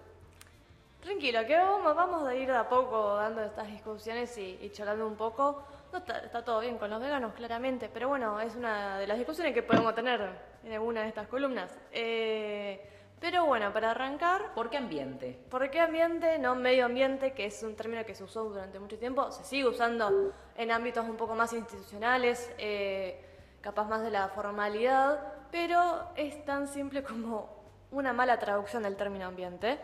Tranquilo, 1.03 1.45
que 1.45 1.57
vamos, 1.57 1.97
vamos 1.97 2.29
a 2.29 2.35
ir 2.37 2.47
de 2.47 2.57
a 2.57 2.69
poco 2.69 3.17
dando 3.17 3.43
estas 3.43 3.67
discusiones 3.67 4.39
y, 4.39 4.57
y 4.63 4.71
charlando 4.71 5.09
un 5.09 5.17
poco. 5.17 5.65
No 5.93 5.99
está, 5.99 6.19
está 6.21 6.45
todo 6.45 6.61
bien 6.61 6.79
con 6.79 6.89
los 6.91 7.01
veganos, 7.01 7.35
claramente, 7.35 7.91
pero 7.93 8.09
bueno, 8.09 8.41
es 8.41 8.55
una 8.55 8.99
de 8.99 9.07
las 9.09 9.19
discusiones 9.19 9.53
que 9.53 9.65
podemos 9.65 9.93
tener 9.97 10.21
en 10.65 10.73
alguna 10.73 11.03
de 11.03 11.09
estas 11.09 11.27
columnas. 11.27 11.77
Eh, 11.91 12.94
pero 13.25 13.47
bueno, 13.47 13.73
para 13.73 13.93
arrancar. 13.93 14.53
¿Por 14.55 14.69
qué 14.69 14.77
ambiente? 14.77 15.39
¿Por 15.49 15.71
qué 15.71 15.81
ambiente? 15.81 16.39
No 16.39 16.55
medio 16.55 16.85
ambiente, 16.85 17.33
que 17.33 17.47
es 17.47 17.63
un 17.63 17.75
término 17.75 18.05
que 18.05 18.15
se 18.15 18.23
usó 18.23 18.45
durante 18.45 18.79
mucho 18.79 18.99
tiempo, 18.99 19.33
se 19.33 19.45
sigue 19.45 19.67
usando 19.67 20.35
en 20.55 20.71
ámbitos 20.71 21.09
un 21.09 21.17
poco 21.17 21.35
más 21.35 21.55
institucionales, 21.55 22.53
eh, 22.59 23.25
capaz 23.63 23.87
más 23.87 24.03
de 24.03 24.11
la 24.11 24.29
formalidad, 24.29 25.21
pero 25.51 26.03
es 26.17 26.45
tan 26.45 26.69
simple 26.69 27.03
como 27.03 27.49
una 27.93 28.13
mala 28.13 28.39
traducción 28.39 28.83
del 28.83 28.95
término 28.95 29.25
ambiente. 29.25 29.79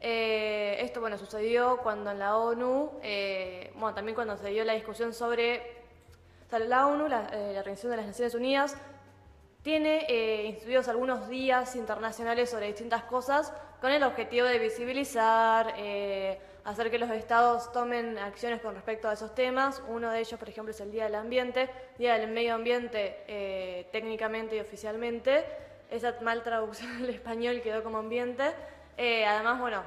Eh, 0.00 0.78
esto, 0.80 1.02
bueno, 1.02 1.18
sucedió 1.18 1.80
cuando 1.82 2.12
en 2.12 2.18
la 2.18 2.38
ONU, 2.38 2.92
eh, 3.02 3.74
bueno, 3.74 3.94
también 3.94 4.14
cuando 4.14 4.38
se 4.38 4.48
dio 4.48 4.64
la 4.64 4.72
discusión 4.72 5.12
sobre, 5.12 5.84
o 6.46 6.48
sea, 6.48 6.58
la 6.60 6.86
ONU, 6.86 7.08
la, 7.08 7.28
eh, 7.30 7.50
la 7.52 7.60
Organización 7.60 7.90
de 7.90 7.96
las 7.98 8.06
Naciones 8.06 8.34
Unidas, 8.34 8.74
tiene 9.62 10.06
eh, 10.08 10.46
instituidos 10.46 10.88
algunos 10.88 11.28
días 11.28 11.76
internacionales 11.76 12.50
sobre 12.50 12.66
distintas 12.68 13.04
cosas 13.04 13.52
con 13.80 13.90
el 13.90 14.02
objetivo 14.02 14.46
de 14.46 14.58
visibilizar, 14.58 15.74
eh, 15.78 16.38
hacer 16.64 16.90
que 16.90 16.98
los 16.98 17.10
estados 17.10 17.72
tomen 17.72 18.18
acciones 18.18 18.60
con 18.60 18.74
respecto 18.74 19.08
a 19.08 19.14
esos 19.14 19.34
temas. 19.34 19.82
Uno 19.88 20.10
de 20.10 20.20
ellos, 20.20 20.38
por 20.38 20.48
ejemplo, 20.48 20.70
es 20.70 20.80
el 20.80 20.92
Día 20.92 21.04
del 21.04 21.14
Ambiente, 21.14 21.70
Día 21.98 22.18
del 22.18 22.30
Medio 22.30 22.54
Ambiente 22.54 23.24
eh, 23.26 23.88
técnicamente 23.90 24.56
y 24.56 24.60
oficialmente. 24.60 25.44
Esa 25.90 26.14
mal 26.20 26.42
traducción 26.42 26.96
al 26.96 27.08
español 27.10 27.62
quedó 27.62 27.82
como 27.82 27.98
ambiente. 27.98 28.52
Eh, 28.96 29.24
además, 29.24 29.58
bueno, 29.58 29.82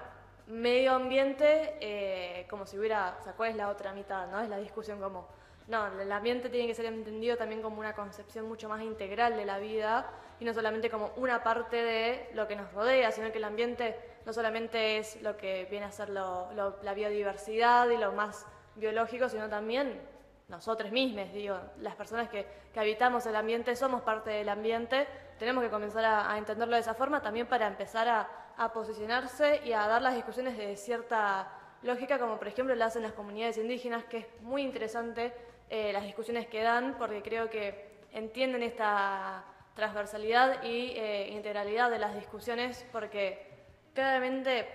medio 0.47 0.93
ambiente, 0.93 2.45
como 2.49 2.65
si 2.65 2.77
hubiera, 2.77 3.15
o 3.19 3.23
sea, 3.23 3.33
¿cuál 3.33 3.51
es 3.51 3.55
la 3.55 3.69
otra 3.69 3.93
mitad? 3.93 4.27
¿no? 4.27 4.41
Es 4.41 4.49
la 4.49 4.57
discusión 4.57 4.99
como, 4.99 5.27
no, 5.67 5.87
el 5.99 6.11
ambiente 6.11 6.49
tiene 6.49 6.67
que 6.67 6.75
ser 6.75 6.85
entendido 6.85 7.37
también 7.37 7.61
como 7.61 7.79
una 7.79 7.93
concepción 7.93 8.47
mucho 8.47 8.67
más 8.67 8.81
integral 8.81 9.35
de 9.37 9.45
la 9.45 9.59
vida 9.59 10.09
y 10.39 10.45
no 10.45 10.53
solamente 10.53 10.89
como 10.89 11.11
una 11.15 11.43
parte 11.43 11.77
de 11.77 12.29
lo 12.33 12.47
que 12.47 12.55
nos 12.55 12.71
rodea, 12.73 13.11
sino 13.11 13.31
que 13.31 13.37
el 13.37 13.43
ambiente 13.45 13.97
no 14.25 14.33
solamente 14.33 14.97
es 14.97 15.21
lo 15.21 15.37
que 15.37 15.65
viene 15.69 15.85
a 15.85 15.91
ser 15.91 16.09
lo- 16.09 16.51
lo- 16.53 16.77
la 16.83 16.93
biodiversidad 16.93 17.89
y 17.89 17.97
lo 17.97 18.11
más 18.11 18.45
biológico, 18.75 19.29
sino 19.29 19.47
también 19.49 20.01
nosotros 20.49 20.91
mismos, 20.91 21.31
digo, 21.31 21.57
las 21.79 21.95
personas 21.95 22.29
que, 22.29 22.45
habitamos 22.75 23.25
el 23.27 23.35
ambiente 23.35 23.75
somos 23.75 24.01
parte 24.01 24.31
del 24.31 24.49
ambiente, 24.49 25.07
tenemos 25.37 25.63
que 25.63 25.69
comenzar 25.69 26.03
a, 26.05 26.37
entenderlo 26.37 26.75
de 26.75 26.81
esa 26.81 26.95
forma 26.95 27.21
también 27.21 27.47
para 27.47 27.67
empezar 27.67 28.07
a, 28.07 28.27
a 28.57 28.73
posicionarse 28.73 29.61
y 29.63 29.73
a 29.73 29.87
dar 29.87 30.01
las 30.01 30.15
discusiones 30.15 30.57
de 30.57 30.75
cierta 30.75 31.47
lógica, 31.83 32.17
como 32.17 32.37
por 32.37 32.47
ejemplo 32.47 32.73
lo 32.75 32.83
hacen 32.83 33.03
las 33.03 33.13
comunidades 33.13 33.57
indígenas, 33.57 34.03
que 34.05 34.17
es 34.19 34.41
muy 34.41 34.63
interesante 34.63 35.33
eh, 35.69 35.91
las 35.93 36.03
discusiones 36.03 36.47
que 36.47 36.61
dan, 36.61 36.95
porque 36.97 37.21
creo 37.21 37.49
que 37.49 37.93
entienden 38.11 38.63
esta 38.63 39.43
transversalidad 39.75 40.63
y 40.63 40.91
eh, 40.95 41.29
integralidad 41.31 41.89
de 41.89 41.99
las 41.99 42.15
discusiones, 42.15 42.85
porque 42.91 43.47
claramente 43.93 44.67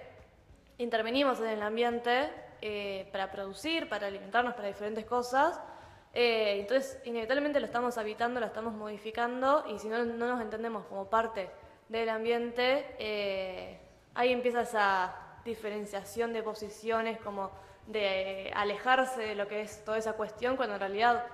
intervenimos 0.79 1.41
en 1.41 1.49
el 1.49 1.63
ambiente 1.63 2.31
eh, 2.61 3.09
para 3.13 3.31
producir, 3.31 3.89
para 3.89 4.09
alimentarnos, 4.09 4.55
para 4.55 4.69
diferentes 4.69 5.05
cosas. 5.05 5.61
Eh, 6.15 6.61
entonces, 6.61 6.99
inevitablemente 7.05 7.61
lo 7.61 7.67
estamos 7.67 7.99
habitando, 7.99 8.41
lo 8.41 8.47
estamos 8.47 8.75
modificando 8.75 9.65
y 9.69 9.79
si 9.79 9.89
no, 9.89 10.05
no 10.05 10.27
nos 10.27 10.41
entendemos 10.41 10.85
como 10.87 11.09
parte 11.09 11.49
del 11.89 12.09
ambiente, 12.09 12.97
eh, 12.99 13.79
ahí 14.15 14.33
empieza 14.33 14.63
esa 14.63 15.15
diferenciación 15.45 16.33
de 16.33 16.43
posiciones, 16.43 17.19
como 17.21 17.51
de 17.89 18.53
alejarse 18.55 19.21
de 19.23 19.35
lo 19.35 19.49
que 19.49 19.63
es 19.63 19.85
toda 19.85 19.99
esa 19.99 20.13
cuestión, 20.13 20.57
cuando 20.57 20.75
en 20.75 20.81
realidad 20.81 21.25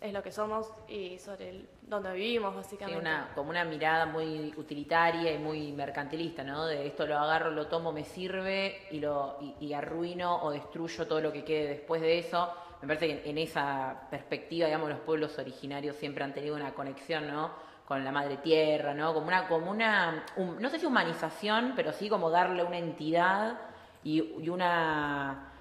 es 0.00 0.12
lo 0.12 0.22
que 0.22 0.32
somos 0.32 0.68
y 0.88 1.18
sobre 1.18 1.50
el, 1.50 1.68
donde 1.82 2.12
vivimos, 2.12 2.50
Sí, 2.52 2.56
básicamente. 2.56 2.98
una, 2.98 3.28
como 3.36 3.50
una 3.50 3.64
mirada 3.64 4.04
muy 4.06 4.52
utilitaria 4.56 5.32
y 5.32 5.38
muy 5.38 5.70
mercantilista, 5.72 6.42
¿no? 6.42 6.66
De 6.66 6.86
esto 6.88 7.06
lo 7.06 7.16
agarro, 7.18 7.50
lo 7.52 7.66
tomo, 7.68 7.92
me 7.92 8.04
sirve 8.04 8.86
y, 8.90 8.98
lo, 8.98 9.38
y, 9.40 9.66
y 9.66 9.72
arruino 9.74 10.42
o 10.42 10.50
destruyo 10.50 11.06
todo 11.06 11.20
lo 11.20 11.32
que 11.32 11.44
quede 11.44 11.68
después 11.68 12.00
de 12.02 12.18
eso. 12.18 12.50
Me 12.80 12.88
parece 12.88 13.06
que 13.06 13.12
en, 13.22 13.30
en 13.30 13.38
esa 13.38 14.08
perspectiva, 14.10 14.66
digamos, 14.66 14.88
los 14.88 14.98
pueblos 15.00 15.38
originarios 15.38 15.94
siempre 15.94 16.24
han 16.24 16.34
tenido 16.34 16.56
una 16.56 16.74
conexión, 16.74 17.28
¿no? 17.28 17.52
Con 17.86 18.02
la 18.04 18.10
madre 18.10 18.38
tierra, 18.38 18.94
¿no? 18.94 19.14
Como 19.14 19.28
una, 19.28 19.46
como 19.46 19.70
una 19.70 20.24
un- 20.36 20.60
no 20.60 20.68
sé 20.68 20.80
si 20.80 20.86
humanización, 20.86 21.74
pero 21.76 21.92
sí 21.92 22.08
como 22.08 22.28
darle 22.28 22.64
una 22.64 22.78
entidad 22.78 23.56
y, 24.02 24.20
y 24.42 24.48
una, 24.48 25.51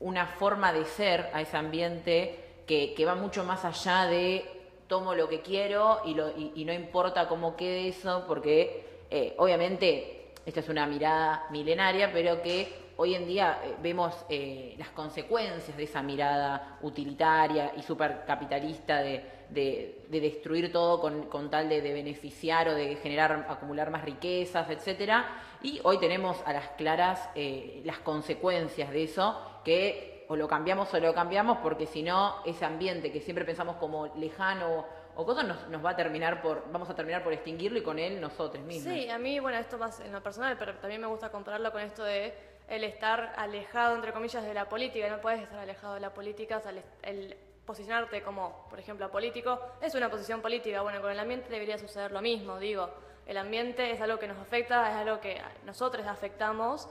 una 0.00 0.26
forma 0.26 0.72
de 0.72 0.84
ser 0.84 1.30
a 1.32 1.40
ese 1.40 1.56
ambiente 1.56 2.62
que, 2.66 2.94
va 3.04 3.14
mucho 3.14 3.44
más 3.44 3.64
allá 3.64 4.06
de 4.06 4.44
tomo 4.86 5.14
lo 5.14 5.28
que 5.28 5.40
quiero 5.40 6.00
y, 6.04 6.14
lo, 6.14 6.30
y 6.36 6.64
no 6.64 6.72
importa 6.72 7.28
cómo 7.28 7.56
quede 7.56 7.88
eso, 7.88 8.24
porque 8.26 9.04
eh, 9.10 9.34
obviamente 9.38 10.32
esta 10.46 10.60
es 10.60 10.68
una 10.68 10.86
mirada 10.86 11.46
milenaria, 11.50 12.12
pero 12.12 12.42
que 12.42 12.90
hoy 12.96 13.14
en 13.14 13.26
día 13.26 13.60
eh, 13.64 13.76
vemos 13.82 14.14
eh, 14.28 14.74
las 14.78 14.90
consecuencias 14.90 15.76
de 15.76 15.84
esa 15.84 16.02
mirada 16.02 16.78
utilitaria 16.82 17.72
y 17.76 17.82
supercapitalista 17.82 19.00
de, 19.00 19.24
de, 19.48 20.04
de 20.08 20.20
destruir 20.20 20.70
todo 20.70 21.00
con, 21.00 21.22
con 21.24 21.50
tal 21.50 21.68
de, 21.68 21.80
de 21.80 21.92
beneficiar 21.92 22.68
o 22.68 22.74
de 22.74 22.96
generar, 22.96 23.46
acumular 23.48 23.90
más 23.90 24.04
riquezas, 24.04 24.68
etcétera. 24.70 25.24
Y 25.62 25.80
hoy 25.82 25.98
tenemos 25.98 26.36
a 26.44 26.52
las 26.52 26.68
claras 26.70 27.28
eh, 27.34 27.80
las 27.84 27.98
consecuencias 27.98 28.90
de 28.90 29.04
eso 29.04 29.49
que 29.64 30.26
o 30.28 30.36
lo 30.36 30.46
cambiamos 30.46 30.92
o 30.94 31.00
lo 31.00 31.12
cambiamos 31.14 31.58
porque 31.58 31.86
si 31.86 32.02
no 32.02 32.36
ese 32.44 32.64
ambiente 32.64 33.10
que 33.10 33.20
siempre 33.20 33.44
pensamos 33.44 33.76
como 33.76 34.06
lejano 34.16 34.84
o 35.16 35.26
cosas 35.26 35.44
nos, 35.44 35.68
nos 35.68 35.84
va 35.84 35.90
a 35.90 35.96
terminar 35.96 36.40
por 36.40 36.70
vamos 36.70 36.88
a 36.88 36.94
terminar 36.94 37.22
por 37.22 37.32
extinguirlo 37.32 37.78
y 37.78 37.82
con 37.82 37.98
él 37.98 38.20
nosotros 38.20 38.64
mismos. 38.64 38.92
Sí, 38.92 39.08
a 39.10 39.18
mí, 39.18 39.40
bueno, 39.40 39.58
esto 39.58 39.76
más 39.76 40.00
en 40.00 40.12
lo 40.12 40.22
personal, 40.22 40.56
pero 40.58 40.76
también 40.76 41.00
me 41.00 41.06
gusta 41.08 41.30
compararlo 41.30 41.72
con 41.72 41.82
esto 41.82 42.04
de 42.04 42.32
el 42.68 42.84
estar 42.84 43.34
alejado, 43.36 43.96
entre 43.96 44.12
comillas, 44.12 44.44
de 44.44 44.54
la 44.54 44.68
política. 44.68 45.08
No 45.10 45.20
puedes 45.20 45.42
estar 45.42 45.58
alejado 45.58 45.94
de 45.94 46.00
la 46.00 46.14
política, 46.14 46.62
o 46.64 46.68
el 47.02 47.36
posicionarte 47.66 48.22
como, 48.22 48.66
por 48.70 48.78
ejemplo, 48.78 49.10
político, 49.10 49.60
es 49.80 49.94
una 49.94 50.08
posición 50.08 50.40
política. 50.40 50.80
Bueno, 50.82 51.00
con 51.00 51.10
el 51.10 51.18
ambiente 51.18 51.48
debería 51.50 51.78
suceder 51.78 52.12
lo 52.12 52.22
mismo, 52.22 52.58
digo. 52.58 52.88
El 53.26 53.36
ambiente 53.36 53.90
es 53.90 54.00
algo 54.00 54.18
que 54.18 54.26
nos 54.26 54.38
afecta, 54.38 54.90
es 54.90 54.96
algo 54.96 55.20
que 55.20 55.40
nosotros 55.64 56.06
afectamos. 56.06 56.88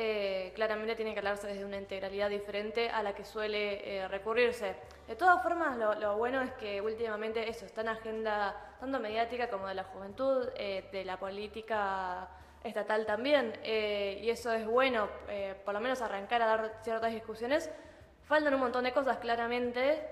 Eh, 0.00 0.52
claramente 0.54 0.94
tiene 0.94 1.12
que 1.12 1.18
hablarse 1.18 1.48
desde 1.48 1.64
una 1.64 1.76
integralidad 1.76 2.30
diferente 2.30 2.88
a 2.88 3.02
la 3.02 3.16
que 3.16 3.24
suele 3.24 3.82
eh, 3.82 4.06
recurrirse. 4.06 4.76
De 5.08 5.16
todas 5.16 5.42
formas, 5.42 5.76
lo, 5.76 6.16
bueno 6.16 6.40
es 6.40 6.52
que 6.52 6.80
últimamente 6.80 7.50
eso 7.50 7.66
está 7.66 7.80
en 7.80 7.88
agenda 7.88 8.76
tanto 8.78 9.00
mediática 9.00 9.50
como 9.50 9.66
de 9.66 9.74
la 9.74 9.82
juventud, 9.82 10.50
eh, 10.54 10.88
de 10.92 11.04
la 11.04 11.16
política 11.18 12.28
estatal 12.62 13.06
también, 13.06 13.58
eh, 13.64 14.20
y 14.22 14.30
eso 14.30 14.52
es 14.52 14.64
bueno, 14.68 15.08
por 15.64 15.74
lo 15.74 15.80
menos 15.80 16.00
arrancar 16.00 16.42
a 16.42 16.46
dar 16.46 16.78
ciertas 16.84 17.12
discusiones. 17.12 17.68
Faltan 18.22 18.54
un 18.54 18.60
montón 18.60 18.84
de 18.84 18.92
cosas, 18.92 19.16
claramente, 19.18 20.10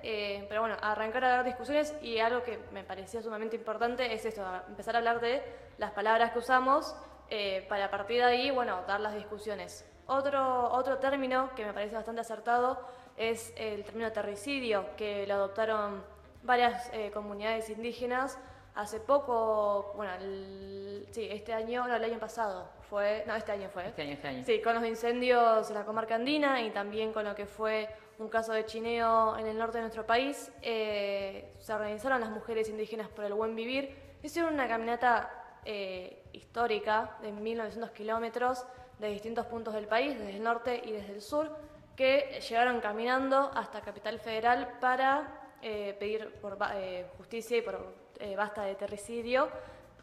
pero 0.48 0.62
bueno, 0.62 0.76
arrancar 0.82 1.24
a 1.26 1.28
dar 1.28 1.44
discusiones 1.44 1.94
y 2.02 2.18
algo 2.18 2.42
que 2.42 2.58
me 2.72 2.82
parecía 2.82 3.22
sumamente 3.22 3.54
importante 3.54 4.12
es 4.12 4.24
esto, 4.24 4.42
empezar 4.66 4.96
a 4.96 4.98
hablar 4.98 5.20
de 5.20 5.44
las 5.78 5.92
palabras 5.92 6.32
que 6.32 6.40
usamos 6.40 6.96
eh, 7.30 7.64
para 7.68 7.86
a 7.86 7.90
partir 7.90 8.18
de 8.18 8.24
ahí, 8.24 8.50
bueno, 8.50 8.82
dar 8.86 9.00
las 9.00 9.14
discusiones. 9.14 9.84
Otro, 10.06 10.70
otro 10.72 10.98
término 10.98 11.50
que 11.56 11.64
me 11.64 11.72
parece 11.72 11.94
bastante 11.96 12.20
acertado 12.20 12.78
es 13.16 13.52
el 13.56 13.82
término 13.84 14.12
terricidio, 14.12 14.86
que 14.96 15.26
lo 15.26 15.34
adoptaron 15.34 16.04
varias 16.42 16.88
eh, 16.92 17.10
comunidades 17.12 17.68
indígenas 17.70 18.38
hace 18.76 19.00
poco, 19.00 19.92
bueno, 19.96 20.12
el- 20.20 21.08
sí, 21.10 21.26
este 21.30 21.52
año, 21.54 21.88
no, 21.88 21.96
el 21.96 22.04
año 22.04 22.18
pasado 22.18 22.68
fue, 22.90 23.24
no, 23.26 23.34
este 23.34 23.50
año 23.52 23.68
fue. 23.70 23.86
Este 23.88 24.02
año, 24.02 24.12
este 24.12 24.28
año. 24.28 24.44
Sí, 24.44 24.60
con 24.60 24.74
los 24.74 24.84
incendios 24.84 25.68
en 25.70 25.74
la 25.76 25.84
comarca 25.84 26.14
andina 26.14 26.60
y 26.62 26.70
también 26.70 27.12
con 27.12 27.24
lo 27.24 27.34
que 27.34 27.46
fue 27.46 27.88
un 28.18 28.28
caso 28.28 28.52
de 28.52 28.64
chineo 28.66 29.36
en 29.38 29.46
el 29.46 29.56
norte 29.58 29.78
de 29.78 29.82
nuestro 29.82 30.06
país, 30.06 30.52
eh, 30.62 31.52
se 31.58 31.72
organizaron 31.72 32.20
las 32.20 32.30
mujeres 32.30 32.68
indígenas 32.68 33.08
por 33.08 33.24
el 33.24 33.32
buen 33.34 33.56
vivir, 33.56 33.96
hicieron 34.22 34.54
una 34.54 34.68
caminata 34.68 35.35
eh, 35.68 36.22
histórica 36.32 37.16
de 37.22 37.32
1900 37.32 37.90
kilómetros 37.90 38.64
de 39.00 39.08
distintos 39.08 39.46
puntos 39.46 39.74
del 39.74 39.88
país, 39.88 40.16
desde 40.16 40.36
el 40.36 40.42
norte 40.42 40.80
y 40.84 40.92
desde 40.92 41.12
el 41.12 41.20
sur, 41.20 41.50
que 41.96 42.40
llegaron 42.48 42.80
caminando 42.80 43.50
hasta 43.52 43.80
Capital 43.80 44.20
Federal 44.20 44.78
para 44.80 45.56
eh, 45.62 45.96
pedir 45.98 46.32
eh, 46.74 47.06
justicia 47.16 47.56
y 47.56 47.62
por 47.62 48.06
basta 48.36 48.62
de 48.62 48.76
terricidio 48.76 49.48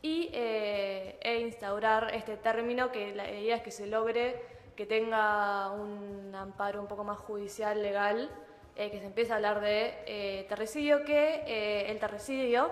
y 0.01 0.29
e 0.33 1.39
instaurar 1.41 2.13
este 2.13 2.35
término 2.35 2.91
que 2.91 3.15
la 3.15 3.31
idea 3.31 3.55
es 3.55 3.61
que 3.63 3.71
se 3.71 3.87
logre 3.87 4.39
que 4.75 4.85
tenga 4.85 5.71
un 5.71 6.35
amparo 6.35 6.81
un 6.81 6.87
poco 6.87 7.05
más 7.05 7.17
judicial, 7.19 7.81
legal, 7.81 8.29
que 8.75 8.99
se 8.99 9.05
empiece 9.05 9.31
a 9.31 9.37
hablar 9.37 9.61
de 9.61 10.45
terricidio, 10.49 11.05
que 11.05 11.85
el 11.87 11.97
terricidio 11.99 12.69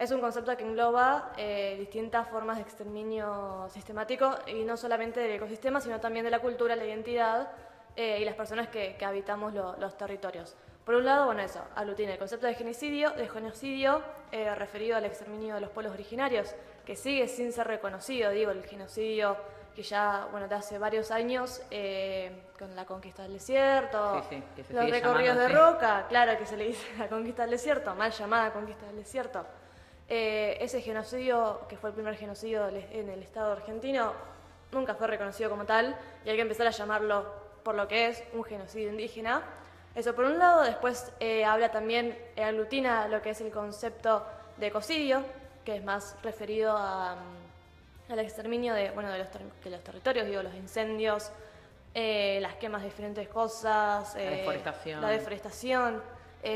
Es 0.00 0.10
un 0.10 0.20
concepto 0.20 0.56
que 0.56 0.64
engloba 0.64 1.32
eh, 1.36 1.76
distintas 1.78 2.26
formas 2.28 2.56
de 2.56 2.62
exterminio 2.62 3.66
sistemático 3.68 4.34
y 4.46 4.64
no 4.64 4.76
solamente 4.78 5.20
del 5.20 5.32
ecosistema, 5.32 5.78
sino 5.80 6.00
también 6.00 6.24
de 6.24 6.30
la 6.30 6.38
cultura, 6.38 6.74
la 6.74 6.86
identidad 6.86 7.50
eh, 7.96 8.18
y 8.20 8.24
las 8.24 8.34
personas 8.34 8.68
que, 8.68 8.96
que 8.96 9.04
habitamos 9.04 9.52
lo- 9.52 9.76
los 9.76 9.96
territorios. 9.98 10.56
Por 10.86 10.94
un 10.94 11.04
lado, 11.04 11.26
bueno, 11.26 11.42
eso, 11.42 11.60
aglutina 11.76 12.12
el 12.12 12.18
concepto 12.18 12.46
de 12.46 12.54
genocidio, 12.54 13.10
de 13.10 13.28
genocidio 13.28 14.00
eh, 14.32 14.54
referido 14.54 14.96
al 14.96 15.04
exterminio 15.04 15.54
de 15.56 15.60
los 15.60 15.70
pueblos 15.70 15.92
originarios, 15.92 16.54
que 16.86 16.96
sigue 16.96 17.28
sin 17.28 17.52
ser 17.52 17.66
reconocido, 17.66 18.30
digo, 18.30 18.50
el 18.52 18.64
genocidio 18.64 19.36
que 19.76 19.82
ya, 19.82 20.26
bueno, 20.32 20.48
de 20.48 20.54
hace 20.54 20.78
varios 20.78 21.10
años, 21.10 21.62
eh, 21.70 22.44
con 22.58 22.74
la 22.74 22.86
conquista 22.86 23.22
del 23.24 23.34
desierto, 23.34 24.24
Sí, 24.30 24.42
sí, 24.56 24.72
los 24.72 24.88
recorridos 24.90 25.36
de 25.36 25.42
llamando 25.48 25.64
así. 25.66 25.74
roca, 25.74 26.06
claro 26.08 26.38
que 26.38 26.46
se 26.46 26.56
le 26.56 26.64
dice 26.68 26.86
la 26.98 27.06
conquista 27.08 27.42
del 27.42 27.50
desierto, 27.52 27.94
mal 27.94 28.10
llamada 28.10 28.50
conquista 28.52 28.86
del 28.86 28.96
desierto. 28.96 29.44
Eh, 30.12 30.58
ese 30.60 30.80
genocidio, 30.80 31.60
que 31.68 31.76
fue 31.76 31.90
el 31.90 31.94
primer 31.94 32.16
genocidio 32.16 32.66
en 32.68 33.08
el 33.08 33.22
Estado 33.22 33.52
argentino, 33.52 34.12
nunca 34.72 34.94
fue 34.96 35.06
reconocido 35.06 35.48
como 35.50 35.64
tal 35.64 35.96
y 36.24 36.30
hay 36.30 36.34
que 36.36 36.42
empezar 36.42 36.66
a 36.66 36.70
llamarlo 36.70 37.32
por 37.62 37.76
lo 37.76 37.86
que 37.86 38.08
es 38.08 38.24
un 38.32 38.42
genocidio 38.42 38.88
indígena. 38.90 39.42
Eso 39.94 40.14
por 40.16 40.24
un 40.24 40.36
lado, 40.38 40.62
después 40.62 41.12
eh, 41.20 41.44
habla 41.44 41.70
también, 41.70 42.18
eh, 42.34 42.42
aglutina 42.42 43.06
lo 43.06 43.22
que 43.22 43.30
es 43.30 43.40
el 43.40 43.52
concepto 43.52 44.24
de 44.56 44.66
ecocidio, 44.66 45.22
que 45.64 45.76
es 45.76 45.84
más 45.84 46.16
referido 46.24 46.76
a, 46.76 47.14
mm, 48.08 48.12
al 48.12 48.18
exterminio 48.18 48.74
de, 48.74 48.90
bueno, 48.90 49.12
de, 49.12 49.18
los 49.18 49.30
ter- 49.30 49.42
de 49.62 49.70
los 49.70 49.80
territorios, 49.84 50.26
digo, 50.26 50.42
los 50.42 50.54
incendios, 50.54 51.30
eh, 51.94 52.38
las 52.42 52.54
quemas 52.56 52.82
de 52.82 52.88
diferentes 52.88 53.28
cosas, 53.28 54.12
La 54.16 54.22
eh, 54.22 54.30
deforestación. 54.38 55.00
la 55.00 55.08
deforestación, 55.08 56.02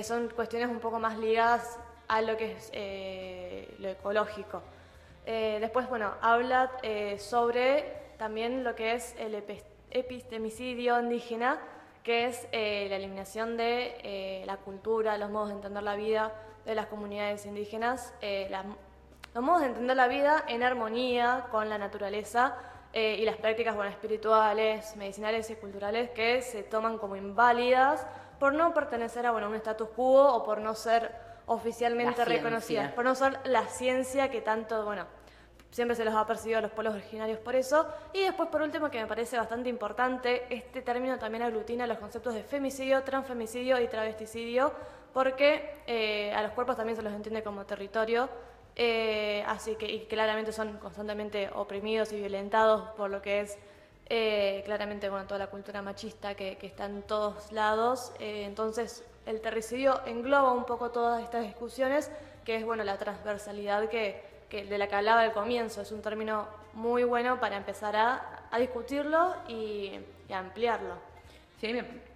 son 0.02 0.28
cuestiones 0.30 0.68
un 0.70 0.80
poco 0.80 0.98
más 0.98 1.16
ligadas 1.18 1.78
a 2.08 2.22
lo 2.22 2.36
que 2.36 2.52
es 2.52 2.70
eh, 2.72 3.74
lo 3.78 3.88
ecológico. 3.88 4.62
Eh, 5.26 5.58
después, 5.60 5.88
bueno, 5.88 6.12
habla 6.20 6.72
eh, 6.82 7.18
sobre 7.18 7.96
también 8.18 8.64
lo 8.64 8.74
que 8.74 8.92
es 8.94 9.14
el 9.18 9.34
epi- 9.34 9.62
epistemicidio 9.90 11.00
indígena, 11.00 11.58
que 12.02 12.26
es 12.26 12.46
la 12.52 12.96
eliminación 12.96 13.56
de 13.56 14.42
la 14.46 14.58
cultura, 14.58 15.16
los 15.16 15.30
modos 15.30 15.48
de 15.48 15.54
entender 15.54 15.82
la 15.82 15.96
vida 15.96 16.32
de 16.66 16.74
las 16.74 16.86
comunidades 16.86 17.46
indígenas, 17.46 18.12
los 19.34 19.42
modos 19.42 19.62
de 19.62 19.68
entender 19.68 19.96
la 19.96 20.06
vida 20.06 20.44
en 20.46 20.62
armonía 20.62 21.46
con 21.50 21.70
la 21.70 21.78
naturaleza 21.78 22.56
y 22.92 23.24
las 23.24 23.36
prácticas 23.36 23.74
bueno, 23.74 23.90
espirituales, 23.90 24.94
medicinales 24.96 25.48
y 25.48 25.56
culturales 25.56 26.10
que 26.10 26.42
se 26.42 26.62
toman 26.62 26.98
como 26.98 27.16
inválidas 27.16 28.06
por 28.38 28.52
no 28.52 28.74
pertenecer 28.74 29.24
a 29.24 29.30
bueno, 29.30 29.48
un 29.48 29.54
status 29.54 29.88
quo 29.96 30.30
o 30.34 30.44
por 30.44 30.58
no 30.58 30.74
ser 30.74 31.10
oficialmente 31.46 32.24
reconocidas, 32.24 32.92
por 32.92 33.04
no 33.04 33.14
ser 33.14 33.38
la 33.44 33.66
ciencia 33.66 34.30
que 34.30 34.40
tanto, 34.40 34.84
bueno, 34.84 35.06
siempre 35.70 35.96
se 35.96 36.04
los 36.04 36.14
ha 36.14 36.26
percibido 36.26 36.58
a 36.58 36.62
los 36.62 36.70
pueblos 36.70 36.94
originarios 36.94 37.38
por 37.38 37.56
eso. 37.56 37.86
Y 38.12 38.20
después, 38.20 38.48
por 38.48 38.62
último, 38.62 38.90
que 38.90 39.00
me 39.00 39.06
parece 39.06 39.36
bastante 39.36 39.68
importante, 39.68 40.46
este 40.48 40.82
término 40.82 41.18
también 41.18 41.42
aglutina 41.42 41.86
los 41.86 41.98
conceptos 41.98 42.34
de 42.34 42.42
femicidio, 42.42 43.02
transfemicidio 43.02 43.80
y 43.80 43.88
travesticidio, 43.88 44.72
porque 45.12 45.82
eh, 45.86 46.32
a 46.32 46.42
los 46.42 46.52
cuerpos 46.52 46.76
también 46.76 46.96
se 46.96 47.02
los 47.02 47.12
entiende 47.12 47.42
como 47.42 47.64
territorio, 47.66 48.28
eh, 48.76 49.44
así 49.46 49.76
que 49.76 49.86
y 49.86 50.06
claramente 50.06 50.52
son 50.52 50.78
constantemente 50.78 51.48
oprimidos 51.54 52.12
y 52.12 52.16
violentados 52.16 52.90
por 52.96 53.08
lo 53.08 53.22
que 53.22 53.40
es 53.40 53.56
eh, 54.06 54.62
claramente 54.66 55.08
bueno, 55.08 55.26
toda 55.26 55.38
la 55.38 55.46
cultura 55.46 55.80
machista 55.80 56.34
que, 56.34 56.56
que 56.56 56.66
está 56.66 56.86
en 56.86 57.02
todos 57.02 57.52
lados. 57.52 58.12
Eh, 58.18 58.44
entonces, 58.44 59.04
el 59.26 59.40
terricidio 59.40 60.00
engloba 60.06 60.52
un 60.52 60.64
poco 60.64 60.90
todas 60.90 61.22
estas 61.22 61.42
discusiones, 61.44 62.10
que 62.44 62.56
es 62.56 62.64
bueno 62.64 62.84
la 62.84 62.98
transversalidad 62.98 63.88
que, 63.88 64.22
que- 64.48 64.64
de 64.64 64.78
la 64.78 64.88
que 64.88 64.94
hablaba 64.96 65.22
al 65.22 65.32
comienzo. 65.32 65.80
Es 65.82 65.92
un 65.92 66.02
término 66.02 66.46
muy 66.74 67.04
bueno 67.04 67.40
para 67.40 67.56
empezar 67.56 67.96
a, 67.96 68.46
a 68.50 68.58
discutirlo 68.58 69.34
y, 69.48 69.92
y 70.28 70.32
a 70.32 70.38
ampliarlo. 70.38 70.94
Sí, 71.60 71.72
me- 71.72 72.14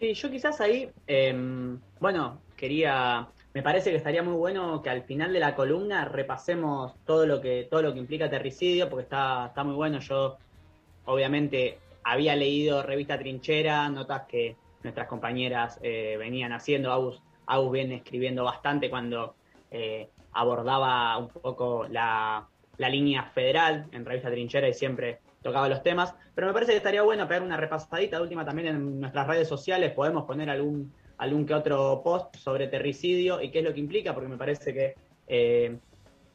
Sí, 0.00 0.14
yo 0.14 0.30
quizás 0.30 0.60
ahí, 0.60 0.88
em, 1.08 1.80
bueno, 1.98 2.44
quería, 2.56 3.32
me 3.52 3.62
parece 3.64 3.90
que 3.90 3.96
estaría 3.96 4.22
muy 4.22 4.34
bueno 4.34 4.80
que 4.80 4.90
al 4.90 5.02
final 5.04 5.32
de 5.32 5.40
la 5.40 5.56
columna 5.56 6.04
repasemos 6.04 6.94
todo 7.04 7.26
lo 7.26 7.40
que, 7.40 7.66
todo 7.68 7.82
lo 7.82 7.92
que 7.92 7.98
implica 7.98 8.30
terricidio, 8.30 8.88
porque 8.88 9.02
está, 9.04 9.46
está 9.48 9.64
muy 9.64 9.74
bueno. 9.74 9.98
Yo, 9.98 10.38
obviamente, 11.04 11.84
había 12.04 12.36
leído 12.36 12.82
revista 12.82 13.18
Trinchera, 13.18 13.88
notas 13.88 14.26
que 14.28 14.60
nuestras 14.82 15.08
compañeras 15.08 15.78
eh, 15.82 16.16
venían 16.18 16.52
haciendo. 16.52 16.92
Agus, 16.92 17.22
Agus 17.46 17.72
viene 17.72 17.96
escribiendo 17.96 18.44
bastante 18.44 18.90
cuando 18.90 19.34
eh, 19.70 20.08
abordaba 20.32 21.16
un 21.18 21.28
poco 21.28 21.86
la, 21.88 22.46
la 22.76 22.88
línea 22.88 23.24
federal 23.24 23.86
en 23.92 24.04
revista 24.04 24.30
Trinchera 24.30 24.68
y 24.68 24.74
siempre 24.74 25.20
tocaba 25.42 25.68
los 25.68 25.82
temas. 25.82 26.14
Pero 26.34 26.46
me 26.46 26.52
parece 26.52 26.72
que 26.72 26.78
estaría 26.78 27.02
bueno 27.02 27.26
pegar 27.26 27.42
una 27.42 27.56
repasadita 27.56 28.16
de 28.16 28.22
última 28.22 28.44
también 28.44 28.68
en 28.68 29.00
nuestras 29.00 29.26
redes 29.26 29.48
sociales. 29.48 29.92
Podemos 29.92 30.24
poner 30.24 30.50
algún, 30.50 30.92
algún 31.16 31.46
que 31.46 31.54
otro 31.54 32.02
post 32.04 32.36
sobre 32.36 32.68
terricidio 32.68 33.40
y 33.40 33.50
qué 33.50 33.60
es 33.60 33.64
lo 33.64 33.74
que 33.74 33.80
implica, 33.80 34.14
porque 34.14 34.28
me 34.28 34.36
parece 34.36 34.72
que, 34.72 34.94
eh, 35.26 35.76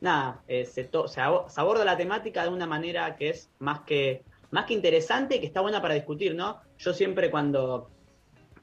nada, 0.02 0.42
se, 0.48 0.84
to- 0.86 1.08
se 1.08 1.22
aborda 1.22 1.86
la 1.86 1.96
temática 1.96 2.44
de 2.44 2.50
una 2.50 2.66
manera 2.68 3.16
que 3.16 3.30
es 3.30 3.50
más 3.60 3.82
que, 3.82 4.24
más 4.52 4.66
que 4.66 4.74
interesante 4.74 5.36
y 5.36 5.40
que 5.40 5.46
está 5.46 5.62
buena 5.62 5.82
para 5.82 5.94
discutir, 5.94 6.36
¿no? 6.36 6.60
Yo 6.78 6.94
siempre 6.94 7.32
cuando 7.32 7.90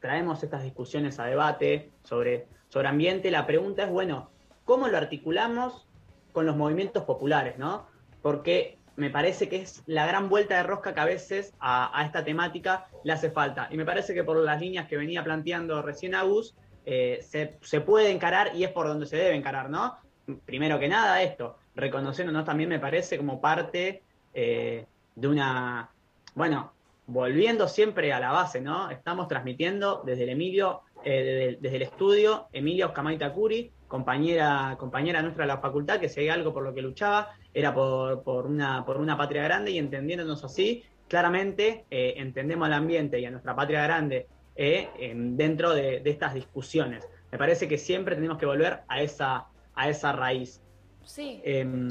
traemos 0.01 0.43
estas 0.43 0.63
discusiones 0.63 1.19
a 1.19 1.27
debate 1.27 1.91
sobre, 2.05 2.47
sobre 2.69 2.89
ambiente, 2.89 3.31
la 3.31 3.47
pregunta 3.47 3.85
es, 3.85 3.91
bueno, 3.91 4.31
¿cómo 4.65 4.89
lo 4.89 4.97
articulamos 4.97 5.87
con 6.33 6.47
los 6.47 6.57
movimientos 6.57 7.05
populares, 7.05 7.59
¿no? 7.59 7.87
Porque 8.23 8.79
me 8.97 9.11
parece 9.11 9.49
que 9.49 9.57
es 9.57 9.83
la 9.87 10.07
gran 10.07 10.29
vuelta 10.29 10.57
de 10.57 10.63
rosca 10.63 10.95
que 10.95 11.01
a 11.01 11.05
veces 11.05 11.55
a, 11.61 12.03
esta 12.05 12.25
temática 12.25 12.87
le 13.05 13.13
hace 13.13 13.31
falta. 13.31 13.69
Y 13.71 13.77
me 13.77 13.85
parece 13.85 14.15
que 14.15 14.25
por 14.25 14.37
las 14.37 14.61
líneas 14.61 14.89
que 14.89 14.97
venía 14.97 15.25
planteando 15.25 15.83
recién 15.83 16.15
Agus, 16.15 16.55
eh, 16.85 17.21
se, 17.23 17.59
se 17.63 17.81
puede 17.81 18.11
encarar 18.11 18.55
y 18.55 18.65
es 18.65 18.71
por 18.71 18.87
donde 18.87 19.07
se 19.07 19.17
debe 19.17 19.35
encarar, 19.35 19.71
¿no? 19.71 19.97
Primero 20.45 20.79
que 20.79 20.89
nada 20.89 21.23
esto, 21.23 21.57
reconociéndonos 21.75 22.45
también 22.45 22.69
me 22.69 22.79
parece 22.79 23.17
como 23.17 23.41
parte 23.41 24.03
eh, 24.35 24.87
de 25.15 25.29
una, 25.29 25.91
bueno, 26.35 26.73
volviendo 27.11 27.67
siempre 27.69 28.13
a 28.13 28.21
la 28.21 28.31
base, 28.31 28.61
¿no? 28.61 28.91
Estamos 28.91 29.29
transmitiendo 29.29 30.03
desde 30.07 30.23
el 30.25 30.29
Emilio, 30.31 30.83
eh, 31.05 31.23
desde, 31.23 31.59
desde 31.61 31.77
el 31.77 31.83
estudio, 31.83 32.47
Emilia 32.53 32.87
Oscamaita 32.87 33.33
Curi, 33.33 33.73
compañera, 33.89 34.77
compañera 34.79 35.21
nuestra 35.23 35.45
de 35.45 35.49
la 35.49 35.59
facultad, 35.59 35.99
que 35.99 36.09
si 36.09 36.21
hay 36.21 36.29
algo 36.29 36.53
por 36.55 36.63
lo 36.63 36.73
que 36.73 36.83
luchaba, 36.83 37.31
era 37.53 37.75
por, 37.75 38.23
por, 38.23 38.47
una, 38.47 38.85
por 38.85 38.97
una 38.99 39.17
patria 39.17 39.43
grande 39.43 39.73
y 39.73 39.79
entendiéndonos 39.79 40.45
así, 40.45 40.85
claramente 41.09 41.85
eh, 41.91 42.15
entendemos 42.17 42.67
al 42.67 42.75
ambiente 42.75 43.19
y 43.19 43.25
a 43.25 43.31
nuestra 43.31 43.57
patria 43.57 43.83
grande 43.83 44.29
eh, 44.55 44.89
en- 44.99 45.37
dentro 45.37 45.75
de, 45.75 46.01
de 46.01 46.11
estas 46.11 46.35
discusiones. 46.35 47.09
Me 47.33 47.39
parece 47.39 47.67
que 47.67 47.79
siempre 47.79 48.15
tenemos 48.15 48.39
que 48.39 48.47
volver 48.47 48.81
a 48.87 49.03
esa, 49.03 49.47
a 49.75 49.89
esa 49.89 50.13
raíz. 50.13 50.63
Sí. 51.05 51.41
Em, 51.45 51.89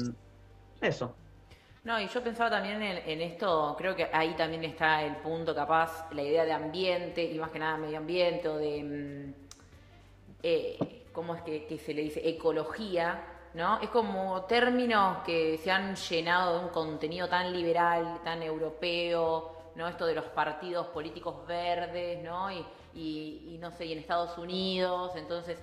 eso. 0.80 1.14
No, 1.84 1.98
y 1.98 2.08
yo 2.08 2.22
pensaba 2.22 2.50
también 2.50 2.82
en, 2.82 3.22
esto, 3.22 3.74
creo 3.78 3.96
que 3.96 4.08
ahí 4.12 4.34
también 4.34 4.64
está 4.64 5.02
el 5.02 5.16
punto 5.16 5.54
capaz, 5.54 6.12
la 6.12 6.22
idea 6.22 6.44
de 6.44 6.52
ambiente 6.52 7.22
y 7.24 7.38
más 7.38 7.50
que 7.50 7.58
nada 7.58 7.78
medio 7.78 7.96
ambiente 7.96 8.48
o 8.48 8.58
de, 8.58 8.82
mm, 8.82 9.34
eh, 10.42 11.04
¿cómo 11.12 11.34
es 11.34 11.42
que, 11.42 11.64
que 11.66 11.78
se 11.78 11.94
le 11.94 12.02
dice? 12.02 12.28
Ecología, 12.28 13.24
¿no? 13.54 13.80
Es 13.80 13.88
como 13.88 14.42
términos 14.44 15.22
que 15.24 15.56
se 15.56 15.70
han 15.70 15.96
llenado 15.96 16.58
de 16.58 16.64
un 16.66 16.70
contenido 16.70 17.28
tan 17.28 17.50
liberal, 17.50 18.20
tan 18.24 18.42
europeo, 18.42 19.56
¿no? 19.74 19.88
Esto 19.88 20.04
de 20.04 20.14
los 20.14 20.26
partidos 20.26 20.86
políticos 20.88 21.46
verdes, 21.46 22.22
¿no? 22.22 22.52
Y, 22.52 22.62
y- 22.94 23.54
y 23.54 23.58
no 23.58 23.70
sé, 23.70 23.86
y 23.86 23.92
en 23.94 24.00
Estados 24.00 24.36
Unidos, 24.36 25.12
entonces 25.16 25.58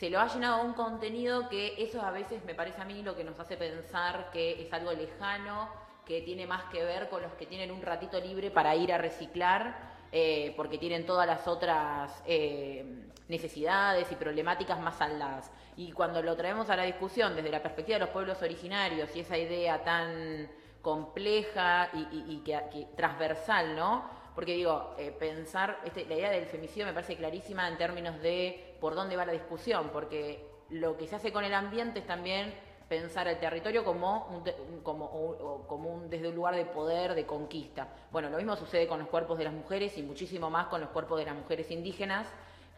se 0.00 0.08
lo 0.08 0.18
ha 0.18 0.28
llenado 0.28 0.62
un 0.62 0.72
contenido 0.72 1.50
que 1.50 1.74
eso 1.76 2.00
a 2.00 2.10
veces 2.10 2.42
me 2.46 2.54
parece 2.54 2.80
a 2.80 2.86
mí 2.86 3.02
lo 3.02 3.14
que 3.14 3.22
nos 3.22 3.38
hace 3.38 3.58
pensar 3.58 4.30
que 4.32 4.62
es 4.62 4.72
algo 4.72 4.92
lejano, 4.92 5.68
que 6.06 6.22
tiene 6.22 6.46
más 6.46 6.64
que 6.72 6.82
ver 6.82 7.10
con 7.10 7.20
los 7.20 7.34
que 7.34 7.44
tienen 7.44 7.70
un 7.70 7.82
ratito 7.82 8.18
libre 8.18 8.50
para 8.50 8.74
ir 8.74 8.94
a 8.94 8.98
reciclar, 8.98 9.76
eh, 10.10 10.54
porque 10.56 10.78
tienen 10.78 11.04
todas 11.04 11.26
las 11.26 11.46
otras 11.46 12.22
eh, 12.24 12.82
necesidades 13.28 14.10
y 14.10 14.14
problemáticas 14.14 14.80
más 14.80 14.96
saldadas. 14.96 15.50
Y 15.76 15.92
cuando 15.92 16.22
lo 16.22 16.34
traemos 16.34 16.70
a 16.70 16.76
la 16.76 16.84
discusión 16.84 17.36
desde 17.36 17.50
la 17.50 17.62
perspectiva 17.62 17.98
de 17.98 18.06
los 18.06 18.10
pueblos 18.10 18.40
originarios 18.40 19.14
y 19.14 19.20
esa 19.20 19.36
idea 19.36 19.84
tan 19.84 20.48
compleja 20.80 21.90
y, 21.92 22.38
que 22.38 22.88
transversal, 22.96 23.76
¿no? 23.76 24.19
Porque 24.34 24.54
digo, 24.54 24.94
eh, 24.98 25.10
pensar, 25.10 25.80
este, 25.84 26.06
la 26.06 26.14
idea 26.14 26.30
del 26.30 26.46
femicidio 26.46 26.86
me 26.86 26.92
parece 26.92 27.16
clarísima 27.16 27.68
en 27.68 27.76
términos 27.76 28.20
de 28.20 28.76
por 28.80 28.94
dónde 28.94 29.16
va 29.16 29.24
la 29.24 29.32
discusión, 29.32 29.90
porque 29.92 30.44
lo 30.70 30.96
que 30.96 31.06
se 31.06 31.16
hace 31.16 31.32
con 31.32 31.44
el 31.44 31.54
ambiente 31.54 32.00
es 32.00 32.06
también 32.06 32.54
pensar 32.88 33.28
el 33.28 33.38
territorio 33.38 33.84
como 33.84 34.26
un, 34.26 34.82
como, 34.82 35.04
o 35.04 35.66
como 35.68 35.90
un, 35.90 36.10
desde 36.10 36.28
un 36.28 36.34
lugar 36.34 36.56
de 36.56 36.64
poder, 36.64 37.14
de 37.14 37.24
conquista. 37.24 37.86
Bueno, 38.10 38.30
lo 38.30 38.36
mismo 38.36 38.56
sucede 38.56 38.88
con 38.88 38.98
los 38.98 39.08
cuerpos 39.08 39.38
de 39.38 39.44
las 39.44 39.52
mujeres 39.52 39.96
y 39.96 40.02
muchísimo 40.02 40.50
más 40.50 40.66
con 40.66 40.80
los 40.80 40.90
cuerpos 40.90 41.18
de 41.18 41.26
las 41.26 41.36
mujeres 41.36 41.70
indígenas, 41.70 42.26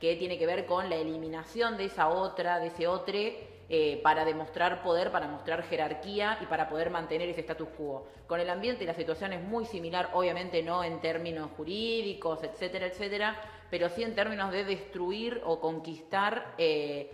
que 0.02 0.16
tiene 0.16 0.36
que 0.36 0.46
ver 0.46 0.66
con 0.66 0.90
la 0.90 0.96
eliminación 0.96 1.76
de 1.76 1.84
esa 1.84 2.08
otra, 2.08 2.58
de 2.58 2.66
ese 2.66 2.88
otro, 2.88 3.14
eh, 3.14 4.00
para 4.02 4.24
demostrar 4.24 4.82
poder, 4.82 5.12
para 5.12 5.28
mostrar 5.28 5.62
jerarquía 5.62 6.38
y 6.40 6.46
para 6.46 6.68
poder 6.68 6.90
mantener 6.90 7.28
ese 7.28 7.42
status 7.42 7.68
quo. 7.76 8.08
Con 8.26 8.40
el 8.40 8.50
ambiente 8.50 8.84
la 8.84 8.94
situación 8.94 9.32
es 9.32 9.40
muy 9.44 9.64
similar, 9.64 10.10
obviamente 10.14 10.60
no 10.60 10.82
en 10.82 11.00
términos 11.00 11.50
jurídicos, 11.56 12.42
etcétera, 12.42 12.86
etcétera, 12.86 13.40
pero 13.70 13.88
sí 13.90 14.02
en 14.02 14.16
términos 14.16 14.50
de 14.50 14.64
destruir 14.64 15.40
o 15.44 15.60
conquistar 15.60 16.56
eh, 16.58 17.08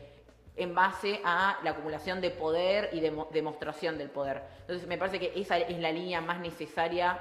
en 0.56 0.74
base 0.74 1.20
a 1.24 1.58
la 1.62 1.72
acumulación 1.72 2.22
de 2.22 2.30
poder 2.30 2.88
y 2.94 3.00
de 3.00 3.12
demostración 3.32 3.98
del 3.98 4.08
poder. 4.08 4.44
Entonces 4.62 4.88
me 4.88 4.96
parece 4.96 5.20
que 5.20 5.38
esa 5.38 5.58
es 5.58 5.78
la 5.78 5.92
línea 5.92 6.22
más 6.22 6.40
necesaria 6.40 7.20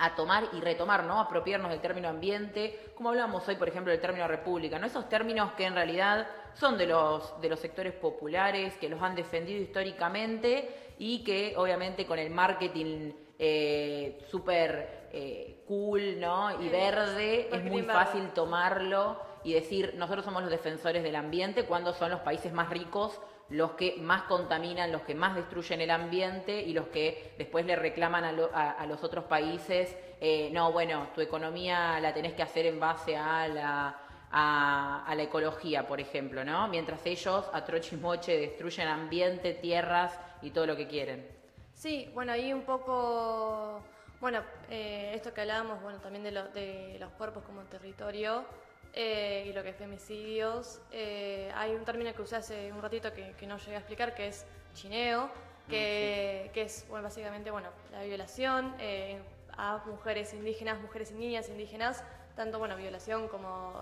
a 0.00 0.14
tomar 0.14 0.48
y 0.54 0.60
retomar, 0.60 1.04
¿no? 1.04 1.20
Apropiarnos 1.20 1.70
del 1.70 1.80
término 1.80 2.08
ambiente, 2.08 2.92
como 2.94 3.10
hablamos 3.10 3.46
hoy, 3.46 3.56
por 3.56 3.68
ejemplo, 3.68 3.92
del 3.92 4.00
término 4.00 4.26
república, 4.26 4.78
¿no? 4.78 4.86
Esos 4.86 5.08
términos 5.10 5.52
que 5.52 5.66
en 5.66 5.74
realidad 5.74 6.26
son 6.54 6.78
de 6.78 6.86
los, 6.86 7.38
de 7.42 7.50
los 7.50 7.60
sectores 7.60 7.92
populares, 7.92 8.76
que 8.78 8.88
los 8.88 9.02
han 9.02 9.14
defendido 9.14 9.60
históricamente 9.60 10.94
y 10.98 11.22
que 11.22 11.54
obviamente 11.56 12.06
con 12.06 12.18
el 12.18 12.30
marketing 12.30 13.12
eh, 13.38 14.24
súper 14.30 15.08
eh, 15.12 15.64
cool, 15.68 16.18
¿no? 16.18 16.62
Y 16.62 16.70
verde, 16.70 17.50
es 17.52 17.62
muy 17.64 17.82
fácil 17.82 18.30
tomarlo 18.30 19.20
y 19.44 19.52
decir, 19.52 19.94
nosotros 19.96 20.24
somos 20.24 20.42
los 20.42 20.50
defensores 20.50 21.02
del 21.02 21.16
ambiente 21.16 21.64
cuando 21.64 21.92
son 21.92 22.10
los 22.10 22.20
países 22.20 22.54
más 22.54 22.70
ricos 22.70 23.20
los 23.50 23.72
que 23.72 23.96
más 24.00 24.22
contaminan, 24.22 24.92
los 24.92 25.02
que 25.02 25.14
más 25.14 25.34
destruyen 25.34 25.80
el 25.80 25.90
ambiente 25.90 26.62
y 26.62 26.72
los 26.72 26.88
que 26.88 27.34
después 27.36 27.66
le 27.66 27.76
reclaman 27.76 28.24
a, 28.24 28.86
los 28.86 29.02
otros 29.02 29.24
países, 29.24 29.96
eh, 30.20 30.50
no, 30.52 30.72
bueno, 30.72 31.08
tu 31.14 31.20
economía 31.20 31.98
la 32.00 32.14
tenés 32.14 32.34
que 32.34 32.42
hacer 32.42 32.66
en 32.66 32.78
base 32.78 33.16
a 33.16 33.48
la, 33.48 33.98
a, 34.30 35.12
la 35.14 35.22
ecología, 35.22 35.86
por 35.86 36.00
ejemplo, 36.00 36.44
¿no? 36.44 36.68
Mientras 36.68 37.04
ellos 37.06 37.50
a 37.52 37.64
trochimoche 37.64 38.38
destruyen 38.38 38.86
ambiente, 38.86 39.54
tierras 39.54 40.16
y 40.42 40.50
todo 40.50 40.66
lo 40.66 40.76
que 40.76 40.86
quieren. 40.86 41.26
Sí, 41.74 42.10
bueno, 42.14 42.32
ahí 42.32 42.52
un 42.52 42.62
poco, 42.62 43.82
bueno, 44.20 44.42
eh, 44.68 45.12
esto 45.14 45.34
que 45.34 45.40
hablábamos, 45.40 45.82
bueno, 45.82 45.98
también 45.98 46.22
de, 46.22 46.30
de 46.30 46.98
los 47.00 47.10
cuerpos 47.12 47.42
como 47.42 47.62
territorio, 47.62 48.44
eh, 48.92 49.44
y 49.46 49.52
lo 49.52 49.62
que 49.62 49.70
es 49.70 49.76
femicidios. 49.76 50.80
Eh, 50.90 51.50
hay 51.54 51.74
un 51.74 51.84
término 51.84 52.12
que 52.14 52.22
usé 52.22 52.36
hace 52.36 52.72
un 52.72 52.82
ratito 52.82 53.12
que, 53.12 53.46
no 53.46 53.58
llegué 53.58 53.76
a 53.76 53.78
explicar, 53.78 54.14
que 54.14 54.28
es 54.28 54.46
chineo, 54.74 55.30
que, 55.68 56.46
ah, 56.48 56.52
que 56.52 56.62
es 56.62 56.86
bueno, 56.88 57.04
básicamente 57.04 57.50
bueno, 57.50 57.68
la 57.92 58.02
violación 58.02 58.74
eh, 58.80 59.20
a 59.56 59.82
mujeres 59.86 60.34
indígenas, 60.34 60.80
mujeres 60.80 61.12
y 61.12 61.14
niñas 61.14 61.48
indígenas, 61.48 62.02
tanto 62.34 62.58
bueno, 62.58 62.76
violación 62.76 63.28
como 63.28 63.80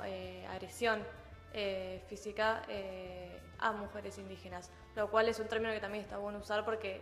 agresión 0.51 1.05
física 2.09 2.63
a 3.59 3.73
mujeres 3.73 4.19
indígenas, 4.19 4.71
lo 4.97 5.11
cual 5.11 5.29
es 5.29 5.39
un 5.39 5.49
término 5.49 5.73
que 5.73 5.81
también 5.81 6.05
está 6.05 6.19
bueno 6.19 6.39
usar 6.39 6.65
porque 6.65 7.01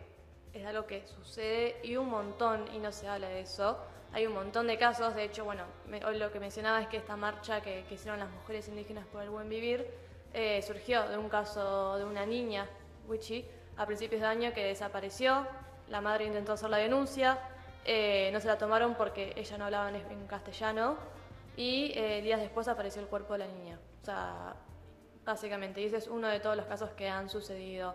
es 0.53 0.67
algo 0.67 0.87
que 0.87 1.07
sucede 1.07 1.81
y 1.83 1.97
un 1.97 2.09
montón 2.09 2.67
y 2.73 2.79
no 2.79 2.93
se 2.93 3.09
habla 3.09 3.29
de 3.29 3.41
eso. 3.41 3.79
Hay 4.13 4.27
un 4.27 4.33
montón 4.33 4.67
de 4.67 4.79
casos, 4.79 5.15
de 5.15 5.25
hecho, 5.25 5.45
bueno, 5.45 5.65
hoy 6.07 6.19
lo 6.19 6.33
que 6.33 6.41
mencionaba 6.41 6.81
es 6.81 6.89
que 6.89 6.97
esta 6.97 7.17
marcha 7.17 7.61
que, 7.61 7.85
hicieron 7.91 8.19
las 8.19 8.31
mujeres 8.31 8.67
indígenas 8.69 9.07
por 9.07 9.23
el 9.23 9.31
buen 9.31 9.49
vivir 9.49 9.87
eh, 10.33 10.63
surgió 10.63 11.09
de 11.09 11.19
un 11.19 11.29
caso 11.29 11.99
de 11.99 12.05
una 12.05 12.25
niña, 12.25 12.67
Wichi, 13.09 13.45
a 13.77 13.87
principios 13.87 14.23
de 14.23 14.27
año 14.27 14.53
que 14.55 14.65
desapareció, 14.65 15.47
la 15.89 16.01
madre 16.01 16.25
intentó 16.25 16.53
hacer 16.53 16.71
la 16.71 16.79
denuncia, 16.79 17.39
eh, 17.85 18.31
no 18.33 18.41
se 18.41 18.49
la 18.49 18.59
tomaron 18.59 18.95
porque 18.95 19.33
ella 19.37 19.59
no 19.59 19.67
hablaba 19.67 19.91
en, 19.91 20.27
castellano 20.27 20.97
y 21.57 21.93
eh, 21.95 22.21
días 22.23 22.41
después 22.41 22.69
apareció 22.69 23.03
el 23.03 23.09
cuerpo 23.09 23.35
de 23.35 23.41
la 23.41 23.47
niña. 23.49 23.79
O 24.03 24.05
sea, 24.05 24.57
básicamente, 25.25 25.81
y 25.81 25.85
ese 25.85 25.99
es 25.99 26.09
uno 26.09 26.29
de 26.29 26.41
todos 26.41 26.57
los 26.57 26.67
casos 26.67 26.91
que 26.91 27.09
han 27.09 27.29
sucedido 27.29 27.95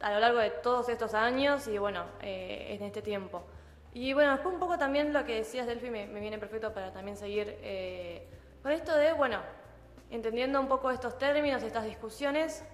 a 0.00 0.12
lo 0.12 0.20
largo 0.20 0.38
de 0.38 0.50
todos 0.50 0.88
estos 0.88 1.12
años 1.12 1.68
y 1.68 1.76
bueno, 1.76 2.06
en 2.22 2.82
este 2.82 3.02
tiempo. 3.02 3.44
Y 3.92 4.12
bueno, 4.12 4.32
después 4.32 4.54
un 4.54 4.60
poco 4.60 4.78
también 4.78 5.12
lo 5.12 5.24
que 5.24 5.36
decías, 5.36 5.66
Delphi, 5.66 5.90
me, 5.90 6.06
me 6.06 6.20
viene 6.20 6.38
perfecto 6.38 6.72
para 6.72 6.92
también 6.92 7.16
seguir 7.16 7.56
eh, 7.62 8.28
con 8.62 8.72
esto 8.72 8.94
de, 8.94 9.12
bueno, 9.12 9.40
entendiendo 10.10 10.60
un 10.60 10.68
poco 10.68 10.90
estos 10.90 11.18
términos, 11.18 11.62
estas 11.62 11.84
discusiones, 11.84 12.64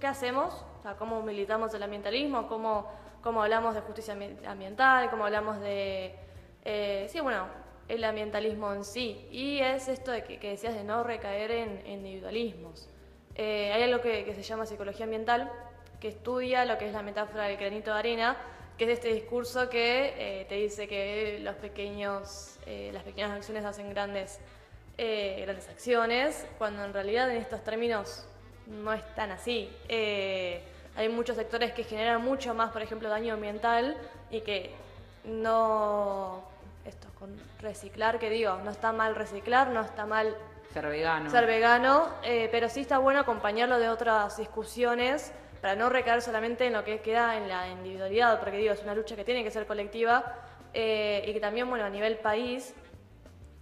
¿qué 0.00 0.06
hacemos? 0.06 0.64
O 0.78 0.82
sea, 0.82 0.96
¿cómo 0.96 1.22
militamos 1.22 1.72
el 1.74 1.82
ambientalismo? 1.82 2.46
¿Cómo, 2.48 2.90
cómo 3.22 3.42
hablamos 3.42 3.74
de 3.74 3.80
justicia 3.82 4.16
ambiental? 4.46 5.08
¿Cómo 5.10 5.24
hablamos 5.24 5.60
de, 5.60 6.14
eh, 6.64 7.06
sí, 7.10 7.20
bueno, 7.20 7.46
el 7.88 8.04
ambientalismo 8.04 8.72
en 8.72 8.84
sí? 8.84 9.28
Y 9.30 9.60
es 9.60 9.88
esto 9.88 10.10
de 10.10 10.24
que, 10.24 10.38
decías 10.38 10.74
de 10.74 10.84
no 10.84 11.04
recaer 11.04 11.50
en, 11.52 11.86
individualismos. 11.86 12.90
Eh, 13.34 13.72
hay 13.72 13.82
algo 13.82 14.00
que, 14.00 14.24
que 14.24 14.34
se 14.34 14.42
llama 14.42 14.66
psicología 14.66 15.04
ambiental, 15.04 15.50
que 16.00 16.08
estudia 16.08 16.64
lo 16.64 16.76
que 16.76 16.86
es 16.86 16.92
la 16.92 17.02
metáfora 17.02 17.44
del 17.44 17.56
granito 17.56 17.92
de 17.92 17.98
arena, 17.98 18.36
que 18.76 18.84
es 18.84 18.90
este 18.90 19.12
discurso 19.12 19.68
que 19.68 20.14
eh, 20.40 20.46
te 20.48 20.56
dice 20.56 20.88
que 20.88 21.38
los 21.40 21.54
pequeños, 21.56 22.58
eh, 22.66 22.90
las 22.92 23.04
pequeñas 23.04 23.30
acciones 23.30 23.64
hacen 23.64 23.90
grandes, 23.90 24.40
eh, 24.98 25.42
grandes 25.42 25.68
acciones, 25.68 26.46
cuando 26.58 26.84
en 26.84 26.92
realidad 26.92 27.30
en 27.30 27.36
estos 27.36 27.62
términos 27.62 28.26
no 28.66 28.92
es 28.92 29.04
tan 29.14 29.30
así. 29.30 29.70
hay 30.96 31.08
muchos 31.08 31.36
sectores 31.36 31.72
que 31.72 31.84
generan 31.84 32.22
mucho 32.22 32.54
más, 32.54 32.72
por 32.72 32.82
ejemplo, 32.82 33.08
daño 33.08 33.34
ambiental 33.34 33.96
y 34.30 34.40
que 34.40 34.70
no, 35.24 36.44
esto 36.84 37.08
con 37.18 37.36
reciclar, 37.60 38.18
que 38.18 38.30
digo, 38.30 38.56
no 38.64 38.70
está 38.70 38.92
mal 38.92 39.14
reciclar, 39.14 39.68
no 39.68 39.82
está 39.82 40.06
mal 40.06 40.36
ser 40.72 40.88
vegano, 40.88 41.30
ser 41.30 41.46
vegano 41.46 42.08
pero 42.22 42.68
sí 42.68 42.80
está 42.80 42.98
bueno 42.98 43.20
acompañarlo 43.20 43.78
de 43.78 43.88
otras 43.88 44.36
discusiones 44.38 45.32
para 45.64 45.76
no 45.76 45.88
recaer 45.88 46.20
solamente 46.20 46.66
en 46.66 46.74
lo 46.74 46.84
que 46.84 47.00
queda 47.00 47.38
en 47.38 47.48
la 47.48 47.66
individualidad, 47.70 48.38
porque 48.38 48.58
digo, 48.58 48.74
es 48.74 48.82
una 48.82 48.94
lucha 48.94 49.16
que 49.16 49.24
tiene 49.24 49.42
que 49.42 49.50
ser 49.50 49.66
colectiva 49.66 50.22
eh, 50.74 51.24
y 51.26 51.32
que 51.32 51.40
también, 51.40 51.70
bueno, 51.70 51.86
a 51.86 51.88
nivel 51.88 52.18
país 52.18 52.74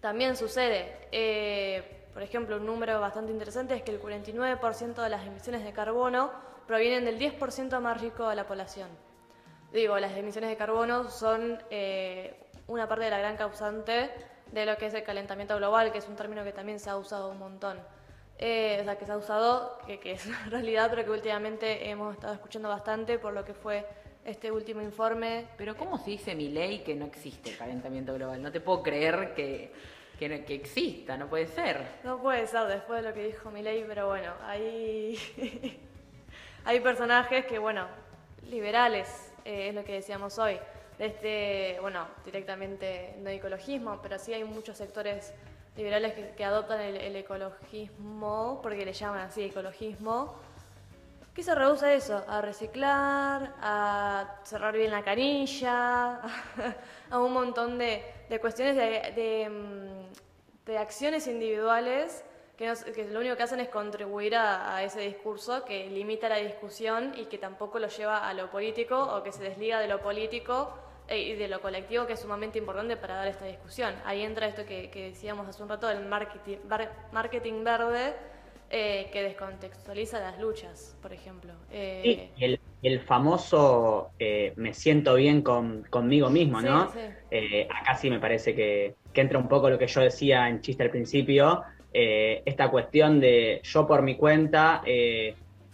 también 0.00 0.34
sucede. 0.34 1.06
Eh, 1.12 2.08
por 2.12 2.24
ejemplo, 2.24 2.56
un 2.56 2.66
número 2.66 2.98
bastante 2.98 3.30
interesante 3.30 3.76
es 3.76 3.82
que 3.82 3.92
el 3.92 4.02
49% 4.02 5.00
de 5.00 5.08
las 5.08 5.24
emisiones 5.24 5.62
de 5.62 5.72
carbono 5.72 6.32
provienen 6.66 7.04
del 7.04 7.20
10% 7.20 7.78
más 7.78 8.00
rico 8.00 8.28
de 8.28 8.34
la 8.34 8.48
población. 8.48 8.88
Digo, 9.72 9.96
las 10.00 10.16
emisiones 10.16 10.50
de 10.50 10.56
carbono 10.56 11.08
son 11.08 11.62
eh, 11.70 12.34
una 12.66 12.88
parte 12.88 13.04
de 13.04 13.10
la 13.12 13.20
gran 13.20 13.36
causante 13.36 14.10
de 14.50 14.66
lo 14.66 14.76
que 14.76 14.86
es 14.86 14.94
el 14.94 15.04
calentamiento 15.04 15.56
global, 15.56 15.92
que 15.92 15.98
es 15.98 16.08
un 16.08 16.16
término 16.16 16.42
que 16.42 16.52
también 16.52 16.80
se 16.80 16.90
ha 16.90 16.96
usado 16.96 17.30
un 17.30 17.38
montón. 17.38 17.78
Eh, 18.44 18.78
o 18.80 18.84
sea, 18.84 18.98
que 18.98 19.06
se 19.06 19.12
ha 19.12 19.16
usado, 19.16 19.78
que, 19.86 20.00
es 20.10 20.26
realidad, 20.50 20.90
pero 20.90 21.04
que 21.04 21.10
últimamente 21.12 21.88
hemos 21.88 22.12
estado 22.12 22.34
escuchando 22.34 22.68
bastante 22.68 23.20
por 23.20 23.32
lo 23.32 23.44
que 23.44 23.54
fue 23.54 23.86
este 24.24 24.50
último 24.50 24.82
informe. 24.82 25.46
Pero 25.56 25.76
¿cómo 25.76 25.96
se 25.96 26.10
dice 26.10 26.34
mi 26.34 26.48
ley 26.48 26.80
que 26.80 26.96
no 26.96 27.04
existe 27.04 27.50
el 27.50 27.56
calentamiento 27.56 28.12
global? 28.14 28.42
No 28.42 28.50
te 28.50 28.60
puedo 28.60 28.82
creer 28.82 29.32
que, 29.34 29.72
que, 30.18 30.44
que 30.44 30.54
exista, 30.56 31.16
no 31.16 31.28
puede 31.28 31.46
ser. 31.46 31.86
No 32.02 32.20
puede 32.20 32.48
ser 32.48 32.66
después 32.66 33.04
de 33.04 33.10
lo 33.10 33.14
que 33.14 33.26
dijo 33.26 33.48
mi 33.52 33.62
ley, 33.62 33.84
pero 33.86 34.08
bueno, 34.08 34.32
hay, 34.42 35.16
hay 36.64 36.80
personajes 36.80 37.46
que, 37.46 37.60
bueno, 37.60 37.86
liberales, 38.48 39.32
eh, 39.44 39.68
es 39.68 39.74
lo 39.76 39.84
que 39.84 39.92
decíamos 39.92 40.36
hoy, 40.40 40.58
de 40.98 41.06
este, 41.06 41.78
bueno, 41.80 42.08
directamente 42.24 43.14
no 43.20 43.30
ecologismo, 43.30 44.00
pero 44.02 44.18
sí 44.18 44.34
hay 44.34 44.42
muchos 44.42 44.76
sectores 44.76 45.32
liberales 45.76 46.14
que, 46.36 46.44
adoptan 46.44 46.80
el, 46.80 47.16
ecologismo, 47.16 48.60
porque 48.62 48.84
le 48.84 48.92
llaman 48.92 49.20
así 49.20 49.44
ecologismo, 49.44 50.34
que 51.34 51.42
se 51.42 51.54
reduce 51.54 51.86
a 51.86 51.94
eso, 51.94 52.24
a 52.28 52.42
reciclar, 52.42 53.54
a 53.62 54.40
cerrar 54.44 54.76
bien 54.76 54.90
la 54.90 55.02
canilla, 55.02 56.20
a 57.10 57.18
un 57.18 57.32
montón 57.32 57.78
de, 57.78 58.04
cuestiones 58.40 58.76
de, 58.76 59.48
mm, 59.48 60.66
de, 60.66 60.78
acciones 60.78 61.26
individuales 61.26 62.22
que, 62.58 62.66
lo 63.10 63.20
único 63.20 63.34
que 63.36 63.42
hacen 63.42 63.60
es 63.60 63.68
contribuir 63.70 64.36
a, 64.36 64.76
a, 64.76 64.84
ese 64.84 65.00
discurso 65.00 65.64
que 65.64 65.88
limita 65.88 66.28
la 66.28 66.36
discusión 66.36 67.14
y 67.16 67.24
que 67.24 67.38
tampoco 67.38 67.78
lo 67.78 67.88
lleva 67.88 68.28
a 68.28 68.34
lo 68.34 68.50
político 68.50 69.02
o 69.02 69.22
que 69.22 69.32
se 69.32 69.42
desliga 69.42 69.80
de 69.80 69.88
lo 69.88 70.00
político 70.02 70.74
y 71.10 71.34
de 71.34 71.48
lo 71.48 71.60
colectivo 71.60 72.06
que 72.06 72.14
es 72.14 72.20
sumamente 72.20 72.58
importante 72.58 72.96
para 72.96 73.16
dar 73.16 73.28
esta 73.28 73.44
discusión. 73.44 73.94
Ahí 74.04 74.22
entra 74.22 74.46
esto 74.46 74.64
que, 74.64 74.90
decíamos 74.94 75.46
hace 75.48 75.62
un 75.62 75.68
rato 75.68 75.86
del 75.88 76.06
marketing, 76.06 76.58
marketing 77.12 77.64
verde 77.64 78.14
eh, 78.70 79.10
que 79.12 79.22
descontextualiza 79.22 80.20
las 80.20 80.38
luchas, 80.40 80.96
por 81.02 81.12
ejemplo. 81.12 81.52
Eh, 81.70 82.30
el, 82.82 83.00
famoso 83.00 84.10
me 84.56 84.72
siento 84.74 85.14
bien 85.14 85.42
conmigo 85.42 86.30
mismo, 86.30 86.60
¿no? 86.60 86.82
acá 86.82 87.94
sí 87.96 88.10
me 88.10 88.18
parece 88.18 88.54
que, 88.54 88.94
que, 89.12 89.20
entra 89.20 89.38
un 89.38 89.48
poco 89.48 89.70
lo 89.70 89.78
que 89.78 89.86
yo 89.86 90.00
decía 90.00 90.48
en 90.48 90.60
chiste 90.60 90.82
al 90.82 90.90
principio, 90.90 91.62
esta 91.92 92.70
cuestión 92.70 93.20
de 93.20 93.60
yo 93.62 93.86
por 93.86 94.02
mi 94.02 94.16
cuenta 94.16 94.82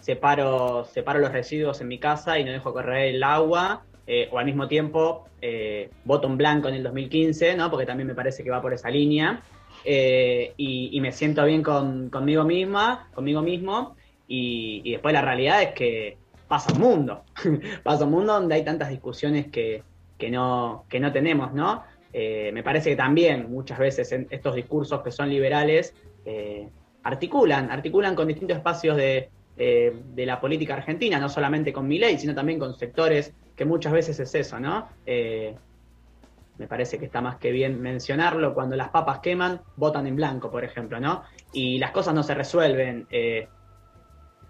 separo, 0.00 0.84
separo 0.84 1.18
los 1.18 1.32
residuos 1.32 1.80
en 1.80 1.88
mi 1.88 1.98
casa 1.98 2.38
y 2.38 2.44
no 2.44 2.52
dejo 2.52 2.72
correr 2.72 3.14
el 3.14 3.22
agua 3.22 3.84
eh, 4.10 4.26
o 4.32 4.39
al 4.39 4.47
mismo 4.47 4.66
tiempo 4.68 5.28
eh, 5.43 5.90
en 6.06 6.36
blanco 6.39 6.68
en 6.68 6.76
el 6.76 6.82
2015, 6.82 7.55
¿no? 7.56 7.70
porque 7.70 7.85
también 7.85 8.06
me 8.06 8.14
parece 8.14 8.43
que 8.43 8.48
va 8.48 8.62
por 8.62 8.72
esa 8.72 8.89
línea, 8.89 9.43
eh, 9.85 10.55
y, 10.56 10.98
me 11.02 11.12
siento 11.12 11.44
bien 11.44 11.62
con, 11.62 12.09
conmigo 12.09 12.43
misma, 12.43 13.10
conmigo 13.12 13.43
mismo, 13.43 13.97
y, 14.26 14.93
después 14.93 15.12
la 15.12 15.20
realidad 15.20 15.60
es 15.60 15.74
que 15.74 16.16
pasa 16.48 16.72
un 16.72 16.80
mundo, 16.80 17.24
pasa 17.82 18.05
un 18.06 18.12
mundo 18.12 18.32
donde 18.32 18.55
hay 18.55 18.64
tantas 18.64 18.89
discusiones 18.89 19.48
que, 19.48 19.82
que, 20.16 20.30
no, 20.30 20.86
que 20.89 21.01
no 21.01 21.12
tenemos, 21.12 21.52
¿no? 21.52 21.85
me 22.10 22.62
parece 22.62 22.90
que 22.90 22.97
también 22.97 23.52
muchas 23.52 23.78
veces 23.78 24.10
estos 24.30 24.55
discursos 24.55 25.02
que 25.02 25.12
son 25.12 25.28
liberales 25.28 25.94
articulan, 27.02 27.70
articulan 27.70 28.16
con 28.16 28.26
distintos 28.26 28.56
espacios 28.56 28.97
de, 28.97 29.28
de 29.56 30.26
la 30.26 30.40
política 30.40 30.74
argentina, 30.74 31.20
no 31.20 31.28
solamente 31.28 31.72
con 31.72 31.86
mi 31.86 31.98
ley, 31.98 32.18
sino 32.18 32.35
también 32.35 32.59
con 32.59 32.74
sectores 32.74 33.35
que 33.59 33.64
muchas 33.64 33.93
veces 33.93 34.18
es 34.20 34.35
eso, 34.36 34.60
¿no? 34.60 34.89
Eh, 35.05 35.55
me 36.59 36.68
parece 36.68 36.98
que 36.98 37.06
está 37.06 37.20
más 37.20 37.36
que 37.36 37.51
bien 37.51 37.80
mencionarlo, 37.82 38.55
cuando 38.55 38.76
las 38.76 38.89
papas 38.90 39.18
queman, 39.18 39.60
votan 39.76 40.06
en 40.06 40.14
blanco, 40.14 40.51
por 40.51 40.64
ejemplo, 40.64 41.01
¿no? 41.01 41.24
Y 41.52 41.78
las 41.78 41.90
cosas 41.90 42.14
no 42.14 42.22
se 42.22 42.35
resuelven 42.35 43.06
eh, 43.10 43.48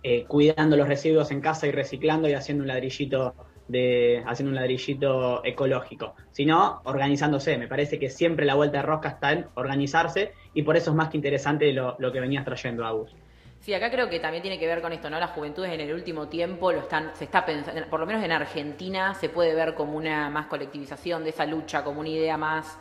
eh, 0.03 0.25
cuidando 0.29 0.77
los 0.77 0.87
residuos 0.87 1.31
en 1.31 1.41
casa 1.41 1.67
y 1.67 1.73
reciclando 1.73 2.29
y 2.29 2.35
haciendo 2.35 2.63
un 2.63 2.69
ladrillito 2.69 3.35
de 3.67 4.23
haciendo 4.27 4.51
un 4.51 4.57
ladrillito 4.57 5.45
ecológico, 5.45 6.15
sino 6.31 6.81
organizándose. 6.85 7.59
Me 7.59 7.67
parece 7.67 7.99
que 7.99 8.11
siempre 8.11 8.47
la 8.47 8.55
vuelta 8.55 8.79
de 8.79 8.83
rosca 8.83 9.09
está 9.11 9.33
en 9.33 9.47
organizarse 9.55 10.33
y 10.55 10.63
por 10.63 10.77
eso 10.77 10.91
es 10.91 10.97
más 10.97 11.09
que 11.09 11.17
interesante 11.17 11.73
lo, 11.73 11.97
lo 11.99 12.13
que 12.13 12.21
venías 12.21 12.45
trayendo, 12.45 12.85
Agus. 12.87 13.15
Sí, 13.69 13.75
acá 13.75 13.91
creo 13.91 14.09
que 14.09 14.19
también 14.19 14.41
tiene 14.41 14.59
que 14.59 14.67
ver 14.67 14.81
con 14.81 14.95
esto, 14.95 15.11
¿no? 15.11 15.21
Las 15.21 15.33
juventudes 15.33 15.71
en 15.71 15.81
el 15.81 15.93
último 15.93 16.27
tiempo 16.27 16.73
lo 16.73 16.79
están, 16.79 17.15
se 17.15 17.25
está 17.25 17.45
pensando, 17.45 17.85
por 17.91 18.01
lo 18.01 18.07
menos 18.07 18.25
en 18.25 18.33
Argentina 18.33 19.13
se 19.13 19.29
puede 19.29 19.55
ver 19.55 19.75
como 19.75 19.95
una 19.95 20.31
más 20.31 20.47
colectivización 20.47 21.23
de 21.23 21.29
esa 21.29 21.45
lucha, 21.45 21.85
como 21.85 22.01
una 22.01 22.09
idea 22.09 22.39
más, 22.39 22.79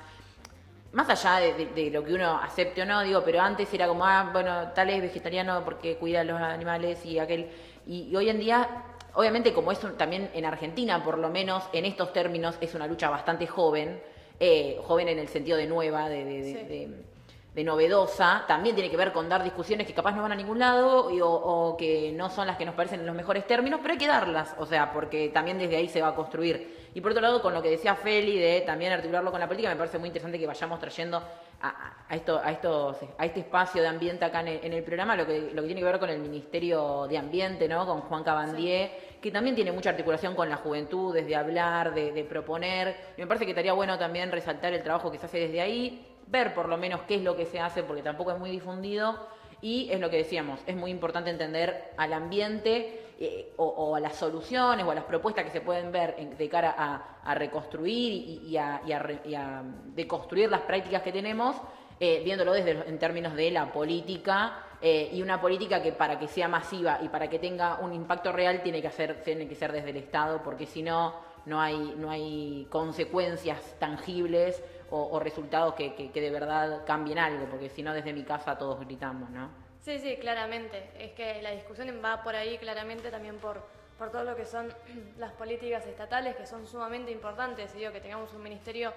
más 0.93 1.09
allá 1.09 1.53
de, 1.53 1.91
lo 1.91 2.05
que 2.05 2.13
uno 2.13 2.39
acepte 2.41 2.83
o 2.83 2.85
no, 2.85 3.01
digo, 3.01 3.21
pero 3.25 3.41
antes 3.41 3.73
era 3.73 3.85
como, 3.85 4.05
ah, 4.05 4.29
bueno, 4.31 4.69
tal 4.69 4.89
es 4.89 5.01
vegetariano 5.01 5.61
porque 5.65 5.97
cuida 5.97 6.21
a 6.21 6.23
los 6.23 6.39
animales 6.39 7.05
y 7.05 7.19
aquel, 7.19 7.49
y, 7.85 8.15
hoy 8.15 8.29
en 8.29 8.39
día, 8.39 8.85
obviamente 9.13 9.51
como 9.51 9.73
es 9.73 9.79
también 9.97 10.29
en 10.33 10.45
Argentina, 10.45 11.03
por 11.03 11.17
lo 11.17 11.27
menos 11.27 11.65
en 11.73 11.83
estos 11.83 12.13
términos, 12.13 12.55
es 12.61 12.73
una 12.75 12.87
lucha 12.87 13.09
bastante 13.09 13.45
joven, 13.45 13.99
eh, 14.39 14.79
joven 14.83 15.09
en 15.09 15.19
el 15.19 15.27
sentido 15.27 15.57
de 15.57 15.67
nueva, 15.67 16.07
de 16.07 16.23
de 16.23 17.16
novedosa, 17.63 18.43
también 18.47 18.75
tiene 18.75 18.89
que 18.89 18.97
ver 18.97 19.11
con 19.11 19.27
dar 19.27 19.43
discusiones 19.43 19.87
que 19.87 19.93
capaz 19.93 20.11
no 20.11 20.21
van 20.21 20.31
a 20.31 20.35
ningún 20.35 20.59
lado 20.59 21.09
o, 21.09 21.75
que 21.77 22.11
no 22.13 22.29
son 22.29 22.47
las 22.47 22.57
que 22.57 22.65
nos 22.65 22.75
parecen 22.75 22.99
en 22.99 23.05
los 23.05 23.15
mejores 23.15 23.47
términos, 23.47 23.79
pero 23.81 23.93
hay 23.93 23.97
que 23.97 24.07
darlas, 24.07 24.55
o 24.59 24.65
sea, 24.65 24.91
porque 24.93 25.29
también 25.29 25.57
desde 25.57 25.75
ahí 25.75 25.87
se 25.87 26.01
va 26.01 26.09
a 26.09 26.15
construir. 26.15 26.87
Y 26.93 27.01
por 27.01 27.11
otro 27.11 27.21
lado, 27.21 27.41
con 27.41 27.53
lo 27.53 27.61
que 27.61 27.69
decía 27.69 27.95
Feli 27.95 28.37
de 28.37 28.61
también 28.61 28.91
articularlo 28.91 29.31
con 29.31 29.39
la 29.39 29.47
política, 29.47 29.69
me 29.69 29.75
parece 29.75 29.99
muy 29.99 30.07
interesante 30.07 30.39
que 30.39 30.47
vayamos 30.47 30.79
trayendo 30.79 31.21
a, 31.61 32.15
esto, 32.15 32.39
a, 32.43 32.51
estos, 32.51 32.97
a 33.17 33.25
este 33.25 33.41
espacio 33.41 33.81
de 33.81 33.87
ambiente 33.87 34.25
acá 34.25 34.41
en 34.41 34.73
el, 34.73 34.83
programa 34.83 35.15
lo 35.15 35.25
que, 35.25 35.51
lo 35.53 35.61
que 35.61 35.67
tiene 35.67 35.81
que 35.81 35.85
ver 35.85 35.99
con 35.99 36.09
el 36.09 36.19
Ministerio 36.19 37.07
de 37.07 37.17
Ambiente, 37.17 37.67
¿no? 37.67 37.85
con 37.85 38.01
Juan 38.01 38.23
Cabandier, 38.23 39.17
que 39.21 39.31
también 39.31 39.55
tiene 39.55 39.71
mucha 39.71 39.89
articulación 39.89 40.35
con 40.35 40.49
la 40.49 40.57
juventud, 40.57 41.13
desde 41.13 41.35
hablar, 41.35 41.93
de, 41.93 42.11
de 42.11 42.23
proponer. 42.23 42.95
Y 43.17 43.21
me 43.21 43.27
parece 43.27 43.45
que 43.45 43.51
estaría 43.51 43.73
bueno 43.73 43.97
también 43.97 44.31
resaltar 44.31 44.73
el 44.73 44.83
trabajo 44.83 45.11
que 45.11 45.17
se 45.17 45.25
hace 45.25 45.39
desde 45.39 45.61
ahí 45.61 46.06
ver 46.27 46.53
por 46.53 46.69
lo 46.69 46.77
menos 46.77 47.01
qué 47.07 47.15
es 47.15 47.23
lo 47.23 47.35
que 47.35 47.45
se 47.45 47.59
hace, 47.59 47.83
porque 47.83 48.01
tampoco 48.01 48.31
es 48.31 48.39
muy 48.39 48.51
difundido. 48.51 49.27
Y 49.61 49.89
es 49.91 49.99
lo 49.99 50.09
que 50.09 50.17
decíamos, 50.17 50.59
es 50.67 50.75
muy 50.75 50.91
importante 50.91 51.31
entender 51.31 51.91
al 51.97 52.13
ambiente 52.13 53.07
eh, 53.19 53.53
o, 53.57 53.95
a 53.95 53.99
las 53.99 54.15
soluciones 54.15 54.85
o 54.85 54.91
a 54.91 54.95
las 54.95 55.05
propuestas 55.05 55.43
que 55.45 55.49
se 55.49 55.61
pueden 55.61 55.91
ver 55.91 56.15
de 56.15 56.49
cara 56.49 56.75
a, 56.77 57.33
reconstruir 57.33 58.43
y, 58.43 58.55
a, 58.57 59.63
deconstruir 59.95 60.51
las 60.51 60.61
prácticas 60.61 61.01
que 61.01 61.11
tenemos, 61.11 61.55
eh, 61.99 62.21
viéndolo 62.23 62.53
desde 62.53 62.87
en 62.87 62.99
términos 62.99 63.33
de 63.33 63.49
la 63.49 63.71
política 63.71 64.63
eh, 64.79 65.09
y 65.11 65.23
una 65.23 65.41
política 65.41 65.81
que 65.81 65.91
para 65.91 66.19
que 66.19 66.27
sea 66.27 66.47
masiva 66.47 66.99
y 67.01 67.09
para 67.09 67.27
que 67.27 67.39
tenga 67.39 67.79
un 67.79 67.91
impacto 67.91 68.31
real 68.31 68.61
tiene 68.61 68.79
que, 68.79 68.89
hacer, 68.89 69.23
tiene 69.23 69.47
que 69.47 69.55
ser 69.55 69.71
desde 69.71 69.89
el 69.89 69.97
Estado, 69.97 70.43
porque 70.43 70.67
si 70.67 70.83
no, 70.83 71.15
no 71.47 71.59
hay, 71.59 71.95
no 71.97 72.11
hay 72.11 72.67
consecuencias 72.69 73.75
tangibles 73.79 74.63
o, 74.89 75.19
resultados 75.19 75.73
que, 75.73 75.93
que, 75.95 76.21
de 76.21 76.29
verdad 76.29 76.85
cambien 76.85 77.19
algo, 77.19 77.45
porque 77.45 77.69
si 77.69 77.83
no 77.83 77.93
desde 77.93 78.13
mi 78.13 78.23
casa 78.23 78.57
todos 78.57 78.79
gritamos, 78.79 79.29
¿no? 79.29 79.49
Sí, 79.81 79.99
sí, 79.99 80.17
claramente. 80.17 80.89
Es 80.97 81.11
que 81.11 81.41
la 81.41 81.51
discusión 81.51 81.89
va 82.03 82.23
por 82.23 82.35
ahí 82.35 82.57
claramente 82.57 83.09
también 83.09 83.37
por, 83.37 83.63
por 83.97 84.11
todo 84.11 84.23
lo 84.23 84.35
que 84.35 84.45
son 84.45 84.73
las 85.17 85.31
políticas 85.33 85.85
estatales, 85.85 86.35
que 86.35 86.45
son 86.45 86.67
sumamente 86.67 87.11
importantes. 87.11 87.73
Y 87.75 87.79
digo 87.79 87.91
que 87.91 88.01
tengamos 88.01 88.33
un 88.33 88.43
ministerio 88.43 88.93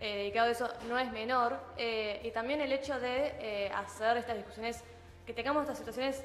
eh, 0.00 0.16
dedicado 0.16 0.48
a 0.48 0.50
eso 0.50 0.68
no 0.88 0.98
es 0.98 1.10
menor. 1.12 1.58
Eh, 1.76 2.20
y 2.24 2.30
también 2.30 2.60
el 2.60 2.72
hecho 2.72 2.98
de 2.98 3.34
eh, 3.38 3.70
hacer 3.74 4.16
estas 4.16 4.36
discusiones, 4.36 4.84
que 5.26 5.32
tengamos 5.32 5.62
estas 5.62 5.78
situaciones, 5.78 6.24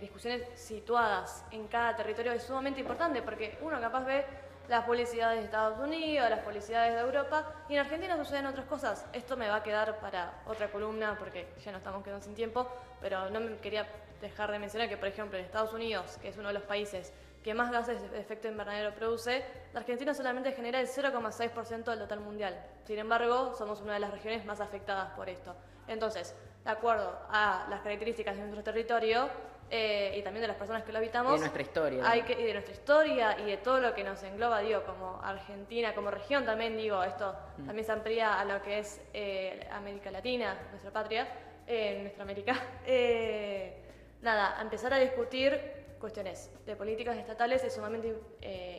discusiones 0.00 0.48
situadas 0.54 1.44
en 1.50 1.66
cada 1.66 1.96
territorio 1.96 2.30
es 2.30 2.44
sumamente 2.44 2.78
importante, 2.78 3.20
porque 3.20 3.58
uno 3.62 3.80
capaz 3.80 4.04
ve 4.04 4.24
las 4.68 4.84
publicidades 4.84 5.38
de 5.38 5.44
Estados 5.44 5.78
Unidos, 5.78 6.28
las 6.28 6.40
publicidades 6.40 6.94
de 6.94 7.00
Europa, 7.00 7.44
y 7.68 7.74
en 7.74 7.80
Argentina 7.80 8.16
suceden 8.16 8.46
otras 8.46 8.66
cosas. 8.66 9.06
Esto 9.12 9.36
me 9.36 9.48
va 9.48 9.56
a 9.56 9.62
quedar 9.62 9.98
para 10.00 10.32
otra 10.46 10.68
columna 10.68 11.16
porque 11.18 11.48
ya 11.64 11.72
no 11.72 11.78
estamos 11.78 12.02
quedando 12.02 12.24
sin 12.24 12.34
tiempo, 12.34 12.68
pero 13.00 13.30
no 13.30 13.40
me 13.40 13.56
quería 13.58 13.86
dejar 14.20 14.50
de 14.50 14.58
mencionar 14.58 14.88
que, 14.88 14.96
por 14.96 15.08
ejemplo, 15.08 15.38
en 15.38 15.44
Estados 15.44 15.72
Unidos, 15.72 16.18
que 16.20 16.28
es 16.28 16.36
uno 16.36 16.48
de 16.48 16.54
los 16.54 16.62
países 16.62 17.12
que 17.44 17.54
más 17.54 17.70
gases 17.70 18.10
de 18.10 18.18
efecto 18.18 18.48
invernadero 18.48 18.92
produce, 18.94 19.44
la 19.72 19.80
Argentina 19.80 20.12
solamente 20.14 20.50
genera 20.52 20.80
el 20.80 20.88
0,6% 20.88 21.84
del 21.84 21.98
total 22.00 22.18
mundial. 22.18 22.60
Sin 22.84 22.98
embargo, 22.98 23.54
somos 23.54 23.80
una 23.80 23.94
de 23.94 24.00
las 24.00 24.10
regiones 24.10 24.44
más 24.44 24.60
afectadas 24.60 25.12
por 25.12 25.28
esto. 25.28 25.54
Entonces, 25.86 26.34
de 26.64 26.70
acuerdo 26.70 27.16
a 27.30 27.66
las 27.70 27.82
características 27.82 28.34
de 28.34 28.42
nuestro 28.42 28.64
territorio, 28.64 29.28
eh, 29.70 30.14
y 30.16 30.22
también 30.22 30.42
de 30.42 30.48
las 30.48 30.56
personas 30.56 30.84
que 30.84 30.92
lo 30.92 30.98
habitamos. 30.98 31.32
Y 31.32 31.34
de 31.36 31.40
nuestra 31.40 31.62
historia. 31.62 32.08
Hay 32.08 32.22
que, 32.22 32.40
y 32.40 32.44
de 32.44 32.52
nuestra 32.52 32.74
historia 32.74 33.38
y 33.40 33.44
de 33.44 33.56
todo 33.56 33.80
lo 33.80 33.94
que 33.94 34.04
nos 34.04 34.22
engloba, 34.22 34.60
digo, 34.60 34.84
como 34.84 35.20
Argentina, 35.22 35.94
como 35.94 36.10
región 36.10 36.44
también, 36.44 36.76
digo, 36.76 37.02
esto 37.02 37.34
mm. 37.58 37.66
también 37.66 37.84
se 37.84 37.92
amplía 37.92 38.38
a 38.38 38.44
lo 38.44 38.62
que 38.62 38.78
es 38.78 39.00
eh, 39.12 39.66
América 39.72 40.10
Latina, 40.10 40.56
nuestra 40.70 40.92
patria, 40.92 41.28
eh, 41.66 41.98
nuestra 42.02 42.22
América. 42.22 42.54
Eh, 42.88 43.82
nada, 44.22 44.58
empezar 44.62 44.94
a 44.94 44.98
discutir 44.98 45.60
cuestiones 45.98 46.52
de 46.64 46.76
políticas 46.76 47.16
estatales 47.16 47.64
es 47.64 47.74
sumamente 47.74 48.14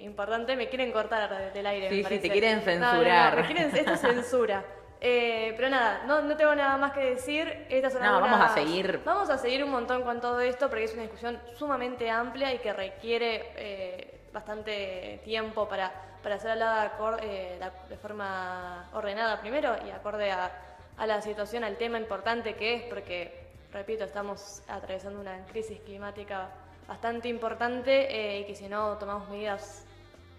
importante. 0.01 0.55
Me 0.55 0.69
quieren 0.69 0.93
cortar 0.93 1.51
del 1.53 1.65
aire. 1.67 1.89
Sí, 1.89 2.03
sí, 2.03 2.19
te 2.19 2.29
quieren 2.29 2.61
censurar. 2.61 3.39
esto 3.39 3.93
es 3.93 3.99
censura. 3.99 4.63
Eh, 4.99 5.53
pero 5.55 5.69
nada, 5.69 6.03
no, 6.05 6.21
no, 6.21 6.35
tengo 6.35 6.55
nada 6.55 6.77
más 6.77 6.93
que 6.93 7.01
decir. 7.01 7.65
Estas 7.69 7.93
son 7.93 8.01
no, 8.01 8.19
vamos 8.19 8.41
a 8.41 8.53
seguir. 8.53 9.01
Vamos 9.05 9.29
a 9.29 9.37
seguir 9.37 9.63
un 9.63 9.71
montón 9.71 10.03
con 10.03 10.19
todo 10.19 10.39
esto 10.39 10.69
porque 10.69 10.85
es 10.85 10.93
una 10.93 11.03
discusión 11.03 11.39
sumamente 11.55 12.09
amplia 12.09 12.53
y 12.53 12.59
que 12.59 12.73
requiere 12.73 13.51
eh, 13.55 14.21
bastante 14.33 15.21
tiempo 15.23 15.67
para, 15.67 15.91
para 16.23 16.39
ser 16.39 16.51
hablada 16.51 16.93
eh, 17.21 17.59
de 17.89 17.97
forma 17.97 18.89
ordenada 18.93 19.39
primero 19.39 19.75
y 19.85 19.91
acorde 19.91 20.31
a, 20.31 20.51
a 20.97 21.07
la 21.07 21.21
situación, 21.21 21.63
al 21.63 21.77
tema 21.77 21.99
importante 21.99 22.55
que 22.55 22.75
es, 22.75 22.83
porque, 22.83 23.49
repito, 23.71 24.03
estamos 24.03 24.63
atravesando 24.67 25.19
una 25.19 25.45
crisis 25.45 25.79
climática 25.81 26.49
bastante 26.87 27.27
importante 27.27 28.39
y 28.39 28.45
que 28.45 28.55
si 28.55 28.67
no 28.67 28.97
tomamos 28.97 29.29
medidas 29.29 29.85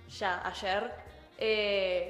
ya 0.09 0.40
ayer, 0.47 0.90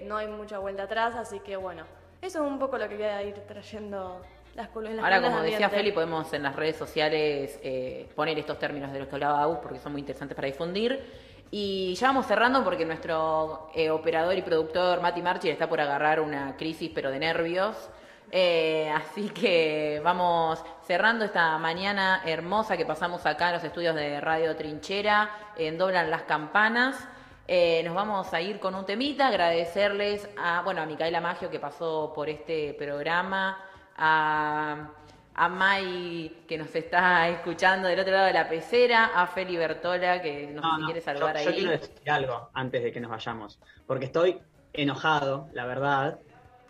no 0.06 0.16
hay 0.16 0.28
mucha 0.28 0.58
vuelta 0.58 0.84
atrás, 0.84 1.14
así 1.16 1.40
que 1.40 1.56
bueno. 1.56 1.97
Eso 2.20 2.44
es 2.44 2.50
un 2.50 2.58
poco 2.58 2.78
lo 2.78 2.88
que 2.88 2.96
voy 2.96 3.04
a 3.04 3.22
ir 3.22 3.34
trayendo 3.46 4.20
las 4.54 4.68
columnas. 4.68 5.04
Ahora, 5.04 5.22
como 5.22 5.40
decía 5.40 5.68
Feli, 5.68 5.92
podemos 5.92 6.32
en 6.32 6.42
las 6.42 6.56
redes 6.56 6.76
sociales 6.76 7.58
eh, 7.62 8.08
poner 8.14 8.38
estos 8.38 8.58
términos 8.58 8.92
de 8.92 8.98
los 8.98 9.08
que 9.08 9.14
hablaba 9.14 9.42
Agus 9.42 9.58
porque 9.62 9.78
son 9.78 9.92
muy 9.92 10.00
interesantes 10.00 10.34
para 10.34 10.46
difundir. 10.46 11.28
Y 11.50 11.94
ya 11.94 12.08
vamos 12.08 12.26
cerrando 12.26 12.62
porque 12.62 12.84
nuestro 12.84 13.70
eh, 13.74 13.88
operador 13.90 14.36
y 14.36 14.42
productor 14.42 15.00
Mati 15.00 15.22
Marchi 15.22 15.48
está 15.48 15.68
por 15.68 15.80
agarrar 15.80 16.20
una 16.20 16.56
crisis, 16.56 16.90
pero 16.94 17.10
de 17.10 17.18
nervios. 17.18 17.88
Eh, 18.30 18.90
así 18.94 19.30
que 19.30 20.02
vamos 20.04 20.62
cerrando 20.86 21.24
esta 21.24 21.56
mañana 21.56 22.20
hermosa 22.26 22.76
que 22.76 22.84
pasamos 22.84 23.24
acá 23.24 23.48
en 23.48 23.54
los 23.54 23.64
estudios 23.64 23.94
de 23.94 24.20
Radio 24.20 24.54
Trinchera, 24.56 25.30
en 25.56 25.78
Doblan 25.78 26.10
las 26.10 26.22
Campanas. 26.22 27.08
Eh, 27.50 27.82
nos 27.82 27.94
vamos 27.94 28.34
a 28.34 28.42
ir 28.42 28.60
con 28.60 28.74
un 28.74 28.84
temita, 28.84 29.28
agradecerles 29.28 30.28
a, 30.36 30.60
bueno, 30.60 30.82
a 30.82 30.86
Micaela 30.86 31.18
Maggio 31.18 31.48
que 31.48 31.58
pasó 31.58 32.12
por 32.14 32.28
este 32.28 32.74
programa, 32.74 33.58
a, 33.96 34.90
a 35.34 35.48
Mai 35.48 36.30
que 36.46 36.58
nos 36.58 36.74
está 36.74 37.26
escuchando 37.30 37.88
del 37.88 38.00
otro 38.00 38.12
lado 38.12 38.26
de 38.26 38.34
la 38.34 38.50
pecera, 38.50 39.12
a 39.14 39.26
Feli 39.26 39.56
Bertola 39.56 40.20
que 40.20 40.48
nos 40.48 40.84
quiere 40.84 41.00
saludar 41.00 41.38
ahí. 41.38 41.46
Yo 41.46 41.52
quiero 41.54 41.70
decir 41.70 42.10
algo 42.10 42.50
antes 42.52 42.82
de 42.82 42.92
que 42.92 43.00
nos 43.00 43.10
vayamos, 43.10 43.58
porque 43.86 44.04
estoy 44.04 44.38
enojado, 44.74 45.48
la 45.54 45.64
verdad, 45.64 46.18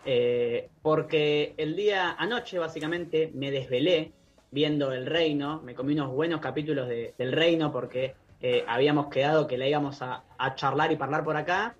eh, 0.05 0.69
porque 0.81 1.55
el 1.57 1.75
día 1.75 2.15
anoche 2.17 2.57
básicamente 2.57 3.31
me 3.33 3.51
desvelé 3.51 4.13
viendo 4.49 4.93
El 4.93 5.07
Reino, 5.07 5.61
me 5.61 5.75
comí 5.75 5.91
unos 5.91 6.09
buenos 6.09 6.39
capítulos 6.39 6.87
de, 6.87 7.15
del 7.17 7.33
Reino 7.33 7.69
porque 7.69 8.15
eh, 8.41 8.63
habíamos 8.67 9.07
quedado 9.07 9.47
que 9.47 9.57
la 9.57 9.67
íbamos 9.67 10.01
a, 10.01 10.23
charlar 10.55 10.91
y 10.91 10.97
hablar 11.01 11.23
por 11.23 11.35
acá. 11.35 11.75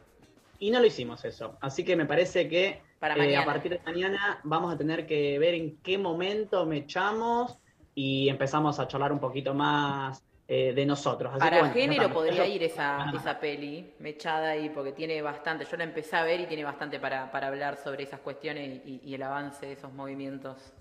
y 0.58 0.72
no 0.72 0.80
lo 0.80 0.86
hicimos 0.86 1.24
eso. 1.24 1.58
Así 1.62 1.86
que 1.86 1.96
me 1.96 2.06
parece 2.06 2.50
que 2.50 2.82
Para 3.00 3.16
eh, 3.16 3.38
a 3.38 3.46
partir 3.46 3.72
de 3.72 3.82
mañana 3.86 4.42
vamos 4.44 4.74
a 4.74 4.78
tener 4.78 5.08
que 5.08 5.40
ver 5.40 5.54
en 5.54 5.82
qué 5.82 5.98
momento 5.98 6.66
me 6.66 6.78
echamos 6.78 7.58
y 7.96 8.28
empezamos 8.28 8.80
a 8.80 8.88
charlar 8.88 9.14
un 9.14 9.20
poquito 9.20 9.54
más 9.54 10.22
eh, 10.48 10.74
de 10.74 10.86
nosotros. 10.86 11.32
Así 11.34 11.40
que, 11.40 11.50
Para 11.50 11.60
bueno, 11.60 11.74
género 11.74 12.02
está, 12.04 12.14
podría 12.14 12.46
ir 12.48 12.64
esa, 12.64 13.04
Ajá. 13.04 13.18
esa 13.18 13.40
peli, 13.40 13.94
mechada 14.00 14.50
ahí, 14.50 14.70
porque 14.70 14.92
tiene 14.92 15.22
bastante, 15.22 15.64
yo 15.64 15.78
la 15.78 15.86
empecé 15.86 16.16
a 16.18 16.24
ver 16.24 16.42
y 16.42 16.46
tiene 16.46 16.64
bastante 16.66 17.00
para, 17.00 17.32
para 17.32 17.48
hablar 17.48 17.78
sobre 17.78 18.04
esas 18.04 18.20
cuestiones 18.20 18.82
y, 18.86 19.00
y 19.04 19.14
el 19.14 19.24
avance 19.24 19.66
de 19.66 19.74
esos 19.74 19.94
movimientos. 19.94 20.74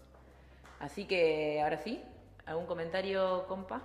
Así 0.80 1.04
que, 1.04 1.60
ahora 1.62 1.76
sí, 1.76 2.02
¿algún 2.46 2.66
comentario, 2.66 3.44
compa? 3.46 3.82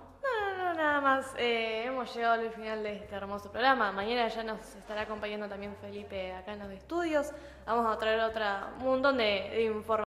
No, 0.64 0.72
no, 0.72 0.76
no, 0.76 0.82
nada 0.82 1.00
más. 1.02 1.26
Eh, 1.36 1.84
hemos 1.84 2.14
llegado 2.14 2.40
al 2.40 2.50
final 2.50 2.82
de 2.82 2.96
este 2.96 3.14
hermoso 3.14 3.50
programa. 3.50 3.92
Mañana 3.92 4.28
ya 4.28 4.42
nos 4.42 4.74
estará 4.76 5.02
acompañando 5.02 5.46
también 5.46 5.76
Felipe 5.76 6.32
acá 6.32 6.54
en 6.54 6.60
los 6.60 6.70
estudios. 6.70 7.32
Vamos 7.66 7.94
a 7.94 7.98
traer 7.98 8.20
otra 8.20 8.70
montón 8.78 9.18
de, 9.18 9.24
de 9.24 9.62
información. 9.64 9.94